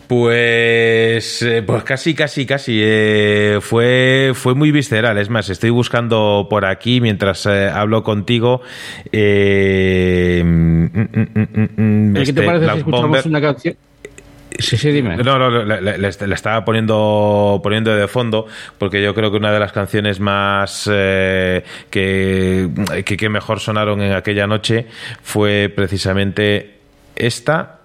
Pues, 0.07 1.41
eh, 1.41 1.63
pues 1.65 1.83
casi, 1.83 2.13
casi, 2.13 2.45
casi. 2.45 2.79
Eh, 2.79 3.57
fue, 3.61 4.33
fue 4.35 4.53
muy 4.53 4.71
visceral. 4.71 5.17
Es 5.17 5.29
más, 5.29 5.49
estoy 5.49 5.71
buscando 5.71 6.47
por 6.49 6.65
aquí 6.65 7.01
mientras 7.01 7.45
eh, 7.47 7.69
hablo 7.69 8.03
contigo. 8.03 8.61
Eh, 9.11 10.43
mm, 10.45 10.83
mm, 10.83 12.11
mm, 12.11 12.13
¿Qué 12.13 12.19
te 12.19 12.29
este, 12.29 12.41
parece 12.43 12.71
si 12.71 12.77
escuchamos 12.77 13.09
Bomber- 13.09 13.25
una 13.25 13.41
canción? 13.41 13.75
Sí, 14.57 14.77
sí, 14.77 14.89
dime. 14.91 15.17
No, 15.17 15.37
no, 15.37 15.65
le 15.65 16.07
estaba 16.07 16.63
poniendo, 16.63 17.59
poniendo 17.61 17.93
de 17.93 18.07
fondo 18.07 18.47
porque 18.77 19.03
yo 19.03 19.13
creo 19.13 19.29
que 19.29 19.37
una 19.37 19.51
de 19.51 19.59
las 19.59 19.73
canciones 19.73 20.21
más 20.21 20.89
eh, 20.89 21.63
que, 21.89 22.69
que, 23.03 23.17
que 23.17 23.29
mejor 23.29 23.59
sonaron 23.59 24.01
en 24.01 24.13
aquella 24.13 24.47
noche 24.47 24.85
fue 25.21 25.71
precisamente 25.75 26.75
esta. 27.17 27.79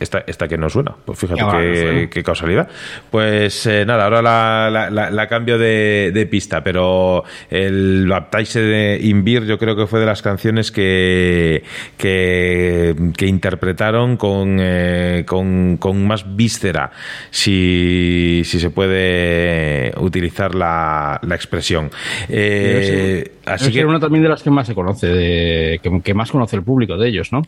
Esta, 0.00 0.22
esta 0.26 0.46
que 0.46 0.56
no 0.56 0.68
suena, 0.68 0.94
pues 1.04 1.18
fíjate 1.18 1.40
no 1.40 1.50
qué, 1.50 1.76
suena. 1.76 2.10
qué 2.10 2.22
causalidad. 2.22 2.68
Pues 3.10 3.66
eh, 3.66 3.84
nada, 3.84 4.04
ahora 4.04 4.22
la, 4.22 4.70
la- 4.70 4.90
la- 4.90 5.10
la 5.10 5.26
cambio 5.26 5.58
de, 5.58 6.10
de 6.14 6.26
pista, 6.26 6.62
pero 6.62 7.24
el 7.50 8.06
Baptize 8.08 8.60
de 8.60 8.98
Inbir 9.02 9.44
yo 9.44 9.58
creo 9.58 9.74
que 9.76 9.86
fue 9.86 10.00
de 10.00 10.06
las 10.06 10.22
canciones 10.22 10.70
que, 10.70 11.62
que, 11.96 12.94
que 13.16 13.26
interpretaron 13.26 14.16
con, 14.16 14.58
eh, 14.60 15.24
con, 15.26 15.76
con 15.78 16.06
más 16.06 16.36
víscera, 16.36 16.90
si, 17.30 18.42
si 18.44 18.60
se 18.60 18.70
puede 18.70 19.92
utilizar 19.98 20.54
la, 20.54 21.18
la 21.22 21.34
expresión. 21.34 21.90
Eh, 22.28 23.32
así 23.46 23.64
Debe 23.64 23.72
que, 23.72 23.78
ser 23.80 23.86
una 23.86 24.00
también 24.00 24.22
de 24.22 24.28
las 24.28 24.42
que 24.42 24.50
más 24.50 24.66
se 24.66 24.74
conoce, 24.74 25.06
de, 25.08 25.80
que, 25.82 26.00
que 26.02 26.14
más 26.14 26.30
conoce 26.30 26.56
el 26.56 26.62
público 26.62 26.96
de 26.96 27.08
ellos, 27.08 27.32
¿no? 27.32 27.42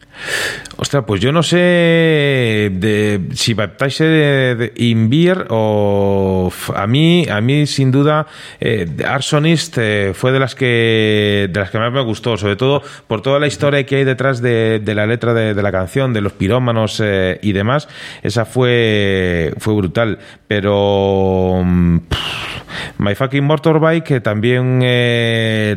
Ostras, 0.76 1.04
pues 1.06 1.20
yo 1.20 1.30
no 1.32 1.42
sé 1.42 1.58
si 3.34 3.54
Baptize 3.54 4.04
de, 4.04 4.72
Inbir 4.76 5.46
o 5.50 6.52
a 6.74 6.86
mí, 6.86 7.26
a 7.30 7.40
mí 7.40 7.66
sin 7.66 7.90
duda 7.90 8.26
eh, 8.60 8.86
Arsonist 9.06 9.76
eh, 9.78 10.12
fue 10.14 10.32
de 10.32 10.38
las 10.38 10.54
que 10.54 11.48
de 11.50 11.60
las 11.60 11.70
que 11.70 11.78
más 11.78 11.92
me 11.92 12.02
gustó, 12.02 12.36
sobre 12.36 12.56
todo 12.56 12.82
por 13.06 13.22
toda 13.22 13.38
la 13.38 13.46
historia 13.46 13.84
que 13.84 13.96
hay 13.96 14.04
detrás 14.04 14.40
de, 14.40 14.82
la 14.86 15.06
letra 15.06 15.34
de, 15.34 15.54
la 15.62 15.72
canción, 15.72 16.12
de 16.12 16.20
los 16.20 16.32
pirómanos 16.32 17.00
eh, 17.04 17.38
y 17.42 17.52
demás. 17.52 17.88
Esa 18.22 18.44
fue 18.44 19.52
fue 19.58 19.74
brutal, 19.74 20.18
pero 20.46 21.62
mm, 21.64 21.98
My 22.98 23.14
Fucking 23.14 23.44
Motorbike 23.44 24.04
que 24.04 24.20
también 24.20 24.80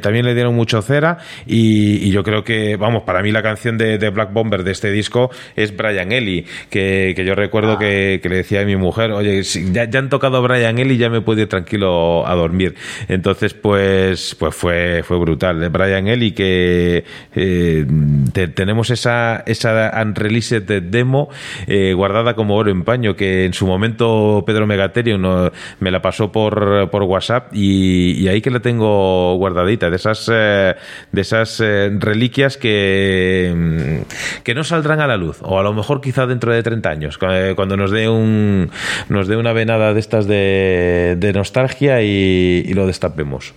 también 0.01 0.25
le 0.25 0.33
dieron 0.33 0.55
mucho 0.55 0.81
cera 0.81 1.17
y, 1.45 2.07
y 2.07 2.11
yo 2.11 2.23
creo 2.23 2.43
que 2.43 2.75
vamos 2.75 3.03
para 3.03 3.21
mí 3.21 3.31
la 3.31 3.41
canción 3.41 3.77
de, 3.77 3.97
de 3.97 4.09
Black 4.09 4.31
Bomber 4.33 4.63
de 4.63 4.71
este 4.71 4.91
disco 4.91 5.29
es 5.55 5.75
Brian 5.75 6.11
Ellie 6.11 6.45
que, 6.69 7.13
que 7.15 7.25
yo 7.25 7.35
recuerdo 7.35 7.77
que, 7.77 8.19
que 8.21 8.29
le 8.29 8.35
decía 8.37 8.61
a 8.61 8.65
mi 8.65 8.75
mujer 8.75 9.11
oye 9.11 9.43
si 9.43 9.71
ya, 9.71 9.85
ya 9.89 9.99
han 9.99 10.09
tocado 10.09 10.41
Brian 10.41 10.77
Ellie 10.79 10.97
ya 10.97 11.09
me 11.09 11.21
puedo 11.21 11.41
ir 11.41 11.47
tranquilo 11.49 12.25
a 12.27 12.33
dormir 12.35 12.75
entonces 13.07 13.53
pues 13.53 14.35
pues 14.39 14.55
fue 14.55 15.03
fue 15.03 15.17
brutal. 15.19 15.59
De 15.59 15.69
Brian 15.69 16.07
Ellie 16.07 16.33
que 16.33 17.03
eh, 17.35 17.85
te- 18.33 18.47
tenemos 18.47 18.89
esa 18.89 19.43
esa 19.45 19.91
unreleased 20.03 20.63
demo 20.83 21.29
eh, 21.67 21.93
guardada 21.93 22.33
como 22.35 22.55
oro 22.55 22.71
en 22.71 22.83
paño 22.83 23.15
que 23.15 23.45
en 23.45 23.53
su 23.53 23.65
momento 23.67 24.43
Pedro 24.45 24.67
Megaterio 24.67 25.17
no- 25.17 25.51
me 25.79 25.91
la 25.91 26.01
pasó 26.01 26.31
por, 26.31 26.89
por 26.89 27.03
WhatsApp 27.03 27.53
y, 27.53 28.11
y 28.21 28.27
ahí 28.27 28.41
que 28.41 28.49
la 28.51 28.59
tengo 28.59 29.35
guardadita 29.37 29.89
de 29.89 29.95
esas 29.95 30.29
eh, 30.33 30.75
de 31.11 31.21
esas 31.21 31.59
reliquias 31.99 32.57
que 32.57 34.03
que 34.43 34.53
no 34.55 34.63
saldrán 34.63 34.99
a 34.99 35.07
la 35.07 35.17
luz 35.17 35.37
o 35.41 35.59
a 35.59 35.63
lo 35.63 35.73
mejor 35.73 36.01
quizá 36.01 36.25
dentro 36.25 36.42
de 36.51 36.63
30 36.63 36.89
años 36.89 37.19
eh, 37.29 37.53
cuando 37.55 37.77
nos 37.77 37.91
dé 37.91 38.09
un 38.09 38.69
nos 39.09 39.27
dé 39.27 39.37
una 39.37 39.53
venada 39.53 39.93
de 39.93 39.99
estas 39.99 40.27
de, 40.27 41.15
de 41.17 41.33
nostalgia 41.33 42.01
y 42.01 42.73
lo 42.73 42.85
destapemos 42.85 43.53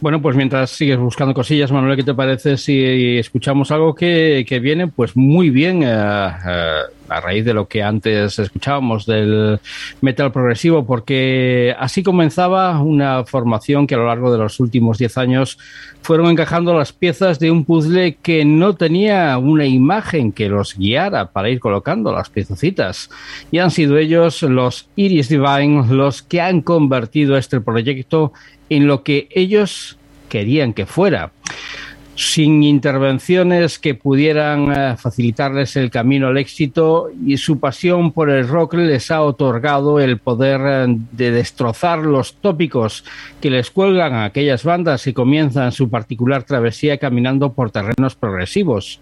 Bueno, 0.00 0.20
pues 0.20 0.36
mientras 0.36 0.70
sigues 0.70 0.98
buscando 0.98 1.34
cosillas, 1.34 1.72
Manuel, 1.72 1.96
¿qué 1.96 2.02
te 2.02 2.14
parece 2.14 2.56
si 2.56 3.18
escuchamos 3.18 3.70
algo 3.70 3.94
que, 3.94 4.44
que 4.46 4.60
viene 4.60 4.88
pues 4.88 5.16
muy 5.16 5.50
bien 5.50 5.82
eh, 5.82 5.86
eh, 5.88 6.80
a 7.08 7.20
raíz 7.20 7.44
de 7.44 7.54
lo 7.54 7.66
que 7.66 7.82
antes 7.82 8.38
escuchábamos 8.38 9.06
del 9.06 9.58
metal 10.00 10.32
progresivo? 10.32 10.84
Porque 10.84 11.74
así 11.78 12.02
comenzaba 12.02 12.80
una 12.80 13.24
formación 13.24 13.86
que 13.86 13.94
a 13.94 13.98
lo 13.98 14.06
largo 14.06 14.30
de 14.30 14.38
los 14.38 14.60
últimos 14.60 14.98
10 14.98 15.18
años 15.18 15.58
fueron 16.02 16.30
encajando 16.30 16.72
las 16.72 16.92
piezas 16.92 17.40
de 17.40 17.50
un 17.50 17.64
puzzle 17.64 18.16
que 18.22 18.44
no 18.44 18.74
tenía 18.74 19.38
una 19.38 19.66
imagen 19.66 20.30
que 20.30 20.48
los 20.48 20.76
guiara 20.76 21.32
para 21.32 21.50
ir 21.50 21.58
colocando 21.58 22.12
las 22.12 22.30
piececitas. 22.30 23.10
Y 23.50 23.58
han 23.58 23.72
sido 23.72 23.98
ellos, 23.98 24.42
los 24.42 24.88
Iris 24.94 25.28
Divine, 25.28 25.86
los 25.90 26.22
que 26.22 26.40
han 26.40 26.60
convertido 26.60 27.36
este 27.36 27.60
proyecto 27.60 28.32
en 28.70 28.86
lo 28.86 29.02
que 29.02 29.28
ellos 29.30 29.98
querían 30.28 30.72
que 30.72 30.86
fuera. 30.86 31.32
Sin 32.18 32.62
intervenciones 32.62 33.78
que 33.78 33.94
pudieran 33.94 34.72
eh, 34.72 34.96
facilitarles 34.96 35.76
el 35.76 35.90
camino 35.90 36.28
al 36.28 36.38
éxito 36.38 37.10
y 37.26 37.36
su 37.36 37.60
pasión 37.60 38.10
por 38.10 38.30
el 38.30 38.48
rock 38.48 38.72
les 38.72 39.10
ha 39.10 39.20
otorgado 39.20 40.00
el 40.00 40.16
poder 40.16 40.60
eh, 40.64 40.96
de 41.12 41.30
destrozar 41.30 41.98
los 41.98 42.36
tópicos 42.36 43.04
que 43.42 43.50
les 43.50 43.70
cuelgan 43.70 44.14
a 44.14 44.24
aquellas 44.24 44.64
bandas 44.64 45.04
que 45.04 45.12
comienzan 45.12 45.72
su 45.72 45.90
particular 45.90 46.44
travesía 46.44 46.96
caminando 46.96 47.52
por 47.52 47.70
terrenos 47.70 48.14
progresivos. 48.14 48.98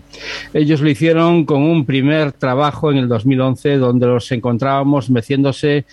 Ellos 0.53 0.81
lo 0.81 0.91
hicieron 0.91 1.45
con 1.45 1.63
un 1.63 1.87
primer 1.87 2.33
trabajo 2.33 2.91
en 2.91 2.99
el 2.99 3.07
2011 3.07 3.77
donde 3.77 4.09
los 4.09 4.33
encontrábamos 4.33 5.09
meciéndose 5.09 5.85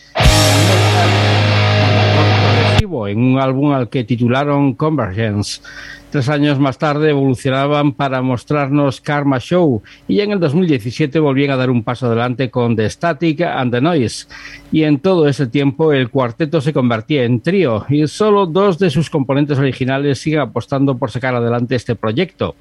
en 3.08 3.20
un 3.20 3.40
álbum 3.40 3.72
al 3.72 3.90
que 3.90 4.04
titularon 4.04 4.74
Convergence. 4.74 5.62
Tres 6.10 6.28
años 6.28 6.60
más 6.60 6.78
tarde 6.78 7.12
evolucionaban 7.12 7.94
para 7.94 8.22
mostrarnos 8.22 9.00
Karma 9.00 9.40
Show 9.40 9.82
y 10.10 10.16
ya 10.16 10.26
en 10.26 10.32
el 10.32 10.42
2017 10.42 11.20
volvían 11.20 11.52
a 11.52 11.56
dar 11.56 11.70
un 11.70 11.84
paso 11.84 12.08
adelante 12.08 12.50
con 12.50 12.76
The 12.76 12.90
Static 12.90 13.42
and 13.42 13.72
the 13.72 13.80
Noise. 13.80 14.28
Y 14.74 14.84
en 14.84 15.00
todo 15.00 15.30
ese 15.30 15.48
tiempo 15.48 15.94
el 15.94 16.10
cuarteto 16.10 16.60
se 16.60 16.74
convertía 16.74 17.24
en 17.24 17.40
trío 17.40 17.86
y 17.88 18.06
solo 18.08 18.46
dos 18.46 18.78
de 18.78 18.90
sus 18.90 19.10
componentes 19.10 19.58
originales 19.58 20.20
siguen 20.20 20.42
apostando 20.42 20.98
por 20.98 21.12
sacar 21.12 21.34
adelante 21.34 21.76
este 21.76 21.96
proyecto. 21.96 22.56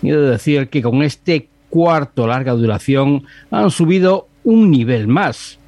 Y 0.00 0.08
de 0.08 0.22
decir 0.22 0.68
que 0.68 0.80
con 0.80 1.02
este 1.02 1.48
cuarto 1.68 2.26
larga 2.26 2.52
duración 2.52 3.24
han 3.50 3.70
subido 3.70 4.28
un 4.44 4.70
nivel 4.70 5.08
más. 5.08 5.58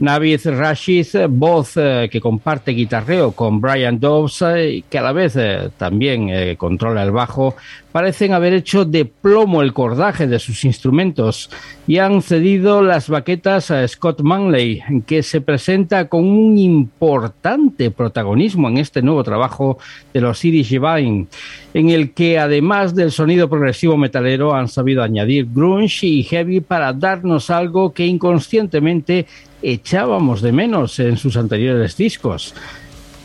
Navid 0.00 0.40
Rashid, 0.46 1.06
voz 1.28 1.76
eh, 1.76 2.08
que 2.10 2.20
comparte 2.20 2.72
guitarreo 2.72 3.32
con 3.32 3.60
Brian 3.60 3.98
Dobbs, 3.98 4.42
eh, 4.42 4.84
que 4.88 4.98
a 4.98 5.02
la 5.02 5.12
vez 5.12 5.36
eh, 5.36 5.70
también 5.78 6.56
controla 6.56 7.02
el 7.02 7.10
bajo, 7.10 7.56
parecen 7.92 8.34
haber 8.34 8.52
hecho 8.52 8.84
de 8.84 9.06
plomo 9.06 9.62
el 9.62 9.72
cordaje 9.72 10.26
de 10.26 10.38
sus 10.38 10.64
instrumentos 10.64 11.48
y 11.86 11.96
han 11.96 12.20
cedido 12.20 12.82
las 12.82 13.08
baquetas 13.08 13.70
a 13.70 13.88
Scott 13.88 14.20
Manley, 14.20 14.82
que 15.06 15.22
se 15.22 15.40
presenta 15.40 16.06
con 16.06 16.24
un 16.24 16.58
importante 16.58 17.90
protagonismo 17.90 18.68
en 18.68 18.76
este 18.76 19.00
nuevo 19.00 19.24
trabajo 19.24 19.78
de 20.12 20.20
los 20.20 20.44
Irish 20.44 20.68
Divine, 20.68 21.26
en 21.72 21.88
el 21.88 22.12
que 22.12 22.38
además 22.38 22.94
del 22.94 23.12
sonido 23.12 23.48
progresivo 23.48 23.96
metalero 23.96 24.54
han 24.54 24.68
sabido 24.68 25.02
añadir 25.02 25.46
grunge 25.50 26.06
y 26.06 26.22
heavy 26.22 26.60
para 26.60 26.92
darnos 26.92 27.48
algo 27.48 27.94
que 27.94 28.04
inconscientemente 28.04 29.26
echábamos 29.72 30.42
de 30.42 30.52
menos 30.52 30.98
en 31.00 31.16
sus 31.16 31.36
anteriores 31.36 31.96
discos. 31.96 32.54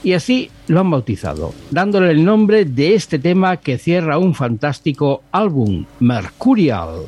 Y 0.03 0.13
así 0.13 0.49
lo 0.67 0.79
han 0.79 0.89
bautizado, 0.89 1.53
dándole 1.69 2.11
el 2.11 2.25
nombre 2.25 2.65
de 2.65 2.95
este 2.95 3.19
tema 3.19 3.57
que 3.57 3.77
cierra 3.77 4.17
un 4.17 4.33
fantástico 4.33 5.21
álbum, 5.31 5.85
Mercurial. 5.99 7.05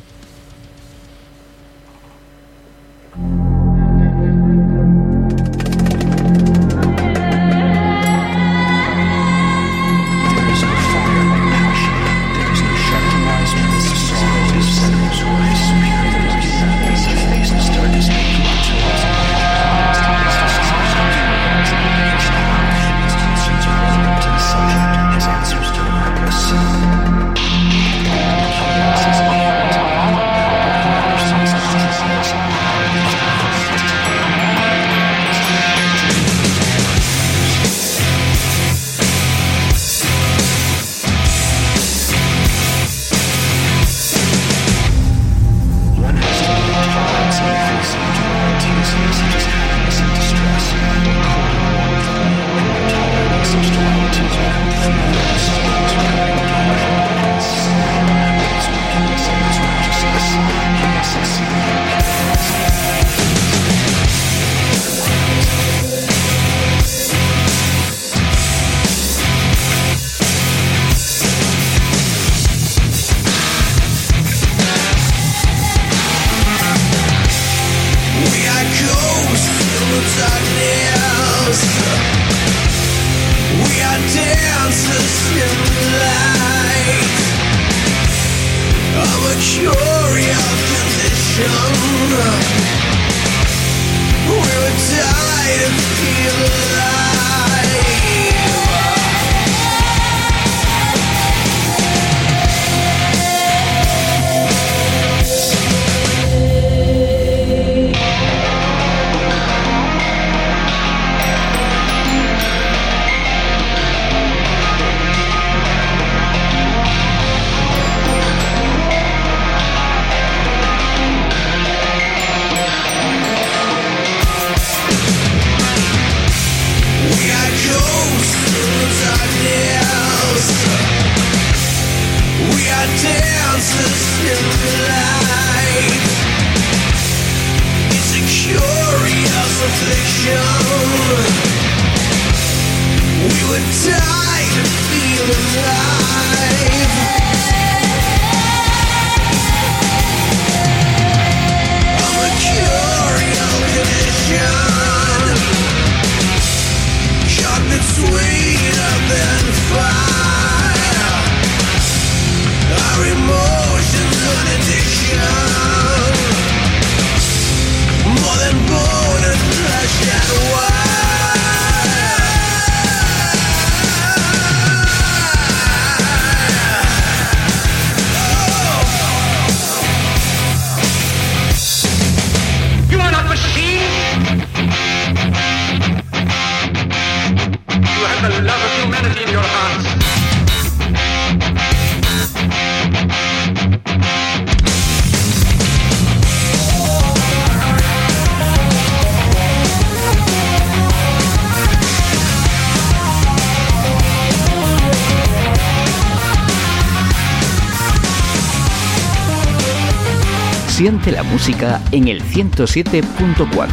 Música 211.33 211.81
en 211.91 212.07
el 212.09 212.21
107.4. 212.21 213.67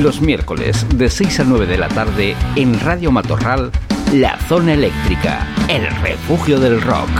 Los 0.00 0.22
miércoles 0.22 0.86
de 0.96 1.10
6 1.10 1.40
a 1.40 1.44
9 1.44 1.66
de 1.66 1.76
la 1.76 1.88
tarde 1.88 2.34
en 2.56 2.80
Radio 2.80 3.12
Matorral, 3.12 3.70
La 4.14 4.38
Zona 4.48 4.72
Eléctrica, 4.72 5.46
el 5.68 5.86
refugio 6.00 6.58
del 6.58 6.80
rock. 6.80 7.10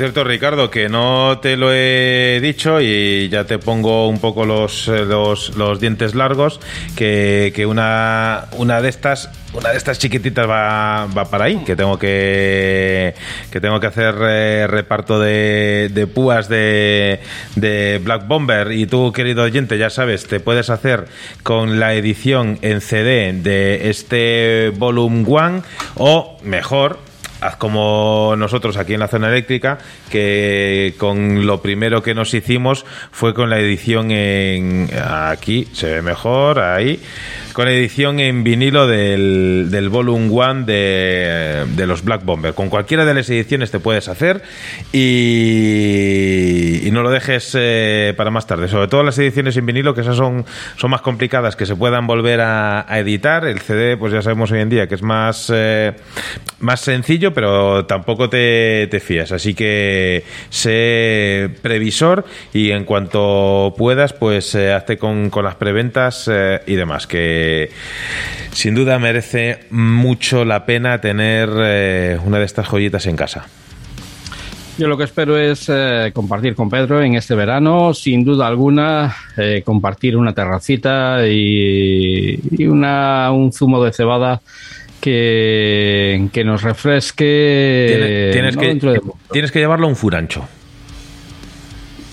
Cierto, 0.00 0.24
Ricardo, 0.24 0.70
que 0.70 0.88
no 0.88 1.40
te 1.42 1.58
lo 1.58 1.74
he 1.74 2.40
dicho 2.40 2.80
y 2.80 3.28
ya 3.28 3.44
te 3.44 3.58
pongo 3.58 4.08
un 4.08 4.18
poco 4.18 4.46
los, 4.46 4.88
eh, 4.88 5.04
los, 5.04 5.54
los 5.58 5.78
dientes 5.78 6.14
largos, 6.14 6.58
que, 6.96 7.52
que 7.54 7.66
una, 7.66 8.46
una 8.56 8.80
de 8.80 8.88
estas 8.88 9.28
una 9.52 9.72
de 9.72 9.76
estas 9.76 9.98
chiquititas 9.98 10.48
va, 10.48 11.06
va 11.06 11.26
para 11.26 11.44
ahí, 11.44 11.58
que 11.66 11.76
tengo 11.76 11.98
que 11.98 13.14
que 13.50 13.60
tengo 13.60 13.78
que 13.78 13.88
hacer 13.88 14.14
eh, 14.22 14.66
reparto 14.68 15.20
de, 15.20 15.90
de 15.92 16.06
púas 16.06 16.48
de, 16.48 17.20
de 17.56 18.00
Black 18.02 18.26
Bomber. 18.26 18.72
Y 18.72 18.86
tú, 18.86 19.12
querido 19.12 19.42
oyente, 19.42 19.76
ya 19.76 19.90
sabes, 19.90 20.26
te 20.26 20.40
puedes 20.40 20.70
hacer 20.70 21.08
con 21.42 21.78
la 21.78 21.92
edición 21.92 22.58
en 22.62 22.80
CD 22.80 23.34
de 23.34 23.90
este 23.90 24.72
Volume 24.76 25.26
One 25.28 25.62
o 25.96 26.38
mejor, 26.42 27.09
haz 27.40 27.56
como 27.56 28.34
nosotros 28.36 28.76
aquí 28.76 28.94
en 28.94 29.00
la 29.00 29.08
zona 29.08 29.28
eléctrica, 29.28 29.78
que 30.10 30.94
con 30.98 31.46
lo 31.46 31.62
primero 31.62 32.02
que 32.02 32.14
nos 32.14 32.32
hicimos 32.34 32.84
fue 33.10 33.34
con 33.34 33.50
la 33.50 33.58
edición 33.58 34.10
en 34.10 34.88
aquí, 35.02 35.68
se 35.72 35.90
ve 35.90 36.02
mejor, 36.02 36.60
ahí, 36.60 37.00
con 37.52 37.66
la 37.66 37.72
edición 37.72 38.20
en 38.20 38.44
vinilo 38.44 38.86
del, 38.86 39.68
del 39.70 39.88
Volume 39.88 40.28
One 40.30 40.64
de, 40.64 41.66
de 41.76 41.86
los 41.86 42.04
Black 42.04 42.24
Bomber. 42.24 42.54
Con 42.54 42.68
cualquiera 42.68 43.04
de 43.04 43.14
las 43.14 43.28
ediciones 43.30 43.70
te 43.70 43.80
puedes 43.80 44.08
hacer 44.08 44.42
y, 44.92 46.88
no 46.90 47.02
lo 47.02 47.10
dejes 47.10 47.52
eh, 47.56 48.14
para 48.16 48.32
más 48.32 48.48
tarde. 48.48 48.66
Sobre 48.66 48.88
todo 48.88 49.04
las 49.04 49.16
ediciones 49.18 49.56
en 49.56 49.64
vinilo, 49.64 49.94
que 49.94 50.00
esas 50.00 50.16
son, 50.16 50.44
son 50.76 50.90
más 50.90 51.02
complicadas, 51.02 51.54
que 51.54 51.64
se 51.64 51.76
puedan 51.76 52.08
volver 52.08 52.40
a, 52.40 52.84
a 52.92 52.98
editar. 52.98 53.46
El 53.46 53.60
CD, 53.60 53.96
pues 53.96 54.12
ya 54.12 54.22
sabemos 54.22 54.50
hoy 54.50 54.60
en 54.60 54.68
día 54.68 54.88
que 54.88 54.96
es 54.96 55.02
más, 55.02 55.52
eh, 55.54 55.92
más 56.58 56.80
sencillo, 56.80 57.29
pero 57.30 57.84
tampoco 57.86 58.28
te, 58.28 58.86
te 58.90 59.00
fías. 59.00 59.32
Así 59.32 59.54
que 59.54 60.24
sé 60.48 61.50
previsor 61.62 62.24
y 62.52 62.70
en 62.70 62.84
cuanto 62.84 63.74
puedas, 63.76 64.12
pues 64.12 64.54
eh, 64.54 64.72
hazte 64.72 64.98
con, 64.98 65.30
con 65.30 65.44
las 65.44 65.56
preventas 65.56 66.28
eh, 66.32 66.60
y 66.66 66.74
demás. 66.74 67.06
Que 67.06 67.70
sin 68.52 68.74
duda 68.74 68.98
merece 68.98 69.60
mucho 69.70 70.44
la 70.44 70.66
pena 70.66 71.00
tener 71.00 71.48
eh, 71.56 72.18
una 72.24 72.38
de 72.38 72.44
estas 72.44 72.66
joyitas 72.68 73.06
en 73.06 73.16
casa. 73.16 73.46
Yo 74.78 74.88
lo 74.88 74.96
que 74.96 75.04
espero 75.04 75.36
es 75.36 75.70
compartir 76.14 76.54
con 76.54 76.70
Pedro 76.70 77.02
en 77.02 77.14
este 77.14 77.34
verano, 77.34 77.92
sin 77.92 78.24
duda 78.24 78.46
alguna, 78.46 79.14
compartir 79.62 80.16
una 80.16 80.32
terracita 80.32 81.26
y, 81.26 82.40
y 82.50 82.66
una, 82.66 83.30
un 83.30 83.52
zumo 83.52 83.84
de 83.84 83.92
cebada 83.92 84.40
que, 85.00 86.28
que 86.32 86.44
nos 86.44 86.62
refresque. 86.62 87.86
Tienes, 87.88 88.32
tienes 88.32 88.54
no 88.56 88.60
que, 88.60 88.66
dentro 88.68 88.92
de 88.92 89.00
tienes 89.32 89.50
que 89.52 89.58
llevarlo 89.58 89.86
a 89.86 89.90
un 89.90 89.96
furancho. 89.96 90.46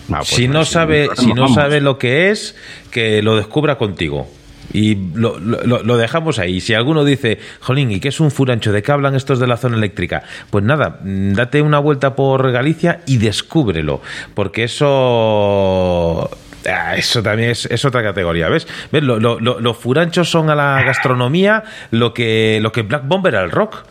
Ah, 0.10 0.20
pues 0.20 0.30
si 0.30 0.48
no 0.48 0.64
sabe, 0.64 1.10
si 1.18 1.34
no 1.34 1.48
sabe 1.50 1.82
lo 1.82 1.98
que 1.98 2.32
es, 2.32 2.56
que 2.92 3.22
lo 3.22 3.36
descubra 3.36 3.78
contigo. 3.78 4.28
Y 4.74 4.96
lo, 5.16 5.40
lo- 5.40 5.82
lo 5.84 5.98
dejamos 5.98 6.40
ahí. 6.40 6.60
Si 6.62 6.74
alguno 6.74 7.06
dice, 7.06 7.40
Jolín, 7.62 7.90
¿y 7.92 8.00
qué 8.02 8.10
es 8.10 8.20
un 8.20 8.32
furancho? 8.32 8.72
¿De 8.74 8.84
qué 8.84 8.92
hablan 8.92 9.16
estos 9.16 9.40
de 9.40 9.48
la 9.48 9.56
zona 9.58 9.78
eléctrica? 9.78 10.24
Pues 10.50 10.64
nada, 10.64 11.00
mm, 11.04 11.34
date 11.34 11.62
una 11.62 11.80
vuelta 11.80 12.16
por 12.16 12.52
Galicia 12.52 13.02
y 13.06 13.18
descúbrelo. 13.18 14.02
Porque 14.34 14.66
eso. 14.66 16.30
Ah, 16.68 16.96
Eso 16.96 17.22
también 17.24 17.52
es, 17.52 17.66
es 17.66 17.84
otra 17.86 18.04
categoría, 18.04 18.50
¿ves? 18.50 18.68
¿Ves? 18.92 19.04
Lo- 19.04 19.20
lo- 19.20 19.40
lo- 19.40 19.60
los 19.60 19.78
furanchos 19.78 20.30
son 20.30 20.50
a 20.50 20.56
la 20.56 20.84
gastronomía 20.84 21.64
lo 21.92 22.14
que, 22.14 22.60
lo 22.62 22.72
que 22.72 22.82
Black 22.84 23.08
Bomber 23.08 23.36
al 23.36 23.52
rock. 23.52 23.84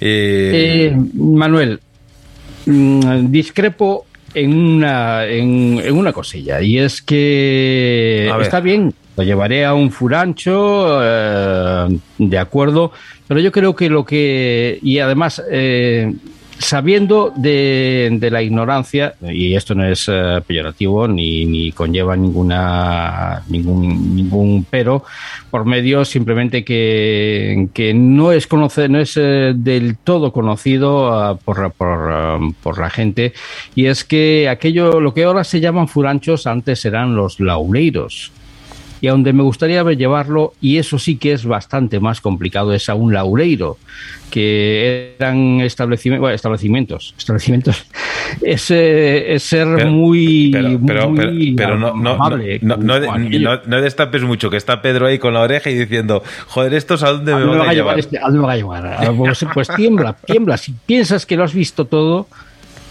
Eh, 0.00 0.90
Eh, 0.92 0.96
Manuel, 1.14 1.80
mm, 2.66 3.30
discrepo 3.30 4.06
en 4.34 4.54
una, 4.54 5.24
en, 5.26 5.80
en 5.82 5.94
una 5.96 6.12
cosilla, 6.12 6.60
y 6.60 6.78
es 6.78 7.00
que 7.02 8.30
está 8.42 8.60
bien, 8.60 8.92
lo 9.16 9.24
llevaré 9.24 9.64
a 9.64 9.74
un 9.74 9.90
furancho, 9.90 11.00
eh, 11.02 11.98
de 12.18 12.38
acuerdo, 12.38 12.92
pero 13.26 13.40
yo 13.40 13.50
creo 13.50 13.74
que 13.74 13.88
lo 13.88 14.04
que, 14.04 14.78
y 14.82 14.98
además, 14.98 15.42
sabiendo 16.58 17.32
de, 17.34 18.28
la 18.30 18.42
ignorancia, 18.42 19.14
y 19.22 19.54
esto 19.54 19.74
no 19.74 19.84
es 19.84 20.08
eh, 20.08 20.40
peyorativo 20.46 21.08
ni, 21.08 21.46
ni 21.46 21.72
conlleva 21.72 22.16
ninguna 22.16 23.42
ningún, 23.48 24.16
ningún 24.16 24.66
pero, 24.68 25.04
por 25.50 25.64
medio 25.64 26.04
simplemente 26.04 26.64
que, 26.64 27.68
que 27.72 27.94
no 27.94 28.32
es 28.32 28.46
conocer, 28.46 28.90
no 28.90 29.00
es 29.00 29.16
eh, 29.16 29.52
del 29.56 29.96
todo 29.96 30.32
conocido 30.32 31.12
ah, 31.12 31.36
por, 31.36 31.72
por, 31.72 32.12
ah, 32.12 32.38
por 32.62 32.78
la 32.78 32.90
gente, 32.90 33.32
y 33.74 33.86
es 33.86 34.04
que 34.04 34.48
aquello, 34.48 35.00
lo 35.00 35.14
que 35.14 35.24
ahora 35.24 35.44
se 35.44 35.60
llaman 35.60 35.88
furanchos, 35.88 36.46
antes 36.46 36.84
eran 36.84 37.14
los 37.14 37.40
laureiros 37.40 38.32
y 39.00 39.08
a 39.08 39.12
donde 39.12 39.32
me 39.32 39.42
gustaría 39.42 39.82
llevarlo, 39.92 40.52
y 40.60 40.78
eso 40.78 40.98
sí 40.98 41.16
que 41.16 41.32
es 41.32 41.44
bastante 41.44 42.00
más 42.00 42.20
complicado, 42.20 42.72
es 42.74 42.88
a 42.88 42.94
un 42.94 43.12
laureiro, 43.12 43.76
que 44.30 45.14
eran 45.18 45.60
establecimientos, 45.60 46.20
bueno, 46.20 46.34
establecimientos, 46.34 47.14
establecimientos, 47.16 47.86
es, 48.42 48.70
eh, 48.70 49.34
es 49.34 49.42
ser 49.42 49.66
Pero- 49.76 49.90
muy, 49.90 50.50
Pero, 50.52 50.68
pero, 50.86 51.14
pero, 51.14 51.30
muy 51.30 51.52
pero 51.52 51.78
no, 51.78 51.94
no, 51.96 52.10
amable 52.10 52.58
no, 52.62 52.76
no, 52.76 52.98
no- 53.00 53.80
destapes 53.80 54.22
mucho, 54.22 54.50
que 54.50 54.56
está 54.58 54.82
Pedro 54.82 55.06
ahí 55.06 55.18
con 55.18 55.32
la 55.34 55.40
oreja 55.40 55.70
y 55.70 55.74
diciendo, 55.74 56.22
joder, 56.48 56.74
¿estos 56.74 57.02
a 57.02 57.10
dónde 57.10 57.32
¿A 57.32 57.36
me 57.38 57.46
van 57.46 57.60
va 57.60 57.70
a 57.70 57.74
llevar 57.74 57.98
este? 57.98 58.18
¿A 58.18 58.22
dónde 58.22 58.40
va 58.40 58.52
a 58.52 58.56
llevar? 58.56 58.86
Ah, 58.86 59.12
Pues, 59.16 59.44
pues 59.54 59.68
tiembla, 59.76 60.12
tiembla. 60.26 60.56
Si 60.56 60.72
piensas 60.72 61.24
que 61.24 61.36
lo 61.36 61.44
has 61.44 61.54
visto 61.54 61.86
todo, 61.86 62.26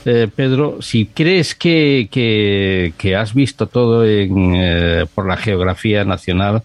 eh, 0.05 0.27
Pedro, 0.33 0.77
si 0.81 1.05
crees 1.07 1.53
que, 1.55 2.07
que- 2.11 2.93
que 2.97 3.15
has 3.15 3.33
visto 3.33 3.67
todo 3.67 4.05
en, 4.05 4.53
eh, 4.55 5.05
por 5.13 5.27
la 5.27 5.37
geografía 5.37 6.03
nacional, 6.05 6.63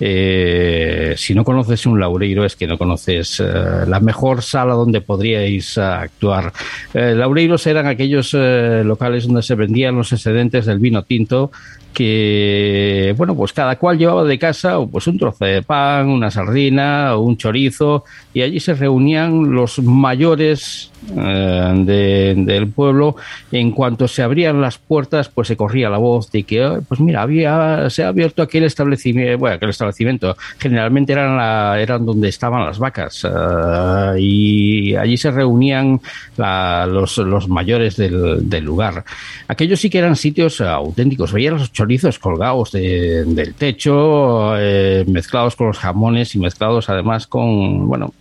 eh, 0.00 1.14
si 1.16 1.34
no 1.34 1.44
conoces 1.44 1.86
un 1.86 2.00
laureiro 2.00 2.44
es 2.44 2.56
que 2.56 2.66
no 2.66 2.76
conoces 2.76 3.40
eh, 3.40 3.44
la 3.86 4.00
mejor 4.00 4.42
sala 4.42 4.74
donde 4.74 5.00
podríais 5.00 5.76
eh, 5.78 5.80
actuar. 5.82 6.52
Laureiros 6.94 7.66
eran 7.66 7.86
aquellos 7.86 8.34
locales 8.34 9.26
donde 9.26 9.42
se 9.42 9.54
vendían 9.54 9.96
los 9.96 10.12
excedentes 10.12 10.66
del 10.66 10.78
vino 10.78 11.02
tinto 11.04 11.50
que, 11.92 13.14
bueno, 13.16 13.34
pues 13.36 13.52
cada 13.52 13.76
cual 13.76 13.98
llevaba 13.98 14.24
de 14.24 14.38
casa 14.38 14.78
pues 14.90 15.06
un 15.06 15.18
trozo 15.18 15.44
de 15.44 15.62
pan, 15.62 16.08
una 16.08 16.30
sardina 16.30 17.16
un 17.16 17.36
chorizo 17.36 18.04
y 18.34 18.42
allí 18.42 18.60
se 18.60 18.74
reunían 18.74 19.52
los 19.52 19.78
mayores 19.80 20.88
eh, 21.16 21.72
de- 21.84 22.34
del 22.36 22.68
pueblo. 22.68 23.16
En 23.50 23.72
cuanto 23.72 24.06
se 24.06 24.22
abrían 24.22 24.60
las 24.60 24.78
puertas, 24.78 25.28
pues 25.28 25.48
se 25.48 25.56
corría 25.56 25.90
la 25.90 25.98
voz 25.98 26.30
de 26.30 26.44
que, 26.44 26.62
"Ay, 26.64 26.78
pues 26.86 27.00
mira, 27.00 27.22
había, 27.22 27.90
se 27.90 28.04
ha 28.04 28.08
abierto 28.08 28.40
aquel 28.40 28.62
establecimiento, 28.64 29.36
bueno, 29.38 29.56
aquel 29.56 29.70
establecimiento, 29.70 30.36
generalmente 30.58 31.12
eran, 31.12 31.36
la, 31.36 31.80
eran 31.80 32.06
donde 32.06 32.28
estaban 32.28 32.64
las 32.64 32.78
vacas 32.78 33.24
eh, 33.28 34.20
y 34.20 34.94
allí 34.94 35.16
se 35.16 35.30
reunían 35.32 36.00
los, 36.36 37.18
los 37.18 37.48
mayores 37.48 37.96
del, 37.96 38.48
del 38.48 38.64
lugar. 38.64 39.04
Aquellos 39.48 39.80
sí 39.80 39.90
que 39.90 39.98
eran 39.98 40.14
sitios 40.16 40.60
auténticos, 40.60 41.32
veían 41.32 41.54
los 41.54 41.72
chorizos 41.82 42.18
colgados 42.20 42.70
de- 42.72 43.24
del 43.24 43.54
techo, 43.54 44.54
eh, 44.56 45.04
mezclados 45.08 45.56
con 45.56 45.66
los 45.66 45.78
jamones 45.78 46.34
y 46.34 46.38
mezclados 46.38 46.88
además 46.88 47.26
con, 47.26 47.88
bueno, 47.88 48.14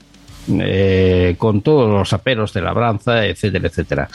eh, 0.59 1.35
con 1.37 1.61
todos 1.61 1.87
los 1.87 2.11
aperos 2.13 2.51
de 2.53 2.61
labranza, 2.61 3.27
etcétera, 3.27 3.67
etcétera. 3.67 4.09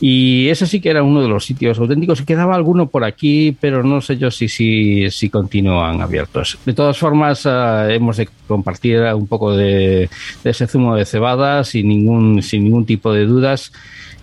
Y 0.00 0.48
ese 0.48 0.66
sí 0.66 0.80
que 0.80 0.90
era 0.90 1.04
uno 1.04 1.22
de 1.22 1.28
los 1.28 1.44
sitios 1.44 1.78
auténticos. 1.78 2.22
Quedaba 2.22 2.56
alguno 2.56 2.88
por 2.88 3.04
aquí, 3.04 3.56
pero 3.60 3.84
no 3.84 4.00
sé 4.00 4.16
yo 4.18 4.32
si, 4.32 4.48
si, 4.48 5.08
si 5.12 5.30
continúan 5.30 6.00
abiertos. 6.00 6.58
De 6.66 6.72
todas 6.72 6.98
formas, 6.98 7.46
eh, 7.46 7.86
hemos 7.94 8.16
de 8.16 8.28
compartir 8.48 8.98
un 9.14 9.28
poco 9.28 9.56
de, 9.56 10.10
de 10.42 10.50
ese 10.50 10.66
zumo 10.66 10.96
de 10.96 11.04
cebada 11.06 11.62
sin 11.62 11.88
ningún, 11.88 12.42
sin 12.42 12.64
ningún 12.64 12.84
tipo 12.84 13.12
de 13.12 13.26
dudas. 13.26 13.72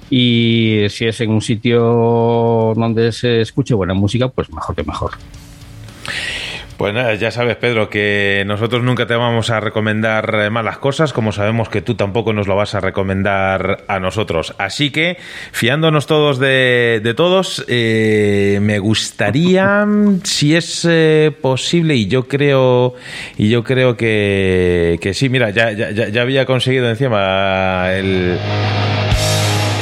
Y 0.10 0.86
si 0.90 1.06
es 1.06 1.20
en 1.22 1.32
un 1.32 1.42
sitio 1.42 2.74
donde 2.76 3.12
se 3.12 3.42
escuche 3.42 3.74
buena 3.74 3.94
música, 3.94 4.30
pues 4.30 4.52
mejor 4.52 4.76
que 4.76 4.84
mejor. 4.84 5.12
Pues 6.78 6.94
nada, 6.94 7.16
ya 7.16 7.32
sabes, 7.32 7.56
Pedro, 7.56 7.90
que 7.90 8.44
nosotros 8.46 8.84
nunca 8.84 9.08
te 9.08 9.16
vamos 9.16 9.50
a 9.50 9.60
recomendar 9.60 10.32
eh, 10.36 10.52
malas 10.52 10.78
cosas, 10.78 11.12
como 11.12 11.32
sabemos 11.32 11.70
que 11.70 11.82
tú 11.82 11.96
tampoco 11.96 12.34
nos 12.34 12.46
lo 12.46 12.56
vas 12.56 12.76
a 12.76 12.80
recomendar 12.80 13.84
a 13.88 14.00
nosotros. 14.00 14.54
Así 14.60 14.92
que, 14.92 15.18
fiándonos 15.52 16.06
todos 16.06 16.38
de, 16.38 17.14
todos, 17.18 17.66
eh, 17.68 18.60
me 18.62 18.78
gustaría, 18.78 19.88
si 20.24 20.56
es 20.56 20.86
eh, 20.88 21.32
posible, 21.42 21.96
y 21.96 22.06
yo 22.06 22.28
creo, 22.28 22.94
y 23.40 23.50
yo 23.50 23.64
creo 23.64 23.98
que, 23.98 25.00
que 25.02 25.16
sí, 25.16 25.30
mira, 25.30 25.50
ya, 25.50 25.72
ya 25.72 25.90
ya 25.90 26.22
había 26.22 26.46
conseguido 26.46 26.88
encima 26.88 27.92
el 27.92 28.38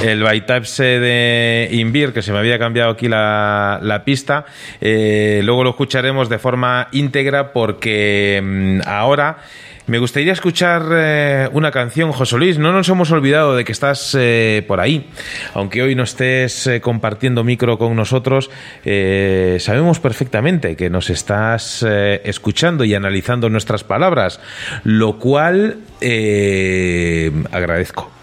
el 0.04 0.24
Baitapse 0.24 0.84
de 0.84 1.70
Invir, 1.72 2.14
que 2.14 2.22
se 2.22 2.32
me 2.32 2.40
había 2.40 2.60
cambiado 2.60 2.92
aquí 2.92 3.08
la, 3.08 4.02
pista. 4.06 4.46
Eh, 4.82 5.42
luego 5.44 5.64
lo 5.64 5.72
escucharemos 5.72 6.30
de 6.30 6.40
forma 6.40 6.88
íntegra 6.92 7.54
porque 7.54 8.42
mm, 8.44 8.82
ahora 8.88 9.38
me 9.88 10.00
gustaría 10.00 10.34
escuchar 10.34 10.84
eh, 10.92 11.50
una 11.54 11.72
canción, 11.72 12.12
José 12.12 12.38
Luis. 12.38 12.58
No 12.58 12.72
nos 12.72 12.90
hemos 12.90 13.12
olvidado 13.12 13.56
de 13.56 13.64
que 13.64 13.72
estás 13.72 14.16
eh, 14.20 14.64
por 14.68 14.80
ahí. 14.80 15.08
Aunque 15.54 15.82
hoy 15.82 15.96
no 15.96 16.04
estés 16.04 16.70
compartiendo 16.82 17.44
micro 17.44 17.78
con 17.78 17.96
nosotros, 17.96 18.50
sabemos 18.84 20.00
perfectamente 20.00 20.76
que 20.76 20.90
nos 20.90 21.10
estás 21.10 21.84
escuchando 21.84 22.84
y 22.84 22.96
analizando 22.96 23.50
nuestras 23.50 23.84
palabras, 23.84 24.40
lo 24.84 25.20
cual 25.20 25.78
agradezco. 27.52 28.15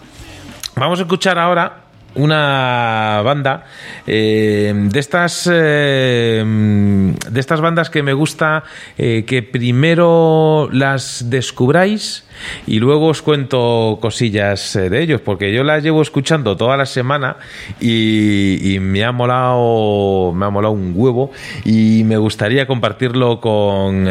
Vamos 0.75 0.99
a 0.99 1.03
escuchar 1.03 1.37
ahora 1.37 1.82
una 2.15 3.21
banda 3.23 3.65
eh, 4.05 4.73
de 4.75 4.99
estas 4.99 5.49
eh, 5.51 6.43
de 6.43 7.39
estas 7.39 7.61
bandas 7.61 7.89
que 7.89 8.03
me 8.03 8.13
gusta 8.13 8.63
eh, 8.97 9.23
que 9.25 9.41
primero 9.41 10.69
las 10.71 11.29
descubráis 11.29 12.25
y 12.67 12.79
luego 12.79 13.07
os 13.07 13.21
cuento 13.21 13.97
cosillas 14.01 14.73
de 14.73 15.01
ellos 15.01 15.21
porque 15.21 15.53
yo 15.53 15.63
las 15.63 15.83
llevo 15.83 16.01
escuchando 16.01 16.57
toda 16.57 16.77
la 16.77 16.85
semana 16.85 17.37
y, 17.79 18.73
y 18.73 18.79
me 18.79 19.03
ha 19.03 19.11
molado 19.11 20.33
me 20.33 20.45
ha 20.45 20.49
molado 20.49 20.73
un 20.73 20.93
huevo 20.95 21.31
y 21.63 22.03
me 22.03 22.17
gustaría 22.17 22.67
compartirlo 22.67 23.39
con, 23.39 24.07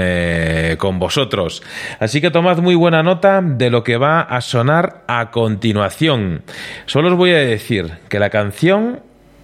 con 0.78 0.98
vosotros. 0.98 1.62
Así 1.98 2.20
que 2.20 2.30
tomad 2.30 2.58
muy 2.58 2.74
buena 2.74 3.02
nota 3.02 3.40
de 3.42 3.70
lo 3.70 3.82
que 3.84 3.96
va 3.96 4.20
a 4.20 4.40
sonar 4.40 5.02
a 5.08 5.30
continuación. 5.30 6.42
Solo 6.86 7.08
os 7.08 7.16
voy 7.16 7.30
a 7.32 7.38
decir 7.38 7.91
que 8.08 8.18
la 8.18 8.30
canción 8.30 9.00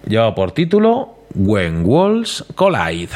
lleva 0.07 0.35
por 0.35 0.51
título 0.51 1.15
When 1.35 1.83
Walls 1.85 2.45
Collide 2.55 3.15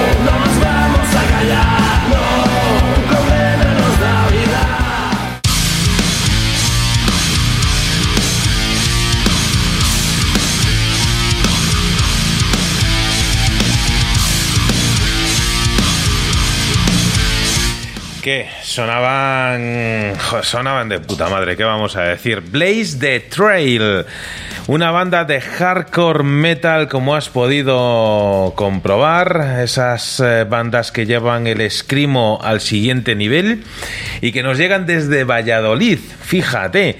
Que 18.21 18.47
sonaban 18.61 20.15
sonaban 20.43 20.89
de 20.89 20.99
puta 20.99 21.27
madre, 21.27 21.57
¿qué 21.57 21.63
vamos 21.63 21.95
a 21.95 22.03
decir? 22.03 22.41
Blaze 22.41 22.97
the 22.99 23.19
Trail, 23.21 24.05
una 24.67 24.91
banda 24.91 25.25
de 25.25 25.41
hardcore 25.41 26.23
metal 26.23 26.87
como 26.87 27.15
has 27.15 27.29
podido 27.29 28.53
comprobar, 28.55 29.59
esas 29.63 30.19
eh, 30.19 30.45
bandas 30.47 30.91
que 30.91 31.05
llevan 31.05 31.47
el 31.47 31.61
escrimo 31.61 32.39
al 32.43 32.61
siguiente 32.61 33.15
nivel 33.15 33.63
y 34.21 34.31
que 34.31 34.43
nos 34.43 34.57
llegan 34.57 34.85
desde 34.85 35.23
Valladolid, 35.23 35.99
fíjate, 36.31 36.97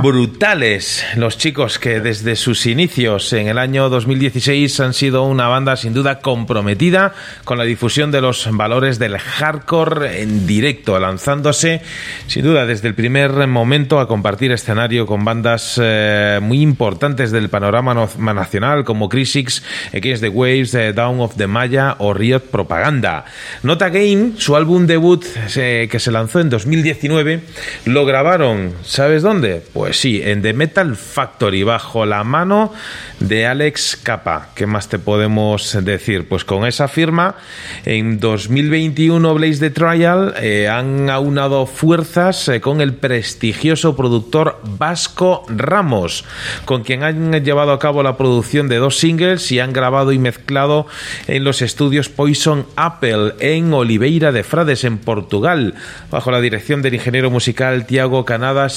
brutales 0.00 1.04
los 1.16 1.36
chicos 1.36 1.78
que 1.78 2.00
desde 2.00 2.34
sus 2.34 2.64
inicios 2.64 3.30
en 3.34 3.48
el 3.48 3.58
año 3.58 3.90
2016 3.90 4.80
han 4.80 4.94
sido 4.94 5.24
una 5.24 5.48
banda 5.48 5.76
sin 5.76 5.92
duda 5.92 6.20
comprometida 6.20 7.12
con 7.44 7.58
la 7.58 7.64
difusión 7.64 8.10
de 8.10 8.22
los 8.22 8.48
valores 8.50 8.98
del 8.98 9.18
hardcore 9.18 10.22
en 10.22 10.46
directo, 10.46 10.98
lanzándose 10.98 11.82
sin 12.26 12.42
duda 12.46 12.64
desde 12.64 12.88
el 12.88 12.94
primer 12.94 13.32
momento 13.46 14.00
a 14.00 14.08
compartir 14.08 14.50
escenario 14.50 15.04
con 15.04 15.26
bandas 15.26 15.78
eh, 15.82 16.38
muy 16.40 16.62
importantes 16.62 17.32
del 17.32 17.50
panorama 17.50 17.92
no- 17.92 18.08
nacional 18.32 18.84
como 18.84 19.10
Crisix, 19.10 19.62
Against 19.92 20.22
the 20.22 20.30
Waves, 20.30 20.72
eh, 20.74 20.94
Down 20.94 21.20
of 21.20 21.36
the 21.36 21.46
Maya 21.46 21.96
o 21.98 22.14
Riot 22.14 22.44
Propaganda. 22.50 23.26
Nota 23.62 23.90
Game, 23.90 24.32
su 24.38 24.56
álbum 24.56 24.86
debut 24.86 25.22
eh, 25.54 25.86
que 25.90 26.00
se 26.00 26.10
lanzó 26.10 26.40
en 26.40 26.48
2019, 26.48 27.40
lo 27.84 28.06
grabaron, 28.06 28.53
¿sabes 28.84 29.22
dónde? 29.22 29.62
Pues 29.72 30.00
sí, 30.00 30.20
en 30.22 30.42
The 30.42 30.52
Metal 30.52 30.96
Factory, 30.96 31.62
bajo 31.62 32.06
la 32.06 32.24
mano 32.24 32.72
de 33.20 33.46
Alex 33.46 33.98
Capa. 34.02 34.48
¿Qué 34.54 34.66
más 34.66 34.88
te 34.88 34.98
podemos 34.98 35.76
decir? 35.82 36.28
Pues 36.28 36.44
con 36.44 36.66
esa 36.66 36.88
firma, 36.88 37.36
en 37.84 38.20
2021 38.20 39.34
Blaze 39.34 39.60
the 39.60 39.70
Trial 39.70 40.34
eh, 40.40 40.68
han 40.68 41.10
aunado 41.10 41.66
fuerzas 41.66 42.48
eh, 42.48 42.60
con 42.60 42.80
el 42.80 42.94
prestigioso 42.94 43.96
productor 43.96 44.60
Vasco 44.64 45.44
Ramos, 45.48 46.24
con 46.64 46.82
quien 46.82 47.02
han 47.02 47.32
llevado 47.44 47.72
a 47.72 47.78
cabo 47.78 48.02
la 48.02 48.16
producción 48.16 48.68
de 48.68 48.76
dos 48.76 48.98
singles 48.98 49.50
y 49.52 49.60
han 49.60 49.72
grabado 49.72 50.12
y 50.12 50.18
mezclado 50.18 50.86
en 51.26 51.44
los 51.44 51.62
estudios 51.62 52.08
Poison 52.08 52.66
Apple 52.76 53.34
en 53.40 53.72
Oliveira 53.72 54.32
de 54.32 54.44
Frades, 54.44 54.84
en 54.84 54.98
Portugal, 54.98 55.74
bajo 56.10 56.30
la 56.30 56.40
dirección 56.40 56.82
del 56.82 56.94
ingeniero 56.94 57.30
musical 57.30 57.86
Tiago 57.86 58.24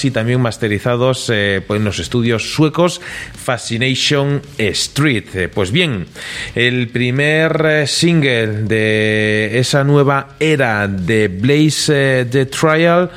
Y 0.03 0.11
también 0.11 0.39
masterizados 0.39 1.29
eh, 1.29 1.61
pues 1.65 1.79
en 1.79 1.83
los 1.83 1.99
estudios 1.99 2.53
suecos 2.53 3.01
Fascination 3.35 4.41
Street. 4.57 5.25
Eh, 5.33 5.49
Pues 5.49 5.71
bien, 5.71 6.05
el 6.55 6.87
primer 6.87 7.65
eh, 7.65 7.87
single 7.87 8.63
de 8.63 9.59
esa 9.59 9.83
nueva 9.83 10.35
era 10.39 10.87
de 10.87 11.27
Blaze 11.27 12.25
The 12.29 12.45
Trial 12.45 13.11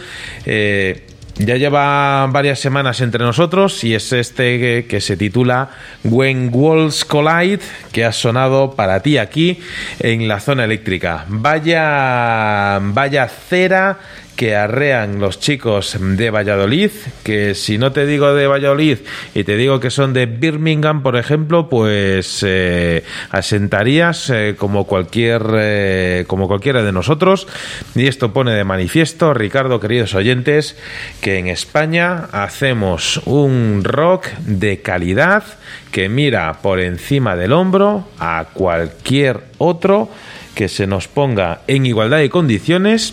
ya 1.40 1.56
lleva 1.56 2.26
varias 2.26 2.58
semanas 2.58 3.00
entre 3.00 3.24
nosotros 3.24 3.82
y 3.84 3.94
es 3.94 4.12
este 4.12 4.58
que, 4.58 4.86
que 4.86 5.00
se 5.00 5.16
titula 5.16 5.70
When 6.04 6.50
Walls 6.52 7.04
Collide, 7.04 7.60
que 7.92 8.04
ha 8.04 8.12
sonado 8.12 8.74
para 8.76 9.00
ti 9.00 9.16
aquí 9.16 9.58
en 10.00 10.28
la 10.28 10.40
zona 10.40 10.64
eléctrica. 10.64 11.24
Vaya, 11.28 12.78
vaya 12.82 13.26
cera 13.28 13.98
que 14.40 14.56
arrean 14.56 15.20
los 15.20 15.38
chicos 15.38 15.98
de 16.00 16.30
Valladolid, 16.30 16.90
que 17.22 17.54
si 17.54 17.76
no 17.76 17.92
te 17.92 18.06
digo 18.06 18.32
de 18.32 18.46
Valladolid 18.46 18.96
y 19.34 19.44
te 19.44 19.58
digo 19.58 19.80
que 19.80 19.90
son 19.90 20.14
de 20.14 20.24
Birmingham, 20.24 21.02
por 21.02 21.16
ejemplo, 21.16 21.68
pues 21.68 22.42
eh, 22.48 23.04
asentarías 23.28 24.30
eh, 24.30 24.54
como 24.56 24.86
cualquier 24.86 25.42
eh, 25.58 26.24
como 26.26 26.48
cualquiera 26.48 26.82
de 26.82 26.90
nosotros. 26.90 27.48
Y 27.94 28.06
esto 28.06 28.32
pone 28.32 28.52
de 28.52 28.64
manifiesto, 28.64 29.34
Ricardo, 29.34 29.78
queridos 29.78 30.14
oyentes, 30.14 30.74
que 31.20 31.36
en 31.36 31.48
España 31.48 32.30
hacemos 32.32 33.18
un 33.26 33.82
rock 33.84 34.28
de 34.38 34.80
calidad 34.80 35.44
que 35.92 36.08
mira 36.08 36.62
por 36.62 36.80
encima 36.80 37.36
del 37.36 37.52
hombro 37.52 38.08
a 38.18 38.46
cualquier 38.54 39.40
otro 39.58 40.08
que 40.54 40.70
se 40.70 40.86
nos 40.86 41.08
ponga 41.08 41.60
en 41.66 41.84
igualdad 41.84 42.20
de 42.20 42.30
condiciones 42.30 43.12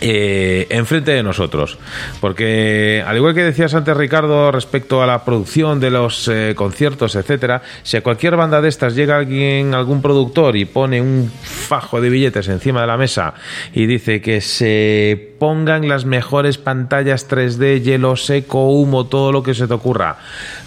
eh, 0.00 0.66
enfrente 0.70 1.12
de 1.12 1.22
nosotros. 1.22 1.78
Porque, 2.20 3.02
al 3.06 3.16
igual 3.16 3.34
que 3.34 3.42
decías 3.42 3.74
antes, 3.74 3.96
Ricardo, 3.96 4.52
respecto 4.52 5.02
a 5.02 5.06
la 5.06 5.24
producción 5.24 5.80
de 5.80 5.90
los 5.90 6.28
eh, 6.28 6.54
conciertos, 6.54 7.16
etcétera, 7.16 7.62
si 7.82 7.96
a 7.96 8.02
cualquier 8.02 8.36
banda 8.36 8.60
de 8.60 8.68
estas 8.68 8.94
llega 8.94 9.16
alguien, 9.16 9.74
algún 9.74 10.02
productor 10.02 10.56
y 10.56 10.66
pone 10.66 11.00
un 11.00 11.30
fajo 11.42 12.00
de 12.00 12.10
billetes 12.10 12.48
encima 12.48 12.82
de 12.82 12.86
la 12.86 12.96
mesa 12.96 13.34
y 13.72 13.86
dice 13.86 14.20
que 14.20 14.40
se 14.40 15.34
pongan 15.38 15.88
las 15.88 16.04
mejores 16.04 16.58
pantallas 16.58 17.28
3D, 17.28 17.82
hielo 17.82 18.16
seco, 18.16 18.70
humo, 18.70 19.06
todo 19.06 19.32
lo 19.32 19.42
que 19.42 19.54
se 19.54 19.66
te 19.66 19.74
ocurra 19.74 20.18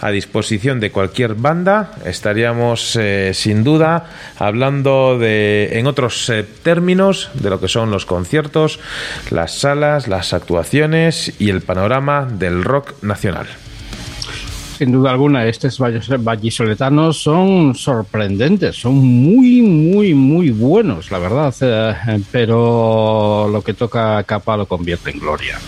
a 0.01 0.11
disposición 0.11 0.79
de 0.79 0.91
cualquier 0.91 1.35
banda, 1.35 1.91
estaríamos 2.05 2.95
eh, 2.95 3.31
sin 3.33 3.63
duda 3.63 4.05
hablando 4.37 5.17
de, 5.17 5.69
en 5.73 5.87
otros 5.87 6.31
términos, 6.63 7.29
de 7.33 7.49
lo 7.49 7.59
que 7.59 7.67
son 7.67 7.91
los 7.91 8.05
conciertos, 8.05 8.79
las 9.31 9.59
salas, 9.59 10.07
las 10.07 10.33
actuaciones 10.33 11.33
y 11.39 11.49
el 11.49 11.61
panorama 11.61 12.25
del 12.25 12.63
rock 12.63 13.01
nacional. 13.03 13.47
Sin 14.77 14.93
duda 14.93 15.11
alguna, 15.11 15.45
estos 15.45 15.77
vallisoletanos 15.77 17.21
son 17.21 17.75
sorprendentes, 17.75 18.77
son 18.77 18.95
muy, 18.95 19.61
muy, 19.61 20.13
muy 20.13 20.51
buenos, 20.51 21.11
la 21.11 21.19
verdad, 21.19 21.53
eh, 21.59 22.23
pero 22.31 23.49
lo 23.51 23.61
que 23.61 23.73
toca 23.73 24.23
capa 24.23 24.55
lo 24.55 24.65
convierte 24.67 25.11
en 25.11 25.19
gloria. 25.19 25.59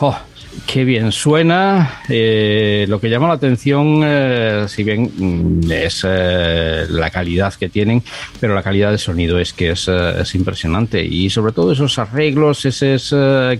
Oh, 0.00 0.18
Qué 0.66 0.84
bien 0.84 1.12
suena. 1.12 2.02
Eh, 2.08 2.86
lo 2.88 3.00
que 3.00 3.08
llama 3.08 3.28
la 3.28 3.34
atención, 3.34 4.02
eh, 4.04 4.64
si 4.68 4.82
bien 4.82 5.10
mm, 5.16 5.70
es 5.70 6.04
eh, 6.06 6.86
la 6.88 7.10
calidad 7.10 7.54
que 7.54 7.68
tienen, 7.68 8.02
pero 8.40 8.54
la 8.54 8.62
calidad 8.62 8.90
de 8.90 8.98
sonido 8.98 9.38
es 9.38 9.52
que 9.52 9.70
es, 9.70 9.88
es 9.88 10.34
impresionante. 10.34 11.02
Y 11.04 11.30
sobre 11.30 11.52
todo 11.52 11.72
esos 11.72 11.98
arreglos, 11.98 12.64
ese 12.64 12.94
es, 12.94 13.10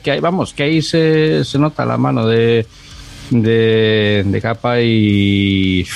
que 0.02 0.10
hay, 0.10 0.20
vamos, 0.20 0.52
que 0.52 0.64
ahí 0.64 0.82
se, 0.82 1.42
nota 1.58 1.84
la 1.84 1.96
mano 1.96 2.26
de, 2.26 2.66
de, 3.30 4.24
de 4.26 4.40
capa 4.40 4.80
y, 4.80 5.86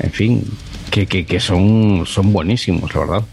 en 0.00 0.10
fin, 0.12 0.44
que, 0.90 1.06
que, 1.06 1.24
que 1.26 1.40
son, 1.40 2.04
son 2.06 2.32
buenísimos, 2.32 2.94
la 2.94 3.00
verdad. 3.00 3.24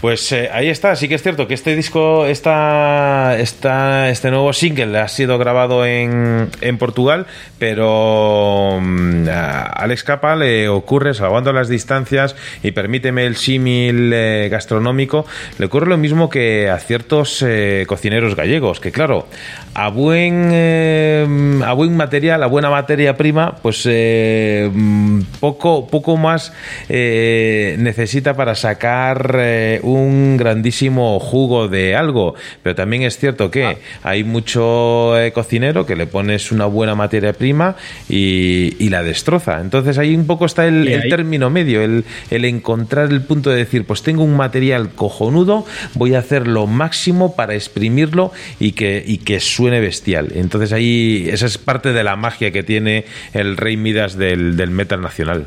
Pues 0.00 0.30
eh, 0.32 0.50
ahí 0.52 0.68
está, 0.68 0.96
sí 0.96 1.08
que 1.08 1.14
es 1.14 1.22
cierto 1.22 1.46
que 1.46 1.54
este 1.54 1.74
disco, 1.74 2.26
esta, 2.26 3.36
esta, 3.38 4.10
este 4.10 4.30
nuevo 4.30 4.52
single 4.52 4.98
ha 4.98 5.08
sido 5.08 5.38
grabado 5.38 5.86
en, 5.86 6.50
en 6.60 6.78
Portugal, 6.78 7.26
pero 7.58 8.78
mm, 8.80 9.28
a 9.28 9.62
Alex 9.62 10.04
Capa 10.04 10.36
le 10.36 10.68
ocurre, 10.68 11.14
salvando 11.14 11.52
las 11.52 11.68
distancias 11.68 12.36
y 12.62 12.72
permíteme 12.72 13.26
el 13.26 13.36
símil 13.36 14.12
eh, 14.12 14.48
gastronómico, 14.50 15.26
le 15.58 15.66
ocurre 15.66 15.86
lo 15.86 15.96
mismo 15.96 16.28
que 16.28 16.70
a 16.70 16.78
ciertos 16.78 17.42
eh, 17.42 17.84
cocineros 17.86 18.36
gallegos, 18.36 18.80
que 18.80 18.92
claro, 18.92 19.26
a 19.74 19.88
buen, 19.88 20.50
eh, 20.52 21.26
a 21.64 21.72
buen 21.72 21.96
material, 21.96 22.42
a 22.44 22.46
buena 22.46 22.70
materia 22.70 23.16
prima, 23.16 23.56
pues 23.60 23.82
eh, 23.86 24.70
mm, 24.72 25.22
poco, 25.40 25.88
poco 25.88 26.16
más 26.16 26.52
eh, 26.88 27.74
necesita 27.78 28.34
para 28.34 28.54
sacar 28.54 29.34
un 29.82 30.36
grandísimo 30.36 31.18
jugo 31.18 31.66
de 31.68 31.96
algo. 31.96 32.34
Pero 32.62 32.76
también 32.76 33.02
es 33.02 33.18
cierto 33.18 33.50
que 33.50 33.78
hay 34.02 34.22
mucho 34.22 35.14
cocinero 35.34 35.84
que 35.86 35.96
le 35.96 36.06
pones 36.06 36.52
una 36.52 36.66
buena 36.66 36.94
materia 36.94 37.32
prima 37.32 37.76
y, 38.08 38.76
y 38.78 38.90
la 38.90 39.02
destroza. 39.02 39.60
Entonces 39.60 39.98
ahí 39.98 40.14
un 40.14 40.26
poco 40.26 40.46
está 40.46 40.66
el, 40.66 41.08
término 41.08 41.50
medio, 41.50 41.82
el, 41.82 42.04
el 42.30 42.44
encontrar 42.44 43.10
el 43.10 43.22
punto 43.22 43.50
de 43.50 43.56
decir, 43.56 43.84
pues 43.84 44.02
tengo 44.02 44.22
un 44.22 44.36
material 44.36 44.90
cojonudo, 44.90 45.66
voy 45.94 46.14
a 46.14 46.20
hacer 46.20 46.46
lo 46.46 46.66
máximo 46.66 47.34
para 47.34 47.54
exprimirlo 47.54 48.32
y 48.60 48.72
que, 48.72 49.02
y 49.04 49.18
que 49.18 49.40
suene 49.40 49.63
bestial. 49.70 50.32
Entonces 50.34 50.72
ahí 50.72 51.26
esa 51.30 51.46
es 51.46 51.58
parte 51.58 51.92
de 51.92 52.04
la 52.04 52.16
magia 52.16 52.50
que 52.50 52.62
tiene 52.62 53.04
el 53.32 53.56
Rey 53.56 53.76
Midas 53.76 54.16
del, 54.16 54.56
del 54.56 54.70
metal 54.70 55.00
nacional. 55.00 55.46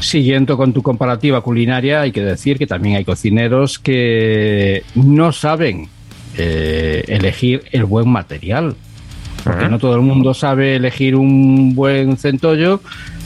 Siguiendo 0.00 0.56
con 0.56 0.72
tu 0.72 0.82
comparativa 0.82 1.42
culinaria, 1.42 2.00
hay 2.00 2.10
que 2.12 2.22
decir 2.22 2.58
que 2.58 2.66
también 2.66 2.96
hay 2.96 3.04
cocineros 3.04 3.78
que 3.78 4.82
no 4.96 5.30
saben 5.32 5.88
eh, 6.36 7.04
elegir 7.06 7.62
el 7.70 7.84
buen 7.84 8.08
material. 8.08 8.74
Porque 9.44 9.68
no 9.68 9.78
todo 9.78 9.96
el 9.96 10.02
mundo 10.02 10.34
sabe 10.34 10.76
elegir 10.76 11.16
un 11.16 11.74
buen 11.74 12.16
centollo 12.16 12.80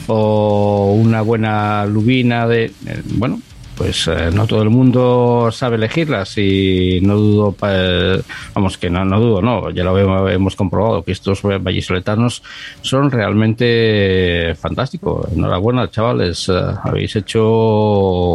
o 0.07 0.95
una 0.99 1.21
buena 1.21 1.85
lubina 1.85 2.47
de... 2.47 2.65
eh, 2.65 3.01
bueno, 3.05 3.39
pues 3.77 4.07
eh, 4.07 4.31
no 4.33 4.47
todo 4.47 4.63
el 4.63 4.69
mundo 4.69 5.49
sabe 5.51 5.75
elegirlas 5.75 6.37
y 6.37 6.99
no 7.03 7.15
dudo, 7.15 7.51
pa- 7.51 8.17
vamos, 8.55 8.77
que 8.77 8.89
no, 8.89 9.05
no 9.05 9.19
dudo, 9.19 9.41
no, 9.41 9.69
ya 9.69 9.83
lo 9.83 9.97
hemos, 9.97 10.31
hemos 10.31 10.55
comprobado 10.55 11.03
que 11.03 11.11
estos 11.11 11.41
vallisoletanos 11.43 12.41
son 12.81 13.11
realmente 13.11 14.55
fantásticos. 14.55 15.31
Enhorabuena, 15.31 15.89
chavales, 15.91 16.49
eh, 16.49 16.53
habéis 16.83 17.15
hecho 17.15 17.43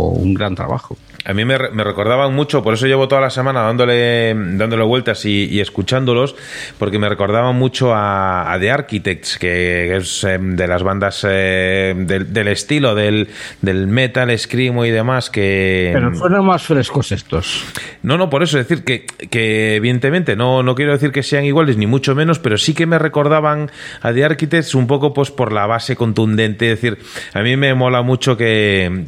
un 0.09 0.33
gran 0.33 0.55
trabajo. 0.55 0.97
A 1.25 1.33
mí 1.35 1.45
me, 1.45 1.57
me 1.57 1.85
recordaban 1.85 2.35
mucho, 2.35 2.63
por 2.63 2.75
eso 2.75 2.87
llevo 2.87 3.07
toda 3.07 3.21
la 3.21 3.31
semana 3.31 3.63
dándole, 3.63 4.35
dándole 4.35 4.83
vueltas 4.83 5.25
y, 5.25 5.45
y 5.45 5.61
escuchándolos, 5.61 6.35
porque 6.79 6.99
me 6.99 7.09
recordaban 7.09 7.57
mucho 7.57 7.95
a, 7.95 8.53
a 8.53 8.59
The 8.59 8.71
Architects, 8.71 9.39
que 9.39 9.97
es 9.97 10.25
eh, 10.25 10.39
de 10.41 10.67
las 10.67 10.83
bandas 10.83 11.25
eh, 11.29 11.95
del, 11.97 12.33
del 12.33 12.49
estilo 12.49 12.95
del, 12.95 13.29
del 13.61 13.87
metal, 13.87 14.37
screamo 14.37 14.85
y 14.85 14.91
demás, 14.91 15.31
que... 15.31 15.91
Pero 15.93 16.15
suenan 16.15 16.45
más 16.45 16.65
frescos 16.65 17.13
estos. 17.13 17.65
No, 18.03 18.19
no, 18.19 18.29
por 18.29 18.43
eso 18.43 18.59
es 18.59 18.69
decir 18.69 18.85
que, 18.85 19.07
que 19.31 19.77
evidentemente 19.77 20.35
no, 20.35 20.63
no 20.63 20.75
quiero 20.75 20.93
decir 20.93 21.13
que 21.13 21.23
sean 21.23 21.45
iguales 21.45 21.77
ni 21.77 21.87
mucho 21.87 22.15
menos, 22.15 22.41
pero 22.41 22.59
sí 22.59 22.75
que 22.75 22.87
me 22.87 22.99
recordaban 22.99 23.71
a 24.01 24.13
The 24.13 24.25
Architects 24.25 24.75
un 24.75 24.89
poco 24.89 25.15
pues 25.15 25.31
por 25.31 25.53
la 25.53 25.67
base 25.67 25.95
contundente, 25.95 26.73
es 26.73 26.81
decir, 26.81 26.99
a 27.33 27.43
mí 27.43 27.57
me 27.57 27.75
mola 27.75 28.03
mucho 28.03 28.37
que 28.37 29.07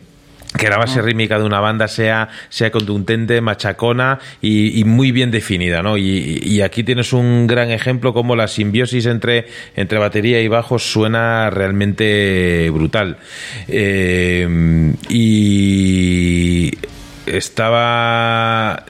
que 0.56 0.68
la 0.68 0.78
base 0.78 1.02
rítmica 1.02 1.39
de 1.39 1.44
una 1.44 1.60
banda 1.60 1.89
sea, 1.89 2.28
sea 2.48 2.70
contundente, 2.70 3.40
machacona 3.40 4.20
y, 4.40 4.78
y 4.78 4.85
muy 4.85 5.10
bien 5.10 5.31
definida, 5.31 5.82
¿no? 5.82 5.97
Y, 5.97 6.40
y 6.43 6.60
aquí 6.60 6.85
tienes 6.85 7.12
un 7.12 7.47
gran 7.47 7.70
ejemplo 7.70 8.14
como 8.14 8.36
la 8.36 8.48
simbiosis 8.48 9.06
entre, 9.06 9.47
entre 9.74 9.98
batería 9.98 10.40
y 10.40 10.48
bajo 10.48 10.78
suena 10.78 11.51
realmente 11.51 12.70
brutal. 12.70 13.18
Eh, 13.68 14.94
y 15.09 16.70
estaba 17.26 18.85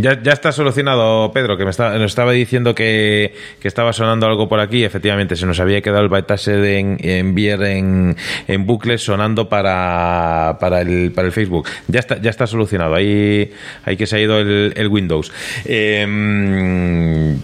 ya, 0.00 0.20
ya 0.22 0.32
está 0.32 0.52
solucionado, 0.52 1.30
Pedro, 1.32 1.56
que 1.56 1.64
me 1.64 1.70
está- 1.70 1.96
nos 1.98 2.12
estaba 2.12 2.32
diciendo 2.32 2.74
que, 2.74 3.34
que 3.60 3.68
estaba 3.68 3.92
sonando 3.92 4.26
algo 4.26 4.48
por 4.48 4.60
aquí. 4.60 4.84
Efectivamente, 4.84 5.36
se 5.36 5.46
nos 5.46 5.60
había 5.60 5.80
quedado 5.80 6.02
el 6.02 6.08
bypass 6.08 6.46
de 6.46 6.78
en, 6.78 6.96
en 7.00 7.34
en, 7.38 8.16
en 8.48 8.66
bucle 8.66 8.98
sonando 8.98 9.48
para, 9.48 10.56
para, 10.60 10.80
el, 10.80 11.12
para 11.12 11.26
el 11.26 11.32
Facebook. 11.32 11.68
Ya 11.88 12.00
está, 12.00 12.20
ya 12.20 12.30
está 12.30 12.46
solucionado. 12.46 12.94
Ahí, 12.94 13.50
ahí 13.84 13.96
que 13.96 14.06
se 14.06 14.16
ha 14.16 14.20
ido 14.20 14.38
el, 14.38 14.72
el 14.76 14.88
Windows. 14.88 15.32
Eh, 15.64 17.36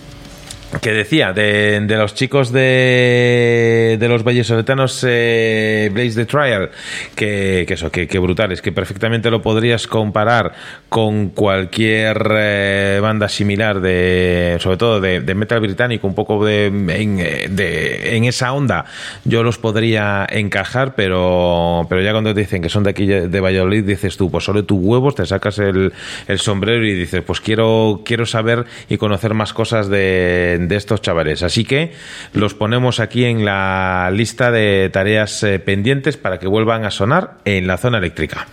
que 0.81 0.93
decía 0.93 1.32
de, 1.32 1.81
de 1.81 1.97
los 1.97 2.15
chicos 2.15 2.51
de, 2.51 3.97
de 4.01 4.09
los 4.09 4.24
vallesoletanos 4.24 5.05
eh, 5.07 5.90
Blaze 5.93 6.15
the 6.15 6.24
Trial 6.24 6.70
que, 7.15 7.66
eso, 7.69 7.90
que, 7.90 8.07
que 8.09 8.19
brutales 8.19 8.62
que 8.62 8.73
perfectamente 8.73 9.31
lo 9.31 9.43
podrías 9.43 9.86
comparar 9.86 10.53
con 10.89 11.28
cualquier 11.31 12.16
eh, 12.36 12.99
banda 13.03 13.28
similar 13.28 13.81
de 13.81 14.57
sobre 14.61 14.77
todo 14.78 15.01
de, 15.01 15.20
de 15.20 15.35
metal 15.35 15.61
británico 15.61 16.07
un 16.07 16.15
poco 16.15 16.44
de 16.44 16.66
en, 16.66 17.19
eh, 17.20 17.49
de- 17.51 18.16
en 18.16 18.24
esa 18.24 18.53
onda 18.53 18.85
yo 19.24 19.43
los 19.43 19.59
podría 19.59 20.27
encajar 20.31 20.94
pero 20.94 21.86
pero 21.89 22.01
ya 22.03 22.12
cuando 22.12 22.32
te 22.35 22.40
dicen 22.40 22.62
que 22.62 22.69
son 22.69 22.82
de 22.85 22.90
aquí 22.90 23.07
de 23.07 23.40
Valladolid 23.40 23.85
dices 23.85 24.16
tú 24.16 24.31
pues 24.31 24.44
solo 24.44 24.65
tus 24.65 24.78
huevos 24.81 25.15
te 25.15 25.27
sacas 25.27 25.59
el, 25.59 25.93
el 26.28 26.39
sombrero 26.39 26.85
y 26.86 26.94
dices 26.94 27.23
pues 27.27 27.40
quiero 27.40 28.01
quiero 28.05 28.24
saber 28.27 28.65
y 28.89 28.97
conocer 28.97 29.35
más 29.35 29.53
cosas 29.53 29.89
de, 29.89 30.59
de 30.69 30.77
estos 30.77 31.03
chavales. 31.03 31.43
Así 31.43 31.65
que 31.65 31.93
los 32.33 32.55
ponemos 32.55 33.01
aquí 33.01 33.25
en 33.25 33.45
la 33.45 34.11
lista 34.13 34.51
de 34.51 34.91
tareas 34.93 35.43
eh, 35.43 35.59
pendientes 35.59 36.17
para 36.17 36.39
que 36.39 36.47
vuelvan 36.47 36.85
a 36.85 36.91
sonar 36.91 37.39
en 37.45 37.67
la 37.67 37.77
zona 37.77 37.99
eléctrica. 37.99 38.47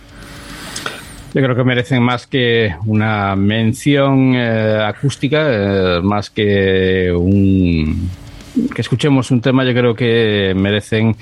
Yo 1.32 1.42
creo 1.42 1.54
que 1.54 1.62
merecen 1.62 2.02
más 2.02 2.26
que 2.26 2.74
una 2.86 3.36
mención 3.36 4.34
eh, 4.34 4.82
acústica, 4.84 5.46
eh, 5.48 6.00
más 6.02 6.28
que 6.28 7.12
un 7.12 8.10
que 8.74 8.82
escuchemos 8.82 9.30
un 9.30 9.40
tema, 9.40 9.64
yo 9.64 9.72
creo 9.72 9.94
que 9.94 10.52
merecen 10.56 11.16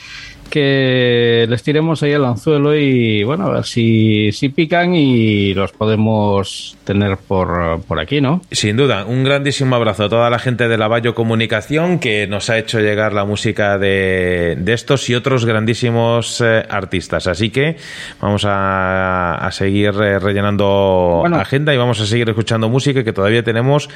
que 0.49 1.47
les 1.49 1.63
tiremos 1.63 2.03
ahí 2.03 2.13
al 2.13 2.25
anzuelo 2.25 2.75
y 2.77 3.23
bueno, 3.25 3.47
a 3.47 3.51
ver 3.51 3.65
si, 3.65 4.33
si 4.33 4.49
pican 4.49 4.95
y 4.95 5.55
los 5.55 5.73
podemos 5.73 6.77
tener 6.85 7.17
por, 7.17 7.81
por 7.83 8.01
aquí, 8.01 8.21
¿no? 8.21 8.41
Sin 8.51 8.77
duda, 8.77 9.05
un 9.07 9.25
grandísimo 9.25 9.77
abrazo 9.77 10.05
a 10.05 10.09
toda 10.09 10.31
la 10.31 10.39
gente 10.39 10.69
de 10.69 10.79
la 10.79 10.89
Bayo 10.89 11.15
Comunicación 11.15 11.99
que 11.99 12.27
nos 12.27 12.51
ha 12.51 12.59
hecho 12.59 12.81
llegar 12.81 13.13
la 13.13 13.25
música 13.25 13.79
de, 13.79 14.57
de 14.59 14.73
estos 14.73 15.09
y 15.11 15.15
otros 15.15 15.45
grandísimos 15.45 16.41
eh, 16.41 16.65
artistas. 16.69 17.27
Así 17.27 17.51
que 17.51 17.77
vamos 18.21 18.45
a, 18.45 19.35
a 19.35 19.53
seguir 19.53 19.95
eh, 20.01 20.19
rellenando 20.19 21.19
Bueno. 21.21 21.37
agenda 21.37 21.75
y 21.75 21.77
vamos 21.77 22.01
a 22.01 22.07
seguir 22.07 22.29
escuchando 22.29 22.69
música 22.69 23.05
que 23.05 23.13
todavía 23.13 23.43
tenemos 23.43 23.89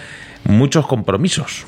muchos 0.44 0.86
compromisos. 0.86 1.64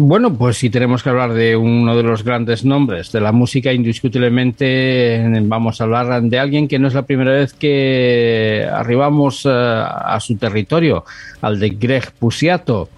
Bueno, 0.00 0.32
pues 0.32 0.58
si 0.58 0.70
tenemos 0.70 1.02
que 1.02 1.08
hablar 1.08 1.34
de 1.34 1.56
uno 1.56 1.96
de 1.96 2.04
los 2.04 2.22
grandes 2.22 2.64
nombres 2.64 3.10
de 3.10 3.20
la 3.20 3.32
música, 3.32 3.72
indiscutiblemente 3.72 5.28
vamos 5.42 5.80
a 5.80 5.84
hablar 5.84 6.22
de 6.22 6.38
alguien 6.38 6.68
que 6.68 6.78
no 6.78 6.86
es 6.86 6.94
la 6.94 7.02
primera 7.02 7.32
vez 7.32 7.52
que 7.52 8.64
arribamos 8.72 9.44
eh, 9.44 9.50
a 9.50 10.16
su 10.20 10.36
territorio, 10.36 11.04
al 11.40 11.58
de 11.58 11.70
Greg 11.70 12.12
Pusiato. 12.12 12.90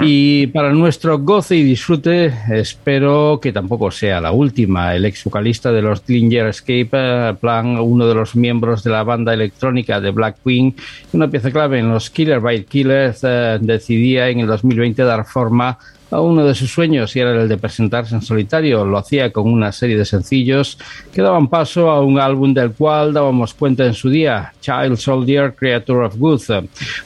Y 0.00 0.48
para 0.48 0.72
nuestro 0.72 1.20
goce 1.20 1.54
y 1.54 1.62
disfrute, 1.62 2.34
espero 2.50 3.38
que 3.40 3.52
tampoco 3.52 3.92
sea 3.92 4.20
la 4.20 4.32
última. 4.32 4.96
El 4.96 5.04
ex 5.04 5.22
vocalista 5.22 5.70
de 5.70 5.82
los 5.82 6.04
Dillinger 6.04 6.48
Escape 6.48 6.90
eh, 6.92 7.34
Plan, 7.40 7.78
uno 7.78 8.04
de 8.08 8.14
los 8.16 8.34
miembros 8.34 8.82
de 8.82 8.90
la 8.90 9.04
banda 9.04 9.32
electrónica 9.32 10.00
de 10.00 10.10
Black 10.10 10.38
Queen, 10.44 10.74
una 11.12 11.28
pieza 11.28 11.52
clave 11.52 11.78
en 11.78 11.88
los 11.88 12.10
Killer 12.10 12.40
by 12.40 12.64
Killers, 12.64 13.20
eh, 13.22 13.58
decidía 13.60 14.28
en 14.28 14.40
el 14.40 14.48
2020 14.48 15.04
dar 15.04 15.24
forma 15.24 15.68
a 15.68 15.78
uno 16.10 16.44
de 16.44 16.54
sus 16.54 16.70
sueños 16.70 17.14
y 17.14 17.20
era 17.20 17.42
el 17.42 17.48
de 17.48 17.58
presentarse 17.58 18.14
en 18.14 18.22
solitario. 18.22 18.84
Lo 18.84 18.98
hacía 18.98 19.32
con 19.32 19.52
una 19.52 19.72
serie 19.72 19.96
de 19.96 20.04
sencillos 20.04 20.78
que 21.12 21.22
daban 21.22 21.48
paso 21.48 21.90
a 21.90 22.00
un 22.00 22.18
álbum 22.18 22.54
del 22.54 22.72
cual 22.72 23.12
dábamos 23.12 23.54
cuenta 23.54 23.84
en 23.84 23.94
su 23.94 24.08
día, 24.08 24.52
Child 24.60 24.96
Soldier, 24.96 25.54
Creator 25.54 26.04
of 26.04 26.16
Good, 26.16 26.42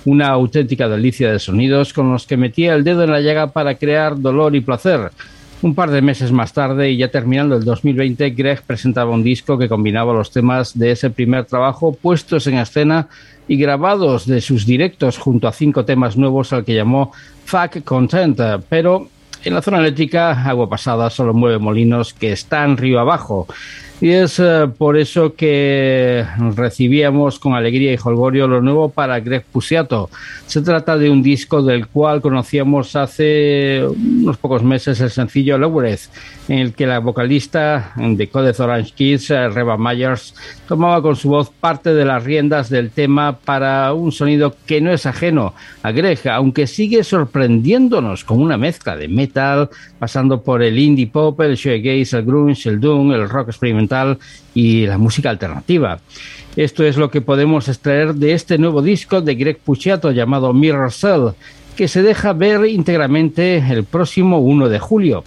una 0.04 0.28
auténtica 0.28 0.88
delicia 0.88 1.32
de 1.32 1.38
sonidos 1.38 1.92
con 1.92 2.12
los 2.12 2.26
que 2.26 2.36
metía 2.36 2.74
el 2.74 2.84
dedo 2.84 3.02
en 3.04 3.10
la 3.10 3.20
llaga 3.20 3.48
para 3.48 3.74
crear 3.74 4.20
dolor 4.20 4.54
y 4.54 4.60
placer. 4.60 5.10
Un 5.62 5.76
par 5.76 5.93
de 5.93 6.02
meses 6.02 6.32
más 6.32 6.52
tarde 6.52 6.90
y 6.90 6.97
ya 6.97 7.09
terminando 7.09 7.55
el 7.55 7.62
2020, 7.62 8.30
Greg 8.30 8.62
presentaba 8.62 9.12
un 9.12 9.22
disco 9.22 9.56
que 9.56 9.68
combinaba 9.68 10.12
los 10.12 10.32
temas 10.32 10.76
de 10.76 10.90
ese 10.90 11.09
primer 11.09 11.44
trabajo 11.44 11.94
puestos 11.94 12.48
en 12.48 12.59
escena 12.59 13.06
y 13.47 13.56
grabados 13.56 14.26
de 14.26 14.40
sus 14.40 14.66
directos 14.66 15.18
junto 15.18 15.47
a 15.47 15.52
cinco 15.52 15.84
temas 15.84 16.16
nuevos 16.16 16.52
al 16.52 16.64
que 16.64 16.74
llamó 16.74 17.12
Fuck 17.44 17.84
Content, 17.84 18.40
pero 18.68 19.06
en 19.44 19.55
la 19.55 19.62
zona 19.62 19.78
eléctrica, 19.78 20.32
agua 20.48 20.68
pasada 20.68 21.10
solo 21.10 21.32
mueve 21.32 21.59
molinos 21.59 22.12
que 22.12 22.32
están 22.32 22.76
río 22.76 22.98
abajo. 22.98 23.47
Y 24.02 24.10
es 24.10 24.40
eh, 24.40 24.68
por 24.76 24.96
eso 24.96 25.36
que 25.36 26.26
recibíamos 26.56 27.38
con 27.38 27.54
alegría 27.54 27.92
y 27.92 27.98
holgorio 28.02 28.48
lo 28.48 28.60
nuevo 28.60 28.88
para 28.88 29.20
Greg 29.20 29.44
Pusiato. 29.44 30.10
Se 30.48 30.60
trata 30.60 30.98
de 30.98 31.08
un 31.08 31.22
disco 31.22 31.62
del 31.62 31.86
cual 31.86 32.20
conocíamos 32.20 32.96
hace 32.96 33.80
unos 33.86 34.38
pocos 34.38 34.64
meses 34.64 35.00
el 35.00 35.10
sencillo 35.10 35.56
Lowereth, 35.56 36.10
en 36.48 36.58
el 36.58 36.72
que 36.72 36.88
la 36.88 36.98
vocalista 36.98 37.92
de 37.94 38.28
Coded 38.28 38.58
Orange 38.58 38.92
Kids, 38.92 39.30
eh, 39.30 39.48
Reba 39.48 39.78
Myers, 39.78 40.34
tomaba 40.66 41.00
con 41.00 41.14
su 41.14 41.28
voz 41.28 41.50
parte 41.50 41.94
de 41.94 42.04
las 42.04 42.24
riendas 42.24 42.70
del 42.70 42.90
tema 42.90 43.38
para 43.38 43.92
un 43.92 44.10
sonido 44.10 44.56
que 44.66 44.80
no 44.80 44.90
es 44.90 45.06
ajeno 45.06 45.54
a 45.84 45.92
Greg, 45.92 46.18
aunque 46.28 46.66
sigue 46.66 47.04
sorprendiéndonos 47.04 48.24
con 48.24 48.40
una 48.40 48.56
mezcla 48.56 48.96
de 48.96 49.06
metal, 49.06 49.70
pasando 50.00 50.42
por 50.42 50.60
el 50.60 50.76
indie 50.76 51.06
pop, 51.06 51.40
el 51.42 51.54
shoegaze, 51.54 52.18
el 52.18 52.24
grunge, 52.24 52.68
el 52.68 52.80
doom, 52.80 53.12
el 53.12 53.28
rock 53.28 53.50
experimental 53.50 53.91
y 54.55 54.86
la 54.86 54.98
música 54.98 55.31
alternativa. 55.31 56.01
Esto 56.56 56.85
es 56.85 56.97
lo 56.97 57.10
que 57.10 57.20
podemos 57.20 57.69
extraer 57.69 58.14
de 58.14 58.35
este 58.35 58.59
nuevo 58.59 58.82
disco 58.82 59.20
de 59.20 59.35
Greg 59.35 59.59
Puciato 59.59 60.10
llamado 60.10 60.52
Mirror 60.52 60.93
Cell, 60.93 61.28
que 61.77 61.89
se 61.89 62.03
deja 62.03 62.32
ver 62.32 62.66
íntegramente 62.66 63.59
el 63.59 63.85
próximo 63.85 64.39
1 64.39 64.69
de 64.69 64.78
julio. 64.78 65.24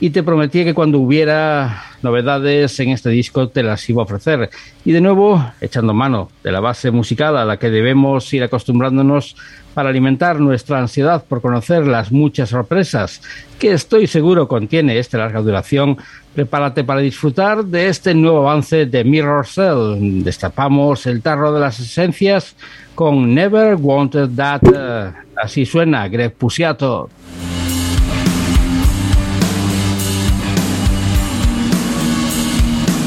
Y 0.00 0.10
te 0.10 0.22
prometí 0.22 0.64
que 0.64 0.74
cuando 0.74 0.98
hubiera 0.98 1.84
novedades 2.02 2.78
en 2.80 2.90
este 2.90 3.08
disco 3.10 3.48
te 3.48 3.62
las 3.62 3.88
iba 3.88 4.02
a 4.02 4.04
ofrecer. 4.04 4.50
Y 4.84 4.92
de 4.92 5.00
nuevo, 5.00 5.44
echando 5.60 5.94
mano 5.94 6.28
de 6.42 6.52
la 6.52 6.60
base 6.60 6.90
musical 6.90 7.36
a 7.36 7.44
la 7.44 7.58
que 7.58 7.70
debemos 7.70 8.32
ir 8.32 8.42
acostumbrándonos 8.44 9.36
para 9.72 9.88
alimentar 9.88 10.38
nuestra 10.38 10.78
ansiedad 10.78 11.24
por 11.26 11.40
conocer 11.40 11.86
las 11.86 12.12
muchas 12.12 12.50
sorpresas 12.50 13.20
que 13.58 13.72
estoy 13.72 14.06
seguro 14.06 14.46
contiene 14.46 14.98
esta 14.98 15.18
larga 15.18 15.40
duración, 15.40 15.96
prepárate 16.34 16.84
para 16.84 17.00
disfrutar 17.00 17.64
de 17.64 17.88
este 17.88 18.14
nuevo 18.14 18.48
avance 18.48 18.86
de 18.86 19.04
Mirror 19.04 19.46
Cell. 19.46 20.22
Destapamos 20.22 21.06
el 21.06 21.22
tarro 21.22 21.52
de 21.52 21.60
las 21.60 21.80
esencias 21.80 22.54
con 22.94 23.34
Never 23.34 23.74
Wanted 23.74 24.30
That. 24.36 24.62
eh, 24.74 25.12
así 25.36 25.66
suena 25.66 26.08
Greg 26.08 26.32
Pusiato. 26.32 27.08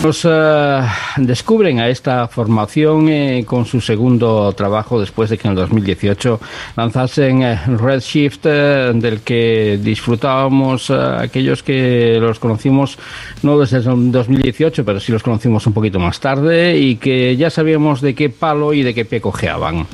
Nos 0.07 0.23
eh, 0.23 0.81
descubren 1.17 1.81
a 1.81 1.89
esta 1.89 2.29
formación 2.29 3.09
eh, 3.09 3.43
con 3.45 3.65
su 3.65 3.81
segundo 3.81 4.53
trabajo 4.53 5.01
después 5.01 5.29
de 5.29 5.37
que 5.37 5.49
en 5.49 5.51
el 5.51 5.57
2018 5.57 6.39
lanzasen 6.77 7.43
eh, 7.43 7.59
Redshift, 7.77 8.45
del 8.45 9.19
que 9.19 9.77
disfrutábamos 9.83 10.91
aquellos 10.91 11.61
que 11.61 12.19
los 12.21 12.39
conocimos 12.39 12.97
no 13.43 13.59
desde 13.59 13.79
el 13.79 14.09
2018, 14.13 14.85
pero 14.85 15.01
sí 15.01 15.11
los 15.11 15.23
conocimos 15.23 15.67
un 15.67 15.73
poquito 15.73 15.99
más 15.99 16.21
tarde 16.21 16.77
y 16.77 16.95
que 16.95 17.35
ya 17.35 17.49
sabíamos 17.49 17.99
de 17.99 18.15
qué 18.15 18.29
palo 18.29 18.71
y 18.71 18.83
de 18.83 18.93
qué 18.93 19.03
pie 19.03 19.19
cojeaban. 19.19 19.87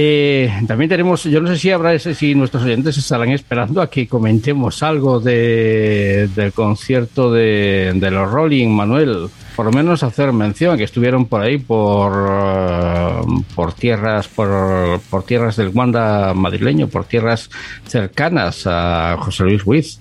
Eh, 0.00 0.48
también 0.68 0.88
tenemos, 0.88 1.24
yo 1.24 1.40
no 1.40 1.48
sé 1.48 1.58
si 1.58 1.72
habrá 1.72 1.92
ese, 1.92 2.14
si 2.14 2.32
nuestros 2.32 2.62
oyentes 2.62 2.96
estarán 2.96 3.30
esperando 3.30 3.82
a 3.82 3.90
que 3.90 4.06
comentemos 4.06 4.84
algo 4.84 5.18
de, 5.18 6.28
del 6.36 6.52
concierto 6.52 7.32
de, 7.32 7.98
los 7.98 8.30
Rolling, 8.30 8.68
Manuel. 8.68 9.28
Por 9.56 9.66
lo 9.66 9.72
menos 9.72 10.04
hacer 10.04 10.32
mención 10.32 10.78
que 10.78 10.84
estuvieron 10.84 11.26
por 11.26 11.40
ahí 11.40 11.58
por, 11.58 12.12
eh, 12.30 13.42
por 13.56 13.72
tierras, 13.72 14.28
por, 14.28 15.00
por 15.10 15.24
tierras 15.24 15.56
del 15.56 15.72
Wanda 15.74 16.32
madrileño, 16.32 16.86
por 16.86 17.04
tierras 17.04 17.50
cercanas 17.84 18.68
a 18.68 19.16
José 19.18 19.42
Luis 19.42 19.64
Ruiz. 19.64 20.00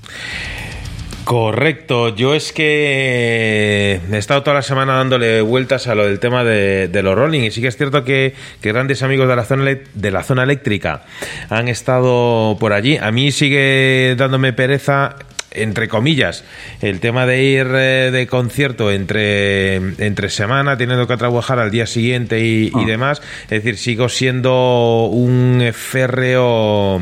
Correcto, 1.27 2.15
yo 2.15 2.33
es 2.35 2.53
que 2.53 3.99
he 4.09 4.17
estado 4.17 4.43
toda 4.43 4.53
la 4.53 4.61
semana 4.61 4.93
dándole 4.93 5.41
vueltas 5.41 5.87
a 5.87 5.93
lo 5.93 6.05
del 6.05 6.21
tema 6.21 6.45
de, 6.45 6.89
los 7.03 7.15
rolling 7.15 7.41
y 7.41 7.51
sí 7.51 7.59
que 7.59 7.67
es 7.67 7.75
cierto 7.75 8.05
que, 8.05 8.33
grandes 8.61 9.03
amigos 9.03 9.27
de 9.27 9.35
la, 9.35 9.43
zona, 9.43 9.77
de 9.93 10.11
la 10.11 10.23
zona 10.23 10.43
eléctrica 10.43 11.03
han 11.49 11.67
estado 11.67 12.55
por 12.61 12.71
allí. 12.71 12.95
A 12.95 13.11
mí 13.11 13.33
sigue 13.33 14.15
dándome 14.17 14.53
pereza 14.53 15.17
entre 15.51 15.87
comillas, 15.87 16.43
el 16.81 16.99
tema 16.99 17.25
de 17.25 17.43
ir 17.43 17.67
eh, 17.73 18.11
de 18.11 18.27
concierto 18.27 18.91
entre, 18.91 19.75
entre 19.75 20.29
semana, 20.29 20.77
teniendo 20.77 21.07
que 21.07 21.17
trabajar 21.17 21.59
al 21.59 21.71
día 21.71 21.87
siguiente 21.87 22.39
y, 22.41 22.71
y 22.73 22.85
demás. 22.85 23.21
Es 23.43 23.63
decir, 23.63 23.77
sigo 23.77 24.09
siendo 24.09 25.05
un 25.05 25.63
férreo 25.73 27.01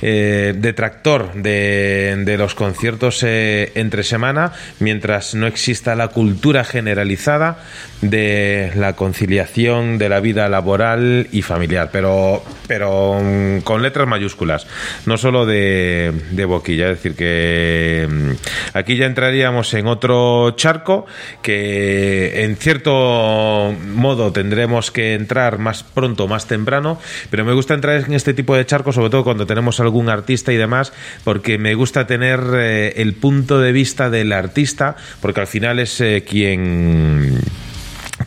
eh, 0.00 0.54
detractor 0.56 1.32
de, 1.34 2.22
de 2.24 2.38
los 2.38 2.54
conciertos 2.54 3.22
eh, 3.22 3.72
entre 3.74 4.02
semana, 4.02 4.52
mientras 4.78 5.34
no 5.34 5.46
exista 5.46 5.94
la 5.94 6.08
cultura 6.08 6.64
generalizada 6.64 7.58
de 8.00 8.72
la 8.74 8.94
conciliación 8.94 9.98
de 9.98 10.08
la 10.08 10.20
vida 10.20 10.48
laboral 10.48 11.28
y 11.32 11.42
familiar, 11.42 11.90
pero, 11.92 12.42
pero 12.66 13.20
mm, 13.22 13.60
con 13.60 13.82
letras 13.82 14.08
mayúsculas, 14.08 14.66
no 15.06 15.16
solo 15.16 15.46
de, 15.46 16.12
de 16.32 16.44
boquilla. 16.44 16.90
Es 16.90 16.96
decir, 16.98 17.14
que 17.14 17.61
mm, 18.08 18.30
aquí 18.74 18.96
ya 18.96 19.06
entraríamos 19.06 19.72
en 19.74 19.86
otro 19.86 20.52
charco 20.52 21.06
que 21.42 22.44
en 22.44 22.56
cierto 22.56 23.74
modo 23.94 24.32
tendremos 24.32 24.90
que 24.90 25.14
entrar 25.14 25.58
más 25.58 25.82
pronto, 25.82 26.28
más 26.28 26.46
temprano, 26.46 26.98
pero 27.30 27.44
me 27.44 27.52
gusta 27.52 27.74
entrar 27.74 28.04
en 28.04 28.14
este 28.14 28.34
tipo 28.34 28.56
de 28.56 28.66
charcos, 28.66 28.94
sobre 28.94 29.10
todo 29.10 29.24
cuando 29.24 29.46
tenemos 29.46 29.80
algún 29.80 30.08
artista 30.08 30.52
y 30.52 30.56
demás, 30.56 30.92
porque 31.24 31.58
me 31.58 31.74
gusta 31.74 32.06
tener 32.06 32.40
eh, 32.54 32.94
el 32.96 33.14
punto 33.14 33.60
de 33.60 33.72
vista 33.72 34.10
del 34.10 34.32
artista, 34.32 34.96
porque 35.20 35.40
al 35.40 35.46
final 35.46 35.78
es 35.78 36.00
eh, 36.00 36.24
quien 36.28 37.38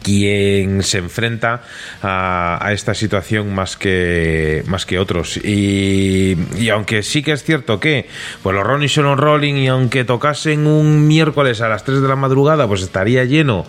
quien 0.05 0.83
se 0.83 0.99
enfrenta 0.99 1.63
a, 2.03 2.69
esta 2.71 2.93
situación 2.93 3.55
más 3.55 3.75
que 3.75 4.63
más 4.67 4.85
que 4.85 4.99
otros. 4.99 5.37
Y, 5.37 6.37
y 6.57 6.69
aunque 6.69 7.01
sí 7.01 7.23
que 7.23 7.31
es 7.31 7.43
cierto 7.43 7.79
que 7.79 8.07
pues 8.43 8.55
los 8.55 8.63
Rolling 8.63 8.87
son 8.87 9.17
Rolling 9.17 9.55
y 9.55 9.67
aunque 9.67 10.03
tocasen 10.05 10.67
un 10.67 11.07
miércoles 11.07 11.61
a 11.61 11.69
las 11.69 11.83
3 11.83 12.03
de 12.03 12.07
la 12.07 12.15
madrugada 12.15 12.67
pues 12.67 12.83
estaría 12.83 13.25
lleno 13.25 13.65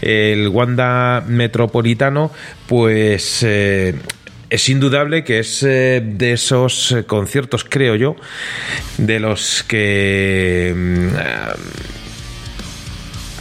el 0.00 0.48
Wanda 0.48 1.24
Metropolitano 1.26 2.30
pues 2.68 3.42
eh, 3.42 3.94
es 4.48 4.68
indudable 4.68 5.24
que 5.24 5.40
es 5.40 5.62
eh, 5.62 6.02
de 6.04 6.32
esos 6.32 6.94
conciertos, 7.06 7.64
creo 7.64 7.94
yo, 7.94 8.16
de 8.98 9.20
los 9.20 9.62
que, 9.62 10.72
mm, 10.76 11.99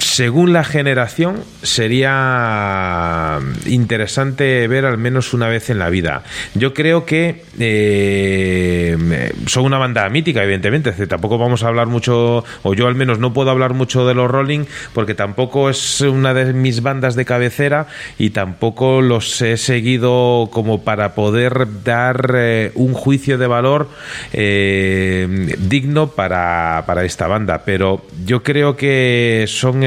según 0.10 0.54
la 0.54 0.64
generación, 0.64 1.44
sería 1.62 3.40
interesante 3.68 4.68
ver 4.68 4.86
al 4.86 4.98
menos 4.98 5.34
una 5.36 5.48
vez 5.48 5.70
en 5.70 5.78
la 5.78 5.90
vida. 5.90 6.24
Yo 6.56 6.74
creo 6.74 7.06
que 7.06 7.44
eh, 7.60 9.32
son 9.46 9.66
una 9.66 9.78
banda 9.78 10.10
mítica, 10.10 10.44
evidentemente. 10.44 10.92
Tampoco 11.06 11.38
vamos 11.38 11.64
a 11.64 11.68
hablar 11.68 11.88
mucho, 11.88 12.44
o 12.64 12.74
yo 12.74 12.88
al 12.88 12.96
menos 12.96 13.20
no 13.20 13.34
puedo 13.34 13.52
hablar 13.52 13.76
mucho 13.76 14.08
de 14.08 14.16
los 14.16 14.32
Rolling, 14.32 14.66
porque 14.94 15.14
tampoco 15.14 15.70
es 15.70 16.02
una 16.02 16.34
de 16.34 16.54
mis 16.54 16.82
bandas 16.82 17.16
de 17.16 17.26
cabecera 17.26 17.86
y 18.18 18.32
tampoco 18.32 19.02
los 19.02 19.40
he 19.44 19.58
seguido 19.58 20.50
como 20.52 20.84
para 20.84 21.14
poder 21.14 21.68
dar 21.84 22.34
eh, 22.36 22.72
un 22.74 22.94
juicio 22.94 23.38
de 23.38 23.46
valor 23.46 23.90
eh, 24.34 25.56
digno 25.60 26.08
para, 26.08 26.84
para 26.88 27.06
esta 27.06 27.28
banda. 27.28 27.62
Pero 27.64 28.02
yo 28.26 28.42
creo 28.42 28.76
que 28.76 29.46
son 29.48 29.84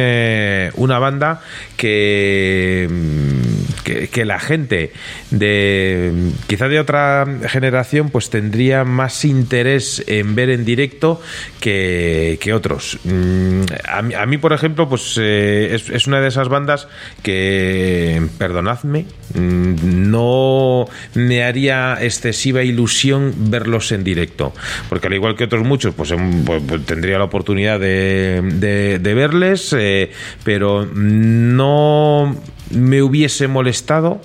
una 0.74 0.98
banda 0.98 1.40
que, 1.76 2.88
mm, 2.90 3.82
que, 3.84 4.08
que 4.08 4.24
la 4.24 4.38
gente 4.38 4.92
de 5.32 6.12
quizá 6.46 6.68
de 6.68 6.78
otra 6.78 7.26
generación 7.48 8.10
pues 8.10 8.30
tendría 8.30 8.84
más 8.84 9.24
interés 9.24 10.04
en 10.06 10.34
ver 10.34 10.50
en 10.50 10.64
directo 10.64 11.20
que, 11.60 12.38
que 12.40 12.52
otros. 12.52 12.98
Mm, 13.04 13.62
A 13.88 14.02
mí, 14.02 14.14
a 14.14 14.26
por 14.40 14.52
ejemplo, 14.52 14.88
pues 14.88 15.16
eh, 15.20 15.70
es, 15.74 15.88
es 15.88 16.06
una 16.06 16.20
de 16.20 16.28
esas 16.28 16.48
bandas 16.48 16.86
que, 17.22 18.22
perdonadme, 18.38 19.06
mm, 19.34 20.10
no 20.10 20.86
me 21.14 21.42
haría 21.44 21.96
excesiva 22.00 22.62
ilusión 22.62 23.32
verlos 23.50 23.90
en 23.92 24.04
directo. 24.04 24.52
Porque 24.88 25.06
al 25.08 25.14
igual 25.14 25.36
que 25.36 25.44
otros 25.44 25.64
muchos, 25.66 25.94
pues, 25.94 26.10
em, 26.10 26.44
pues, 26.44 26.62
pues, 26.66 26.84
tendría 26.84 27.18
la 27.18 27.24
oportunidad 27.24 27.80
de, 27.80 28.40
de- 28.54 28.98
de 28.98 29.14
verles, 29.14 29.74
eh, 29.78 30.10
pero 30.44 30.86
no 30.86 32.36
me 32.70 33.02
hubiese 33.02 33.48
molestado 33.48 34.20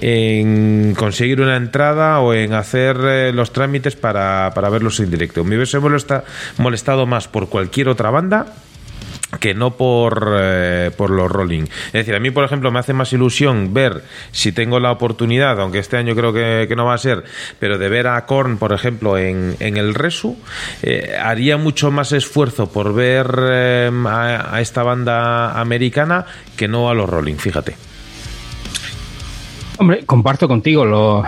en 0.00 0.45
conseguir 0.96 1.40
una 1.40 1.56
entrada 1.56 2.20
o 2.20 2.34
en 2.34 2.52
hacer 2.54 2.96
eh, 3.02 3.32
los 3.32 3.52
trámites 3.52 3.96
para, 3.96 4.50
para 4.54 4.68
verlos 4.68 5.00
en 5.00 5.10
directo. 5.10 5.44
Me 5.44 5.56
hubiese 5.56 5.78
molesta- 5.78 6.24
molestado 6.58 7.06
más 7.06 7.28
por 7.28 7.48
cualquier 7.48 7.88
otra 7.88 8.10
banda 8.10 8.46
que 9.40 9.54
no 9.54 9.76
por, 9.76 10.34
eh, 10.38 10.90
por 10.96 11.10
los 11.10 11.30
Rolling. 11.30 11.64
Es 11.86 11.92
decir, 11.92 12.14
a 12.14 12.20
mí, 12.20 12.30
por 12.30 12.44
ejemplo, 12.44 12.70
me 12.70 12.78
hace 12.78 12.92
más 12.92 13.12
ilusión 13.12 13.74
ver 13.74 14.04
si 14.30 14.52
tengo 14.52 14.78
la 14.78 14.92
oportunidad, 14.92 15.60
aunque 15.60 15.80
este 15.80 15.96
año 15.96 16.14
creo 16.14 16.32
que, 16.32 16.66
que 16.68 16.76
no 16.76 16.86
va 16.86 16.94
a 16.94 16.98
ser, 16.98 17.24
pero 17.58 17.76
de 17.76 17.88
ver 17.88 18.06
a 18.06 18.24
Korn, 18.24 18.56
por 18.56 18.72
ejemplo, 18.72 19.18
en, 19.18 19.56
en 19.58 19.76
el 19.76 19.94
Resu, 19.94 20.38
eh, 20.82 21.16
haría 21.20 21.56
mucho 21.56 21.90
más 21.90 22.12
esfuerzo 22.12 22.70
por 22.70 22.94
ver 22.94 23.26
eh, 23.50 23.90
a, 24.06 24.54
a 24.54 24.60
esta 24.60 24.84
banda 24.84 25.60
americana 25.60 26.24
que 26.56 26.68
no 26.68 26.88
a 26.88 26.94
los 26.94 27.10
Rolling, 27.10 27.36
fíjate. 27.36 27.76
Hombre, 29.78 30.04
comparto 30.06 30.48
contigo 30.48 30.84
lo, 30.84 31.22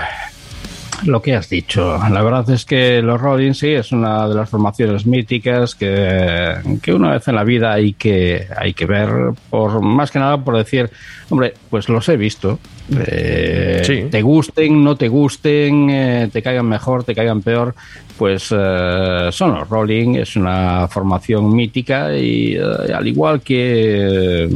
lo 1.05 1.21
que 1.23 1.35
has 1.35 1.49
dicho. 1.51 1.99
La 2.11 2.23
verdad 2.23 2.49
es 2.51 2.65
que 2.65 3.03
los 3.03 3.21
Rolling 3.21 3.53
sí 3.53 3.69
es 3.69 3.93
una 3.93 4.27
de 4.29 4.35
las 4.35 4.49
formaciones 4.49 5.07
míticas 5.07 5.75
que, 5.75 6.55
que 6.83 6.93
una 6.95 7.13
vez 7.13 7.29
en 7.29 7.35
la 7.35 7.45
vida 7.45 7.73
hay 7.75 7.93
que, 7.93 8.47
hay 8.57 8.73
que 8.73 8.87
ver, 8.87 9.11
por 9.51 9.83
más 9.83 10.11
que 10.11 10.19
nada 10.19 10.43
por 10.43 10.57
decir, 10.57 10.91
hombre, 11.29 11.55
pues 11.71 11.89
los 11.89 12.09
he 12.09 12.17
visto. 12.17 12.59
Eh, 13.07 13.83
Sí. 13.85 14.05
Te 14.11 14.23
gusten, 14.23 14.83
no 14.83 14.97
te 14.97 15.09
gusten, 15.09 15.89
eh, 15.91 16.29
te 16.33 16.43
caigan 16.43 16.67
mejor, 16.67 17.05
te 17.05 17.15
caigan 17.15 17.43
peor, 17.43 17.75
pues 18.19 18.49
eh, 18.51 19.29
son 19.31 19.55
los 19.55 19.69
Rolling, 19.69 20.17
es 20.17 20.35
una 20.35 20.89
formación 20.89 21.55
mítica 21.55 22.17
y 22.17 22.57
eh, 22.57 22.93
al 22.93 23.07
igual 23.07 23.41
que, 23.41 24.49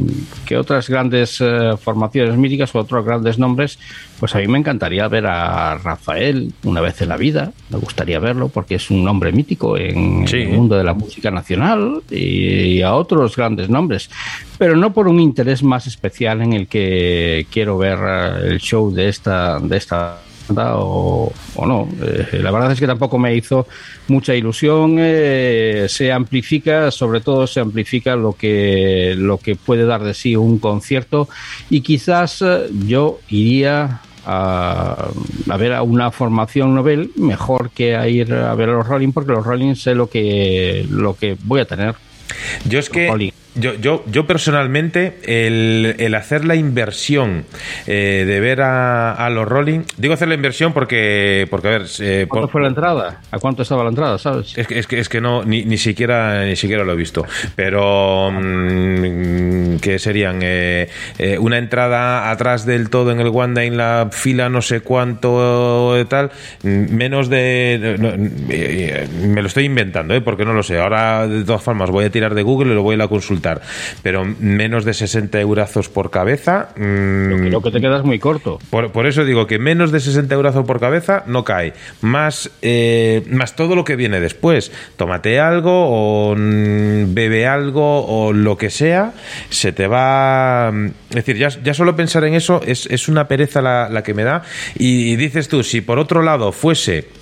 que 0.44 0.56
otras 0.56 0.90
grandes 0.90 1.40
eh, 1.40 1.74
formaciones 1.80 2.36
míticas 2.36 2.74
o 2.74 2.80
otros 2.80 3.04
grandes 3.04 3.38
nombres, 3.38 3.78
pues 4.18 4.34
a 4.34 4.38
mí 4.38 4.48
me 4.48 4.58
encantaría 4.58 5.06
ver 5.06 5.26
a 5.26 5.78
Rafael 5.78 6.52
una 6.64 6.80
vez 6.80 7.00
en 7.02 7.10
la 7.10 7.16
vida, 7.16 7.52
me 7.70 7.78
gustaría 7.78 8.18
verlo 8.18 8.48
porque 8.48 8.74
es 8.74 8.90
un 8.90 9.04
nombre 9.04 9.30
mítico 9.30 9.78
en 9.78 10.26
Sí. 10.26 10.38
el 10.38 10.48
mundo 10.48 10.76
de 10.76 10.84
la 10.84 10.94
música 10.94 11.30
nacional 11.30 12.02
y, 12.10 12.82
a 12.82 12.94
otros 12.94 13.36
grandes 13.36 13.68
nombres, 13.68 14.10
pero 14.58 14.74
no 14.76 14.92
por 14.92 15.06
un 15.06 15.20
interés 15.20 15.62
más 15.62 15.86
especial 15.86 16.42
en 16.42 16.52
el 16.52 16.66
que 16.66 17.46
quiero 17.50 17.78
ver 17.78 17.98
eh, 18.02 18.48
el 18.50 18.58
show 18.58 18.92
de 18.92 19.08
esta 19.08 19.60
de 19.60 19.76
esta 19.76 20.18
o, 20.50 21.32
o 21.56 21.66
no. 21.66 21.88
Eh, 22.02 22.38
la 22.42 22.50
verdad 22.50 22.72
es 22.72 22.80
que 22.80 22.86
tampoco 22.86 23.18
me 23.18 23.34
hizo 23.34 23.66
mucha 24.08 24.34
ilusión. 24.34 24.96
eh, 24.98 25.86
se 25.88 26.12
amplifica, 26.12 26.90
sobre 26.90 27.20
todo 27.20 27.46
se 27.46 27.60
amplifica 27.60 28.16
lo 28.16 28.32
que 28.34 29.14
lo 29.16 29.38
que 29.38 29.56
puede 29.56 29.84
dar 29.84 30.02
de 30.02 30.14
sí 30.14 30.36
un 30.36 30.58
concierto 30.58 31.28
y 31.70 31.80
quizás 31.80 32.42
eh, 32.42 32.68
yo 32.86 33.20
iría 33.28 34.00
a, 34.24 35.08
a 35.48 35.56
ver 35.56 35.72
a 35.72 35.82
una 35.82 36.10
formación 36.10 36.74
novel 36.74 37.10
mejor 37.16 37.70
que 37.70 37.96
a 37.96 38.08
ir 38.08 38.32
a 38.32 38.54
ver 38.54 38.68
a 38.68 38.72
los 38.72 38.86
Rolling 38.86 39.12
porque 39.12 39.32
los 39.32 39.44
Rolling 39.44 39.74
sé 39.74 39.94
lo 39.94 40.08
que 40.08 40.86
lo 40.90 41.16
que 41.16 41.36
voy 41.42 41.60
a 41.60 41.64
tener 41.64 41.94
Yo 42.68 42.78
es 42.78 42.88
que 42.88 43.08
Rolling. 43.08 43.32
Yo, 43.54 43.74
yo, 43.74 44.04
yo 44.06 44.26
personalmente 44.26 45.18
el, 45.24 45.96
el 45.98 46.14
hacer 46.14 46.44
la 46.44 46.54
inversión 46.56 47.44
eh, 47.86 48.24
de 48.26 48.40
ver 48.40 48.62
a, 48.62 49.12
a 49.12 49.30
los 49.30 49.46
Rolling, 49.48 49.80
digo 49.96 50.14
hacer 50.14 50.28
la 50.28 50.34
inversión 50.34 50.72
porque, 50.72 51.46
porque 51.50 51.68
a 51.68 51.70
ver, 51.72 51.82
eh, 52.00 52.26
¿Cuánto 52.28 52.46
por- 52.46 52.52
fue 52.52 52.60
la 52.62 52.68
entrada? 52.68 53.20
¿A 53.30 53.38
cuánto 53.38 53.62
estaba 53.62 53.82
la 53.84 53.90
entrada, 53.90 54.18
sabes? 54.18 54.56
es 54.56 54.66
que, 54.66 54.78
es 54.78 54.86
que, 54.86 54.98
es 54.98 55.08
que 55.08 55.20
no, 55.20 55.44
ni, 55.44 55.64
ni 55.64 55.76
siquiera 55.78 56.44
ni 56.44 56.56
siquiera 56.56 56.84
lo 56.84 56.92
he 56.92 56.96
visto. 56.96 57.24
Pero 57.56 58.30
mm, 58.30 59.76
que 59.76 59.98
serían 59.98 60.40
eh, 60.42 60.88
eh, 61.18 61.38
una 61.38 61.58
entrada 61.58 62.30
atrás 62.30 62.66
del 62.66 62.90
todo 62.90 63.10
en 63.12 63.20
el 63.20 63.28
Wanda 63.28 63.64
en 63.64 63.76
la 63.76 64.08
fila 64.12 64.48
no 64.48 64.62
sé 64.62 64.80
cuánto 64.80 65.96
eh, 65.98 66.04
tal, 66.04 66.30
mm, 66.62 66.94
menos 66.94 67.28
de 67.28 67.96
no, 67.98 68.10
eh, 68.50 69.06
me 69.22 69.40
lo 69.42 69.48
estoy 69.48 69.64
inventando, 69.64 70.14
¿eh? 70.14 70.20
porque 70.20 70.44
no 70.44 70.52
lo 70.54 70.62
sé. 70.62 70.78
Ahora 70.78 71.26
de 71.26 71.44
todas 71.44 71.62
formas 71.62 71.90
voy 71.90 72.04
a 72.04 72.10
tirar 72.10 72.34
de 72.34 72.42
Google 72.42 72.72
y 72.72 72.74
lo 72.74 72.82
voy 72.82 72.94
a 72.94 72.96
ir 72.96 73.02
a 73.02 73.06
consultar. 73.42 73.62
Pero 74.02 74.24
menos 74.24 74.84
de 74.84 74.94
60 74.94 75.40
eurazos 75.40 75.88
por 75.88 76.10
cabeza. 76.10 76.68
mm, 76.76 77.46
Creo 77.48 77.62
que 77.62 77.70
te 77.70 77.80
quedas 77.80 78.04
muy 78.04 78.18
corto. 78.18 78.58
por, 78.70 78.92
por 78.92 79.06
eso 79.06 79.24
digo 79.24 79.46
que 79.46 79.58
menos 79.58 79.90
de 79.92 80.00
60 80.00 80.34
euros 80.34 80.54
por 80.66 80.80
cabeza 80.80 81.24
no 81.26 81.44
cae. 81.44 81.72
Más, 82.00 82.50
eh, 82.62 83.22
más 83.30 83.56
todo 83.56 83.74
lo 83.74 83.84
que 83.84 83.96
viene 83.96 84.20
después. 84.20 84.70
Tómate 84.96 85.40
algo 85.40 85.70
o 85.72 86.36
mm, 86.36 87.14
bebe 87.14 87.46
algo 87.46 88.06
o 88.06 88.32
lo 88.32 88.56
que 88.56 88.70
sea. 88.70 89.12
Se 89.50 89.72
te 89.72 89.86
va... 89.86 90.70
mm, 90.72 90.86
Es 91.10 91.16
decir, 91.16 91.36
ya, 91.36 91.48
ya 91.48 91.74
solo 91.74 91.96
pensar 91.96 92.24
en 92.24 92.34
eso 92.34 92.60
es, 92.64 92.86
es 92.86 93.08
una 93.08 93.26
pereza 93.28 93.60
la, 93.62 93.88
la 93.88 94.02
que 94.02 94.14
me 94.14 94.24
da. 94.24 94.42
Y, 94.78 95.12
y 95.12 95.16
dices 95.16 95.48
tú, 95.48 95.62
si 95.62 95.80
por 95.80 95.98
otro 95.98 96.22
lado 96.22 96.52
fuese... 96.52 97.21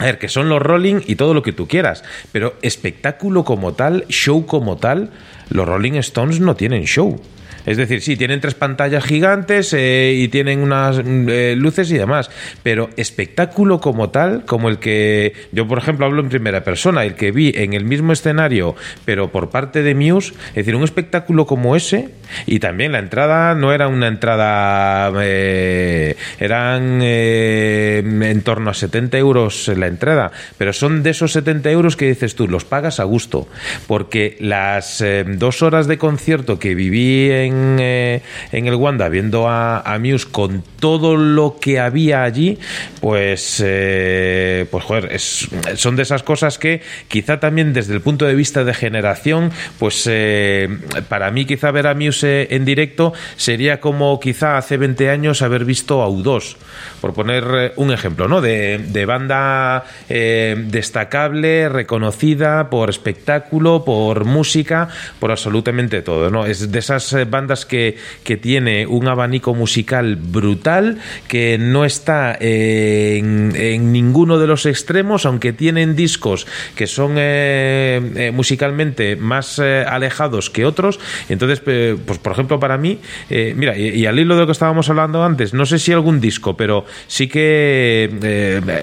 A 0.00 0.04
ver, 0.04 0.18
que 0.18 0.30
son 0.30 0.48
los 0.48 0.62
Rolling 0.62 1.02
y 1.06 1.16
todo 1.16 1.34
lo 1.34 1.42
que 1.42 1.52
tú 1.52 1.68
quieras, 1.68 2.02
pero 2.32 2.54
espectáculo 2.62 3.44
como 3.44 3.74
tal, 3.74 4.06
show 4.08 4.46
como 4.46 4.78
tal, 4.78 5.10
los 5.50 5.68
Rolling 5.68 5.92
Stones 5.96 6.40
no 6.40 6.56
tienen 6.56 6.84
show. 6.84 7.20
Es 7.66 7.76
decir, 7.76 8.00
sí, 8.02 8.16
tienen 8.16 8.40
tres 8.40 8.54
pantallas 8.54 9.04
gigantes 9.04 9.72
eh, 9.72 10.14
y 10.16 10.28
tienen 10.28 10.60
unas 10.60 11.04
mm, 11.04 11.28
eh, 11.28 11.54
luces 11.56 11.90
y 11.90 11.98
demás, 11.98 12.30
pero 12.62 12.90
espectáculo 12.96 13.80
como 13.80 14.10
tal, 14.10 14.44
como 14.44 14.68
el 14.68 14.78
que 14.78 15.34
yo, 15.52 15.66
por 15.66 15.78
ejemplo, 15.78 16.06
hablo 16.06 16.22
en 16.22 16.28
primera 16.28 16.64
persona, 16.64 17.04
el 17.04 17.14
que 17.14 17.32
vi 17.32 17.52
en 17.54 17.74
el 17.74 17.84
mismo 17.84 18.12
escenario, 18.12 18.76
pero 19.04 19.30
por 19.30 19.50
parte 19.50 19.82
de 19.82 19.94
Muse, 19.94 20.34
es 20.48 20.54
decir, 20.54 20.76
un 20.76 20.84
espectáculo 20.84 21.46
como 21.46 21.76
ese, 21.76 22.10
y 22.46 22.60
también 22.60 22.92
la 22.92 22.98
entrada 22.98 23.54
no 23.54 23.72
era 23.72 23.88
una 23.88 24.08
entrada, 24.08 25.12
eh, 25.22 26.16
eran 26.38 27.00
eh, 27.02 28.02
en 28.04 28.42
torno 28.42 28.70
a 28.70 28.74
70 28.74 29.18
euros 29.18 29.68
la 29.68 29.86
entrada, 29.86 30.30
pero 30.58 30.72
son 30.72 31.02
de 31.02 31.10
esos 31.10 31.32
70 31.32 31.70
euros 31.70 31.96
que 31.96 32.06
dices 32.06 32.34
tú, 32.34 32.48
los 32.48 32.64
pagas 32.64 33.00
a 33.00 33.04
gusto, 33.04 33.48
porque 33.86 34.36
las 34.40 35.00
eh, 35.00 35.24
dos 35.26 35.62
horas 35.62 35.86
de 35.86 35.98
concierto 35.98 36.58
que 36.58 36.74
viví 36.74 37.30
en, 37.30 37.49
eh, 37.78 38.22
en 38.52 38.66
el 38.66 38.74
Wanda 38.74 39.08
viendo 39.08 39.48
a, 39.48 39.82
Muse 40.00 40.26
con 40.30 40.62
todo 40.80 41.16
lo 41.16 41.56
que 41.60 41.78
había 41.78 42.22
allí, 42.22 42.58
pues, 43.00 43.62
eh, 43.64 44.66
pues 44.70 44.84
es- 45.10 45.48
son 45.76 45.96
de 45.96 46.02
esas 46.02 46.22
cosas 46.22 46.58
que 46.58 46.80
quizá 47.08 47.38
también 47.40 47.72
desde 47.72 47.94
el 47.94 48.00
punto 48.00 48.24
de 48.24 48.34
vista 48.34 48.64
de 48.64 48.72
generación, 48.74 49.50
pues 49.78 50.06
eh, 50.10 50.68
para 51.08 51.30
mí 51.30 51.44
quizá 51.44 51.70
ver 51.70 51.86
a 51.86 51.94
Muse 51.94 52.48
en 52.54 52.64
directo 52.64 53.12
sería 53.36 53.80
como 53.80 54.18
quizá 54.20 54.56
hace 54.56 54.76
20 54.76 55.10
años 55.10 55.42
haber 55.42 55.64
visto 55.64 56.02
a 56.02 56.08
U2, 56.08 56.56
por 57.00 57.12
poner 57.14 57.72
un 57.76 57.92
ejemplo, 57.92 58.28
¿no? 58.28 58.40
De, 58.40 58.78
de 58.78 59.04
banda 59.06 59.84
destacable, 60.08 61.68
reconocida 61.68 62.70
por 62.70 62.90
espectáculo, 62.90 63.84
por 63.84 64.24
música, 64.24 64.88
por 65.18 65.30
absolutamente 65.30 66.02
todo, 66.02 66.30
¿no? 66.30 66.46
Es 66.46 66.70
de 66.70 66.78
esas 66.78 67.12
eh, 67.12 67.24
bandas 67.40 67.64
que, 67.64 67.96
que 68.22 68.36
tiene 68.36 68.86
un 68.86 69.08
abanico 69.08 69.54
musical 69.54 70.16
brutal, 70.16 70.98
que 71.26 71.56
no 71.58 71.86
está 71.86 72.36
eh, 72.38 73.16
en, 73.18 73.92
ninguno 73.92 74.38
de 74.38 74.46
los 74.46 74.66
extremos, 74.66 75.24
aunque 75.24 75.54
tienen 75.54 75.96
discos 75.96 76.46
que 76.74 76.86
son 76.86 77.14
eh, 77.16 78.00
eh, 78.16 78.30
musicalmente 78.30 79.16
más 79.16 79.58
alejados 79.58 80.50
que 80.50 80.66
otros. 80.66 81.00
Entonces, 81.30 81.60
pues 81.60 82.18
por 82.18 82.32
ejemplo, 82.32 82.60
para 82.60 82.76
mí, 82.76 82.98
mira, 83.30 83.76
y, 83.76 84.04
al 84.06 84.18
hilo 84.18 84.34
de 84.34 84.40
lo 84.40 84.46
que 84.46 84.52
estábamos 84.52 84.90
hablando 84.90 85.24
antes, 85.24 85.54
no 85.54 85.64
sé 85.64 85.78
si 85.78 85.92
algún 85.92 86.20
disco, 86.20 86.56
pero 86.56 86.84
sí 87.06 87.28
que 87.28 88.10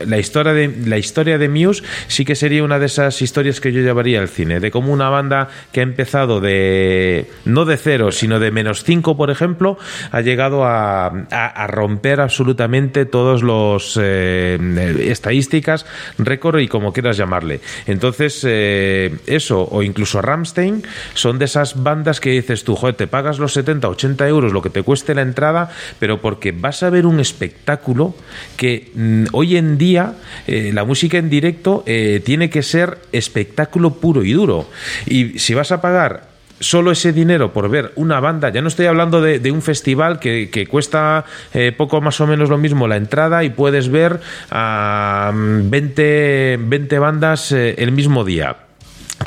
la 0.07 0.17
historia 0.17 0.53
de 0.53 0.73
la 0.85 0.97
historia 0.97 1.37
de 1.37 1.49
Muse 1.49 1.83
sí 2.07 2.25
que 2.25 2.35
sería 2.35 2.63
una 2.63 2.79
de 2.79 2.87
esas 2.87 3.21
historias 3.21 3.61
que 3.61 3.71
yo 3.71 3.81
llevaría 3.81 4.19
al 4.19 4.29
cine, 4.29 4.59
de 4.59 4.71
cómo 4.71 4.91
una 4.91 5.09
banda 5.09 5.49
que 5.71 5.81
ha 5.81 5.83
empezado 5.83 6.39
de 6.41 7.27
no 7.45 7.65
de 7.65 7.77
cero, 7.77 8.11
sino 8.11 8.39
de 8.39 8.46
menos 8.51 8.83
cinco, 8.83 9.17
por 9.17 9.29
ejemplo, 9.29 9.77
ha 10.11 10.21
llegado 10.21 10.65
a, 10.65 11.07
a- 11.07 11.67
romper 11.67 12.21
absolutamente 12.21 13.05
todos 13.05 13.43
los 13.43 13.99
eh, 14.01 14.57
estadísticas, 15.01 15.85
récord 16.17 16.59
y 16.59 16.67
como 16.67 16.93
quieras 16.93 17.17
llamarle. 17.17 17.59
Entonces, 17.85 18.41
eh, 18.47 19.15
eso, 19.27 19.67
o 19.69 19.83
incluso 19.83 20.21
Ramstein, 20.21 20.83
son 21.13 21.39
de 21.39 21.45
esas 21.45 21.81
bandas 21.83 22.19
que 22.19 22.31
dices 22.31 22.63
tú, 22.63 22.75
joder, 22.75 22.95
te 22.95 23.07
pagas 23.07 23.39
los 23.39 23.53
70, 23.53 23.89
80 23.89 24.27
euros 24.27 24.53
lo 24.53 24.61
que 24.61 24.69
te 24.69 24.81
cueste 24.83 25.13
la 25.15 25.21
entrada, 25.21 25.69
pero 25.99 26.21
porque 26.21 26.51
vas 26.51 26.83
a 26.83 26.89
ver 26.89 27.05
un 27.05 27.19
espectáculo 27.19 28.15
que 28.55 28.91
mm, 28.93 29.25
hoy 29.33 29.57
en 29.57 29.77
día 29.77 30.15
eh, 30.47 30.71
la 30.73 30.83
música 30.85 31.17
en 31.17 31.29
directo 31.29 31.83
tiene 32.23 32.49
que 32.49 32.63
ser 32.63 32.97
espectáculo 33.11 33.95
puro 33.95 34.23
y 34.23 34.33
duro. 34.33 34.67
Y 35.05 35.39
si 35.39 35.53
vas 35.53 35.71
a 35.71 35.81
pagar 35.81 36.26
solo 36.59 36.91
ese 36.91 37.13
dinero 37.13 37.53
por 37.53 37.69
ver 37.69 37.91
una 37.95 38.19
banda, 38.19 38.49
ya 38.49 38.61
no 38.61 38.67
estoy 38.67 38.87
hablando 38.87 39.21
de, 39.21 39.39
de 39.39 39.51
un 39.51 39.61
festival 39.61 40.19
que, 40.19 40.49
que 40.51 40.67
cuesta 40.67 41.25
eh, 41.53 41.71
poco 41.75 42.01
más 42.01 42.19
o 42.21 42.27
menos 42.27 42.49
lo 42.49 42.57
mismo 42.57 42.87
la 42.87 42.97
entrada 42.97 43.43
y 43.43 43.49
puedes 43.49 43.89
ver 43.89 44.19
a 44.49 45.31
mm, 45.33 45.69
20, 45.69 46.59
20 46.61 46.99
bandas 46.99 47.51
eh, 47.51 47.75
el 47.77 47.91
mismo 47.91 48.23
día. 48.23 48.66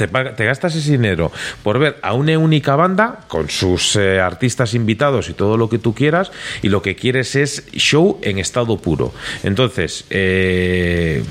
Te, 0.08 0.44
gastas 0.44 0.74
ese 0.74 0.92
dinero 0.92 1.32
por 1.62 1.78
ver 1.78 1.96
a 2.02 2.14
una 2.14 2.38
única 2.38 2.76
banda 2.76 3.20
con 3.28 3.48
sus 3.48 3.96
eh, 3.96 4.20
artistas 4.20 4.74
invitados 4.74 5.28
y 5.28 5.34
todo 5.34 5.56
lo 5.56 5.68
que 5.68 5.78
tú 5.78 5.94
quieras 5.94 6.30
y 6.62 6.68
lo 6.68 6.82
que 6.82 6.96
quieres 6.96 7.36
es 7.36 7.66
show 7.72 8.18
en 8.22 8.38
estado 8.38 8.76
puro. 8.76 9.12
Entonces, 9.42 10.04
eh, 10.10 11.22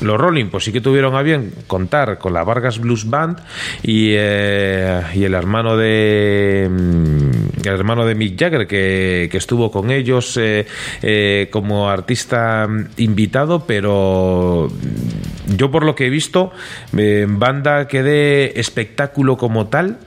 los 0.00 0.18
Rolling 0.18 0.46
pues 0.46 0.64
sí 0.64 0.72
que 0.72 0.80
tuvieron 0.80 1.14
a 1.14 1.22
bien 1.22 1.52
contar 1.66 2.18
con 2.18 2.32
la 2.32 2.44
Vargas 2.44 2.78
Blues 2.78 3.08
Band 3.08 3.38
y, 3.82 4.12
eh, 4.16 5.02
y 5.14 5.24
el 5.24 5.34
hermano 5.34 5.76
de 5.76 6.68
mm, 6.70 7.66
el 7.66 7.74
hermano 7.74 8.06
de 8.06 8.14
Mick 8.14 8.38
Jagger 8.38 8.66
que, 8.66 9.28
que 9.30 9.38
estuvo 9.38 9.70
con 9.70 9.90
ellos 9.90 10.38
eh, 11.02 11.48
como 11.50 11.88
artista 11.88 12.66
mm, 12.68 12.88
invitado, 12.98 13.64
pero 13.66 14.68
yo 15.56 15.70
por 15.70 15.84
lo 15.84 15.94
que 15.94 16.06
he 16.06 16.10
visto, 16.10 16.52
eh, 16.96 17.26
banda 17.28 17.88
que 17.88 18.02
dé 18.02 18.52
espectáculo 18.56 19.36
como 19.36 19.68
tal, 19.68 19.98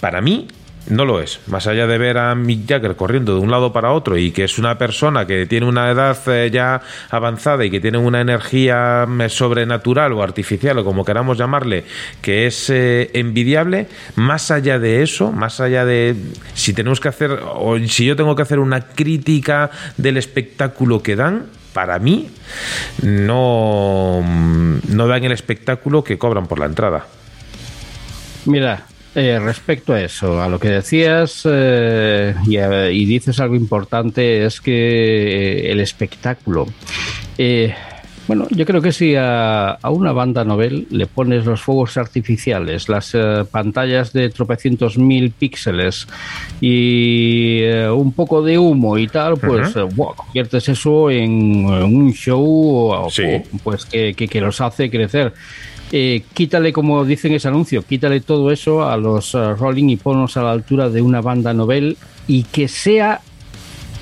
para 0.00 0.20
mí 0.20 0.48
no 0.90 1.04
lo 1.04 1.20
es. 1.20 1.40
Más 1.46 1.66
allá 1.66 1.86
de 1.86 1.98
ver 1.98 2.18
a 2.18 2.34
Mick 2.34 2.68
Jagger 2.68 2.96
corriendo 2.96 3.34
de 3.34 3.40
un 3.40 3.50
lado 3.50 3.72
para 3.72 3.92
otro 3.92 4.16
y 4.16 4.30
que 4.30 4.44
es 4.44 4.58
una 4.58 4.78
persona 4.78 5.26
que 5.26 5.46
tiene 5.46 5.66
una 5.66 5.90
edad 5.90 6.16
eh, 6.28 6.50
ya 6.50 6.80
avanzada 7.10 7.64
y 7.64 7.70
que 7.70 7.80
tiene 7.80 7.98
una 7.98 8.20
energía 8.20 9.04
mm, 9.06 9.28
sobrenatural 9.28 10.12
o 10.12 10.22
artificial 10.22 10.78
o 10.78 10.84
como 10.84 11.04
queramos 11.04 11.38
llamarle, 11.38 11.84
que 12.22 12.46
es 12.46 12.70
eh, 12.70 13.10
envidiable, 13.14 13.88
más 14.16 14.50
allá 14.50 14.78
de 14.78 15.02
eso, 15.02 15.32
más 15.32 15.60
allá 15.60 15.84
de 15.84 16.16
si 16.54 16.72
tenemos 16.72 17.00
que 17.00 17.08
hacer 17.08 17.38
o 17.54 17.78
si 17.86 18.06
yo 18.06 18.16
tengo 18.16 18.34
que 18.34 18.42
hacer 18.42 18.58
una 18.58 18.80
crítica 18.80 19.70
del 19.96 20.16
espectáculo 20.16 21.02
que 21.02 21.16
dan, 21.16 21.46
para 21.72 21.98
mí 21.98 22.28
no, 23.02 24.22
no 24.88 25.06
dan 25.06 25.24
el 25.24 25.32
espectáculo 25.32 26.02
que 26.04 26.18
cobran 26.18 26.46
por 26.46 26.58
la 26.58 26.66
entrada. 26.66 27.06
Mira, 28.46 28.84
eh, 29.14 29.38
respecto 29.42 29.92
a 29.94 30.00
eso, 30.00 30.42
a 30.42 30.48
lo 30.48 30.58
que 30.58 30.68
decías 30.68 31.42
eh, 31.44 32.34
y, 32.46 32.56
a- 32.56 32.90
y 32.90 33.04
dices 33.04 33.40
algo 33.40 33.54
importante, 33.56 34.44
es 34.44 34.60
que 34.60 35.68
eh, 35.68 35.72
el 35.72 35.80
espectáculo. 35.80 36.66
eh, 37.36 37.74
bueno, 38.28 38.46
yo 38.50 38.64
creo 38.64 38.80
que 38.80 38.92
si 38.92 39.16
a, 39.16 39.70
a 39.72 39.90
una 39.90 40.12
banda 40.12 40.44
novel 40.44 40.86
le 40.90 41.06
pones 41.06 41.44
los 41.46 41.60
fuegos 41.62 41.96
artificiales, 41.96 42.88
las 42.88 43.12
eh, 43.14 43.44
pantallas 43.50 44.12
de 44.12 44.28
tropecientos 44.30 44.96
mil 44.98 45.30
píxeles 45.32 46.06
y 46.60 47.60
eh, 47.62 47.90
un 47.90 48.12
poco 48.12 48.42
de 48.42 48.58
humo 48.58 48.98
y 48.98 49.08
tal, 49.08 49.38
pues 49.38 49.74
eh, 49.76 49.84
conviertes 50.16 50.68
eso 50.68 51.10
en, 51.10 51.66
en 51.68 51.96
un 51.96 52.12
show 52.12 52.44
o- 52.92 53.10
Sí. 53.10 53.22
o, 53.24 53.42
pues 53.64 53.84
que, 53.86 54.14
que- 54.14 54.28
que 54.28 54.40
los 54.40 54.60
hace 54.60 54.90
crecer. 54.90 55.32
Eh, 55.90 56.22
quítale, 56.34 56.70
como 56.72 57.02
dice 57.06 57.28
en 57.28 57.34
ese 57.34 57.48
anuncio, 57.48 57.82
quítale 57.82 58.20
todo 58.20 58.50
eso 58.50 58.86
a 58.86 58.96
los 58.98 59.34
eh, 59.34 59.54
Rolling 59.54 59.88
y 59.88 59.96
ponlos 59.96 60.36
a 60.36 60.42
la 60.42 60.52
altura 60.52 60.90
de 60.90 61.00
una 61.00 61.22
banda 61.22 61.54
novel 61.54 61.96
y 62.26 62.42
que 62.42 62.68
sea 62.68 63.20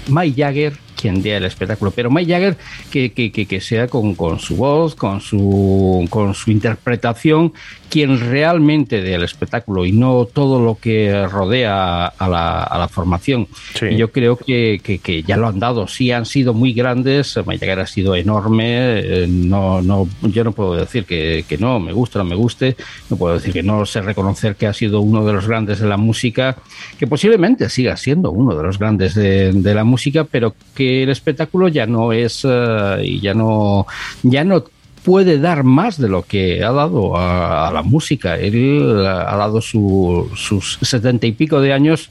Mike 0.08 0.42
Jagger 0.42 0.72
quien 0.96 1.22
dé 1.22 1.36
el 1.36 1.44
espectáculo, 1.44 1.90
pero 1.90 2.10
Mike 2.10 2.32
Jagger 2.32 2.56
que, 2.90 3.12
que, 3.12 3.30
que, 3.30 3.46
que 3.46 3.60
sea 3.60 3.86
con, 3.86 4.14
con 4.14 4.40
su 4.40 4.56
voz, 4.56 4.94
con 4.94 5.20
su, 5.20 6.06
con 6.10 6.34
su 6.34 6.50
interpretación, 6.50 7.52
quien 7.88 8.18
realmente 8.18 9.00
dé 9.00 9.14
el 9.14 9.22
espectáculo 9.22 9.86
y 9.86 9.92
no 9.92 10.26
todo 10.32 10.60
lo 10.60 10.76
que 10.76 11.26
rodea 11.28 12.06
a 12.06 12.28
la, 12.28 12.62
a 12.62 12.78
la 12.78 12.88
formación. 12.88 13.46
Sí. 13.74 13.86
Y 13.90 13.96
yo 13.96 14.10
creo 14.10 14.36
que, 14.36 14.80
que, 14.82 14.98
que 14.98 15.22
ya 15.22 15.36
lo 15.36 15.46
han 15.46 15.60
dado, 15.60 15.86
sí 15.86 16.10
han 16.10 16.26
sido 16.26 16.54
muy 16.54 16.72
grandes, 16.72 17.36
Mike 17.46 17.58
Jagger 17.66 17.80
ha 17.80 17.86
sido 17.86 18.16
enorme, 18.16 19.00
eh, 19.00 19.26
no, 19.28 19.82
no, 19.82 20.08
yo 20.22 20.44
no 20.44 20.52
puedo 20.52 20.74
decir 20.74 21.04
que, 21.04 21.44
que 21.48 21.58
no, 21.58 21.78
me 21.78 21.92
guste 21.92 22.18
o 22.18 22.22
no 22.22 22.28
me 22.28 22.36
guste, 22.36 22.76
no 23.10 23.16
puedo 23.16 23.34
decir 23.34 23.52
que 23.52 23.62
no 23.62 23.86
sé 23.86 24.00
reconocer 24.00 24.56
que 24.56 24.66
ha 24.66 24.72
sido 24.72 25.00
uno 25.00 25.24
de 25.24 25.32
los 25.32 25.46
grandes 25.46 25.78
de 25.78 25.88
la 25.88 25.96
música, 25.96 26.56
que 26.98 27.06
posiblemente 27.06 27.68
siga 27.68 27.96
siendo 27.96 28.30
uno 28.30 28.56
de 28.56 28.62
los 28.62 28.78
grandes 28.78 29.14
de, 29.14 29.52
de 29.52 29.74
la 29.74 29.84
música, 29.84 30.24
pero 30.24 30.54
que 30.74 30.85
el 31.02 31.10
espectáculo 31.10 31.68
ya 31.68 31.86
no 31.86 32.12
es 32.12 32.42
eh, 32.48 33.00
y 33.04 33.20
ya 33.20 33.34
no 33.34 33.86
ya 34.22 34.44
no 34.44 34.64
puede 35.04 35.38
dar 35.38 35.62
más 35.62 35.98
de 36.00 36.08
lo 36.08 36.22
que 36.22 36.64
ha 36.64 36.72
dado 36.72 37.16
a, 37.16 37.68
a 37.68 37.72
la 37.72 37.82
música. 37.82 38.36
Él 38.36 39.06
ha 39.06 39.36
dado 39.36 39.60
su- 39.60 40.28
sus 40.34 40.78
setenta 40.82 41.26
y 41.28 41.32
pico 41.32 41.60
de 41.60 41.72
años, 41.72 42.10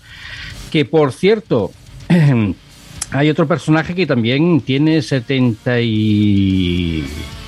que 0.72 0.85
por 0.85 1.11
cierto, 1.11 1.72
hay 3.11 3.30
otro 3.30 3.47
personaje 3.47 3.95
que 3.95 4.06
también 4.07 4.61
tiene 4.61 5.02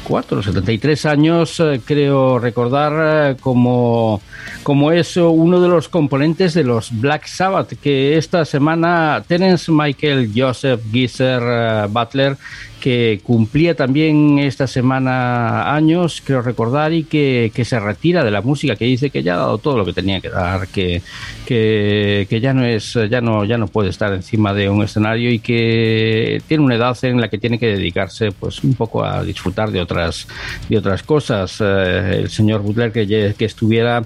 74, 0.07 0.41
73 0.41 1.05
años, 1.05 1.59
eh, 1.59 1.81
creo 1.83 2.39
recordar, 2.39 3.31
eh, 3.31 3.35
como, 3.39 4.21
como 4.63 4.91
es 4.91 5.17
uno 5.17 5.59
de 5.59 5.67
los 5.67 5.89
componentes 5.89 6.53
de 6.53 6.63
los 6.63 6.97
Black 6.99 7.27
Sabbath, 7.27 7.73
que 7.81 8.17
esta 8.17 8.45
semana 8.45 9.23
Terence 9.27 9.69
Michael 9.71 10.31
Joseph 10.33 10.81
Geezer 10.91 11.41
eh, 11.43 11.87
Butler, 11.89 12.37
que 12.79 13.19
cumplía 13.23 13.75
también 13.75 14.39
esta 14.39 14.67
semana 14.67 15.73
años, 15.73 16.21
creo 16.23 16.41
recordar, 16.41 16.93
y 16.93 17.03
que, 17.03 17.51
que 17.53 17.65
se 17.65 17.79
retira 17.79 18.23
de 18.23 18.31
la 18.31 18.41
música, 18.41 18.75
que 18.75 18.85
dice 18.85 19.09
que 19.09 19.23
ya 19.23 19.35
ha 19.35 19.37
dado 19.37 19.57
todo 19.57 19.77
lo 19.77 19.85
que 19.85 19.93
tenía 19.93 20.19
que 20.19 20.29
dar, 20.29 20.67
que, 20.67 21.01
que, 21.45 22.27
que 22.29 22.39
ya 22.39 22.53
no 22.53 22.65
es, 22.65 22.97
ya 23.09 23.21
no, 23.21 23.45
ya 23.45 23.57
no 23.57 23.67
puede 23.67 23.89
estar 23.89 24.13
encima 24.13 24.53
de 24.53 24.69
un 24.69 24.83
escenario 24.83 25.31
y 25.31 25.39
que 25.39 26.41
tiene 26.47 26.63
una 26.63 26.75
edad 26.75 26.97
en 27.03 27.19
la 27.21 27.29
que 27.29 27.37
tiene 27.37 27.59
que 27.59 27.67
dedicarse 27.67 28.31
pues 28.31 28.63
un 28.63 28.73
poco 28.73 29.03
a 29.03 29.23
disfrutar 29.23 29.71
de 29.71 29.81
otras, 29.81 30.27
de 30.69 30.77
otras 30.77 31.03
cosas. 31.03 31.57
Eh, 31.59 32.19
el 32.19 32.29
señor 32.29 32.61
Butler 32.61 32.91
que, 32.91 33.35
que 33.37 33.45
estuviera 33.45 34.05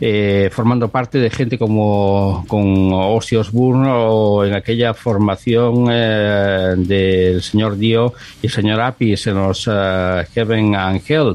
eh, 0.00 0.50
formando 0.52 0.88
parte 0.88 1.18
de 1.18 1.30
gente 1.30 1.58
como 1.58 2.44
con 2.48 2.90
Ozzy 2.92 3.36
Osbourne 3.36 3.88
o 3.90 4.44
en 4.44 4.54
aquella 4.54 4.94
formación 4.94 5.86
eh, 5.90 6.74
del 6.76 7.42
señor 7.42 7.76
Dio 7.78 8.12
y 8.42 8.46
el 8.46 8.52
señor 8.52 8.80
Apis 8.80 9.26
en 9.26 9.34
los 9.36 9.68
eh, 9.70 10.24
Heaven 10.34 10.74
and 10.74 11.00
Hell 11.06 11.34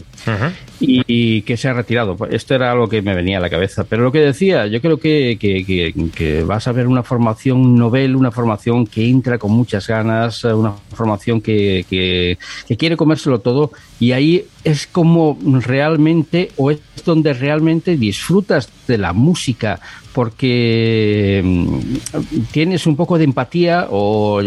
y, 0.79 1.01
y 1.07 1.41
que 1.43 1.57
se 1.57 1.69
ha 1.69 1.73
retirado. 1.73 2.15
Pues 2.17 2.33
Esto 2.33 2.55
era 2.55 2.71
algo 2.71 2.87
que 2.87 3.01
me 3.01 3.15
venía 3.15 3.37
a 3.37 3.41
la 3.41 3.49
cabeza. 3.49 3.83
Pero 3.85 4.03
lo 4.03 4.11
que 4.11 4.19
decía, 4.19 4.67
yo 4.67 4.79
creo 4.81 4.97
que, 4.97 5.37
que- 5.39 5.65
que- 5.65 5.93
que 6.13 6.43
vas 6.43 6.67
a 6.67 6.71
ver 6.71 6.87
una 6.87 7.03
formación 7.03 7.75
novel, 7.75 8.15
una 8.15 8.31
formación 8.31 8.85
que 8.85 9.07
entra 9.07 9.37
con 9.37 9.51
muchas 9.51 9.87
ganas, 9.87 10.43
eh, 10.43 10.53
una 10.53 10.73
formación 10.93 11.41
que- 11.41 11.85
que 11.89 12.37
quiere 12.77 12.95
comérselo 12.97 13.39
todo 13.39 13.71
y 13.99 14.11
ahí 14.11 14.45
es 14.71 14.87
como 14.87 15.37
realmente 15.61 16.51
o 16.57 16.71
es 16.71 16.79
donde 17.05 17.33
realmente 17.33 17.95
disfrutas 17.97 18.69
de 18.87 18.97
la 18.97 19.13
música 19.13 19.79
porque 20.13 21.41
mm, 21.43 21.77
tienes 22.51 22.87
un 22.87 22.95
poco 22.95 23.17
de 23.17 23.23
empatía 23.25 23.87
o, 23.91 24.41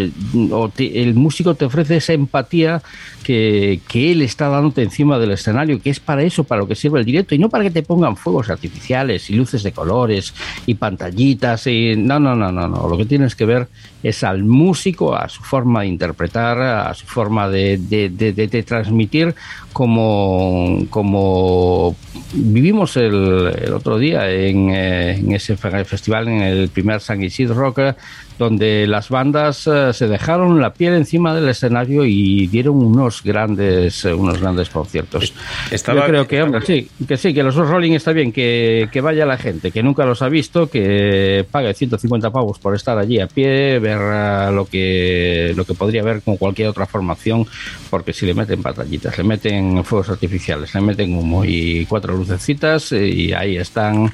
o 0.51 0.73
el 0.79 1.15
músico 1.15 1.55
te 1.55 1.65
ofrece 1.65 1.97
esa 1.99 2.13
empatía 2.13 2.83
que, 3.23 3.81
que 3.87 4.11
él 4.11 4.23
está 4.23 4.49
dándote 4.49 4.83
encima 4.83 5.19
del 5.19 5.31
escenario, 5.31 5.81
que 5.81 5.91
es 5.91 6.01
para 6.01 6.23
eso, 6.25 6.43
para 6.43 6.63
lo 6.63 6.67
que 6.69 6.75
sirve 6.75 6.99
el 6.99 7.05
directo, 7.05 7.35
y 7.35 7.39
no 7.39 7.49
para 7.49 7.63
que 7.65 7.71
te 7.71 7.83
pongan 7.83 8.17
fuegos 8.17 8.51
artificiales 8.51 9.31
y 9.31 9.35
luces 9.35 9.63
de 9.63 9.71
colores 9.73 10.35
y 10.67 10.75
pantallitas. 10.75 11.67
Y... 11.69 11.95
No, 11.97 12.19
no, 12.19 12.35
no, 12.35 12.51
no, 12.51 12.67
no. 12.67 12.89
Lo 12.89 12.97
que 12.99 13.05
tienes 13.05 13.37
que 13.37 13.45
ver 13.45 13.69
es 14.03 14.25
al 14.25 14.43
músico, 14.43 15.15
a 15.15 15.29
su 15.29 15.43
forma 15.43 15.83
de 15.83 15.87
interpretar, 15.89 16.59
a 16.61 16.95
su 16.95 17.07
forma 17.07 17.49
de- 17.49 17.77
de- 17.79 18.09
de 18.11 18.63
transmitir, 18.65 19.35
como, 19.73 20.85
como 20.91 21.95
vivimos 22.33 22.97
el, 22.97 23.53
el 23.63 23.73
otro 23.73 23.99
día 23.99 24.31
en, 24.31 24.71
eh, 24.71 25.11
en 25.13 25.33
ese 25.33 25.57
fe- 25.57 25.85
festival, 25.85 26.29
en 26.29 26.43
el 26.43 26.69
primer 26.69 27.01
San 27.01 27.23
Isidro 27.23 27.55
Rock, 27.55 27.81
donde 28.41 28.87
las 28.87 29.11
bandas 29.11 29.67
eh, 29.67 29.93
se 29.93 30.09
dejaron 30.09 30.63
la 30.63 30.73
piel 30.73 30.95
encima 30.95 31.35
del 31.35 31.47
escenario 31.51 32.07
y 32.07 32.47
dieron 32.47 32.77
unos 32.83 33.23
grandes, 33.23 34.03
eh, 34.07 34.15
unos 34.15 34.41
grandes 34.41 34.71
conciertos. 34.71 35.35
Estaba- 35.71 36.01
Yo 36.01 36.07
creo 36.07 36.27
que, 36.27 36.43
hombre, 36.43 36.63
sí, 36.65 36.89
que 37.07 37.19
sí, 37.19 37.35
que 37.35 37.43
los 37.43 37.55
Rolling 37.55 37.93
está 37.93 38.13
bien, 38.13 38.33
que, 38.33 38.89
que 38.91 39.03
vaya 39.03 39.27
la 39.27 39.37
gente, 39.37 39.71
que 39.71 39.83
nunca 39.83 40.07
los 40.07 40.23
ha 40.23 40.31
visto, 40.31 40.71
que 40.71 41.45
pague 41.51 41.75
150 41.75 42.31
pavos 42.31 42.59
por 42.59 42.75
estar 42.75 42.97
allí 42.97 43.21
a 43.21 43.27
pie, 43.27 43.79
ver 43.79 43.99
eh, 44.01 44.51
lo 44.55 44.65
que 44.65 45.53
lo 45.55 45.67
que 45.67 45.75
podría 45.75 46.03
ver 46.03 46.23
con 46.23 46.39
cualquier 46.39 46.69
otra 46.69 46.87
formación, 46.87 47.47
porque 47.91 48.15
si 48.15 48.25
le 48.25 48.33
meten 48.33 48.63
batallitas, 48.63 49.19
le 49.19 49.25
meten 49.25 49.85
fuegos 49.85 50.09
artificiales, 50.09 50.75
le 50.75 50.81
meten 50.81 51.15
humo 51.15 51.45
y 51.45 51.85
cuatro 51.87 52.17
lucecitas 52.17 52.91
eh, 52.93 53.07
y 53.07 53.33
ahí 53.35 53.59
están, 53.59 54.11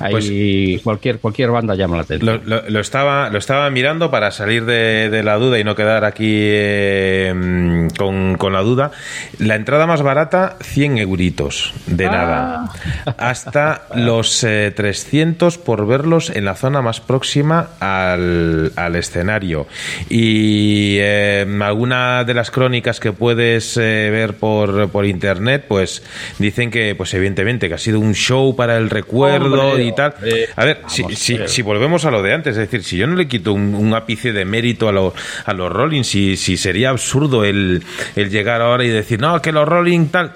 ahí 0.00 0.12
Pues- 0.12 0.82
cualquier 0.82 1.18
cualquier 1.18 1.50
banda 1.50 1.74
llama 1.74 1.96
la 1.96 2.02
atención. 2.04 2.40
Lo, 2.46 2.56
lo- 2.62 2.70
lo 2.70 2.80
estaba, 2.80 3.28
lo 3.28 3.36
estaba 3.38 3.65
estaba 3.66 3.70
mirando 3.74 4.10
para 4.12 4.30
salir 4.30 4.64
de, 4.64 5.10
de 5.10 5.22
la 5.24 5.36
duda 5.36 5.58
y 5.58 5.64
no 5.64 5.74
quedar 5.74 6.04
aquí 6.04 6.28
eh, 6.30 7.88
con, 7.98 8.36
con 8.36 8.52
la 8.52 8.60
duda. 8.60 8.92
La 9.38 9.56
entrada 9.56 9.86
más 9.88 10.02
barata, 10.02 10.56
100 10.60 10.98
euritos, 10.98 11.74
de 11.86 12.06
nada. 12.06 12.70
Hasta 13.18 13.82
los 13.94 14.44
eh, 14.44 14.72
300 14.74 15.58
por 15.58 15.84
verlos 15.86 16.30
en 16.30 16.44
la 16.44 16.54
zona 16.54 16.80
más 16.80 17.00
próxima 17.00 17.70
al, 17.80 18.72
al 18.76 18.94
escenario. 18.94 19.66
Y 20.08 20.98
eh, 21.00 21.44
alguna 21.62 22.22
de 22.24 22.34
las 22.34 22.50
crónicas 22.52 23.00
que 23.00 23.12
puedes 23.12 23.76
eh, 23.76 24.10
ver 24.12 24.34
por, 24.34 24.88
por 24.90 25.06
internet, 25.06 25.64
pues 25.66 26.04
dicen 26.38 26.70
que, 26.70 26.94
pues 26.94 27.12
evidentemente, 27.14 27.68
que 27.68 27.74
ha 27.74 27.78
sido 27.78 27.98
un 27.98 28.14
show 28.14 28.54
para 28.54 28.76
el 28.76 28.90
recuerdo 28.90 29.70
Hombre, 29.70 29.84
y 29.84 29.92
tal. 29.94 30.14
hombre. 30.16 30.48
A 30.54 30.64
ver, 30.64 30.82
si, 30.86 31.02
Vamos, 31.02 31.18
si- 31.18 31.34
pero- 31.36 31.48
si 31.48 31.62
volvemos 31.62 32.04
a 32.04 32.10
lo 32.12 32.22
de 32.22 32.32
antes, 32.32 32.52
es 32.52 32.58
decir, 32.58 32.84
si 32.84 32.96
yo 32.96 33.06
no 33.06 33.16
le 33.16 33.26
quito 33.26 33.52
un, 33.56 33.94
ápice 33.94 34.32
de 34.32 34.44
mérito 34.44 34.88
a, 34.88 34.92
lo- 34.92 35.14
a 35.44 35.52
los 35.52 35.72
Rolling, 35.72 36.02
si, 36.04 36.36
si 36.36 36.56
sería 36.56 36.90
absurdo 36.90 37.44
el, 37.44 37.82
el 38.14 38.30
llegar 38.30 38.60
ahora 38.60 38.84
y 38.84 38.88
decir, 38.88 39.20
no, 39.20 39.40
que 39.42 39.52
los 39.52 39.66
Rolling 39.68 40.06
tal. 40.08 40.32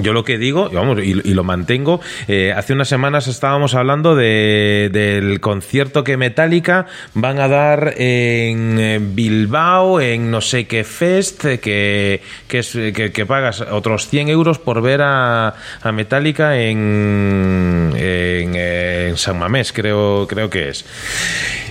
Yo 0.00 0.14
lo 0.14 0.24
que 0.24 0.38
digo, 0.38 0.70
vamos, 0.72 1.00
y, 1.04 1.10
y 1.22 1.34
lo 1.34 1.44
mantengo, 1.44 2.00
eh, 2.26 2.50
hace 2.56 2.72
unas 2.72 2.88
semanas 2.88 3.26
estábamos 3.28 3.74
hablando 3.74 4.16
de, 4.16 4.88
del 4.90 5.38
concierto 5.40 6.02
que 6.02 6.16
Metallica 6.16 6.86
van 7.12 7.38
a 7.38 7.46
dar 7.46 7.92
en 7.98 8.78
eh, 8.80 8.98
Bilbao, 9.02 10.00
en 10.00 10.30
no 10.30 10.40
sé 10.40 10.66
qué 10.66 10.84
fest, 10.84 11.44
eh, 11.44 11.60
que, 11.60 12.22
que, 12.48 12.60
es, 12.60 12.70
que, 12.72 13.26
pagas 13.26 13.60
otros 13.60 14.08
100 14.08 14.30
euros 14.30 14.58
por 14.58 14.80
ver 14.80 15.02
a, 15.02 15.56
a 15.82 15.92
Metallica 15.92 16.58
en, 16.58 17.92
en, 17.94 18.54
en 18.56 19.16
San 19.18 19.38
Mamés, 19.38 19.74
creo, 19.74 20.26
creo 20.26 20.48
que 20.48 20.70
es. 20.70 20.86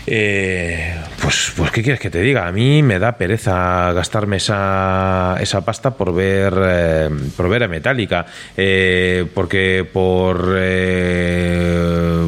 Eh, 0.07 0.95
pues, 1.21 1.53
pues, 1.55 1.71
¿qué 1.71 1.83
quieres 1.83 1.99
que 1.99 2.09
te 2.09 2.21
diga? 2.21 2.47
A 2.47 2.51
mí 2.51 2.81
me 2.81 2.97
da 2.97 3.17
pereza 3.17 3.93
gastarme 3.93 4.37
esa, 4.37 5.37
esa 5.39 5.63
pasta 5.63 5.91
por 5.91 6.13
ver, 6.13 6.53
eh, 6.57 7.09
por 7.37 7.49
ver 7.49 7.63
a 7.63 7.67
Metallica. 7.67 8.25
Eh, 8.57 9.25
porque 9.33 9.87
por 9.91 10.55
eh, 10.57 12.25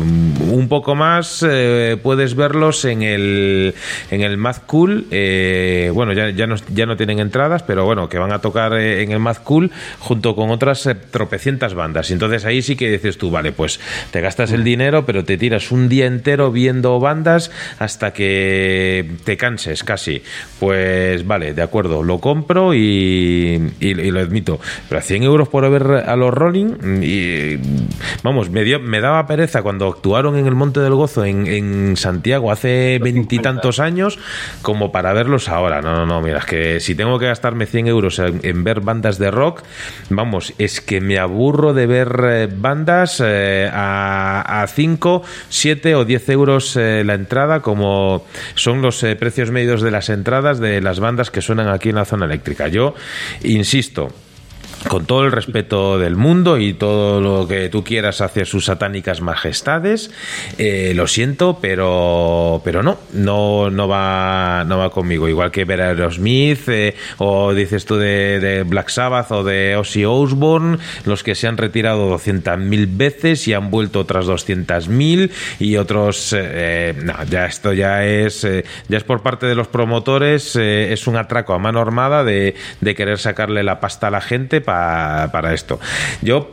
un 0.50 0.68
poco 0.70 0.94
más 0.96 1.44
eh, 1.48 1.98
puedes 2.02 2.36
verlos 2.36 2.86
en 2.86 3.02
el, 3.02 3.74
en 4.12 4.22
el 4.22 4.38
Mad 4.38 4.58
Cool. 4.68 5.08
eh, 5.10 5.92
bueno, 5.94 6.14
ya, 6.14 6.30
ya, 6.30 6.46
no, 6.46 6.56
ya 6.74 6.86
no 6.86 6.96
tienen 6.96 7.20
entradas, 7.20 7.64
pero 7.64 7.86
bueno, 7.86 8.08
que 8.08 8.20
van 8.20 8.32
a 8.32 8.40
tocar 8.40 8.74
en 8.74 9.12
el 9.12 9.20
Mad 9.20 9.38
Cool 9.44 9.72
junto 10.00 10.36
con 10.36 10.52
otras 10.52 10.88
tropecientas 11.12 11.74
bandas. 11.74 12.12
Entonces 12.12 12.46
ahí 12.46 12.62
sí 12.62 12.76
que 12.76 12.92
dices 12.92 13.18
tú, 13.18 13.32
vale, 13.32 13.52
pues 13.52 13.80
te 14.12 14.22
gastas 14.22 14.52
el 14.52 14.64
dinero, 14.64 15.06
pero 15.06 15.26
te 15.26 15.38
tiras 15.38 15.72
un 15.72 15.90
día 15.90 16.06
entero 16.06 16.52
viendo 16.52 17.00
bandas 17.00 17.52
hasta 17.80 18.14
que 18.14 19.12
te 19.24 19.38
canses 19.38 19.84
casi. 19.84 20.22
Pues 20.60 21.26
vale, 21.26 21.54
de 21.54 21.62
acuerdo, 21.62 22.04
lo 22.04 22.20
compro 22.20 22.74
y, 22.74 23.72
lo 23.80 24.20
admito. 24.20 24.60
Pero 24.90 25.00
a 25.00 25.02
100 25.02 25.24
euros 25.24 25.50
por 25.50 25.70
ver 25.70 26.04
a 26.08 26.16
los 26.16 26.34
Rolling, 26.34 27.02
y, 27.02 27.58
vamos, 28.24 28.50
me, 28.50 28.64
dio, 28.64 28.80
me 28.80 29.02
daba 29.02 29.26
pereza 29.28 29.62
cuando 29.62 29.88
actuaron 29.88 30.38
en 30.38 30.48
el 30.48 30.56
Monte 30.56 30.80
del 30.80 30.96
Gozo 30.96 31.26
en, 31.26 31.96
Santiago 31.98 32.52
hace 32.52 33.00
veintitantos 33.00 33.80
años 33.80 34.20
como 34.62 34.92
para 34.92 35.14
verlos 35.14 35.50
ahora. 35.50 35.82
No, 35.82 35.96
no, 35.96 36.06
no, 36.06 36.22
mira, 36.22 36.40
es 36.40 36.46
que 36.46 36.80
si 36.80 36.96
tengo 36.96 37.20
que 37.20 37.28
gastarme 37.28 37.66
100 37.66 37.88
euros 37.88 38.20
en, 38.20 38.40
en 38.44 38.64
ver 38.64 38.82
bandas 38.82 39.18
de 39.20 39.32
rock, 39.32 39.64
vamos, 40.10 40.54
es 40.58 40.82
que 40.82 41.02
me 41.02 41.20
aburro 41.20 41.74
de 41.74 41.88
ver 41.88 42.22
eh, 42.24 42.50
bandas 42.52 43.22
eh, 43.24 43.70
a, 43.72 44.64
a 44.64 44.68
5, 44.68 45.24
7 45.50 45.96
o 45.96 46.06
10 46.06 46.30
euros 46.30 46.76
eh, 46.76 47.04
la 47.06 47.14
entrada, 47.14 47.53
como 47.62 48.26
son 48.56 48.82
los 48.82 49.04
eh, 49.04 49.16
precios 49.16 49.52
medios 49.52 49.82
de 49.82 49.92
las 49.92 50.10
entradas 50.10 50.60
de 50.60 50.82
las 50.82 51.00
bandas 51.00 51.32
que 51.32 51.42
suenan 51.42 51.70
aquí 51.70 51.90
en 51.90 51.96
la 51.96 52.06
zona 52.06 52.26
eléctrica. 52.26 52.68
Yo 52.68 52.96
insisto, 53.44 54.10
con 54.88 55.06
todo 55.06 55.24
el 55.24 55.32
respeto 55.32 55.98
del 55.98 56.16
mundo 56.16 56.58
y 56.58 56.74
todo 56.74 57.22
lo 57.22 57.48
que 57.48 57.70
tú 57.70 57.84
quieras 57.84 58.22
hacia 58.22 58.46
sus 58.46 58.66
satánicas 58.66 59.22
majestades, 59.22 60.12
eh, 60.58 60.94
lo 60.96 61.08
siento, 61.08 61.60
pero 61.62 62.62
pero 62.64 62.84
no, 62.84 62.98
no 63.14 63.70
no 63.70 63.88
va 63.88 64.64
no 64.66 64.78
va 64.78 64.90
conmigo. 64.90 65.28
Igual 65.28 65.52
que 65.52 65.66
ver 65.66 65.82
a 65.82 65.90
Aerosmith 65.90 66.68
eh, 66.70 66.96
o 67.18 67.54
dices 67.54 67.86
tú 67.86 67.98
de, 67.98 68.40
de 68.40 68.64
Black 68.64 68.90
Sabbath 68.90 69.32
o 69.32 69.44
de 69.44 69.76
Ozzy 69.76 70.06
Osbourne, 70.06 70.78
los 71.06 71.24
que 71.24 71.36
se 71.36 71.48
han 71.48 71.58
retirado 71.58 72.14
200.000 72.18 72.98
veces 72.98 73.48
y 73.48 73.54
han 73.54 73.70
vuelto 73.72 74.00
otras 74.00 74.26
200.000 74.26 75.32
y 75.60 75.78
otros 75.78 76.34
eh, 76.38 76.94
no, 77.04 77.24
ya 77.26 77.46
esto 77.46 77.74
ya 77.74 78.06
es 78.06 78.44
eh, 78.44 78.66
ya 78.88 78.98
es 78.98 79.04
por 79.04 79.22
parte 79.22 79.46
de 79.46 79.56
los 79.56 79.68
promotores 79.68 80.56
eh, 80.56 80.94
es 80.94 81.08
un 81.08 81.16
atraco 81.16 81.54
a 81.54 81.60
mano 81.60 81.80
armada 81.80 82.24
de, 82.24 82.56
de 82.82 82.96
querer 82.96 83.20
sacarle 83.20 83.64
la 83.64 83.80
pasta 83.80 84.08
a 84.08 84.12
la 84.12 84.22
gente 84.22 84.62
pa- 84.74 85.30
para 85.32 85.54
esto. 85.54 85.80
Yo 86.22 86.52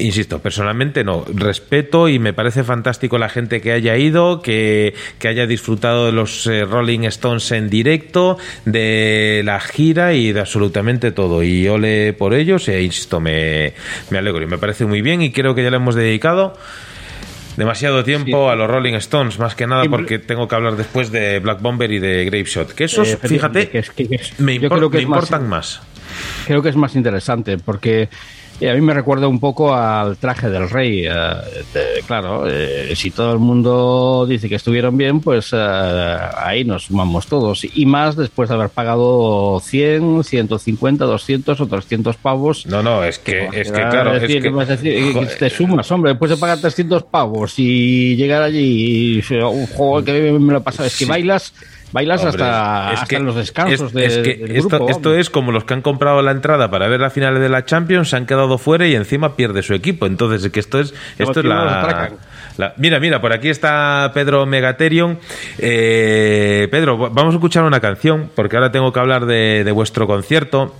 Insisto, 0.00 0.38
personalmente 0.38 1.02
no. 1.02 1.24
Respeto 1.34 2.08
y 2.08 2.20
me 2.20 2.32
parece 2.32 2.62
fantástico 2.62 3.18
la 3.18 3.28
gente 3.28 3.60
que 3.60 3.72
haya 3.72 3.96
ido, 3.96 4.42
que, 4.42 4.94
que 5.18 5.26
haya 5.26 5.44
disfrutado 5.48 6.06
de 6.06 6.12
los 6.12 6.46
eh, 6.46 6.64
Rolling 6.64 7.00
Stones 7.06 7.50
en 7.50 7.68
directo, 7.68 8.38
de 8.64 9.42
la 9.44 9.58
gira 9.58 10.12
y 10.14 10.30
de 10.32 10.38
absolutamente 10.38 11.10
todo. 11.10 11.42
Y 11.42 11.66
ole 11.66 12.12
por 12.12 12.32
ellos 12.34 12.68
e 12.68 12.80
insisto, 12.80 13.18
me, 13.18 13.72
me 14.10 14.18
alegro 14.18 14.40
y 14.40 14.46
me 14.46 14.56
parece 14.58 14.86
muy 14.86 15.02
bien 15.02 15.20
y 15.20 15.32
creo 15.32 15.56
que 15.56 15.64
ya 15.64 15.70
le 15.70 15.78
hemos 15.78 15.96
dedicado 15.96 16.56
demasiado 17.56 18.04
tiempo 18.04 18.50
a 18.50 18.54
los 18.54 18.70
Rolling 18.70 18.94
Stones, 18.94 19.40
más 19.40 19.56
que 19.56 19.66
nada 19.66 19.82
porque 19.90 20.20
tengo 20.20 20.46
que 20.46 20.54
hablar 20.54 20.76
después 20.76 21.10
de 21.10 21.40
Black 21.40 21.60
Bomber 21.60 21.90
y 21.90 21.98
de 21.98 22.24
Grave 22.24 22.44
Shot. 22.44 22.72
Que 22.72 22.84
esos, 22.84 23.08
Eh, 23.08 23.18
fíjate, 23.24 23.68
que 23.68 23.78
es- 23.78 23.90
que 23.90 24.06
es- 24.12 24.38
me, 24.38 24.58
creo 24.60 24.88
que 24.90 24.98
me 24.98 25.06
más- 25.06 25.24
importan 25.24 25.48
más. 25.48 25.80
Creo 26.46 26.62
que 26.62 26.68
es 26.70 26.76
más 26.76 26.94
interesante 26.96 27.58
porque 27.58 28.08
eh, 28.60 28.68
a 28.70 28.74
mí 28.74 28.80
me 28.80 28.92
recuerda 28.92 29.28
un 29.28 29.38
poco 29.38 29.72
al 29.72 30.16
traje 30.16 30.50
del 30.50 30.68
rey. 30.68 31.04
eh, 31.06 31.10
de- 31.72 32.02
claro, 32.08 32.44
eh, 32.48 32.92
si 32.96 33.12
todo 33.12 33.32
el 33.32 33.38
mundo 33.38 34.26
dice 34.28 34.48
que 34.48 34.56
estuvieron 34.56 34.96
bien, 34.96 35.20
pues 35.20 35.50
eh, 35.52 36.16
ahí 36.36 36.64
nos 36.64 36.86
sumamos 36.86 37.28
todos. 37.28 37.64
Y 37.72 37.86
más 37.86 38.16
después 38.16 38.48
de 38.48 38.56
haber 38.56 38.70
pagado 38.70 39.60
100, 39.62 40.24
150, 40.24 41.04
200 41.04 41.60
o 41.60 41.66
300 41.68 42.16
pavos. 42.16 42.66
No, 42.66 42.82
no, 42.82 43.04
es 43.04 43.20
que, 43.20 43.46
es 43.52 43.70
que 43.70 43.78
Vas 43.80 43.86
a 43.86 43.90
claro, 43.90 44.14
es 44.16 44.22
decir, 44.22 44.42
que, 44.42 44.48
vas 44.50 44.68
a 44.68 44.72
decir, 44.72 44.92
que 44.92 45.12
joder, 45.12 45.36
te 45.38 45.50
sumas, 45.50 45.92
hombre, 45.92 46.10
después 46.12 46.30
de 46.32 46.36
pagar 46.36 46.60
300 46.60 47.04
pavos 47.04 47.54
y 47.58 48.16
llegar 48.16 48.42
allí 48.42 49.20
y 49.20 49.34
oh, 49.40 49.66
joder, 49.76 50.04
que 50.04 50.32
me 50.32 50.52
lo 50.52 50.58
he 50.58 50.62
pasado. 50.62 50.86
Es 50.88 50.98
que 50.98 51.04
Sí. 51.04 51.10
bailas, 51.10 51.52
bailas 51.92 52.24
Hombre, 52.24 52.42
hasta, 52.44 52.92
es 52.92 53.00
hasta 53.00 53.06
que- 53.16 53.22
los 53.22 53.34
descansos 53.36 53.80
es- 53.88 53.92
de, 53.92 54.04
es 54.06 54.18
que 54.18 54.34
del 54.36 54.56
esto, 54.56 54.68
grupo, 54.78 54.90
esto 54.90 55.14
es 55.14 55.30
como 55.30 55.52
los 55.52 55.64
que 55.64 55.74
han 55.74 55.82
comprado 55.82 56.20
la 56.22 56.30
entrada 56.30 56.70
para 56.70 56.88
ver 56.88 57.00
la 57.00 57.10
final 57.10 57.38
de 57.40 57.48
la 57.48 57.64
Champions, 57.64 58.10
se 58.10 58.16
han 58.16 58.26
quedado 58.26 58.58
fuera 58.58 58.86
y 58.86 58.94
encima 58.94 59.36
pierde 59.36 59.62
su 59.62 59.74
equipo. 59.74 60.06
Entonces, 60.06 60.44
es 60.44 60.52
que 60.52 60.60
esto 60.60 60.78
es, 60.80 60.94
esto 61.18 61.40
es 61.40 61.46
la, 61.46 62.10
Mira, 62.76 62.98
mira, 62.98 63.20
por 63.20 63.32
aquí 63.32 63.48
está 63.50 64.10
Pedro 64.12 64.44
Megaterion. 64.44 65.18
Eh, 65.58 66.66
Pedro, 66.70 66.98
vamos 66.98 67.34
a 67.34 67.36
escuchar 67.36 67.62
una 67.64 67.78
canción, 67.80 68.30
porque 68.34 68.56
ahora 68.56 68.72
tengo 68.72 68.92
que 68.92 68.98
hablar 68.98 69.26
de, 69.26 69.62
de 69.64 69.70
vuestro 69.72 70.06
concierto. 70.08 70.74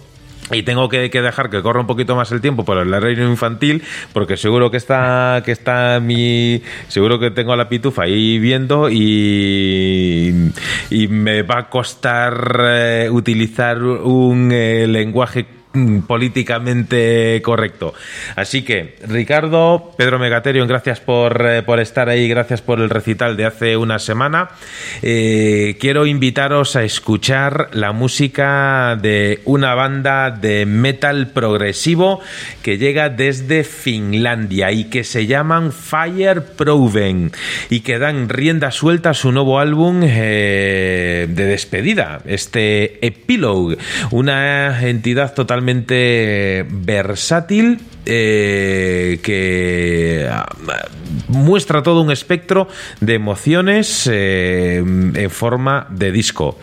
Y 0.51 0.62
tengo 0.62 0.89
que, 0.89 1.10
que 1.10 1.23
dejar 1.23 1.51
que 1.51 1.62
corra 1.62 1.81
un 1.81 1.86
poquito 1.86 2.17
más 2.17 2.33
el 2.33 2.41
tiempo 2.41 2.65
por 2.65 2.78
el 2.78 3.01
reino 3.01 3.28
infantil, 3.28 3.83
porque 4.12 4.36
seguro 4.36 4.70
que 4.70 4.78
está, 4.78 5.43
que 5.44 5.52
está 5.52 6.01
mi, 6.01 6.62
seguro 6.89 7.18
que 7.18 7.31
tengo 7.31 7.52
a 7.52 7.57
la 7.57 7.68
pitufa 7.68 8.05
ahí 8.05 8.39
viendo 8.39 8.89
y, 8.89 10.51
y 10.91 11.09
me 11.09 11.43
va 11.43 11.59
a 11.59 11.70
costar 11.70 12.60
eh, 12.60 13.09
utilizar 13.10 13.83
un 13.83 14.51
eh, 14.52 14.86
lenguaje 14.86 15.58
políticamente 16.07 17.41
correcto. 17.43 17.95
Así 18.37 18.63
que, 18.63 18.97
Ricardo, 19.07 19.93
Pedro 19.97 20.19
Megaterion, 20.19 20.67
gracias 20.67 21.01
por, 21.01 21.47
eh, 21.47 21.63
por 21.63 21.81
estar 21.81 22.09
ahí, 22.09 22.29
gracias 22.29 22.63
por 22.63 22.81
el 22.81 22.91
recital 22.91 23.37
de 23.37 23.45
hace 23.45 23.77
una 23.77 23.99
semana. 23.99 24.51
Eh, 25.03 25.77
quiero 25.79 26.07
invitaros 26.07 26.77
a 26.77 26.85
escuchar 26.85 27.69
la 27.73 27.93
música 27.93 28.99
de 29.01 29.41
una 29.45 29.75
banda 29.75 30.31
de 30.31 30.67
metal 30.67 31.29
progresivo 31.29 32.21
que 32.63 32.79
llega 32.79 33.09
desde 33.11 33.65
Finlandia 33.65 34.73
y 34.73 34.85
que 34.85 35.05
se 35.05 35.27
llaman 35.27 35.73
Fire 35.73 36.43
Proven 36.43 37.31
y 37.69 37.81
que 37.81 37.99
dan 37.99 38.29
rienda 38.29 38.71
suelta 38.71 39.11
a 39.11 39.15
su 39.15 39.33
nuevo 39.33 39.61
álbum 39.61 40.01
eh, 40.03 41.27
de 41.29 41.45
despedida, 41.45 42.21
este 42.25 43.07
Epilogue, 43.07 43.77
una 44.11 44.87
entidad 44.89 45.35
totalmente 45.35 45.68
versátil 46.85 47.79
eh, 48.11 49.20
que 49.23 50.27
ah, 50.31 50.47
muestra 51.28 51.83
todo 51.83 52.01
un 52.01 52.11
espectro 52.11 52.69
de 53.01 53.15
emociones 53.15 54.09
eh, 54.11 54.78
en 54.78 55.31
forma 55.31 55.87
de 55.91 56.11
disco. 56.11 56.59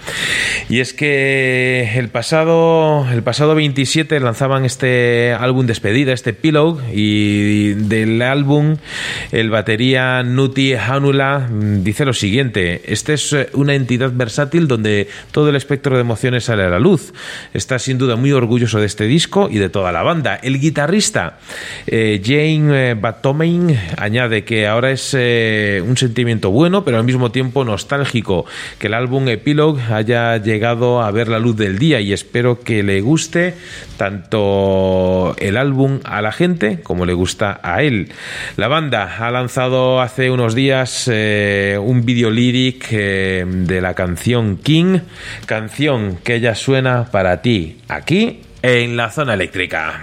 Y 0.69 0.79
es 0.79 0.93
que 0.93 1.91
el 1.97 2.09
pasado, 2.09 3.07
el 3.11 3.21
pasado 3.21 3.53
27 3.55 4.19
lanzaban 4.19 4.65
este 4.65 5.33
álbum 5.33 5.67
despedida, 5.67 6.13
este 6.13 6.33
Pillow, 6.33 6.81
y 6.91 7.73
del 7.73 8.21
álbum 8.21 8.77
el 9.31 9.49
batería 9.49 10.23
Nuti 10.23 10.73
Hanula 10.73 11.47
mm, 11.49 11.83
dice 11.83 12.05
lo 12.05 12.13
siguiente, 12.13 12.81
este 12.85 13.13
es 13.13 13.33
eh, 13.33 13.49
una 13.53 13.75
entidad 13.75 14.11
versátil 14.13 14.67
donde 14.67 15.09
todo 15.31 15.49
el 15.49 15.55
espectro 15.55 15.95
de 15.95 16.01
emociones 16.01 16.45
sale 16.45 16.63
a 16.63 16.69
la 16.69 16.79
luz. 16.79 17.13
Está 17.53 17.79
sin 17.79 17.97
duda 17.97 18.15
muy 18.15 18.31
orgulloso 18.31 18.79
de 18.79 18.87
este 18.87 19.05
disco 19.05 19.47
y 19.51 19.57
de 19.57 19.69
toda 19.69 19.91
la 19.91 20.03
banda. 20.03 20.35
El 20.35 20.59
guitarrista 20.59 21.34
eh, 21.87 22.21
Jane 22.23 22.91
eh, 22.91 22.93
Batomain 22.95 23.77
añade 23.97 24.43
que 24.43 24.67
ahora 24.67 24.91
es 24.91 25.15
eh, 25.17 25.83
un 25.85 25.97
sentimiento 25.97 26.51
bueno, 26.51 26.83
pero 26.83 26.97
al 26.97 27.03
mismo 27.03 27.31
tiempo 27.31 27.63
nostálgico, 27.63 28.45
que 28.79 28.87
el 28.87 28.93
álbum 28.93 29.27
Epilogue 29.27 29.81
haya 29.91 30.37
llegado 30.37 31.01
a 31.01 31.11
ver 31.11 31.27
la 31.27 31.39
luz 31.39 31.55
del 31.55 31.77
día 31.77 31.99
y 32.01 32.13
espero 32.13 32.59
que 32.61 32.83
le 32.83 33.01
guste 33.01 33.55
tanto 33.97 35.35
el 35.37 35.57
álbum 35.57 35.99
a 36.03 36.21
la 36.21 36.31
gente 36.31 36.81
como 36.81 37.05
le 37.05 37.13
gusta 37.13 37.59
a 37.63 37.83
él. 37.83 38.09
La 38.57 38.67
banda 38.67 39.17
ha 39.19 39.31
lanzado 39.31 40.01
hace 40.01 40.31
unos 40.31 40.55
días 40.55 41.07
un 41.07 42.03
video 42.05 42.29
lyric 42.29 42.89
de 42.89 43.81
la 43.81 43.93
canción 43.93 44.57
King, 44.57 44.99
canción 45.45 46.17
que 46.23 46.39
ya 46.39 46.55
suena 46.55 47.05
para 47.11 47.41
ti 47.41 47.77
aquí 47.87 48.41
en 48.61 48.97
la 48.97 49.11
zona 49.11 49.35
eléctrica. 49.35 50.01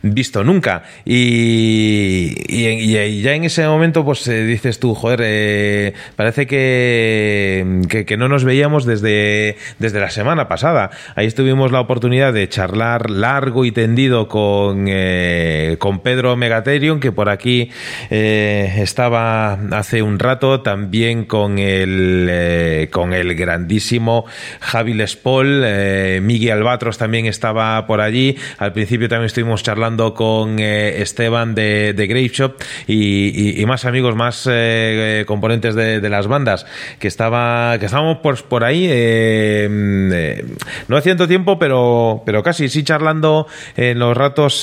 visto 0.00 0.42
nunca. 0.42 0.84
Y, 1.04 2.34
y 2.48 3.22
ya 3.22 3.34
en 3.34 3.41
ese 3.44 3.66
momento, 3.66 4.04
pues 4.04 4.26
eh, 4.28 4.44
dices 4.44 4.78
tú, 4.78 4.94
joder, 4.94 5.20
eh, 5.24 5.94
parece 6.16 6.46
que, 6.46 8.04
que, 8.06 8.16
no 8.16 8.28
nos 8.28 8.44
veíamos 8.44 8.84
desde, 8.84 9.56
desde 9.78 10.00
la 10.00 10.10
semana 10.10 10.48
pasada. 10.48 10.90
Ahí 11.14 11.30
tuvimos 11.30 11.72
la 11.72 11.80
oportunidad 11.80 12.32
de 12.32 12.48
charlar 12.48 13.10
largo 13.10 13.64
y 13.64 13.72
tendido 13.72 14.28
con, 14.28 14.86
eh, 14.88 15.76
con 15.78 16.00
Pedro 16.00 16.36
Megaterion, 16.36 17.00
que 17.00 17.12
por 17.12 17.28
aquí 17.28 17.70
estaba 18.10 19.52
hace 19.72 20.02
un 20.02 20.18
rato, 20.18 20.60
también 20.60 21.24
con 21.24 21.58
el, 21.58 22.88
con 22.90 23.12
el 23.12 23.34
grandísimo 23.34 24.24
Javi 24.60 24.94
Les 24.94 25.16
Paul, 25.16 25.62
eh, 25.64 26.20
Miguel 26.22 26.58
Albatros 26.58 26.98
también 26.98 27.26
estaba 27.26 27.86
por 27.86 28.00
allí. 28.00 28.36
Al 28.58 28.72
principio 28.72 29.08
también 29.08 29.26
estuvimos 29.26 29.62
charlando 29.62 30.14
con 30.14 30.58
Esteban 30.58 31.54
de, 31.54 31.92
de 31.92 32.06
Grave 32.06 32.28
Shop 32.28 32.54
y, 32.86 33.31
y- 33.34 33.66
más 33.66 33.84
amigos, 33.84 34.14
más 34.14 34.46
eh, 34.46 35.20
eh, 35.20 35.24
componentes 35.26 35.74
de, 35.74 36.00
las 36.08 36.26
bandas 36.26 36.66
que 36.98 37.08
estaba 37.08 37.78
que 37.78 37.86
estábamos 37.86 38.18
por, 38.18 38.42
por 38.44 38.64
ahí 38.64 38.86
eh, 38.88 39.68
eh, 40.12 40.44
no 40.88 40.96
hace 40.96 41.10
tanto 41.10 41.26
tiempo 41.28 41.58
pero 41.58 42.22
pero 42.26 42.42
casi 42.42 42.68
sí 42.68 42.82
charlando 42.84 43.46
en 43.76 43.98
los 43.98 44.16
ratos 44.16 44.60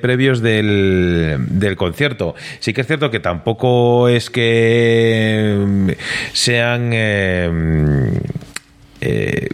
previos 0.00 0.40
del, 0.40 1.36
del 1.48 1.76
concierto. 1.76 2.34
Sí 2.60 2.72
que 2.72 2.80
es 2.82 2.86
cierto 2.86 3.10
que 3.10 3.20
tampoco 3.20 4.08
es 4.08 4.30
que 4.30 5.56
mm, 5.66 5.90
sean 6.32 6.90
eh, 6.92 8.20
eh, 9.00 9.48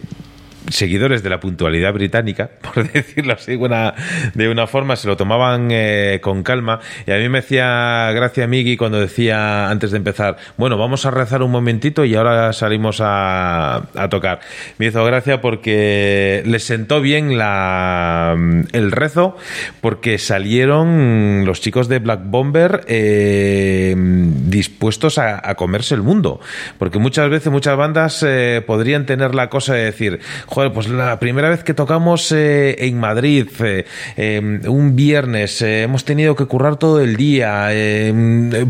seguidores 0.73 1.23
de 1.23 1.29
la 1.29 1.39
puntualidad 1.39 1.93
británica, 1.93 2.49
por 2.73 2.91
decirlo 2.91 3.33
así 3.33 3.55
una- 3.55 3.93
de 4.33 4.49
una 4.49 4.67
forma, 4.67 4.95
se 4.95 5.07
lo 5.07 5.15
tomaban 5.17 5.69
eh, 5.71 6.19
con 6.21 6.43
calma. 6.43 6.79
Y 7.05 7.11
a 7.11 7.17
mí 7.17 7.29
me 7.29 7.39
hacía 7.39 8.11
gracia 8.13 8.47
Miggy 8.47 8.77
cuando 8.77 8.99
decía 8.99 9.69
antes 9.69 9.91
de 9.91 9.97
empezar, 9.97 10.37
bueno, 10.57 10.77
vamos 10.77 11.05
a 11.05 11.11
rezar 11.11 11.41
un 11.43 11.51
momentito 11.51 12.05
y 12.05 12.15
ahora 12.15 12.51
salimos 12.53 12.99
a, 13.01 13.83
tocar. 14.09 14.39
Me 14.77 14.87
hizo 14.87 15.03
gracia 15.05 15.41
porque 15.41 16.43
les 16.45 16.63
sentó 16.63 17.01
bien 17.01 17.37
la, 17.37 18.35
el 18.71 18.91
rezo, 18.91 19.37
porque 19.81 20.17
salieron 20.17 21.43
los 21.45 21.61
chicos 21.61 21.87
de 21.87 21.99
Black 21.99 22.21
Bomber 22.23 22.81
eh, 22.87 23.93
dispuestos 23.97 25.17
a, 25.17 25.47
a 25.47 25.55
comerse 25.55 25.95
el 25.95 26.01
mundo. 26.01 26.39
Porque 26.77 26.99
muchas 26.99 27.29
veces, 27.29 27.51
muchas 27.51 27.77
bandas 27.77 28.23
eh, 28.25 28.63
podrían 28.65 29.05
tener 29.05 29.35
la 29.35 29.49
cosa 29.49 29.73
de 29.73 29.85
decir, 29.85 30.19
joder, 30.45 30.62
pues 30.71 30.87
la 30.87 31.19
primera 31.19 31.49
vez 31.49 31.63
que 31.63 31.73
tocamos 31.73 32.31
eh, 32.31 32.75
en 32.79 32.99
Madrid, 32.99 33.47
eh, 33.59 33.85
eh, 34.15 34.61
un 34.67 34.95
viernes, 34.95 35.61
hemos 35.61 36.05
tenido 36.05 36.35
que 36.35 36.45
currar 36.45 36.77
todo 36.77 37.01
el 37.01 37.17
día, 37.17 37.69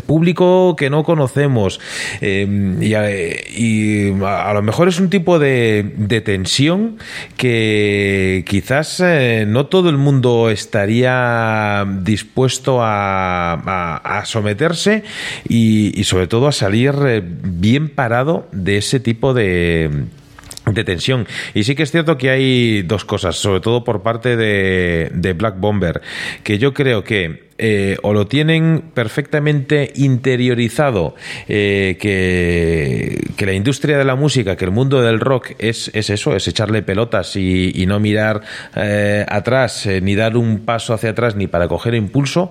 público 0.06 0.76
que 0.76 0.90
no 0.90 1.04
conocemos, 1.04 1.80
y, 2.22 2.94
a, 4.24 4.54
lo 4.54 4.62
mejor 4.62 4.88
es 4.88 5.00
un 5.00 5.10
tipo 5.10 5.40
de, 5.40 6.22
tensión 6.24 6.98
que 7.38 8.46
quizás 8.48 9.04
no 9.48 9.66
todo 9.66 9.90
el 9.90 9.98
mundo 9.98 10.50
estaría 10.50 11.86
dispuesto 12.02 12.80
a, 12.82 14.24
someterse 14.26 15.04
y, 15.48 16.00
y 16.00 16.04
sobre 16.06 16.28
todo 16.28 16.48
a 16.48 16.52
salir 16.52 16.94
bien 17.44 17.90
parado 17.90 18.48
de 18.52 18.78
ese 18.78 19.00
tipo 19.00 19.34
de 19.34 20.06
de 20.66 20.84
tensión. 20.84 21.28
Y 21.54 21.64
sí 21.64 21.76
que 21.76 21.84
es 21.84 21.92
cierto 21.92 22.18
que 22.18 22.30
hay 22.30 22.82
dos 22.84 23.06
cosas, 23.06 23.36
sobre 23.36 23.60
todo 23.60 23.84
por 23.84 24.02
parte 24.02 24.36
de, 24.36 25.10
de 25.14 25.34
Black 25.34 25.60
Bomber, 25.60 26.02
que 26.44 26.58
yo 26.58 26.74
creo 26.74 27.04
que 27.04 27.53
eh, 27.60 27.98
o 28.02 28.14
lo 28.14 28.26
tienen 28.26 28.84
perfectamente 28.94 29.92
interiorizado, 29.96 31.16
eh, 31.48 31.98
que, 32.00 33.32
que 33.38 33.46
la 33.46 33.54
industria 33.54 33.98
de 33.98 34.04
la 34.04 34.16
música, 34.16 34.56
que 34.56 34.66
el 34.66 34.72
mundo 34.72 35.02
del 35.04 35.20
rock 35.20 35.52
es, 35.60 35.92
es 35.94 36.10
eso, 36.10 36.36
es 36.36 36.48
echarle 36.48 36.82
pelotas 36.82 37.36
y, 37.36 37.84
no 37.84 38.00
mirar 38.00 38.42
eh, 38.76 39.26
atrás, 39.28 39.88
ni 40.02 40.16
dar 40.16 40.38
un 40.38 40.60
paso 40.60 40.94
hacia 40.94 41.10
atrás, 41.10 41.36
ni 41.36 41.48
para 41.48 41.68
coger 41.68 41.94
impulso, 41.96 42.50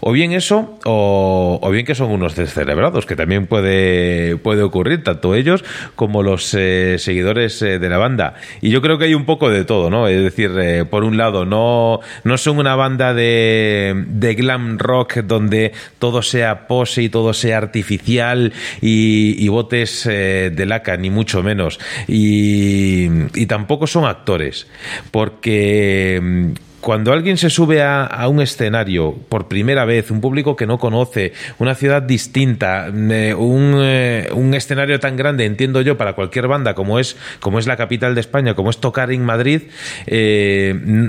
o 0.00 0.10
bien 0.12 0.32
eso, 0.32 0.76
o, 0.84 1.70
bien 1.70 1.86
que 1.86 1.94
son 1.94 2.10
unos 2.10 2.34
descerebrados, 2.34 3.06
que 3.06 3.16
también 3.16 3.46
puede, 3.46 4.36
puede 4.36 4.62
ocurrir, 4.62 5.04
tanto 5.04 5.34
ellos 5.34 5.64
como 5.94 6.22
los 6.22 6.46
seguidores 6.46 7.60
de 7.60 7.88
la 7.88 7.96
banda. 7.96 8.34
Y 8.60 8.70
yo 8.70 8.82
creo 8.82 8.98
que 8.98 9.04
hay 9.06 9.14
un 9.14 9.24
poco 9.24 9.50
de 9.50 9.64
todo, 9.64 9.88
¿no? 9.88 10.08
Es 10.08 10.20
decir, 10.22 10.50
por 10.90 11.04
un 11.04 11.16
lado, 11.16 11.46
no, 11.46 12.00
no 12.24 12.36
son 12.36 12.58
una 12.58 12.74
banda 12.74 13.14
de, 13.14 14.04
de 14.08 14.41
glam 14.42 14.78
rock 14.78 15.18
donde 15.24 15.72
todo 15.98 16.22
sea 16.22 16.66
pose 16.66 17.02
y 17.02 17.08
todo 17.08 17.32
sea 17.32 17.58
artificial 17.58 18.52
y, 18.80 19.48
botes 19.48 20.06
eh, 20.06 20.50
de 20.54 20.66
laca, 20.66 20.96
ni 20.96 21.10
mucho 21.10 21.42
menos. 21.42 21.78
Y, 22.08 23.08
tampoco 23.46 23.86
son 23.86 24.06
actores, 24.06 24.66
porque 25.10 26.18
mm, 26.22 26.52
cuando 26.82 27.12
alguien 27.12 27.38
se 27.38 27.48
sube 27.48 27.80
a, 27.82 28.26
un 28.28 28.40
escenario 28.40 29.14
por 29.28 29.46
primera 29.46 29.84
vez, 29.84 30.10
un 30.10 30.20
público 30.20 30.56
que 30.56 30.66
no 30.66 30.78
conoce, 30.78 31.32
una 31.58 31.74
ciudad 31.74 32.02
distinta, 32.02 32.88
eh, 32.88 33.34
un, 33.34 33.74
eh, 33.76 34.28
un 34.34 34.52
escenario 34.52 34.98
tan 34.98 35.16
grande, 35.16 35.44
entiendo 35.44 35.80
yo, 35.80 35.96
para 35.96 36.14
cualquier 36.14 36.48
banda 36.48 36.74
como 36.74 36.98
es, 36.98 37.16
como 37.40 37.60
es 37.60 37.66
la 37.68 37.76
capital 37.76 38.14
de 38.16 38.20
España, 38.20 38.54
como 38.54 38.70
es 38.70 38.78
tocar 38.78 39.12
en 39.12 39.24
Madrid, 39.24 39.62
eh, 40.06 40.74
mm, 40.74 41.06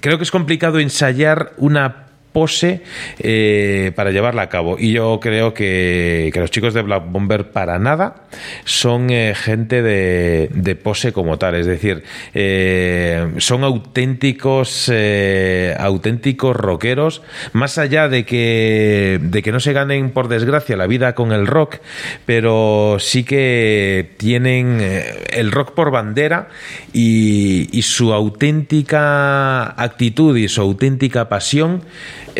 creo 0.00 0.18
que 0.18 0.24
es 0.24 0.30
complicado 0.30 0.80
ensayar 0.80 1.52
una 1.56 2.09
pose 2.32 2.82
eh, 3.18 3.92
para 3.94 4.10
llevarla 4.10 4.42
a 4.42 4.48
cabo. 4.48 4.76
Y 4.78 4.92
yo 4.92 5.18
creo 5.20 5.54
que, 5.54 6.30
que 6.32 6.40
los 6.40 6.50
chicos 6.50 6.74
de 6.74 6.82
Black 6.82 7.04
Bomber 7.10 7.50
para 7.50 7.78
nada 7.78 8.24
son 8.64 9.10
eh, 9.10 9.34
gente 9.34 9.82
de, 9.82 10.48
de 10.52 10.76
pose 10.76 11.12
como 11.12 11.38
tal. 11.38 11.56
Es 11.56 11.66
decir 11.66 12.04
eh, 12.34 13.32
son 13.38 13.64
auténticos 13.64 14.90
auténticos 15.78 16.56
rockeros. 16.56 17.22
Más 17.52 17.78
allá 17.78 18.08
de 18.08 18.24
que 18.24 19.18
de 19.20 19.42
que 19.42 19.52
no 19.52 19.60
se 19.60 19.72
ganen 19.72 20.10
por 20.10 20.28
desgracia 20.28 20.76
la 20.76 20.86
vida 20.86 21.14
con 21.14 21.32
el 21.32 21.46
rock 21.46 21.78
pero 22.26 22.96
sí 22.98 23.24
que 23.24 24.14
tienen 24.16 24.80
el 25.30 25.52
rock 25.52 25.72
por 25.72 25.90
bandera 25.90 26.48
y 26.92 27.82
su 27.82 28.12
auténtica 28.12 29.70
actitud 29.82 30.36
y 30.36 30.48
su 30.48 30.60
auténtica 30.60 31.28
pasión 31.28 31.82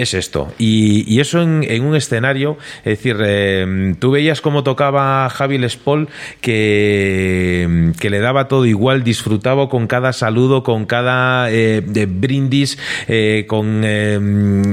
es 0.03 0.15
esto. 0.15 0.53
Y, 0.59 1.21
eso 1.21 1.43
en, 1.43 1.85
un 1.85 1.95
escenario, 1.95 2.57
es 2.79 2.97
decir, 2.97 3.17
eh, 3.21 3.95
tú 3.99 4.11
veías 4.11 4.41
cómo 4.41 4.63
tocaba 4.63 5.29
Javi 5.29 5.59
Les 5.59 5.77
Paul, 5.77 6.09
que, 6.41 7.93
que 8.01 8.11
le 8.11 8.21
daba 8.21 8.49
todo 8.49 8.65
igual, 8.65 9.05
disfrutaba 9.05 9.69
con 9.69 9.87
cada 9.87 10.13
saludo, 10.13 10.63
con 10.63 10.87
cada 10.87 11.51
eh, 11.51 11.83
de 11.85 12.07
brindis, 12.07 12.79
eh, 13.07 13.45
con 13.47 13.83
eh, 13.85 14.19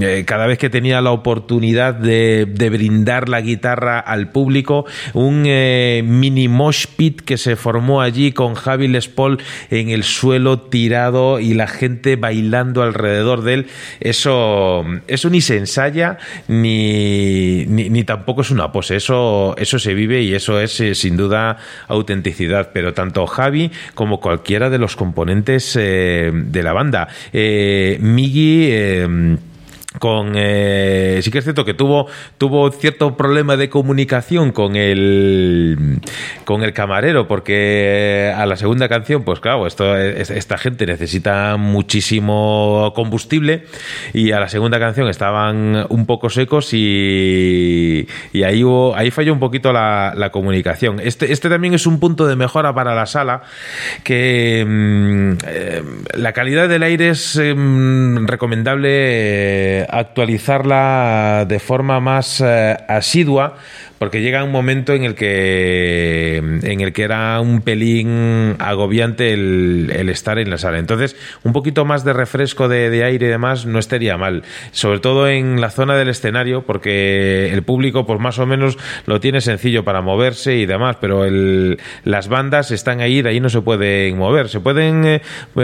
eh, 0.02 0.24
cada 0.26 0.48
vez 0.48 0.58
que 0.58 0.70
tenía 0.70 1.02
la 1.02 1.12
oportunidad 1.12 1.94
de, 1.94 2.46
brindar 2.70 3.30
la 3.30 3.42
guitarra 3.42 4.00
al 4.00 4.32
público, 4.32 4.86
un 5.14 5.44
eh, 5.46 6.04
mini 6.06 6.48
mosh 6.48 6.86
pit 6.96 7.22
que 7.22 7.38
se 7.38 7.56
formó 7.56 8.02
allí 8.02 8.32
con 8.32 8.56
Javi 8.56 8.88
Les 8.88 9.10
en 9.72 9.90
el 9.90 10.04
suelo 10.04 10.60
tirado 10.60 11.40
y 11.40 11.54
la 11.54 11.68
gente 11.68 12.16
bailando 12.16 12.84
alrededor 12.84 13.44
de 13.44 13.54
él. 13.54 13.68
Eso 14.00 14.86
ni 15.26 15.42
se 15.42 15.58
ensaya 15.58 16.18
ni, 16.48 17.66
ni, 17.66 17.90
ni 17.90 18.04
tampoco 18.04 18.42
es 18.42 18.52
una 18.52 18.72
pose. 18.72 18.96
Eso, 18.96 19.56
eso 19.58 19.80
se 19.80 19.94
vive 19.94 20.22
y 20.22 20.34
eso 20.34 20.60
es 20.60 20.80
eh, 20.80 20.96
sin 20.96 21.18
duda 21.18 21.58
autenticidad. 21.88 22.72
Pero 22.74 22.94
tanto 22.94 23.26
Javi 23.28 23.72
como 23.94 24.20
cualquiera 24.20 24.70
de 24.70 24.78
los 24.78 24.96
componentes 24.96 25.76
eh, 25.80 26.32
de 26.34 26.64
la 26.64 26.74
banda. 26.74 27.08
Eh, 27.34 27.98
Miggy. 28.02 29.47
Eh, 29.98 30.00
con 30.00 30.34
eh, 30.36 31.20
sí 31.22 31.32
que 31.32 31.40
es 31.40 31.44
cierto 31.44 31.66
que 31.66 31.74
tuvo 31.74 32.08
tuvo 32.38 32.70
cierto 32.72 33.18
problema 33.18 33.58
de 33.58 33.70
comunicación 33.70 34.52
con 34.52 34.76
el 34.76 36.00
con 36.46 36.64
el 36.64 36.74
camarero 36.74 37.28
porque 37.28 38.32
a 38.36 38.46
la 38.46 38.56
segunda 38.56 38.88
canción 38.88 39.24
pues 39.24 39.40
claro 39.40 39.68
esto 39.68 39.98
es- 39.98 40.30
esta 40.30 40.58
gente 40.58 40.86
necesita 40.86 41.58
muchísimo 41.58 42.92
combustible 42.96 43.66
y 44.14 44.32
a 44.32 44.40
la 44.40 44.50
segunda 44.50 44.80
canción 44.80 45.08
estaban 45.10 45.86
un 45.90 46.06
poco 46.06 46.30
secos 46.30 46.74
y, 46.74 48.08
y 48.34 48.44
ahí 48.44 48.64
hubo- 48.64 48.96
ahí 48.96 49.12
falló 49.12 49.34
un 49.34 49.40
poquito 49.40 49.74
la, 49.74 50.14
la 50.16 50.30
comunicación. 50.32 51.00
Este 51.00 51.32
este 51.32 51.50
también 51.50 51.74
es 51.74 51.86
un 51.88 52.00
punto 52.00 52.28
de 52.28 52.36
mejora 52.36 52.74
para 52.74 52.94
la 52.96 53.06
sala 53.06 53.42
que 54.04 54.64
mm, 54.68 55.32
eh, 55.48 55.84
la 56.16 56.34
calidad 56.34 56.70
del 56.70 56.84
aire 56.84 57.10
es 57.10 57.36
em, 57.38 58.26
recomendable 58.28 58.90
eh, 59.82 59.87
actualizarla 59.90 61.46
de 61.48 61.60
forma 61.60 62.00
más 62.00 62.42
eh, 62.42 62.78
asidua 62.88 63.56
porque 64.00 64.22
llega 64.22 64.44
un 64.44 64.52
momento 64.52 64.94
en 64.94 65.04
el 65.04 65.16
que 65.16 66.38
en 66.38 66.82
el 66.82 66.94
que 66.94 67.04
era 67.04 67.40
un 67.42 67.62
pelín 67.62 68.56
agobiante 68.60 69.34
el, 69.34 69.92
el 69.96 70.10
estar 70.10 70.38
en 70.40 70.50
la 70.50 70.58
sala. 70.58 70.80
Entonces 70.80 71.16
un 71.44 71.54
poquito 71.54 71.86
más 71.86 72.04
de 72.04 72.14
refresco 72.14 72.68
de, 72.68 72.88
aire 73.04 73.28
y 73.28 73.30
demás 73.30 73.66
no 73.66 73.80
estaría 73.80 74.18
mal. 74.18 74.44
Sobre 74.72 75.00
todo 75.00 75.28
en 75.28 75.62
la 75.62 75.70
zona 75.70 75.96
del 75.96 76.10
escenario 76.10 76.64
porque 76.64 77.52
el 77.52 77.64
público 77.64 78.06
pues 78.06 78.20
más 78.20 78.40
o 78.40 78.46
menos 78.46 78.78
lo 79.06 79.20
tiene 79.20 79.42
sencillo 79.42 79.84
para 79.84 80.02
moverse 80.02 80.56
y 80.56 80.66
demás 80.66 80.98
pero 81.02 81.26
el, 81.26 81.80
las 82.04 82.28
bandas 82.28 82.72
están 82.72 83.02
ahí 83.02 83.22
de 83.22 83.30
ahí 83.30 83.40
no 83.40 83.50
se 83.50 83.62
pueden 83.62 84.18
mover. 84.18 84.50
Se 84.50 84.60
pueden 84.60 85.06
eh, 85.06 85.22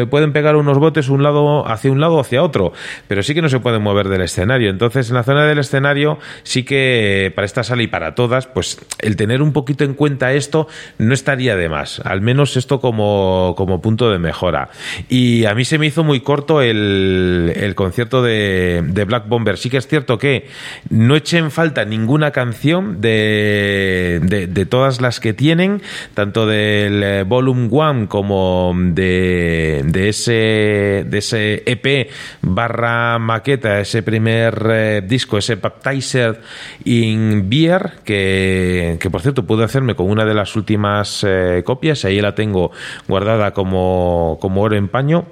pueden 0.09 0.33
pegar 0.33 0.55
unos 0.55 0.79
botes 0.79 1.09
un 1.09 1.23
lado 1.23 1.67
hacia 1.67 1.91
un 1.91 1.99
lado 1.99 2.15
o 2.15 2.19
hacia 2.19 2.41
otro 2.43 2.73
pero 3.07 3.23
sí 3.23 3.33
que 3.33 3.41
no 3.41 3.49
se 3.49 3.59
pueden 3.59 3.81
mover 3.81 4.09
del 4.09 4.21
escenario. 4.21 4.69
Entonces 4.69 5.09
en 5.09 5.15
la 5.15 5.23
zona 5.23 5.45
del 5.45 5.59
escenario 5.59 6.17
sí 6.43 6.63
que 6.63 7.31
para 7.35 7.45
esta 7.45 7.63
sala 7.63 7.83
y 7.83 7.87
para 7.87 8.15
pues 8.53 8.80
el 9.00 9.16
tener 9.16 9.42
un 9.42 9.53
poquito 9.53 9.84
en 9.84 9.93
cuenta 9.93 10.34
esto 10.34 10.68
no 10.98 11.14
estaría 11.14 11.56
de 11.56 11.69
más 11.69 12.02
al 12.03 12.22
menos 12.22 12.58
esto 12.58 12.80
como, 12.80 13.53
como 13.58 13.82
punto 13.82 14.10
de 14.11 14.19
mejora. 14.19 14.69
Y 15.10 15.45
a 15.45 15.56
mí 15.56 15.66
se 15.66 15.77
me 15.77 15.88
hizo 15.88 16.03
muy 16.03 16.22
corto 16.22 16.61
el, 16.61 17.52
el 17.56 17.76
concierto 17.76 18.22
de, 18.22 18.84
de 18.85 19.06
Black 19.06 19.27
Bomber. 19.27 19.58
Sí 19.58 19.69
que 19.69 19.77
es 19.77 19.88
cierto 19.88 20.18
que 20.18 20.48
no 20.90 21.16
eché 21.16 21.38
en 21.38 21.52
falta 21.52 21.85
ninguna 21.85 22.32
canción 22.32 23.02
de, 23.02 24.19
de, 24.24 24.48
de 24.48 24.66
todas 24.66 25.02
las 25.02 25.19
que 25.19 25.34
tienen 25.34 25.82
tanto 26.14 26.45
del 26.45 27.03
eh, 27.03 27.24
Volume 27.24 27.68
1 27.69 28.10
como 28.10 28.74
de, 28.76 29.82
de 29.85 30.10
ese 30.10 31.06
de 31.08 31.18
ese 31.18 31.64
EP 31.66 32.10
barra 32.42 33.19
maqueta 33.19 33.80
ese 33.80 34.03
primer 34.03 34.68
eh, 34.72 35.02
disco 35.06 35.38
ese 35.38 35.56
Baptizer 35.56 36.42
in 36.85 37.50
Beer 37.50 37.93
que, 38.03 38.12
que 38.14 39.09
por 39.11 39.22
cierto 39.22 39.45
pude 39.45 39.64
hacerme 39.64 39.95
con 39.95 40.09
una 40.09 40.25
de 40.25 40.33
las 40.33 40.56
últimas 40.56 41.24
eh, 41.27 41.64
copias 41.66 42.06
ahí 42.06 42.19
la 42.22 42.35
tengo 42.35 42.72
guardada 43.08 43.51
como, 43.51 44.38
como 44.42 44.61
oro 44.61 44.75
en 44.75 44.88
paño 44.88 45.25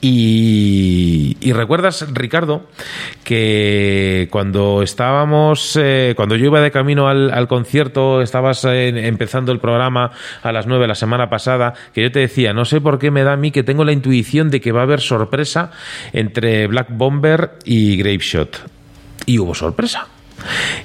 y, 0.00 1.52
recuerdas, 1.52 2.06
Ricardo, 2.14 2.62
que 3.22 4.28
cuando 4.30 4.82
estábamos, 4.82 5.78
eh, 5.78 6.14
cuando 6.16 6.36
yo 6.36 6.46
iba 6.46 6.60
de 6.62 6.70
camino 6.70 7.06
al, 7.06 7.30
al 7.30 7.48
concierto, 7.48 8.22
estabas 8.22 8.64
eh, 8.64 9.06
empezando 9.06 9.52
el 9.52 9.60
programa 9.60 10.10
a 10.42 10.52
las 10.52 10.66
9 10.66 10.88
la 10.88 10.94
semana 10.94 11.28
pasada, 11.28 11.74
que 11.92 12.00
yo 12.00 12.10
te 12.10 12.20
decía, 12.20 12.54
no 12.54 12.64
sé 12.64 12.80
por 12.80 12.98
qué 12.98 13.10
me 13.10 13.24
da 13.24 13.34
a 13.34 13.36
mí 13.36 13.50
que 13.50 13.62
tengo 13.62 13.84
la 13.84 13.92
intuición 13.92 14.50
de 14.50 14.62
que 14.62 14.72
va 14.72 14.80
a 14.80 14.84
haber 14.84 15.00
sorpresa 15.00 15.70
entre 16.14 16.66
Black 16.66 16.88
Bomber 16.88 17.58
y 17.64 17.98
Grapeshot. 17.98 18.66
Y 19.26 19.38
hubo 19.38 19.54
sorpresa. 19.54 20.08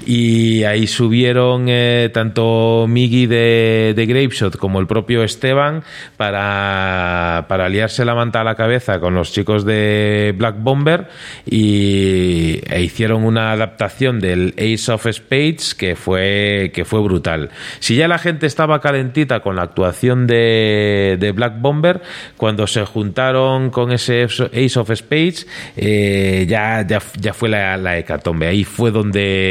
Y 0.06 0.64
ahí 0.64 0.88
subieron 0.88 1.66
eh, 1.68 2.10
tanto 2.14 2.86
Miggy 2.88 3.28
de, 3.28 3.94
de 3.96 4.06
Grapeshot 4.06 4.58
como 4.58 4.80
el 4.80 4.88
propio 4.88 5.24
Esteban 5.24 5.84
para, 6.18 7.46
para 7.48 7.70
liarse 7.70 8.06
la 8.06 8.16
manta 8.16 8.42
a 8.42 8.44
la 8.44 8.56
cabeza 8.56 9.00
con 9.00 9.16
los 9.16 9.32
chicos 9.32 9.66
de 9.66 10.34
Black 10.38 10.56
Bomber 10.60 11.08
y 11.46 12.62
e 12.70 12.82
hicieron 12.82 13.24
una 13.24 13.52
adaptación 13.52 14.20
del 14.20 14.54
Ace 14.58 14.92
of 14.92 15.08
Spades 15.12 15.76
que 15.76 15.96
fue, 15.96 16.72
que 16.74 16.86
fue 16.86 17.02
brutal. 17.02 17.50
Si 17.80 17.96
ya 17.96 18.08
la 18.08 18.18
gente 18.18 18.46
estaba 18.46 18.80
calentita 18.82 19.42
con 19.42 19.56
la 19.56 19.64
actuación 19.64 20.28
de, 20.28 21.18
de 21.20 21.32
Black 21.32 21.60
Bomber, 21.60 22.02
cuando 22.38 22.68
se 22.68 22.86
juntaron 22.86 23.70
con 23.70 23.92
ese 23.92 24.24
Ace 24.24 24.80
of 24.80 24.92
Spades, 24.94 25.48
eh, 25.76 26.46
ya, 26.48 26.86
ya, 26.88 27.00
ya 27.20 27.34
fue 27.34 27.50
la, 27.50 27.78
la 27.78 27.98
hecatombe. 27.98 28.48
Ahí 28.48 28.64
fue 28.64 28.92
donde 28.92 29.49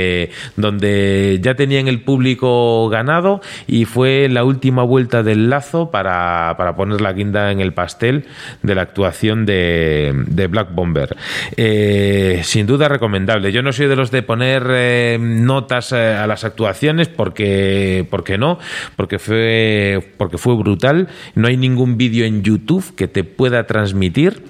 donde 0.57 1.39
ya 1.43 1.55
tenían 1.55 1.89
el 1.89 2.01
público 2.03 2.89
ganado 2.89 3.41
y 3.67 3.85
fue 3.85 4.29
la 4.29 4.45
última 4.45 4.83
vuelta 4.83 5.23
del 5.23 5.51
lazo 5.51 5.91
para, 5.91 6.55
para 6.57 6.77
poner 6.77 7.01
la 7.01 7.13
guinda 7.13 7.51
en 7.53 7.61
el 7.61 7.73
pastel 7.73 8.25
de 8.63 8.75
la 8.75 8.83
actuación 8.83 9.47
de, 9.47 10.13
de 10.27 10.47
Black 10.47 10.75
Bomber. 10.75 11.17
Eh, 11.57 12.41
sin 12.45 12.67
duda 12.67 12.89
recomendable. 12.89 13.53
Yo 13.53 13.63
no 13.63 13.73
soy 13.73 13.87
de 13.87 13.97
los 13.97 14.11
de 14.11 14.23
poner 14.23 14.67
eh, 14.71 15.19
notas 15.21 15.93
eh, 15.93 16.15
a 16.15 16.27
las 16.27 16.45
actuaciones 16.45 17.09
porque, 17.09 18.07
porque 18.11 18.39
no, 18.39 18.59
porque 18.97 19.19
fue, 19.19 20.15
porque 20.17 20.39
fue 20.39 20.57
brutal. 20.57 21.09
No 21.35 21.49
hay 21.49 21.57
ningún 21.57 21.97
vídeo 21.97 22.25
en 22.25 22.43
YouTube 22.43 22.95
que 22.95 23.09
te 23.09 23.25
pueda 23.25 23.67
transmitir 23.67 24.43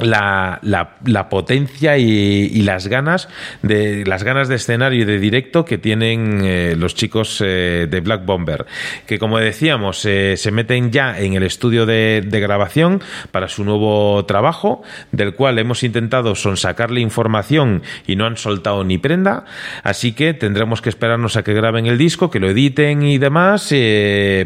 la, 0.00 0.60
la, 0.62 1.28
potencia 1.28 1.98
y, 1.98 2.62
las 2.62 2.88
ganas 2.88 3.28
de 3.62 4.04
las 4.04 4.22
ganas 4.22 4.48
de 4.48 4.56
escenario 4.56 5.02
y 5.02 5.04
de 5.04 5.18
directo 5.18 5.64
que 5.64 5.78
tienen 5.78 6.40
eh, 6.44 6.74
los 6.76 6.94
chicos 6.94 7.42
eh, 7.44 7.86
de 7.90 8.00
Black 8.00 8.24
Bomber 8.24 8.66
que 9.06 9.18
como 9.18 9.38
decíamos 9.38 10.04
eh, 10.04 10.36
se 10.36 10.50
meten 10.50 10.90
ya 10.90 11.18
en 11.18 11.34
el 11.34 11.42
estudio 11.42 11.86
de, 11.86 12.22
de, 12.24 12.40
grabación 12.40 13.02
para 13.32 13.48
su 13.48 13.64
nuevo 13.64 14.24
trabajo 14.26 14.82
del 15.12 15.34
cual 15.34 15.58
hemos 15.58 15.82
intentado 15.82 16.34
sonsacarle 16.34 17.00
información 17.00 17.82
y 18.06 18.16
no 18.16 18.26
han 18.26 18.36
soltado 18.36 18.84
ni 18.84 18.98
prenda 18.98 19.44
así 19.82 20.12
que 20.12 20.34
tendremos 20.34 20.82
que 20.82 20.88
esperarnos 20.88 21.36
a 21.36 21.42
que 21.42 21.54
graben 21.54 21.86
el 21.86 21.98
disco 21.98 22.30
que 22.30 22.40
lo 22.40 22.50
editen 22.50 23.02
y 23.02 23.18
demás 23.18 23.72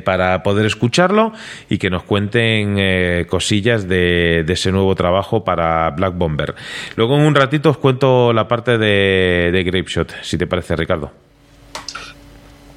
para 0.05 0.43
poder 0.43 0.67
escucharlo 0.67 1.33
y 1.69 1.79
que 1.79 1.91
nos 1.91 2.03
cuenten 2.05 3.25
cosillas 3.27 3.89
de, 3.89 4.45
de 4.47 4.53
ese 4.53 4.73
nuevo 4.73 4.95
trabajo 4.95 5.44
para 5.45 5.91
Black 5.91 6.17
Bomber. 6.17 6.55
Luego 6.97 7.17
en 7.17 7.23
un 7.27 7.35
ratito 7.35 7.71
os 7.71 7.77
cuento 7.77 8.33
la 8.33 8.49
parte 8.49 8.79
de, 8.79 9.51
de 9.53 9.65
Grapeshot, 9.65 10.13
si 10.23 10.39
te 10.39 10.47
parece, 10.47 10.77
Ricardo. 10.77 11.11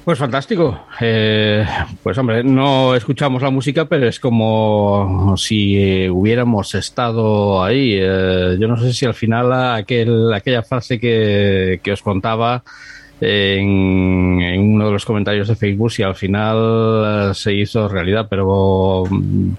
Pues 0.08 0.18
fantástico. 0.18 0.86
Eh, 1.02 1.66
pues 2.02 2.16
hombre, 2.16 2.42
no 2.42 2.94
escuchamos 2.94 3.42
la 3.42 3.50
música, 3.50 3.84
pero 3.84 4.08
es 4.08 4.18
como 4.18 5.36
si 5.36 6.08
hubiéramos 6.08 6.74
estado 6.74 7.62
ahí. 7.62 7.98
Eh, 8.00 8.56
yo 8.58 8.68
no 8.68 8.78
sé 8.78 8.94
si 8.94 9.04
al 9.04 9.12
final 9.12 9.52
aquel, 9.52 10.32
aquella 10.32 10.62
frase 10.62 10.98
que, 10.98 11.80
que 11.82 11.92
os 11.92 12.00
contaba 12.00 12.62
en, 13.20 14.60
uno 14.60 14.86
de 14.86 14.92
los 14.92 15.04
comentarios 15.04 15.48
de 15.48 15.56
Facebook 15.56 15.90
si 15.90 16.02
al 16.02 16.14
final 16.14 17.34
se 17.34 17.54
hizo 17.54 17.88
realidad, 17.88 18.26
pero 18.28 19.04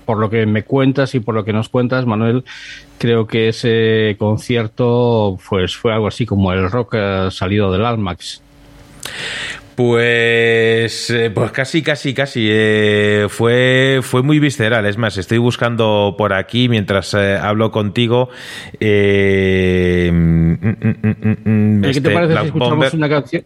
por 0.05 0.17
lo 0.17 0.29
que 0.29 0.45
me 0.45 0.63
cuentas 0.63 1.15
y 1.15 1.19
por 1.19 1.35
lo 1.35 1.43
que 1.43 1.53
nos 1.53 1.69
cuentas, 1.69 2.05
Manuel, 2.05 2.43
creo 2.97 3.27
que 3.27 3.49
ese 3.49 4.15
concierto 4.17 5.37
pues 5.49 5.75
fue 5.75 5.93
algo 5.93 6.07
así 6.07 6.25
como 6.25 6.51
el 6.53 6.69
rock 6.69 6.95
salido 7.31 7.71
del 7.71 7.85
Almax. 7.85 8.41
Pues, 9.75 11.09
eh, 11.09 11.31
pues 11.33 11.51
casi, 11.51 11.81
casi, 11.81 12.13
casi. 12.13 12.49
eh, 12.51 13.27
fue, 13.29 14.01
fue 14.01 14.21
muy 14.23 14.37
visceral. 14.39 14.85
Es 14.85 14.97
más, 14.97 15.17
estoy 15.17 15.37
buscando 15.37 16.15
por 16.17 16.33
aquí 16.33 16.67
mientras 16.67 17.13
eh, 17.13 17.37
hablo 17.37 17.71
contigo. 17.71 18.29
eh, 18.79 20.09
mm, 20.13 21.81
¿Qué 21.81 21.89
este, 21.91 22.01
te 22.01 22.09
parece 22.13 22.33
Black 22.33 22.41
si 22.43 22.47
escuchamos 22.47 22.71
Bomber. 22.75 22.95
una 22.95 23.09
canción? 23.09 23.43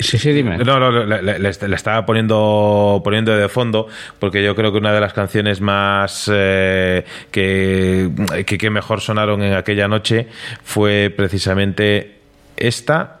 Sí, 0.00 0.16
sí, 0.18 0.32
dime. 0.32 0.56
No, 0.56 0.80
no, 0.80 0.90
le 1.04 1.74
estaba 1.76 2.06
poniendo, 2.06 3.02
poniendo 3.04 3.36
de 3.36 3.48
fondo 3.50 3.88
porque 4.18 4.42
yo 4.42 4.56
creo 4.56 4.72
que 4.72 4.78
una 4.78 4.92
de 4.92 5.00
las 5.00 5.12
canciones 5.12 5.60
más 5.60 6.30
eh, 6.32 7.04
que, 7.30 8.10
que, 8.46 8.56
que 8.58 8.70
mejor 8.70 9.02
sonaron 9.02 9.42
en 9.42 9.52
aquella 9.52 9.86
noche 9.86 10.28
fue 10.64 11.12
precisamente 11.14 12.20
esta. 12.56 13.18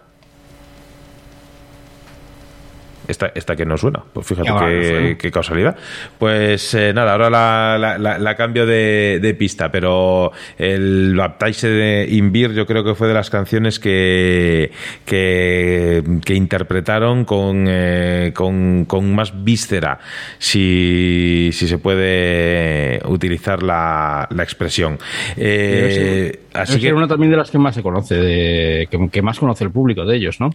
Esta, 3.08 3.32
esta 3.34 3.56
que 3.56 3.64
no 3.66 3.76
suena, 3.76 4.00
pues 4.12 4.26
fíjate 4.26 4.50
va, 4.50 4.60
no 4.60 4.68
qué, 4.68 4.84
suena. 4.88 5.18
qué 5.18 5.30
casualidad. 5.32 5.76
Pues 6.18 6.72
eh, 6.74 6.92
nada, 6.94 7.12
ahora 7.12 7.28
la, 7.30 7.76
la- 7.78 7.98
la- 7.98 8.18
la 8.18 8.36
cambio 8.36 8.64
de, 8.64 9.18
de 9.20 9.34
pista, 9.34 9.70
pero 9.72 10.30
el 10.56 11.14
Baptize 11.16 11.68
de 11.68 12.06
Inbir 12.10 12.52
yo 12.52 12.64
creo 12.64 12.84
que 12.84 12.94
fue 12.94 13.08
de 13.08 13.14
las 13.14 13.28
canciones 13.28 13.80
que, 13.80 14.70
que, 15.04 16.02
que 16.24 16.34
interpretaron 16.34 17.24
con, 17.24 17.64
eh, 17.68 18.32
con, 18.34 18.84
con 18.84 19.12
más 19.14 19.42
víscera, 19.42 19.98
si, 20.38 21.50
si 21.52 21.66
se 21.66 21.78
puede 21.78 23.00
utilizar 23.06 23.62
la, 23.62 24.28
la 24.30 24.42
expresión. 24.44 24.98
Eh, 25.36 26.38
así 26.52 26.74
es 26.74 26.80
que, 26.80 26.92
una 26.92 27.08
también 27.08 27.30
de 27.32 27.36
las 27.36 27.50
que 27.50 27.58
más 27.58 27.74
se 27.74 27.82
conoce, 27.82 28.14
de, 28.14 28.88
que, 28.90 29.08
que 29.10 29.22
más 29.22 29.38
conoce 29.40 29.64
el 29.64 29.70
público 29.70 30.04
de 30.04 30.16
ellos, 30.16 30.40
¿no? 30.40 30.50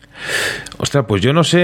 Ostras, 0.77 1.05
pues 1.07 1.21
yo 1.21 1.33
no 1.33 1.43
sé 1.43 1.57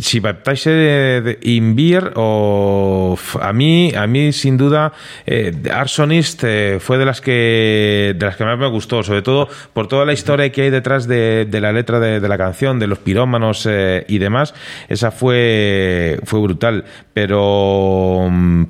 si 0.00 0.20
Baptize 0.20 0.70
de, 0.70 1.38
Inbir 1.42 2.12
o 2.16 3.16
a 3.40 3.52
mí, 3.52 3.92
a 3.94 4.06
mí 4.06 4.32
sin 4.32 4.56
duda 4.56 4.92
eh, 5.26 5.52
Arsonist 5.72 6.42
eh, 6.44 6.78
fue 6.80 6.98
de 6.98 7.04
las 7.04 7.20
que 7.20 8.14
de 8.16 8.26
las 8.26 8.36
que 8.36 8.44
más 8.44 8.58
me 8.58 8.68
gustó, 8.68 9.02
sobre 9.02 9.22
todo 9.22 9.48
por 9.72 9.88
toda 9.88 10.04
la 10.04 10.12
historia 10.12 10.50
que 10.50 10.62
hay 10.62 10.70
detrás 10.70 11.06
de, 11.06 11.46
la 11.50 11.72
letra 11.72 12.00
de, 12.00 12.28
la 12.28 12.38
canción, 12.38 12.78
de 12.78 12.86
los 12.86 12.98
pirómanos 12.98 13.66
eh, 13.68 14.04
y 14.08 14.18
demás. 14.18 14.54
Esa 14.88 15.10
fue 15.10 16.18
fue 16.24 16.40
brutal, 16.40 16.84
pero 17.12 18.28
mm, 18.30 18.64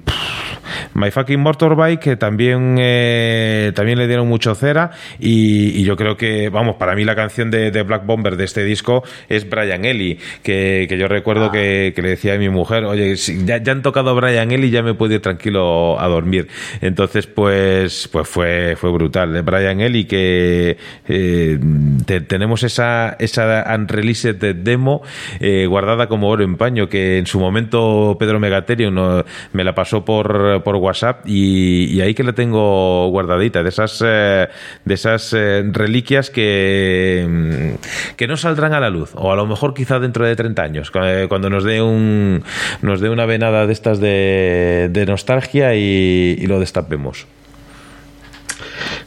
My 0.94 1.10
Fucking 1.10 1.40
Motorbike 1.40 2.00
que 2.00 2.16
también 2.16 2.76
eh, 2.78 3.72
también 3.74 3.98
le 3.98 4.06
dieron 4.06 4.28
mucho 4.28 4.54
cera 4.54 4.90
y, 5.18 5.82
yo 5.82 5.96
creo 5.96 6.16
que 6.16 6.48
vamos 6.48 6.76
para 6.76 6.94
mí 6.94 7.04
la 7.04 7.14
canción 7.16 7.50
de, 7.50 7.70
Black 7.82 8.06
Bomber 8.06 8.36
de 8.36 8.44
este 8.44 8.64
disco 8.64 9.02
es 9.28 9.48
Brian 9.48 9.84
Ellie 9.84 10.18
que, 10.42 10.86
yo 10.98 11.08
recuerdo 11.08 11.50
que, 11.50 11.92
le 11.96 12.08
decía 12.08 12.34
a 12.34 12.38
mi 12.38 12.48
mujer 12.48 12.84
oye 12.84 13.16
si 13.16 13.44
ya, 13.44 13.62
ya 13.62 13.72
han 13.72 13.82
tocado 13.82 14.14
Brian 14.14 14.50
Ellie 14.50 14.70
ya 14.70 14.82
me 14.82 14.94
puedo 14.94 15.20
tranquilo 15.20 16.00
a 16.00 16.08
dormir 16.08 16.48
entonces 16.80 17.26
pues 17.26 18.08
pues 18.12 18.28
fue 18.28 18.76
fue 18.76 18.90
brutal 18.92 19.32
de 19.32 19.42
Brian 19.42 19.80
Ellie 19.80 20.06
que 20.06 20.76
eh, 21.08 21.58
te- 22.06 22.20
tenemos 22.20 22.62
esa 22.62 23.16
esa 23.18 23.64
unreleased 23.74 24.36
demo 24.56 25.02
eh, 25.40 25.66
guardada 25.66 26.06
como 26.08 26.28
oro 26.28 26.44
en 26.44 26.56
paño 26.56 26.88
que 26.88 27.18
en 27.18 27.26
su 27.26 27.38
momento 27.40 28.16
Pedro 28.18 28.40
Megaterio 28.40 28.90
no- 28.90 29.24
me 29.52 29.64
la 29.64 29.74
pasó 29.74 30.04
por, 30.04 30.61
por 30.62 30.76
WhatsApp 30.76 31.26
y, 31.26 32.00
ahí 32.00 32.14
que 32.14 32.24
la 32.24 32.32
tengo 32.32 33.08
guardadita 33.08 33.62
de 33.62 33.68
esas 33.68 34.02
eh, 34.04 34.48
de 34.84 34.94
esas 34.94 35.32
eh, 35.32 35.62
reliquias 35.70 36.30
que 36.30 37.26
mm, 37.28 38.16
que 38.16 38.26
no 38.26 38.36
saldrán 38.36 38.72
a 38.74 38.80
la 38.80 38.90
luz 38.90 39.12
o 39.14 39.32
a 39.32 39.36
lo 39.36 39.46
mejor 39.46 39.74
quizá 39.74 39.98
dentro 39.98 40.26
de 40.26 40.36
30 40.36 40.62
años 40.62 40.92
eh, 40.94 41.26
cuando 41.28 41.50
nos 41.50 41.64
dé 41.64 41.82
un 41.82 42.42
nos 42.82 43.00
dé 43.00 43.10
una 43.10 43.26
venada 43.26 43.66
de 43.66 43.72
estas 43.72 44.00
de, 44.00 45.04
nostalgia 45.06 45.74
y, 45.74 46.46
lo 46.46 46.60
destapemos. 46.60 47.26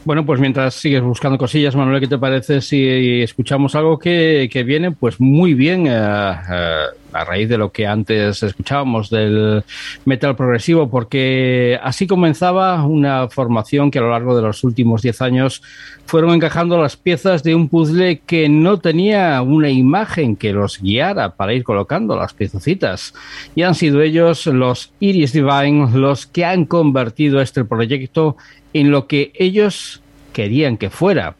Bueno, 0.04 0.24
pues 0.24 0.40
mientras 0.40 0.74
sigues 0.74 1.02
buscando 1.02 1.38
cosillas, 1.38 1.74
Manuel, 1.74 2.00
¿qué 2.00 2.06
te 2.06 2.18
parece 2.18 2.60
si 2.60 3.22
escuchamos 3.22 3.74
algo 3.74 3.98
que, 3.98 4.48
que 4.52 4.62
viene 4.62 4.92
pues 4.92 5.20
muy 5.20 5.54
bien 5.54 5.88
a 7.12 7.24
raíz 7.24 7.48
de 7.48 7.58
lo 7.58 7.72
que 7.72 7.86
antes 7.86 8.42
escuchábamos 8.42 9.10
del 9.10 9.64
metal 10.04 10.36
progresivo? 10.36 10.88
Porque 10.88 11.78
así 11.82 12.06
comenzaba 12.06 12.84
una 12.84 13.28
formación 13.28 13.90
que 13.90 13.98
a 13.98 14.02
lo 14.02 14.10
largo 14.10 14.36
de 14.36 14.42
los 14.42 14.64
últimos 14.64 15.02
10 15.02 15.22
años 15.22 15.62
fueron 16.06 16.34
encajando 16.34 16.80
las 16.80 16.96
piezas 16.96 17.42
de 17.42 17.54
un 17.54 17.68
puzzle 17.68 18.20
que 18.26 18.48
no 18.48 18.78
tenía 18.78 19.42
una 19.42 19.70
imagen 19.70 20.36
que 20.36 20.52
los 20.52 20.80
guiara 20.80 21.34
para 21.34 21.52
ir 21.52 21.64
colocando 21.64 22.16
las 22.16 22.32
piececitas. 22.32 23.14
Y 23.54 23.62
han 23.62 23.74
sido 23.74 24.02
ellos, 24.02 24.46
los 24.46 24.92
Iris 25.00 25.32
Divine, 25.32 25.90
los 25.94 26.26
que 26.26 26.44
han 26.44 26.64
convertido 26.64 27.40
este 27.40 27.64
proyecto 27.64 28.36
en 28.72 28.90
lo 28.90 29.06
que 29.06 29.32
ellos 29.34 30.00
querían 30.32 30.76
que 30.76 30.90
fuera. 30.90 31.34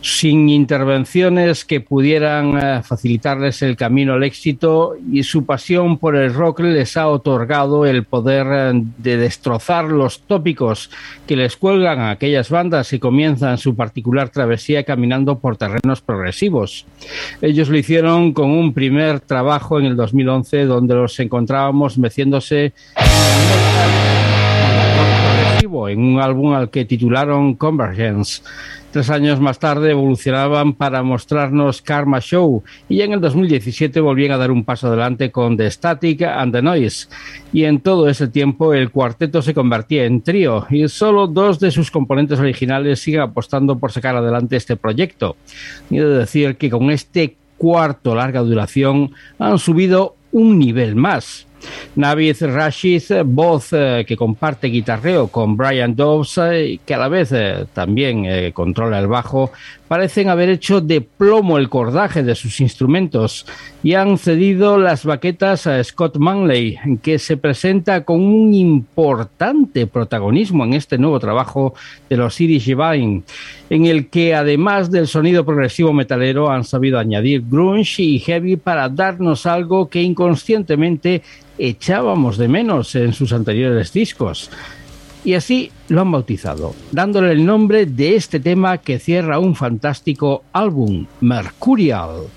Sin 0.00 0.48
intervenciones 0.48 1.64
que 1.64 1.80
pudieran 1.80 2.56
eh, 2.56 2.82
facilitarles 2.84 3.62
el 3.62 3.76
camino 3.76 4.14
al 4.14 4.22
éxito 4.22 4.94
y 5.10 5.24
su 5.24 5.44
pasión 5.44 5.98
por 5.98 6.14
el 6.14 6.32
rock 6.32 6.60
les 6.60 6.96
ha 6.96 7.08
otorgado 7.08 7.84
el 7.84 8.04
poder 8.04 8.46
eh, 8.48 8.82
de 8.98 9.16
destrozar 9.16 9.86
los 9.86 10.20
tópicos 10.20 10.90
que 11.26 11.34
les 11.34 11.56
cuelgan 11.56 11.98
a 11.98 12.10
aquellas 12.10 12.48
bandas 12.48 12.92
y 12.92 13.00
comienzan 13.00 13.58
su 13.58 13.74
particular 13.74 14.28
travesía 14.28 14.84
caminando 14.84 15.40
por 15.40 15.56
terrenos 15.56 16.00
progresivos. 16.00 16.86
Ellos 17.42 17.68
lo 17.68 17.76
hicieron 17.76 18.32
con 18.32 18.50
un 18.50 18.72
primer 18.72 19.18
trabajo 19.20 19.80
en 19.80 19.86
el 19.86 19.96
2011 19.96 20.64
donde 20.66 20.94
los 20.94 21.18
encontrábamos 21.18 21.98
meciéndose 21.98 22.72
en 25.86 26.00
un 26.00 26.18
álbum 26.18 26.54
al 26.54 26.70
que 26.70 26.86
titularon 26.86 27.54
Convergence. 27.54 28.42
Tres 28.90 29.10
años 29.10 29.38
más 29.38 29.58
tarde 29.58 29.90
evolucionaban 29.90 30.72
para 30.72 31.02
mostrarnos 31.02 31.82
Karma 31.82 32.20
Show 32.20 32.64
y 32.88 33.02
en 33.02 33.12
el 33.12 33.20
2017 33.20 34.00
volvían 34.00 34.32
a 34.32 34.38
dar 34.38 34.50
un 34.50 34.64
paso 34.64 34.86
adelante 34.86 35.30
con 35.30 35.58
The 35.58 35.70
Static 35.70 36.22
and 36.22 36.54
the 36.54 36.62
Noise. 36.62 37.08
Y 37.52 37.64
en 37.64 37.80
todo 37.80 38.08
ese 38.08 38.28
tiempo 38.28 38.72
el 38.72 38.90
cuarteto 38.90 39.42
se 39.42 39.52
convertía 39.52 40.06
en 40.06 40.22
trío 40.22 40.66
y 40.70 40.88
solo 40.88 41.26
dos 41.26 41.60
de 41.60 41.70
sus 41.70 41.90
componentes 41.90 42.40
originales 42.40 43.00
siguen 43.00 43.20
apostando 43.20 43.78
por 43.78 43.92
sacar 43.92 44.16
adelante 44.16 44.56
este 44.56 44.76
proyecto. 44.76 45.36
Y 45.90 45.98
he 45.98 46.04
de 46.04 46.18
decir 46.20 46.56
que 46.56 46.70
con 46.70 46.90
este 46.90 47.36
cuarto 47.58 48.14
larga 48.14 48.40
duración 48.40 49.10
han 49.38 49.58
subido 49.58 50.16
un 50.32 50.58
nivel 50.58 50.96
más. 50.96 51.47
Navid 51.96 52.36
Rashid, 52.42 53.02
voz 53.24 53.72
eh, 53.72 54.04
que 54.06 54.16
comparte 54.16 54.68
guitarreo 54.68 55.28
con 55.28 55.56
Brian 55.56 55.96
Dobbs, 55.96 56.38
eh, 56.38 56.78
que 56.84 56.94
a 56.94 56.98
la 56.98 57.08
vez 57.08 57.32
eh, 57.32 57.66
también 57.72 58.52
controla 58.52 58.98
el 58.98 59.08
bajo, 59.08 59.50
parecen 59.88 60.28
haber 60.28 60.50
hecho 60.50 60.80
de 60.80 61.00
plomo 61.00 61.58
el 61.58 61.68
cordaje 61.68 62.22
de 62.22 62.34
sus 62.34 62.60
instrumentos 62.60 63.46
y 63.82 63.94
han 63.94 64.18
cedido 64.18 64.78
las 64.78 65.04
baquetas 65.04 65.66
a 65.66 65.82
Scott 65.82 66.18
Manley, 66.18 66.78
que 67.02 67.18
se 67.18 67.36
presenta 67.36 68.04
con 68.04 68.20
un 68.20 68.54
importante 68.54 69.86
protagonismo 69.86 70.64
en 70.64 70.74
este 70.74 70.98
nuevo 70.98 71.18
trabajo 71.18 71.74
de 72.08 72.18
los 72.18 72.40
Irish 72.40 72.66
Divine, 72.66 73.22
en 73.70 73.86
el 73.86 74.08
que 74.08 74.34
además 74.34 74.90
del 74.90 75.06
sonido 75.06 75.44
progresivo 75.44 75.92
metalero 75.92 76.50
han 76.50 76.64
sabido 76.64 76.98
añadir 76.98 77.42
grunge 77.48 78.02
y 78.02 78.18
heavy 78.18 78.56
para 78.56 78.88
darnos 78.88 79.46
algo 79.46 79.88
que 79.88 80.02
inconscientemente 80.02 81.22
echábamos 81.56 82.36
de 82.36 82.48
menos 82.48 82.94
en 82.94 83.12
sus 83.12 83.32
anteriores 83.32 83.92
discos. 83.92 84.50
Y 85.24 85.34
así 85.34 85.70
lo 85.88 86.00
han 86.00 86.12
bautizado, 86.12 86.74
dándole 86.92 87.32
el 87.32 87.44
nombre 87.44 87.86
de 87.86 88.16
este 88.16 88.40
tema 88.40 88.78
que 88.78 88.98
cierra 88.98 89.38
un 89.38 89.54
fantástico 89.54 90.44
álbum, 90.52 91.06
Mercurial. 91.20 92.28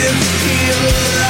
feel 0.00 1.21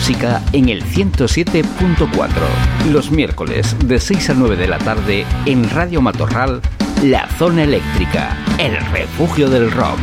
música 0.00 0.42
en 0.54 0.70
el 0.70 0.82
107.4. 0.82 2.28
Los 2.90 3.10
miércoles 3.10 3.76
de 3.84 4.00
6 4.00 4.30
a 4.30 4.34
9 4.34 4.56
de 4.56 4.66
la 4.66 4.78
tarde 4.78 5.26
en 5.44 5.68
Radio 5.68 6.00
Matorral, 6.00 6.62
La 7.02 7.28
Zona 7.38 7.64
Eléctrica, 7.64 8.34
el 8.58 8.78
refugio 8.92 9.50
del 9.50 9.70
rock. 9.70 10.00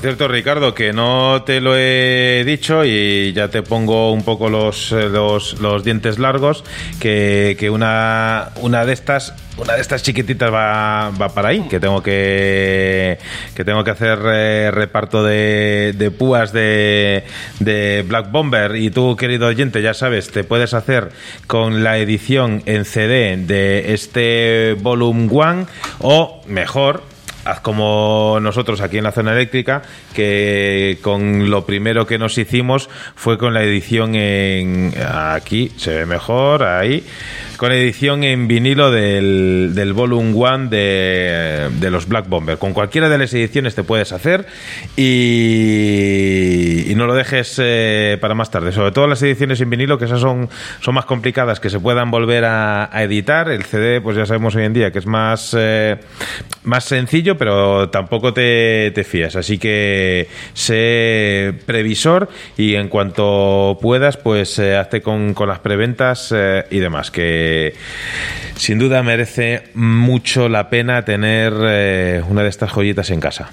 Por 0.00 0.08
cierto, 0.08 0.28
Ricardo, 0.28 0.72
que 0.74 0.94
no 0.94 1.42
te 1.44 1.60
lo 1.60 1.76
he 1.76 2.42
dicho 2.46 2.86
y 2.86 3.34
ya 3.34 3.48
te 3.48 3.62
pongo 3.62 4.14
un 4.14 4.22
poco 4.24 4.48
los, 4.48 4.92
eh, 4.92 5.10
los, 5.10 5.60
los 5.60 5.84
dientes 5.84 6.18
largos, 6.18 6.64
que, 6.98 7.54
que 7.60 7.68
una, 7.68 8.48
una 8.62 8.86
de 8.86 8.94
estas 8.94 9.34
una 9.58 9.74
de 9.74 9.82
estas 9.82 10.02
chiquititas 10.02 10.50
va, 10.50 11.10
va 11.10 11.28
para 11.34 11.50
ahí, 11.50 11.66
que 11.68 11.78
tengo 11.80 12.02
que 12.02 13.18
que 13.54 13.62
tengo 13.62 13.84
que 13.84 13.90
hacer 13.90 14.18
eh, 14.24 14.70
reparto 14.70 15.22
de, 15.22 16.12
púas 16.18 16.54
de, 16.54 17.24
de 17.58 18.02
Black 18.08 18.30
Bomber. 18.30 18.76
Y 18.76 18.88
tú, 18.88 19.16
querido 19.16 19.48
oyente, 19.48 19.82
ya 19.82 19.92
sabes, 19.92 20.30
te 20.30 20.44
puedes 20.44 20.72
hacer 20.72 21.10
con 21.46 21.84
la 21.84 21.98
edición 21.98 22.62
en 22.64 22.86
CD 22.86 23.36
de 23.36 23.92
este 23.92 24.78
Volume 24.80 25.28
One 25.30 25.66
o 25.98 26.40
mejor 26.46 27.02
haz 27.44 27.60
como 27.60 28.38
nosotros 28.40 28.80
aquí 28.80 28.98
en 28.98 29.04
la 29.04 29.12
zona 29.12 29.32
eléctrica, 29.32 29.82
que 30.14 30.98
con 31.02 31.50
lo 31.50 31.64
primero 31.66 32.06
que 32.06 32.18
nos 32.18 32.36
hicimos 32.38 32.88
fue 33.14 33.38
con 33.38 33.54
la 33.54 33.62
edición 33.62 34.14
en... 34.14 34.92
Aquí 35.06 35.72
se 35.76 35.94
ve 35.94 36.06
mejor, 36.06 36.62
ahí. 36.62 37.04
Con 37.56 37.68
la 37.68 37.76
edición 37.76 38.24
en 38.24 38.48
vinilo 38.48 38.90
del, 38.90 39.72
del 39.74 39.92
Volume 39.92 40.32
One 40.34 40.68
de, 40.68 41.68
de 41.78 41.90
los 41.90 42.08
Black 42.08 42.28
Bomber. 42.28 42.56
Con 42.58 42.72
cualquiera 42.72 43.08
de 43.08 43.18
las 43.18 43.34
ediciones 43.34 43.74
te 43.74 43.82
puedes 43.82 44.12
hacer 44.12 44.46
y, 44.96 46.94
no 46.96 47.06
lo 47.06 47.14
dejes 47.14 47.56
eh, 47.58 48.18
para 48.20 48.34
más 48.34 48.50
tarde. 48.50 48.72
Sobre 48.72 48.92
todo 48.92 49.06
las 49.06 49.22
ediciones 49.22 49.60
en 49.60 49.70
vinilo, 49.70 49.98
que 49.98 50.04
esas 50.04 50.20
son, 50.20 50.50
son 50.80 50.94
más 50.94 51.06
complicadas, 51.06 51.60
que 51.60 51.70
se 51.70 51.80
puedan 51.80 52.10
volver 52.10 52.44
a, 52.44 52.94
a 52.94 53.02
editar. 53.02 53.50
El 53.50 53.64
CD, 53.64 54.00
pues 54.00 54.16
ya 54.16 54.26
sabemos 54.26 54.54
hoy 54.54 54.64
en 54.64 54.72
día 54.72 54.90
que 54.90 54.98
es 54.98 55.06
más, 55.06 55.54
eh, 55.58 55.98
más 56.64 56.84
sencillo, 56.84 57.29
pero 57.36 57.88
tampoco 57.90 58.32
te, 58.32 58.90
te 58.94 59.04
fías. 59.04 59.36
Así 59.36 59.58
que 59.58 60.28
sé 60.52 61.54
previsor 61.66 62.28
y 62.56 62.74
en 62.74 62.88
cuanto 62.88 63.78
puedas, 63.80 64.16
pues 64.16 64.58
eh, 64.58 64.76
hazte 64.76 65.02
con, 65.02 65.34
con 65.34 65.48
las 65.48 65.60
preventas 65.60 66.32
eh, 66.34 66.64
y 66.70 66.78
demás. 66.78 67.10
Que 67.10 67.74
sin 68.56 68.78
duda 68.78 69.02
merece 69.02 69.64
mucho 69.74 70.48
la 70.48 70.70
pena 70.70 71.04
tener 71.04 71.52
eh, 71.60 72.22
una 72.28 72.42
de 72.42 72.48
estas 72.48 72.70
joyitas 72.70 73.10
en 73.10 73.20
casa. 73.20 73.50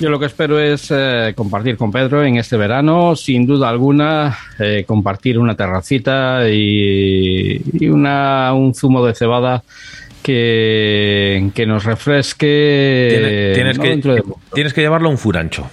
Yo 0.00 0.10
lo 0.10 0.20
que 0.20 0.26
espero 0.26 0.60
es 0.60 0.92
compartir 1.34 1.76
con 1.76 1.90
Pedro 1.90 2.22
en 2.22 2.36
este 2.36 2.56
verano, 2.56 3.16
sin 3.16 3.48
duda 3.48 3.68
alguna, 3.68 4.38
compartir 4.86 5.40
una 5.40 5.56
terracita 5.56 6.48
y, 6.48 7.60
y 7.72 7.88
una, 7.88 8.52
un 8.54 8.76
zumo 8.76 9.04
de 9.04 9.12
cebada 9.16 9.64
que, 10.22 11.50
que 11.54 11.66
nos 11.66 11.84
refresque. 11.84 13.08
Tiene- 13.10 13.54
tienes, 13.54 13.76
no 13.78 13.82
que, 13.84 13.88
dentro 13.90 14.14
de 14.14 14.22
tienes 14.54 14.72
que 14.74 14.80
llevarlo 14.80 15.08
a 15.08 15.10
un 15.12 15.18
furancho. 15.18 15.68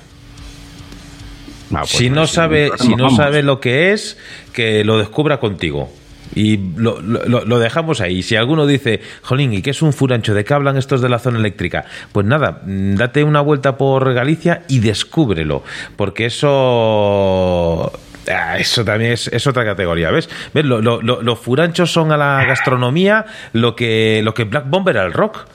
Ah, 1.74 1.80
pues 1.82 1.90
si 1.92 2.10
no 2.10 2.28
sabe, 2.28 2.72
si 2.78 2.90
no 2.96 3.06
vamos. 3.06 3.18
sabe 3.18 3.42
lo 3.44 3.60
que 3.60 3.92
es, 3.92 4.18
que 4.54 4.84
lo 4.86 4.98
descubra 4.98 5.40
contigo. 5.40 5.92
Y 6.34 6.58
lo, 6.76 7.02
lo- 7.02 7.46
lo 7.46 7.60
dejamos 7.60 8.02
ahí. 8.02 8.22
Si 8.22 8.36
alguno 8.36 8.68
dice, 8.68 9.00
Jolín, 9.22 9.54
¿y 9.54 9.62
qué 9.62 9.70
es 9.70 9.82
un 9.82 9.94
furancho? 9.94 10.34
¿De 10.34 10.44
qué 10.44 10.54
hablan 10.54 10.76
estos 10.78 11.02
de 11.02 11.08
la 11.10 11.18
zona 11.20 11.40
eléctrica? 11.40 11.86
Pues 12.12 12.26
nada, 12.26 12.62
mm, 12.66 12.96
date 12.96 13.24
una 13.24 13.42
vuelta 13.42 13.78
por 13.78 14.14
Galicia 14.14 14.64
y 14.68 14.80
descúbrelo. 14.80 15.64
Porque 15.96 16.26
eso. 16.28 17.92
Ah, 18.32 18.58
Eso 18.58 18.84
también 18.86 19.12
es, 19.14 19.28
es 19.28 19.46
otra 19.48 19.64
categoría, 19.66 20.12
¿ves? 20.12 20.30
¿Ves? 20.54 20.66
Lo- 20.66 20.82
lo- 20.82 21.02
lo- 21.02 21.22
los 21.22 21.40
furanchos 21.40 21.92
son 21.92 22.12
a 22.12 22.18
la 22.18 22.46
gastronomía 22.46 23.26
lo 23.54 23.76
que, 23.76 24.22
lo 24.24 24.34
que 24.34 24.44
Black 24.46 24.70
Bomber 24.70 24.98
al 24.98 25.14
rock. 25.14 25.46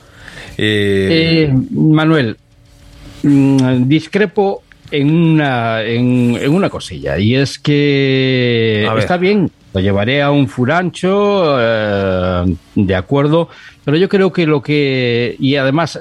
Eh, 0.57 1.47
Eh, 1.49 1.53
Manuel, 1.71 2.37
mm, 3.23 3.87
discrepo 3.87 4.63
en 4.91 5.09
una, 5.11 5.81
en, 5.83 6.37
en 6.41 6.53
una 6.53 6.69
cosilla, 6.69 7.17
y 7.17 7.35
es 7.35 7.57
que 7.57 8.85
está 8.97 9.15
bien, 9.17 9.49
lo 9.73 9.79
llevaré 9.79 10.21
a 10.21 10.31
un 10.31 10.49
furancho, 10.49 11.55
eh, 11.59 12.43
de 12.75 12.95
acuerdo, 12.95 13.47
pero 13.85 13.95
yo 13.95 14.09
creo 14.09 14.33
que 14.33 14.45
lo 14.45 14.61
que, 14.61 15.37
y 15.39 15.55
además, 15.55 15.97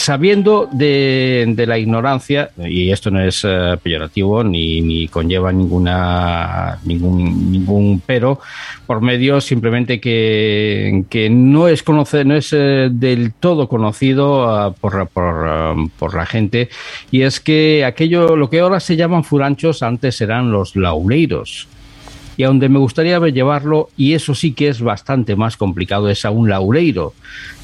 sabiendo 0.00 0.68
de, 0.72 1.54
la 1.66 1.78
ignorancia, 1.78 2.50
y 2.58 2.90
esto 2.90 3.10
no 3.10 3.20
es 3.20 3.42
eh, 3.44 3.76
peyorativo 3.82 4.42
ni, 4.42 4.80
ni 4.80 5.08
conlleva 5.08 5.52
ninguna 5.52 6.78
ningún, 6.84 7.52
ningún 7.52 8.02
pero 8.04 8.40
por 8.86 9.00
medio, 9.00 9.40
simplemente 9.40 10.00
que, 10.00 11.04
que 11.08 11.30
no 11.30 11.68
es 11.68 11.82
conocer, 11.82 12.26
no 12.26 12.34
es 12.34 12.52
eh, 12.52 12.88
del 12.90 13.32
todo 13.34 13.68
conocido 13.68 14.48
ah, 14.48 14.72
por, 14.72 15.06
por, 15.08 15.48
ah, 15.48 15.74
por 15.98 16.14
la 16.14 16.26
gente, 16.26 16.68
y 17.10 17.22
es 17.22 17.40
que 17.40 17.84
aquello, 17.84 18.36
lo 18.36 18.50
que 18.50 18.60
ahora 18.60 18.80
se 18.80 18.96
llaman 18.96 19.24
furanchos, 19.24 19.82
antes 19.82 20.20
eran 20.20 20.50
los 20.50 20.76
laureiros 20.76 21.68
y 22.40 22.44
a 22.44 22.48
donde 22.48 22.68
me 22.68 22.78
gustaría 22.78 23.18
llevarlo, 23.28 23.88
y 23.96 24.14
eso 24.14 24.34
sí 24.34 24.52
que 24.52 24.68
es 24.68 24.80
bastante 24.80 25.36
más 25.36 25.56
complicado, 25.56 26.08
es 26.08 26.24
a 26.24 26.30
un 26.30 26.48
laureiro, 26.48 27.12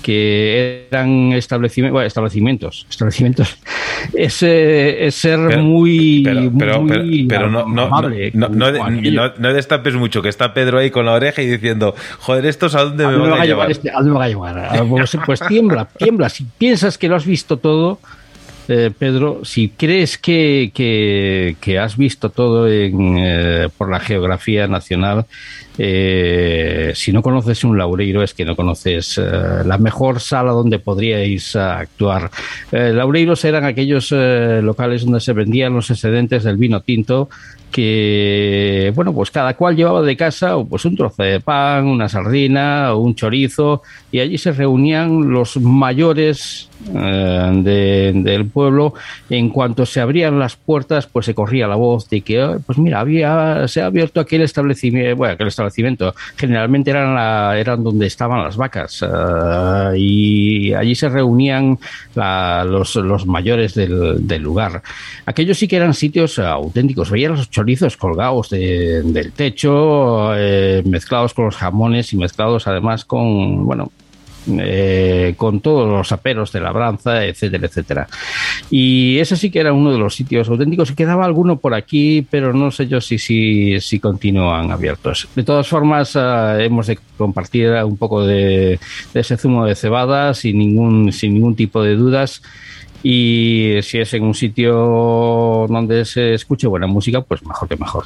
que 0.02 0.86
eran 0.90 1.32
establecimientos, 1.32 1.92
bueno, 1.94 2.06
establecimientos, 2.06 2.86
establecimientos, 2.88 3.56
es, 4.14 4.42
eh, 4.42 5.06
es 5.06 5.14
ser 5.14 5.40
Pero- 5.48 5.62
muy, 5.62 6.22
Pero, 6.24 6.52
pero, 6.58 6.82
muy 6.82 7.24
pero 7.26 7.50
no, 7.50 7.66
no, 7.66 7.82
amable 7.82 8.30
no, 8.34 8.48
no, 8.48 8.66
con 8.66 8.94
no, 8.94 8.98
aquello. 9.00 9.22
no- 9.22 9.32
no 9.38 9.52
destapes 9.52 9.94
mucho, 9.94 10.22
que 10.22 10.28
está 10.28 10.54
Pedro 10.54 10.78
ahí 10.78 10.90
con 10.90 11.06
la 11.06 11.12
oreja 11.12 11.42
y 11.42 11.46
diciendo, 11.46 11.94
joder, 12.20 12.46
¿estos 12.46 12.74
a 12.74 12.82
dónde 12.84 13.04
¿A 13.04 13.08
me 13.08 13.14
dónde 13.14 13.30
van 13.30 13.38
va 13.38 13.40
a 13.40 13.42
a 13.42 13.46
llevar 13.46 13.68
llevar? 13.68 13.70
este? 13.70 13.90
¿A 13.90 13.94
dónde 13.94 14.10
me 14.12 14.18
va 14.18 14.24
a 14.24 14.28
llevar? 14.28 14.86
Pues, 14.88 15.16
pues 15.24 15.40
tiembla, 15.48 15.88
tiembla. 15.96 16.28
Si 16.28 16.44
piensas 16.58 16.98
que 16.98 17.08
lo 17.08 17.16
has 17.16 17.26
visto 17.26 17.56
todo, 17.56 17.98
eh, 18.68 18.90
Pedro, 18.96 19.44
si 19.44 19.68
crees 19.68 20.18
que, 20.18 20.70
que, 20.74 21.78
has 21.78 21.96
visto 21.96 22.30
todo 22.30 22.68
en, 22.68 23.18
eh, 23.18 23.68
por 23.76 23.90
la 23.90 24.00
geografía 24.00 24.66
nacional, 24.66 25.26
eh, 25.78 26.92
si 26.94 27.12
no 27.12 27.20
conoces 27.22 27.62
un 27.64 27.76
laureiro 27.76 28.22
es 28.22 28.32
que 28.32 28.46
no 28.46 28.56
conoces 28.56 29.18
eh, 29.18 29.62
la 29.64 29.76
mejor 29.76 30.20
sala 30.20 30.52
donde 30.52 30.78
podríais 30.78 31.54
eh, 31.54 31.58
actuar. 31.58 32.30
Laureiros 32.72 33.44
eran 33.44 33.64
aquellos 33.64 34.10
locales 34.12 35.04
donde 35.04 35.20
se 35.20 35.32
vendían 35.32 35.74
los 35.74 35.90
excedentes 35.90 36.44
del 36.44 36.56
vino 36.56 36.80
tinto 36.80 37.28
que, 37.76 38.90
bueno, 38.94 39.12
pues 39.12 39.30
cada 39.30 39.54
cual 39.54 39.76
llevaba 39.76 40.02
de 40.02 40.16
casa 40.16 40.56
pues 40.68 40.84
un 40.86 40.96
trozo 40.96 41.22
de 41.22 41.40
pan, 41.40 41.86
una 41.86 42.08
sardina 42.08 42.94
o 42.94 42.98
un 43.00 43.14
chorizo 43.14 43.82
y 44.10 44.20
allí 44.20 44.38
se 44.38 44.52
reunían 44.52 45.30
los 45.30 45.56
mayores 45.58 46.70
eh, 46.94 47.50
de- 47.62 48.12
del 48.14 48.46
pueblo. 48.46 48.94
En 49.30 49.48
cuanto 49.50 49.84
se 49.86 50.00
abrían 50.00 50.38
las 50.38 50.56
puertas, 50.56 51.06
pues 51.06 51.24
se 51.26 51.34
corría 51.34 51.66
la 51.66 51.74
voz 51.76 52.08
de 52.10 52.20
que, 52.20 52.40
"Ah, 52.40 52.58
pues 52.64 52.78
mira, 52.78 53.00
había, 53.00 53.66
se 53.66 53.80
ha 53.80 53.86
abierto 53.86 54.20
aquel 54.20 54.42
establecimiento, 54.42 55.16
bueno, 55.16 55.34
aquel 55.34 55.48
establecimiento, 55.48 56.14
generalmente 56.36 56.90
eran, 56.90 57.16
eran 57.56 57.82
donde 57.82 58.06
estaban 58.06 58.42
las 58.42 58.56
vacas 58.56 59.02
eh, 59.02 59.98
y 59.98 60.72
allí 60.74 60.94
se 60.94 61.08
reunían 61.08 61.78
los, 62.14 62.94
los 62.96 63.26
mayores 63.26 63.74
del, 63.74 64.26
del 64.26 64.42
lugar. 64.42 64.82
Aquellos 65.24 65.58
sí 65.58 65.66
que 65.68 65.76
eran 65.76 65.94
sitios 65.94 66.38
eh, 66.38 66.42
auténticos, 66.42 67.10
veían 67.10 67.32
los 67.32 67.48
chorizos 67.66 67.96
colgados 67.96 68.50
de- 68.50 69.02
del 69.02 69.32
techo, 69.32 70.32
eh, 70.36 70.82
mezclados 70.86 71.34
con 71.34 71.46
los 71.46 71.56
jamones 71.56 72.12
y 72.12 72.16
mezclados 72.16 72.68
además 72.68 73.04
con, 73.04 73.66
bueno, 73.66 73.90
eh, 74.60 75.34
con 75.36 75.58
todos 75.58 75.88
los 75.90 76.12
aperos 76.12 76.52
de 76.52 76.60
labranza, 76.60 77.24
etcétera, 77.24 77.66
etcétera. 77.66 78.06
Y 78.70 79.18
ese 79.18 79.36
sí 79.36 79.50
que 79.50 79.58
era 79.58 79.72
uno 79.72 79.90
de 79.90 79.98
los 79.98 80.14
sitios 80.14 80.48
auténticos. 80.48 80.92
Quedaba 80.92 81.24
alguno 81.24 81.58
por 81.58 81.74
aquí, 81.74 82.24
pero 82.30 82.52
no 82.52 82.70
sé 82.70 82.86
yo 82.86 83.00
si, 83.00 83.18
si, 83.18 83.80
si 83.80 83.98
continúan 83.98 84.70
abiertos. 84.70 85.26
De 85.34 85.42
todas 85.42 85.66
formas, 85.66 86.14
ah, 86.14 86.62
hemos 86.62 86.86
de 86.86 86.96
compartir 87.18 87.70
un 87.84 87.96
poco 87.96 88.24
de, 88.24 88.78
de 89.12 89.20
ese 89.20 89.36
zumo 89.36 89.66
de 89.66 89.74
cebada 89.74 90.32
sin 90.34 90.58
ningún, 90.60 91.12
sin 91.12 91.34
ningún 91.34 91.56
tipo 91.56 91.82
de 91.82 91.96
dudas. 91.96 92.40
Y 93.08 93.82
si 93.82 94.00
es 94.00 94.14
en 94.14 94.24
un 94.24 94.34
sitio 94.34 94.74
donde 95.68 96.04
se 96.04 96.34
escuche 96.34 96.66
buena 96.66 96.88
música, 96.88 97.20
pues 97.20 97.40
mejor 97.46 97.68
que 97.68 97.76
mejor. 97.76 98.04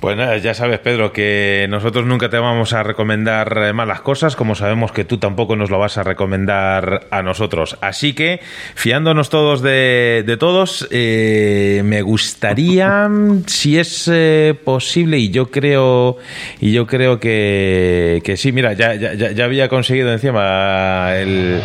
Pues 0.00 0.16
nada, 0.16 0.38
ya 0.38 0.54
sabes, 0.54 0.78
Pedro, 0.78 1.12
que 1.12 1.66
nosotros 1.68 2.06
nunca 2.06 2.30
te 2.30 2.38
vamos 2.38 2.72
a 2.72 2.82
recomendar 2.82 3.58
eh, 3.58 3.74
malas 3.74 4.00
cosas, 4.00 4.36
como 4.36 4.54
sabemos 4.54 4.90
que 4.90 5.04
tú 5.04 5.18
tampoco 5.18 5.54
nos 5.54 5.68
lo 5.68 5.78
vas 5.78 5.98
a 5.98 6.02
recomendar 6.02 7.08
a 7.10 7.22
nosotros. 7.22 7.76
Así 7.82 8.14
que, 8.14 8.40
fiándonos 8.74 9.28
todos 9.28 9.60
de, 9.60 10.36
todos, 10.40 10.88
eh, 10.90 11.82
me 11.84 12.00
gustaría, 12.00 13.06
si 13.46 13.78
es 13.78 14.08
eh, 14.10 14.54
posible, 14.64 15.18
y 15.18 15.28
yo 15.28 15.50
creo, 15.50 16.16
y 16.58 16.72
yo 16.72 16.86
creo 16.86 17.20
que, 17.20 18.22
que 18.24 18.38
sí, 18.38 18.50
mira, 18.50 18.72
ya, 18.72 18.94
ya 18.94 19.12
ya 19.14 19.44
había 19.44 19.68
conseguido 19.68 20.10
encima 20.10 21.14
el 21.16 21.60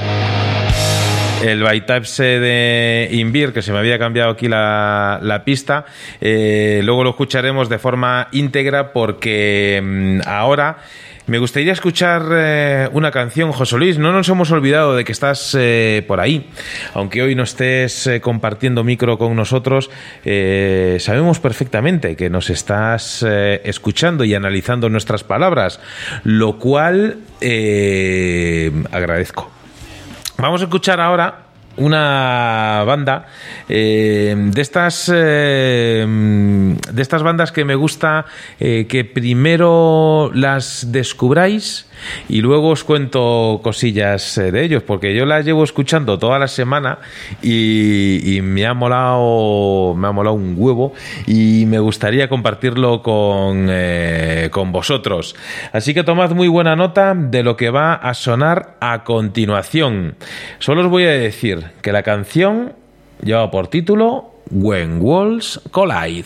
el 1.43 1.63
Bytapse 1.63 2.23
de 2.23 3.09
Invir, 3.11 3.53
que 3.53 3.61
se 3.61 3.71
me 3.71 3.79
había 3.79 3.97
cambiado 3.99 4.31
aquí 4.31 4.47
la, 4.47 5.41
pista. 5.45 5.85
Eh, 6.19 6.81
luego 6.83 7.03
lo 7.03 7.11
escucharemos 7.11 7.69
de 7.69 7.79
forma 7.79 8.27
íntegra 8.31 8.93
porque 8.93 9.81
mm, 9.83 10.21
ahora 10.27 10.77
me 11.27 11.37
gustaría 11.37 11.71
escuchar 11.71 12.23
eh, 12.33 12.89
una 12.91 13.09
canción, 13.11 13.53
José 13.53 13.77
Luis. 13.77 13.97
No 13.97 14.11
nos 14.11 14.27
hemos 14.27 14.51
olvidado 14.51 14.95
de 14.95 15.05
que 15.05 15.11
estás 15.11 15.55
eh, 15.57 16.03
por 16.07 16.19
ahí. 16.19 16.49
Aunque 16.93 17.21
hoy 17.21 17.35
no 17.35 17.43
estés 17.43 18.07
eh, 18.07 18.19
compartiendo 18.19 18.83
micro 18.83 19.17
con 19.17 19.35
nosotros, 19.35 19.89
eh, 20.25 20.97
sabemos 20.99 21.39
perfectamente 21.39 22.17
que 22.17 22.29
nos 22.29 22.49
estás 22.49 23.23
escuchando 23.23 24.25
y 24.25 24.33
analizando 24.33 24.89
nuestras 24.89 25.23
palabras, 25.23 25.79
lo 26.23 26.57
cual 26.57 27.19
agradezco. 28.91 29.60
Vamos 30.41 30.61
a 30.61 30.63
escuchar 30.63 30.99
ahora 30.99 31.50
una 31.81 32.83
banda 32.85 33.25
eh, 33.67 34.35
de 34.37 34.61
estas 34.61 35.11
eh, 35.13 36.05
de 36.07 37.01
estas 37.01 37.23
bandas 37.23 37.51
que 37.51 37.65
me 37.65 37.75
gusta 37.75 38.25
eh, 38.59 38.85
que 38.87 39.03
primero 39.03 40.31
las 40.33 40.91
descubráis 40.91 41.87
y 42.29 42.41
luego 42.41 42.69
os 42.69 42.83
cuento 42.83 43.59
cosillas 43.63 44.35
de 44.35 44.63
ellos 44.63 44.83
porque 44.83 45.15
yo 45.15 45.25
las 45.25 45.45
llevo 45.45 45.63
escuchando 45.63 46.17
toda 46.17 46.39
la 46.39 46.47
semana 46.47 46.99
y, 47.41 48.37
y 48.37 48.41
me 48.41 48.65
ha 48.65 48.73
molado 48.73 49.93
me 49.95 50.07
ha 50.07 50.11
molado 50.11 50.35
un 50.35 50.55
huevo 50.57 50.93
y 51.27 51.65
me 51.67 51.79
gustaría 51.79 52.27
compartirlo 52.27 53.01
con, 53.01 53.69
con 54.49 54.71
vosotros. 54.71 55.35
Así 55.73 55.93
que 55.93 56.03
tomad 56.03 56.31
muy 56.31 56.47
buena 56.47 56.75
nota 56.75 57.13
de 57.15 57.43
lo 57.43 57.55
que 57.55 57.69
va 57.69 57.93
a 57.93 58.13
sonar 58.13 58.75
a 58.79 59.03
continuación. 59.03 60.15
Solo 60.59 60.81
os 60.81 60.87
voy 60.87 61.03
a 61.05 61.11
decir 61.11 61.70
que 61.81 61.91
la 61.91 62.03
canción 62.03 62.73
lleva 63.23 63.51
por 63.51 63.67
título 63.67 64.31
When 64.51 64.99
Walls 65.01 65.61
Collide 65.71 66.25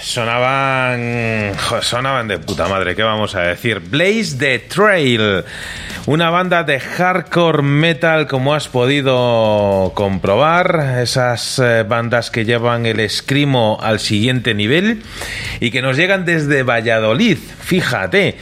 Sonaban 0.00 1.54
sonaban 1.82 2.28
de 2.28 2.38
puta 2.38 2.68
madre, 2.68 2.94
¿qué 2.94 3.02
vamos 3.02 3.34
a 3.34 3.42
decir? 3.42 3.80
Blaze 3.80 4.36
the 4.38 4.58
Trail, 4.60 5.44
una 6.06 6.30
banda 6.30 6.62
de 6.62 6.78
hardcore 6.78 7.62
metal 7.62 8.28
como 8.28 8.54
has 8.54 8.68
podido 8.68 9.90
comprobar, 9.96 11.00
esas 11.02 11.58
eh, 11.58 11.82
bandas 11.82 12.30
que 12.30 12.44
llevan 12.44 12.86
el 12.86 13.00
escrimo 13.00 13.78
al 13.82 13.98
siguiente 13.98 14.54
nivel 14.54 15.02
y 15.58 15.72
que 15.72 15.82
nos 15.82 15.96
llegan 15.96 16.24
desde 16.24 16.62
Valladolid, 16.62 17.38
fíjate, 17.38 18.36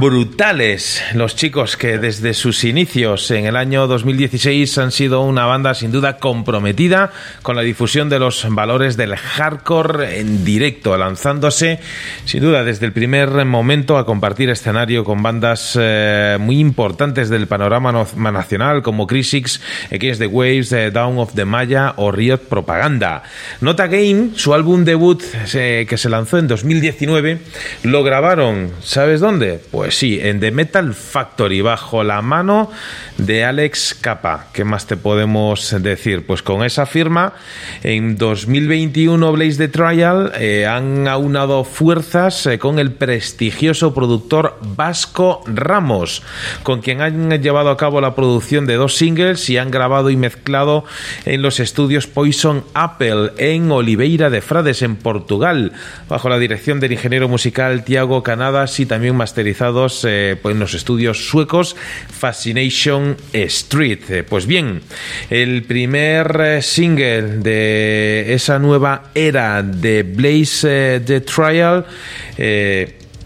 brutales. 0.00 1.00
Los 1.14 1.36
chicos 1.36 1.76
que 1.76 1.98
desde 1.98 2.34
sus 2.34 2.64
inicios 2.64 3.30
en 3.30 3.46
el 3.46 3.54
año 3.54 3.86
2016 3.86 4.76
han 4.78 4.90
sido 4.90 5.20
una 5.20 5.46
banda 5.46 5.74
sin 5.74 5.92
duda 5.92 6.16
comprometida 6.16 7.12
con 7.42 7.54
la 7.54 7.62
difusión 7.62 8.08
de 8.08 8.18
los 8.18 8.44
valores 8.52 8.96
del 8.96 9.14
hardcore 9.14 10.18
en 10.18 10.44
directo, 10.44 10.96
lanzándose 10.98 11.78
sin 12.24 12.42
duda 12.42 12.64
desde 12.64 12.86
el 12.86 12.92
primer 12.92 13.44
momento 13.44 13.98
a 13.98 14.04
compartir 14.04 14.50
escenario 14.50 15.04
con 15.04 15.22
bandas 15.22 15.78
eh, 15.80 16.38
muy 16.40 16.58
importantes 16.58 16.87
del 16.96 17.46
panorama 17.46 17.92
no- 17.92 18.06
nacional 18.32 18.82
como 18.82 19.06
Crisix, 19.06 19.60
Against 19.92 20.20
the 20.20 20.26
Waves, 20.26 20.72
eh, 20.72 20.90
Down 20.90 21.18
of 21.18 21.34
the 21.34 21.44
Maya 21.44 21.94
o 21.96 22.10
Riot 22.10 22.38
Propaganda. 22.48 23.22
Nota 23.60 23.86
Game, 23.88 24.30
su 24.36 24.54
álbum 24.54 24.84
debut 24.84 25.22
eh, 25.54 25.86
que 25.88 25.98
se 25.98 26.08
lanzó 26.08 26.38
en 26.38 26.48
2019, 26.48 27.38
lo 27.82 28.02
grabaron, 28.02 28.70
¿sabes 28.82 29.20
dónde? 29.20 29.60
Pues 29.70 29.98
sí, 29.98 30.18
en 30.20 30.40
The 30.40 30.50
Metal 30.50 30.94
Factory, 30.94 31.60
bajo 31.60 32.04
la 32.04 32.22
mano 32.22 32.70
de 33.18 33.44
Alex 33.44 33.96
Capa. 34.00 34.46
¿Qué 34.52 34.64
más 34.64 34.86
te 34.86 34.96
podemos 34.96 35.74
decir? 35.82 36.24
Pues 36.26 36.42
con 36.42 36.64
esa 36.64 36.86
firma, 36.86 37.32
en 37.82 38.16
2021 38.16 39.32
Blaze 39.32 39.58
the 39.58 39.68
Trial 39.68 40.32
eh, 40.38 40.66
han 40.66 41.08
aunado 41.08 41.64
fuerzas 41.64 42.46
eh, 42.46 42.58
con 42.58 42.78
el 42.78 42.92
prestigioso 42.92 43.92
productor 43.94 44.58
Vasco 44.62 45.42
Ramos, 45.46 46.22
con 46.62 46.77
quien 46.78 47.00
han 47.00 47.30
llevado 47.42 47.70
a 47.70 47.76
cabo 47.76 48.00
la 48.00 48.14
producción 48.14 48.66
de 48.66 48.74
dos 48.74 48.96
singles 48.96 49.48
y 49.50 49.58
han 49.58 49.70
grabado 49.70 50.10
y 50.10 50.16
mezclado 50.16 50.84
en 51.24 51.42
los 51.42 51.60
estudios 51.60 52.06
Poison 52.06 52.64
Apple 52.74 53.32
en 53.38 53.70
Oliveira 53.70 54.30
de 54.30 54.40
Frades, 54.40 54.82
en 54.82 54.96
Portugal, 54.96 55.72
bajo 56.08 56.28
la 56.28 56.38
dirección 56.38 56.80
del 56.80 56.92
ingeniero 56.92 57.28
musical 57.28 57.84
Tiago 57.84 58.22
Canadas 58.22 58.80
y 58.80 58.86
también 58.86 59.16
masterizados 59.16 60.04
eh, 60.06 60.36
pues, 60.40 60.54
en 60.54 60.60
los 60.60 60.74
estudios 60.74 61.28
suecos 61.28 61.76
Fascination 62.08 63.16
Street. 63.32 64.00
Eh, 64.10 64.24
pues 64.28 64.46
bien, 64.46 64.80
el 65.30 65.62
primer 65.64 66.40
eh, 66.40 66.62
single 66.62 67.38
de 67.38 68.34
esa 68.34 68.58
nueva 68.58 69.10
era 69.14 69.62
de 69.62 70.02
Blaze 70.02 70.96
eh, 70.96 71.00
The 71.00 71.20
Trial 71.20 71.86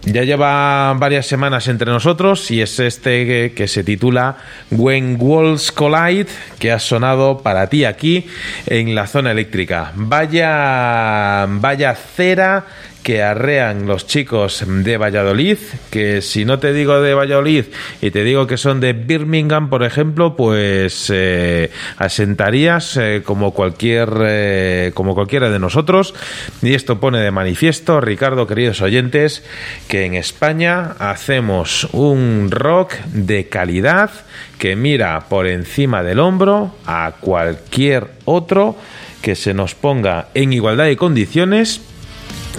ya 0.05 0.23
lleva 0.23 0.93
varias 0.95 1.25
semanas 1.27 1.67
entre 1.67 1.89
nosotros 1.89 2.51
y 2.51 2.61
es 2.61 2.79
este 2.79 3.53
que, 3.53 3.67
se 3.67 3.83
titula 3.83 4.37
When 4.71 5.17
Walls 5.19 5.71
Collide, 5.71 6.27
que 6.59 6.71
ha 6.71 6.79
sonado 6.79 7.39
para 7.39 7.67
ti 7.67 7.85
aquí 7.85 8.27
en 8.65 8.95
la 8.95 9.07
zona 9.07 9.31
eléctrica. 9.31 9.91
Vaya, 9.95 11.45
vaya 11.47 11.95
cera 11.95 12.65
que 13.03 13.21
arrean 13.21 13.85
los 13.85 14.07
chicos 14.07 14.63
de 14.65 14.97
Valladolid, 14.97 15.57
que 15.91 16.21
si 16.21 16.45
no 16.45 16.59
te 16.59 16.71
digo 16.71 17.01
de 17.01 17.13
Valladolid 17.13 17.65
y 18.01 18.11
te 18.11 18.23
digo 18.23 18.47
que 18.47 18.57
son 18.57 18.79
de 18.79 18.93
Birmingham, 18.93 19.69
por 19.69 19.83
ejemplo, 19.83 20.37
pues 20.37 21.11
eh, 21.13 21.69
asentarías 21.97 22.95
eh, 22.95 23.21
como 23.23 23.51
cualquier 23.51 24.09
eh, 24.21 24.91
como 24.93 25.13
cualquiera 25.15 25.49
de 25.49 25.59
nosotros. 25.59 26.15
Y 26.61 26.73
esto 26.73 27.01
pone 27.01 27.19
de 27.19 27.31
manifiesto, 27.31 27.99
Ricardo, 27.99 28.47
queridos 28.47 28.81
oyentes, 28.81 29.43
que 29.89 30.05
en 30.05 30.15
España 30.15 30.95
hacemos 30.97 31.89
un 31.91 32.49
rock 32.51 32.93
de 33.07 33.49
calidad 33.49 34.11
que 34.57 34.77
mira 34.77 35.25
por 35.27 35.45
encima 35.47 36.03
del 36.03 36.19
hombro 36.19 36.73
a 36.85 37.15
cualquier 37.19 38.07
otro 38.23 38.77
que 39.21 39.35
se 39.35 39.53
nos 39.53 39.75
ponga 39.75 40.29
en 40.33 40.53
igualdad 40.53 40.85
de 40.85 40.95
condiciones 40.95 41.81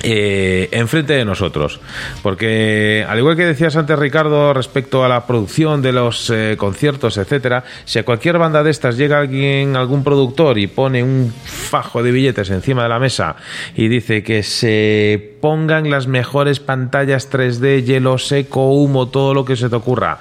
eh, 0.02 0.68
enfrente 0.72 1.12
de 1.12 1.24
nosotros. 1.24 1.80
Porque, 2.22 3.06
al 3.08 3.18
igual 3.18 3.36
que 3.36 3.44
decías 3.44 3.76
antes, 3.76 3.98
Ricardo, 3.98 4.52
respecto 4.52 5.04
a 5.04 5.08
la 5.08 5.26
producción 5.26 5.82
de 5.82 5.92
los 5.92 6.30
eh, 6.30 6.56
conciertos, 6.58 7.16
etcétera, 7.16 7.64
si 7.84 7.98
a 7.98 8.04
cualquier 8.04 8.38
banda 8.38 8.62
de 8.62 8.70
estas 8.70 8.96
llega 8.96 9.18
alguien, 9.18 9.76
algún 9.76 10.02
productor 10.02 10.58
y 10.58 10.66
pone 10.66 11.02
un 11.02 11.32
fajo 11.44 12.02
de 12.02 12.10
billetes 12.10 12.50
encima 12.50 12.82
de 12.82 12.88
la 12.88 12.98
mesa 12.98 13.36
y 13.76 13.88
dice 13.88 14.22
que 14.22 14.42
se 14.42 15.34
pongan 15.40 15.90
las 15.90 16.06
mejores 16.06 16.58
pantallas 16.58 17.30
3D, 17.30 17.84
hielo 17.84 18.18
seco, 18.18 18.72
humo, 18.72 19.08
todo 19.08 19.34
lo 19.34 19.44
que 19.44 19.56
se 19.56 19.68
te 19.68 19.76
ocurra 19.76 20.18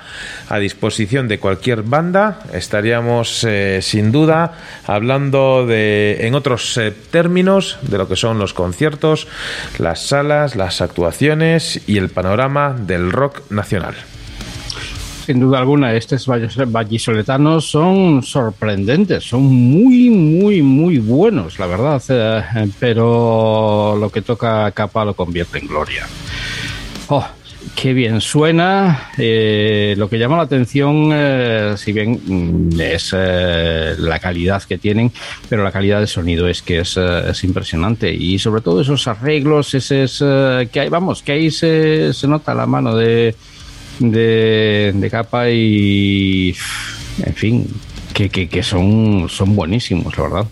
a 0.49 0.59
disposición 0.59 1.27
de 1.27 1.39
cualquier 1.39 1.83
banda, 1.83 2.39
estaríamos 2.53 3.43
eh, 3.43 3.79
sin 3.81 4.11
duda 4.11 4.53
hablando 4.85 5.65
de, 5.65 6.27
en 6.27 6.35
otros 6.35 6.79
términos, 7.09 7.77
de 7.81 7.97
lo 7.97 8.07
que 8.07 8.15
son 8.15 8.37
los 8.37 8.53
conciertos, 8.53 9.27
las 9.79 10.07
salas, 10.07 10.55
las 10.55 10.81
actuaciones 10.81 11.81
y 11.87 11.97
el 11.97 12.09
panorama 12.09 12.73
del 12.73 13.11
rock 13.11 13.51
nacional. 13.51 13.95
Sin 15.25 15.39
duda 15.39 15.59
alguna, 15.59 15.93
estos 15.93 16.27
vallisoletanos 16.27 17.69
son 17.69 18.23
sorprendentes, 18.23 19.23
son 19.23 19.43
muy, 19.43 20.09
muy, 20.09 20.61
muy 20.61 20.97
buenos, 20.97 21.59
la 21.59 21.65
verdad. 21.65 22.03
eh, 22.09 22.69
pero 22.77 23.95
lo 23.97 24.09
que 24.09 24.21
toca 24.21 24.69
capa 24.71 25.05
lo 25.05 25.13
convierte 25.13 25.59
en 25.59 25.67
gloria. 25.67 26.05
Oh, 27.07 27.25
Qué 27.75 27.93
bien 27.93 28.21
suena. 28.21 29.09
Eh, 29.17 29.95
lo 29.97 30.09
que 30.09 30.17
llama 30.17 30.37
la 30.37 30.43
atención, 30.43 31.09
eh, 31.13 31.73
si 31.77 31.91
bien 31.91 32.19
mm, 32.25 32.79
es 32.79 33.13
eh, 33.17 33.95
la 33.97 34.19
calidad 34.19 34.63
que 34.63 34.77
tienen, 34.77 35.11
pero 35.49 35.63
la 35.63 35.71
calidad 35.71 35.99
de 35.99 36.07
sonido 36.07 36.47
es 36.47 36.61
que 36.61 36.79
es, 36.79 36.97
es 36.97 37.43
impresionante. 37.43 38.13
Y 38.13 38.39
sobre 38.39 38.61
todo 38.61 38.81
esos 38.81 39.07
arreglos, 39.07 39.73
ese 39.73 40.03
es, 40.03 40.23
que 40.71 40.79
hay, 40.79 40.89
vamos, 40.89 41.23
que 41.23 41.33
ahí 41.33 41.51
se, 41.51 42.13
se 42.13 42.27
nota 42.27 42.53
la 42.53 42.65
mano 42.65 42.95
de, 42.95 43.35
de, 43.99 44.91
de 44.93 45.09
capa 45.09 45.49
y, 45.49 46.55
en 47.25 47.33
fin, 47.33 47.67
que, 48.13 48.29
que, 48.29 48.47
que 48.47 48.63
son, 48.63 49.27
son 49.29 49.55
buenísimos, 49.55 50.17
la 50.17 50.23
verdad. 50.23 50.47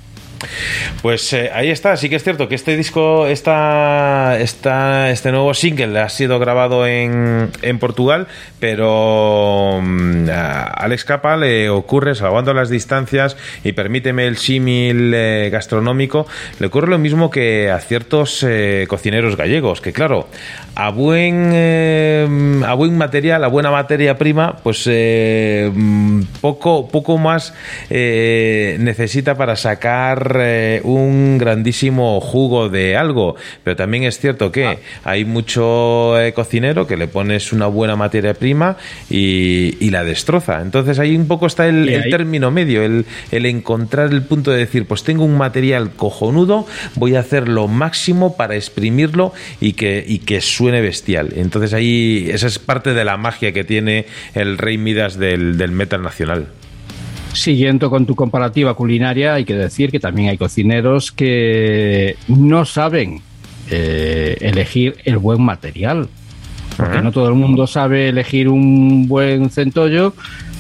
Pues 1.02 1.34
eh, 1.34 1.50
ahí 1.54 1.70
está, 1.70 1.98
sí 1.98 2.10
que 2.10 2.16
es 2.16 2.24
cierto 2.24 2.48
que 2.48 2.56
este 2.56 2.76
disco, 2.76 3.28
esta, 3.28 4.40
esta, 4.40 5.10
este 5.10 5.32
nuevo 5.32 5.54
single 5.54 6.00
ha 6.00 6.10
sido 6.10 6.40
grabado 6.40 6.88
en, 6.88 7.50
en 7.62 7.80
Portugal, 7.80 8.28
pero 8.62 9.82
mm, 9.82 10.30
a 10.30 10.62
Alex 10.62 11.04
Capa 11.04 11.36
le 11.36 11.70
ocurre, 11.70 12.14
salvando 12.14 12.54
las 12.54 12.70
distancias 12.70 13.36
y 13.64 13.72
permíteme 13.72 14.28
el 14.28 14.38
símil 14.38 15.12
eh, 15.16 15.50
gastronómico, 15.52 16.28
le 16.60 16.68
ocurre 16.68 16.88
lo 16.88 17.00
mismo 17.00 17.32
que 17.32 17.72
a 17.72 17.80
ciertos 17.80 18.46
eh, 18.48 18.86
cocineros 18.88 19.36
gallegos, 19.36 19.82
que 19.82 19.92
claro, 19.92 20.28
a 20.76 20.92
buen, 20.92 21.50
eh, 21.54 22.62
a 22.66 22.74
buen 22.76 22.96
material, 22.98 23.44
a 23.44 23.48
buena 23.48 23.72
materia 23.72 24.16
prima, 24.18 24.58
pues 24.62 24.88
mm, 24.88 26.22
poco, 26.40 26.88
poco 26.88 27.18
más 27.18 27.54
necesita 27.90 29.36
para 29.36 29.56
sacar 29.56 30.40
un 30.84 31.40
grandísimo 31.40 32.22
jugo 32.22 32.70
de 32.70 32.96
algo. 32.96 33.36
Pero 33.64 33.76
también 33.76 34.04
es 34.04 34.20
cierto 34.20 34.52
que 34.52 34.78
hay 35.04 35.26
mucho 35.26 36.14
cocinero 36.36 36.86
que 36.86 36.96
le 36.96 37.08
pones 37.08 37.52
una 37.54 37.66
buena 37.66 37.96
materia 37.96 38.36
prima 38.36 38.51
y, 39.10 39.78
y 39.80 39.90
la 39.90 40.04
destroza. 40.04 40.62
Entonces 40.62 41.00
ahí 41.00 41.16
un 41.16 41.28
poco 41.28 41.46
está 41.46 41.68
el, 41.68 42.04
término 42.10 42.52
medio, 42.52 42.84
el, 42.84 43.06
el 43.32 43.46
encontrar 43.46 44.12
el 44.12 44.24
punto 44.24 44.52
de 44.52 44.60
decir, 44.60 44.86
pues 44.86 45.04
tengo 45.04 45.24
un 45.26 45.38
material 45.38 45.92
cojonudo, 45.92 46.66
voy 46.96 47.16
a 47.16 47.20
hacer 47.20 47.48
lo 47.48 47.68
máximo 47.68 48.36
para 48.36 48.56
exprimirlo 48.56 49.34
y 49.60 49.74
que, 49.74 50.04
y 50.08 50.20
que 50.20 50.42
suene 50.42 50.82
bestial. 50.82 51.34
Entonces 51.36 51.74
ahí 51.74 52.28
esa 52.32 52.48
es 52.48 52.60
parte 52.60 52.94
de 52.94 53.06
la 53.06 53.18
magia 53.18 53.52
que 53.52 53.64
tiene 53.64 54.06
el 54.34 54.58
Rey 54.58 54.78
Midas 54.78 55.18
del, 55.18 55.58
del 55.58 55.72
metal 55.72 56.02
nacional. 56.02 56.48
Siguiendo 57.34 57.90
con 57.90 58.06
tu 58.06 58.16
comparativa 58.16 58.74
culinaria, 58.74 59.36
hay 59.36 59.46
que 59.46 59.56
decir 59.56 59.90
que 59.90 60.00
también 60.00 60.30
hay 60.30 60.38
cocineros 60.38 61.14
que 61.14 62.18
no 62.28 62.66
saben 62.66 63.22
eh, 63.70 64.38
elegir 64.42 64.98
el 65.06 65.18
buen 65.18 65.42
material. 65.42 66.10
Porque 66.78 67.02
no 67.02 67.12
todo 67.12 67.28
el 67.28 67.36
mundo 67.36 67.68
sabe 67.68 68.10
elegir 68.10 68.48
un 68.50 69.08
buen 69.08 69.50
centollo 69.50 70.14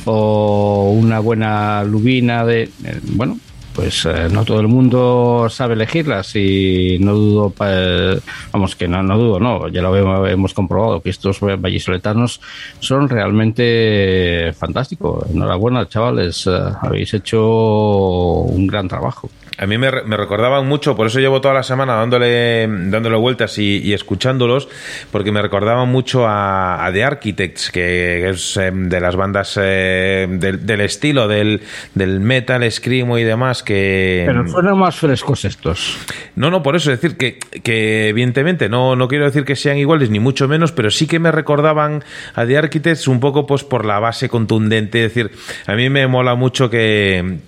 o 0.06 0.91
una 0.98 1.19
buena 1.19 1.83
lubina 1.83 2.45
de... 2.45 2.64
eh, 2.83 2.99
bueno, 3.14 3.38
pues 3.73 4.06
eh, 4.06 4.27
no 4.30 4.43
todo 4.43 4.59
el 4.59 4.67
mundo 4.67 5.48
sabe 5.49 5.75
elegirlas 5.75 6.35
y 6.35 6.98
no 6.99 7.14
dudo, 7.14 7.49
pa- 7.51 8.19
vamos, 8.51 8.75
que 8.75 8.88
no, 8.88 9.01
no 9.01 9.17
dudo, 9.17 9.40
no, 9.40 9.67
ya 9.69 9.81
lo 9.81 9.95
hemos, 9.95 10.30
hemos 10.30 10.53
comprobado 10.53 11.01
que 11.01 11.09
estos 11.09 11.40
vallisoletanos 11.40 12.41
son 12.80 13.07
realmente 13.07 14.51
fantásticos. 14.57 15.30
Enhorabuena, 15.33 15.88
chavales, 15.88 16.45
eh, 16.48 16.51
habéis 16.81 17.14
hecho 17.14 18.41
un 18.41 18.67
gran 18.67 18.88
trabajo. 18.88 19.30
A 19.57 19.67
mí 19.67 19.77
me, 19.77 19.91
me 19.91 20.17
recordaban 20.17 20.65
mucho, 20.65 20.95
por 20.95 21.07
eso 21.07 21.19
llevo 21.19 21.41
toda 21.41 21.53
la 21.53 21.63
semana 21.63 21.93
dándole, 21.95 22.67
dándole 22.67 23.17
vueltas 23.17 23.57
y, 23.57 23.80
y 23.80 23.93
escuchándolos, 23.93 24.69
porque 25.11 25.31
me 25.31 25.41
recordaban 25.41 25.89
mucho 25.89 26.25
a, 26.25 26.85
a 26.85 26.91
The 26.91 27.03
Architects, 27.03 27.69
que 27.69 28.30
es 28.30 28.57
eh, 28.57 28.71
de 28.73 28.99
las 28.99 29.15
bandas 29.15 29.59
eh, 29.61 30.25
del, 30.30 30.65
del 30.65 30.81
estilo 30.81 31.27
del, 31.27 31.61
del 31.93 32.21
metal, 32.21 32.69
screamo 32.71 33.17
y 33.17 33.23
demás, 33.23 33.61
que... 33.61 34.23
Pero 34.25 34.47
suenan 34.47 34.80
más 34.80 34.95
frescos 34.95 35.45
estos. 35.45 35.97
No, 36.35 36.49
no, 36.49 36.63
por 36.63 36.75
eso 36.75 36.91
es 36.91 37.01
decir 37.01 37.17
que, 37.17 37.38
que 37.38 38.07
evidentemente 38.07 38.69
no, 38.69 38.95
no 38.95 39.07
quiero 39.07 39.25
decir 39.25 39.43
que 39.43 39.55
sean 39.55 39.77
iguales 39.77 40.09
ni 40.09 40.19
mucho 40.19 40.47
menos, 40.47 40.71
pero 40.71 40.89
sí 40.89 41.07
que 41.07 41.19
me 41.19 41.31
recordaban 41.31 42.03
a 42.33 42.45
The 42.45 42.57
Architects 42.57 43.07
un 43.07 43.19
poco 43.19 43.45
pues 43.45 43.63
por 43.63 43.85
la 43.85 43.99
base 43.99 44.30
contundente, 44.30 45.05
es 45.05 45.13
decir, 45.13 45.31
a 45.67 45.75
mí 45.75 45.89
me 45.89 46.07
mola 46.07 46.35
mucho 46.35 46.69
que 46.69 47.39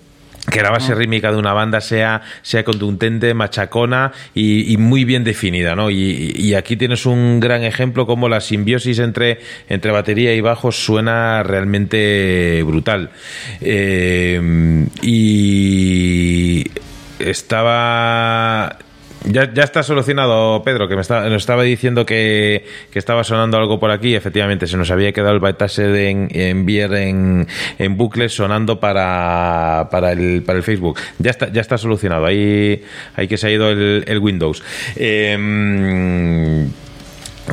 que 0.51 0.61
la 0.61 0.71
base 0.71 0.93
rítmica 0.93 1.31
de 1.31 1.37
una 1.37 1.53
banda 1.53 1.79
sea, 1.79 2.21
sea 2.41 2.63
contundente, 2.63 3.33
machacona 3.33 4.11
y, 4.33 4.73
y 4.73 4.77
muy 4.77 5.05
bien 5.05 5.23
definida, 5.23 5.75
¿no? 5.75 5.89
Y, 5.89 6.33
y 6.35 6.55
aquí 6.55 6.75
tienes 6.75 7.05
un 7.05 7.39
gran 7.39 7.63
ejemplo 7.63 8.05
como 8.05 8.27
la 8.27 8.41
simbiosis 8.41 8.99
entre, 8.99 9.39
entre 9.69 9.91
batería 9.91 10.33
y 10.35 10.41
bajo 10.41 10.71
suena 10.71 11.43
realmente 11.43 12.61
brutal. 12.63 13.11
Eh, 13.61 14.85
y 15.01 16.65
estaba 17.19 18.77
ya, 19.25 19.53
ya 19.53 19.63
está 19.63 19.83
solucionado, 19.83 20.61
Pedro, 20.63 20.87
que 20.87 20.95
me 20.95 21.01
está- 21.01 21.23
nos 21.29 21.41
estaba 21.43 21.63
diciendo 21.63 22.05
que, 22.05 22.65
estaba 22.93 23.23
sonando 23.23 23.57
algo 23.57 23.79
por 23.79 23.91
aquí. 23.91 24.15
Efectivamente, 24.15 24.67
se 24.67 24.77
nos 24.77 24.91
había 24.91 25.11
quedado 25.11 25.33
el 25.33 25.39
bytase 25.39 25.83
de 25.83 26.09
en, 26.09 26.27
en 26.31 26.65
Bier 26.65 26.93
en, 26.93 27.47
en 27.79 27.97
bucle 27.97 28.29
sonando 28.29 28.79
para, 28.79 29.87
para, 29.91 30.11
el, 30.11 30.43
para 30.43 30.57
el 30.57 30.63
Facebook. 30.63 30.99
Ya 31.19 31.31
está, 31.31 31.51
ya 31.51 31.61
está 31.61 31.77
solucionado. 31.77 32.25
Ahí, 32.25 32.83
ahí 33.15 33.27
que 33.27 33.37
se 33.37 33.47
ha 33.47 33.51
ido 33.51 33.69
el, 33.69 34.03
el 34.07 34.19
Windows. 34.19 34.63
Eh, 34.95 36.67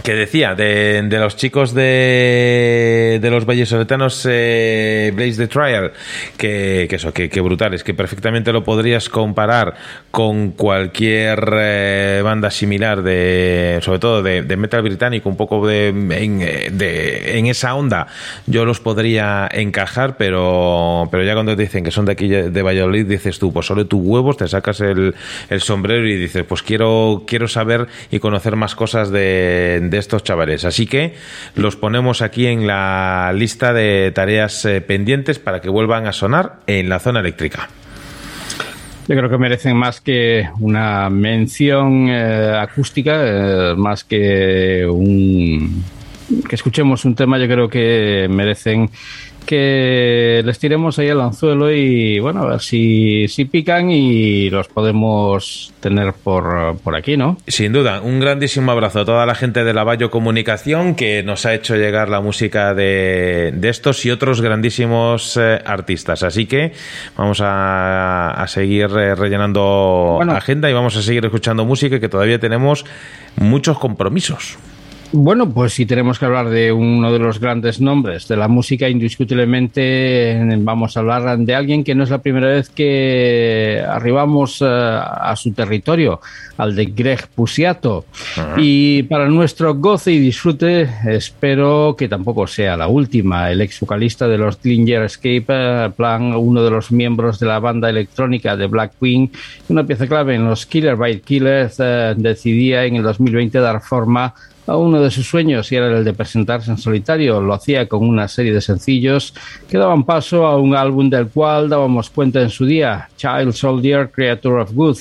que 0.05 0.15
decía 0.15 0.55
de, 0.55 1.03
de 1.03 1.19
los 1.19 1.37
chicos 1.37 1.75
de, 1.75 3.19
de 3.21 3.31
los 3.31 3.45
vallesoletanos 3.45 4.25
eh, 4.31 5.13
Blaze 5.15 5.37
the 5.37 5.47
Trial 5.49 5.93
que, 6.37 6.87
que 6.89 6.97
eso, 6.97 7.13
que, 7.13 7.29
que 7.29 7.41
brutales 7.41 7.83
que 7.83 7.93
perfectamente 7.93 8.53
lo 8.53 8.63
podrías 8.63 9.09
comparar 9.09 9.75
con 10.13 10.53
cualquier 10.53 11.45
eh, 11.61 12.21
banda 12.23 12.51
similar 12.53 13.03
de 13.03 13.81
sobre 13.83 13.99
todo 13.99 14.23
de, 14.23 14.43
de 14.43 14.57
metal 14.57 14.83
británico 14.83 15.29
un 15.29 15.37
poco 15.37 15.67
de 15.67 15.89
en, 15.89 16.41
eh, 16.41 16.69
de- 16.71 17.39
en 17.39 17.47
esa 17.47 17.75
onda 17.75 18.07
yo 18.47 18.65
los 18.65 18.79
podría 18.79 19.49
encajar 19.53 20.17
pero 20.17 21.09
pero 21.11 21.25
ya 21.25 21.35
cuando 21.35 21.57
te 21.57 21.63
dicen 21.63 21.83
que 21.83 21.91
son 21.91 22.05
de 22.07 22.13
aquí 22.13 22.29
de 22.29 22.63
Valladolid 22.63 23.07
dices 23.07 23.41
tú 23.41 23.53
pues 23.53 23.67
solo 23.67 23.87
tus 23.87 24.01
huevos 24.03 24.37
te 24.37 24.47
sacas 24.47 24.81
el, 24.83 25.17
el 25.49 25.61
sombrero 25.61 26.07
y 26.07 26.15
dices 26.17 26.45
pues 26.49 26.63
quiero 26.63 27.25
quiero 27.27 27.49
saber 27.49 27.89
y 28.13 28.21
conocer 28.21 28.55
más 28.55 28.77
cosas 28.77 29.11
de, 29.11 29.80
de 29.89 29.99
estos 29.99 30.25
chavales. 30.25 30.65
Así 30.65 30.87
que 30.87 31.15
los 31.55 31.77
ponemos 31.77 32.21
aquí 32.21 32.47
en 32.47 32.67
la 32.67 33.33
lista 33.35 33.73
de 33.73 34.13
tareas 34.15 34.65
eh, 34.65 34.81
pendientes 34.81 35.39
para 35.39 35.61
que 35.61 35.71
vuelvan 35.71 36.07
a 36.07 36.13
sonar 36.13 36.57
en 36.67 36.89
la 36.89 36.99
zona 36.99 37.21
eléctrica. 37.21 37.69
Yo 39.09 39.17
creo 39.17 39.31
que 39.31 39.39
merecen 39.39 39.77
más 39.77 40.01
que 40.01 40.49
una 40.61 41.09
mención 41.11 42.09
eh, 42.09 42.57
acústica, 42.61 43.17
eh, 43.25 43.75
más 43.77 44.05
que 44.05 44.87
un 44.87 45.83
que 46.49 46.55
escuchemos 46.55 47.05
un 47.05 47.15
tema, 47.15 47.39
yo 47.39 47.49
creo 47.49 47.69
que 47.69 48.29
merecen 48.31 48.89
que 49.41 50.43
les 50.45 50.59
tiremos 50.59 50.99
ahí 50.99 51.09
al 51.09 51.21
anzuelo 51.21 51.73
y 51.73 52.19
bueno, 52.21 52.43
a 52.43 52.47
ver 52.47 52.61
si, 52.61 53.27
si 53.29 53.45
pican 53.45 53.91
y 53.91 54.51
los 54.51 54.69
podemos 54.69 55.73
tener 55.81 56.13
por, 56.13 56.77
por 56.79 56.95
aquí, 56.97 57.17
¿no? 57.17 57.37
Sin 57.47 57.73
duda, 57.73 58.01
un 58.01 58.21
grandísimo 58.21 58.73
abrazo 58.73 59.01
a 59.01 59.05
toda 59.05 59.27
la 59.27 59.35
gente 59.35 59.65
de 59.65 59.73
la 59.75 59.85
Bayo 59.85 60.11
Comunicación 60.11 60.95
que 60.95 61.23
nos 61.23 61.47
ha 61.47 61.55
hecho 61.55 61.77
llegar 61.77 62.09
la 62.09 62.21
música 62.21 62.75
de, 62.75 63.53
de 63.55 63.69
estos 63.69 64.05
y 64.07 64.11
otros 64.11 64.41
grandísimos 64.41 65.37
eh, 65.37 65.59
artistas. 65.65 66.23
Así 66.23 66.47
que 66.47 66.73
vamos 67.17 67.41
a, 67.41 68.31
a 68.31 68.47
seguir 68.47 68.91
eh, 68.97 69.15
rellenando 69.15 70.15
Bueno. 70.17 70.33
agenda 70.33 70.71
y 70.71 70.73
vamos 70.73 70.97
a 70.97 71.03
seguir 71.03 71.25
escuchando 71.25 71.65
música 71.65 71.99
que 72.01 72.09
todavía 72.09 72.39
tenemos 72.39 72.85
muchos 73.37 73.79
compromisos. 73.79 74.59
Bueno, 75.13 75.51
pues 75.51 75.73
si 75.73 75.87
tenemos 75.87 76.21
que 76.21 76.27
hablar 76.27 76.51
de 76.51 76.71
uno 76.71 77.13
de 77.13 77.19
los 77.19 77.41
grandes 77.41 77.81
nombres 77.81 78.29
de 78.29 78.37
la 78.37 78.47
música, 78.47 78.89
indiscutiblemente 78.89 79.83
eh, 80.33 80.57
vamos 80.59 80.97
a 80.97 81.01
hablar 81.01 81.37
de 81.37 81.53
alguien 81.53 81.83
que 81.83 81.97
no 81.97 82.05
es 82.05 82.11
la 82.11 82.19
primera 82.19 82.47
vez 82.47 82.71
que 82.71 83.83
arribamos 83.89 84.63
eh, 84.63 84.67
a 84.67 85.35
su 85.35 85.53
territorio, 85.53 86.21
al 86.59 86.77
de 86.77 86.85
Greg 86.87 87.27
Pusiato. 87.35 88.05
Y 88.57 89.03
para 89.05 89.29
nuestro 89.29 89.75
goce 89.75 90.13
y 90.13 90.21
disfrute, 90.21 90.89
espero 91.09 91.97
que 91.99 92.09
tampoco 92.09 92.47
sea 92.47 92.77
la 92.77 92.87
última. 92.87 93.51
El 93.51 93.63
ex 93.63 93.81
vocalista 93.81 94.29
de 94.29 94.39
los 94.39 94.63
Dillinger 94.63 95.03
Escape, 95.03 95.45
eh, 95.49 95.91
plan 95.97 96.35
uno 96.37 96.63
de 96.63 96.71
los 96.71 96.93
miembros 96.93 97.41
de 97.41 97.47
la 97.47 97.59
banda 97.59 97.91
electrónica 97.91 98.57
de 98.57 98.69
Black 98.69 98.93
Queen, 99.01 99.29
una 99.69 99.85
pieza 99.85 100.07
clave 100.07 100.37
en 100.37 100.45
los 100.45 100.67
Killer 100.67 100.95
by 100.95 101.21
Killers, 101.21 101.81
eh, 101.81 102.15
decidía 102.17 102.85
en 102.85 102.95
el 102.95 103.03
2020 103.03 103.59
dar 103.59 103.81
forma 103.81 104.27
a 104.27 104.35
uno 104.67 105.01
de 105.01 105.11
sus 105.11 105.27
sueños 105.27 105.71
y 105.73 105.77
era 105.77 105.89
el 105.99 106.05
de 106.05 106.13
presentarse 106.13 106.71
en 106.71 106.79
solitario. 106.79 107.41
Lo 107.41 107.55
hacía 107.55 107.89
con 107.89 108.09
una 108.09 108.29
serie 108.29 108.53
de 108.53 108.61
sencillos 108.61 109.35
que 109.69 109.79
daban 109.79 110.05
paso 110.05 110.47
a 110.47 110.57
un 110.59 110.75
álbum 110.75 111.11
del 111.11 111.29
cual 111.29 111.69
dábamos 111.69 112.11
cuenta 112.11 112.41
en 112.41 112.51
su 112.51 112.65
día, 112.67 113.09
Child 113.17 113.53
Soldier, 113.53 114.11
Creature 114.11 114.63
of 114.63 114.73
Good, 114.73 114.99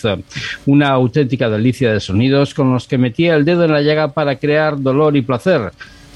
una 0.66 0.90
auténtica 0.90 1.50
delicia 1.50 1.94
de 1.94 2.00
sonidos 2.00 2.54
con 2.54 2.74
los 2.74 2.88
que 2.88 2.98
metía 2.98 3.36
el 3.36 3.46
dedo 3.46 3.66
en 3.66 3.74
la 3.74 3.82
llaga 3.82 4.14
para 4.14 4.38
crear 4.38 4.82
dolor 4.82 5.16
y 5.16 5.22
placer. 5.22 5.72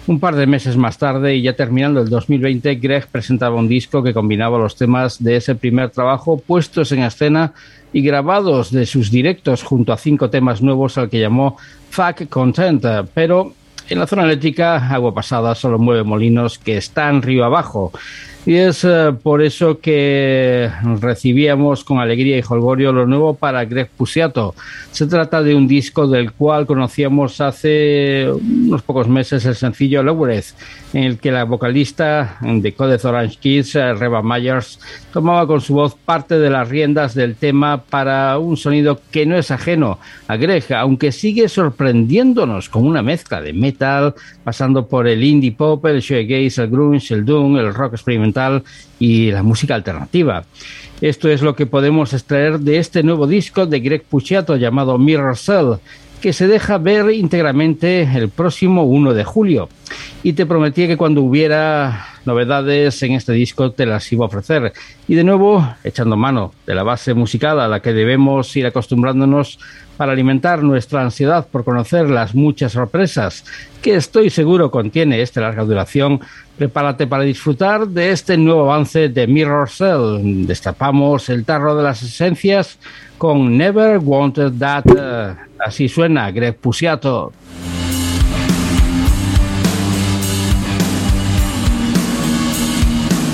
Un 0.06 0.20
par 0.20 0.36
de 0.36 0.48
meses 0.48 0.76
más 0.76 0.98
tarde 0.98 1.36
y 1.36 1.44
ya 1.44 1.56
terminando 1.56 2.02
el 2.02 2.10
2020, 2.10 2.76
Greg 2.76 3.08
presentaba 3.08 3.56
un 3.56 3.70
disco 3.70 4.04
que 4.04 4.14
combinaba 4.14 4.58
los 4.58 4.76
temas 4.76 5.24
de 5.24 5.38
ese 5.38 5.56
primer 5.56 5.92
trabajo 5.92 6.38
puestos 6.38 6.92
en 6.92 7.04
escena 7.04 7.54
y 7.94 8.02
grabados 8.02 8.70
de 8.70 8.86
sus 8.86 9.12
directos 9.12 9.64
junto 9.64 9.94
a 9.94 9.98
cinco 9.98 10.30
temas 10.30 10.62
nuevos 10.62 10.98
al 10.98 11.10
que 11.10 11.22
llamó 11.22 11.56
Fuck 11.90 12.28
Content, 12.28 12.84
pero 13.14 13.54
en 13.90 14.00
la 14.00 14.08
zona 14.08 14.24
eléctrica, 14.24 14.90
agua 14.90 15.14
pasada 15.14 15.56
solo 15.56 15.80
mueve 15.80 16.04
molinos 16.04 16.58
que 16.58 16.76
están 16.76 17.22
río 17.22 17.46
abajo. 17.46 17.94
Y 18.46 18.56
es 18.56 18.84
eh, 18.84 19.14
por 19.24 19.42
eso 19.42 19.80
que 19.80 20.70
recibíamos 21.00 21.86
con 21.86 22.00
alegría 22.00 22.38
y 22.38 22.42
jolgorio 22.42 22.92
lo 22.92 23.08
nuevo 23.08 23.36
para 23.36 23.64
Greg 23.64 23.90
Pusiato. 23.96 24.54
Se 24.92 25.08
trata 25.08 25.42
de 25.42 25.56
un 25.56 25.66
disco 25.66 26.08
del 26.08 26.34
cual 26.34 26.66
conocíamos 26.66 27.40
hace 27.40 28.30
unos 28.30 28.82
pocos 28.82 29.08
meses 29.08 29.46
el 29.46 29.56
sencillo 29.56 30.04
Lowereth, 30.04 30.56
en 30.92 31.06
el 31.06 31.20
que 31.20 31.32
la 31.32 31.46
vocalista 31.46 32.38
de 32.42 32.74
Codez 32.74 33.06
Orange 33.06 33.38
Kids, 33.40 33.76
eh, 33.76 33.94
Reba 33.94 34.22
Myers, 34.22 34.78
tomaba 35.14 35.48
con 35.48 35.62
su 35.62 35.76
voz 35.76 35.96
parte 35.96 36.38
de 36.38 36.50
las 36.50 36.68
riendas 36.68 37.16
del 37.16 37.36
tema 37.36 37.82
para 37.82 38.38
un 38.40 38.58
sonido 38.58 39.00
que 39.10 39.26
no 39.26 39.38
es 39.38 39.52
ajeno 39.52 40.00
a 40.28 40.36
Greg, 40.36 40.66
aunque 40.74 41.14
sigue 41.14 41.48
sorprendiéndonos 41.48 42.68
con 42.68 42.86
una 42.86 43.02
mezcla 43.02 43.42
de 43.42 43.54
metal, 43.54 44.16
pasando 44.44 44.86
por 44.86 45.08
el 45.08 45.24
indie 45.24 45.54
pop, 45.54 45.86
el 45.86 46.02
shoegaze, 46.02 46.64
el 46.64 46.70
grunge, 46.70 47.14
el 47.14 47.24
doom, 47.24 47.58
el 47.58 47.74
rock 47.74 47.94
experimental 47.94 48.33
y 49.00 49.32
la 49.32 49.44
música 49.44 49.76
alternativa. 49.76 50.46
Esto 51.02 51.30
es 51.30 51.42
lo 51.42 51.56
que 51.56 51.66
podemos 51.66 52.14
extraer 52.14 52.60
de 52.60 52.78
este 52.78 53.04
nuevo 53.04 53.28
disco 53.28 53.66
de 53.66 53.80
Greg 53.80 54.04
Puciato 54.04 54.56
llamado 54.56 54.98
Mirror 54.98 55.38
Cell, 55.38 55.74
que 56.22 56.32
se 56.32 56.48
deja 56.48 56.78
ver 56.78 57.12
íntegramente 57.12 58.04
el 58.04 58.30
próximo 58.30 58.84
1 58.84 59.14
de 59.14 59.24
julio. 59.26 59.68
Y 60.24 60.34
te 60.34 60.46
prometí 60.46 60.88
que 60.88 60.96
cuando 60.96 61.22
hubiera 61.22 62.08
novedades 62.26 63.04
en 63.04 63.12
este 63.12 63.34
disco 63.34 63.72
te 63.72 63.86
las 63.86 64.10
iba 64.12 64.24
a 64.24 64.28
ofrecer. 64.28 64.72
Y 65.08 65.16
de 65.16 65.26
nuevo, 65.26 65.68
echando 65.84 66.16
mano 66.16 66.54
de 66.66 66.76
la 66.76 66.84
base 66.84 67.14
musical 67.14 67.60
a 67.60 67.68
la 67.68 67.82
que 67.82 67.92
debemos 67.92 68.56
ir 68.56 68.66
acostumbrándonos 68.66 69.60
para 69.98 70.12
alimentar 70.12 70.64
nuestra 70.64 71.02
ansiedad 71.02 71.48
por 71.52 71.64
conocer 71.64 72.10
las 72.10 72.36
muchas 72.36 72.72
sorpresas 72.72 73.46
que 73.82 73.96
estoy 73.96 74.30
seguro 74.30 74.72
contiene 74.72 75.22
esta 75.22 75.42
larga 75.42 75.64
duración, 75.64 76.22
prepárate 76.58 77.06
para 77.06 77.24
disfrutar 77.24 77.88
de 77.88 78.12
este 78.12 78.38
nuevo 78.38 78.72
avance 78.72 79.10
de 79.10 79.28
Mirror 79.28 79.70
Cell. 79.70 80.46
Destapamos 80.48 81.30
el 81.30 81.44
tarro 81.44 81.76
de 81.76 81.84
las 81.84 82.02
esencias 82.02 82.80
con 83.18 83.58
Never 83.58 83.98
Wanted 83.98 84.54
That. 84.58 84.86
Así 85.60 85.90
suena 85.90 86.32
Greg 86.32 86.56
Pusiato. 86.56 87.34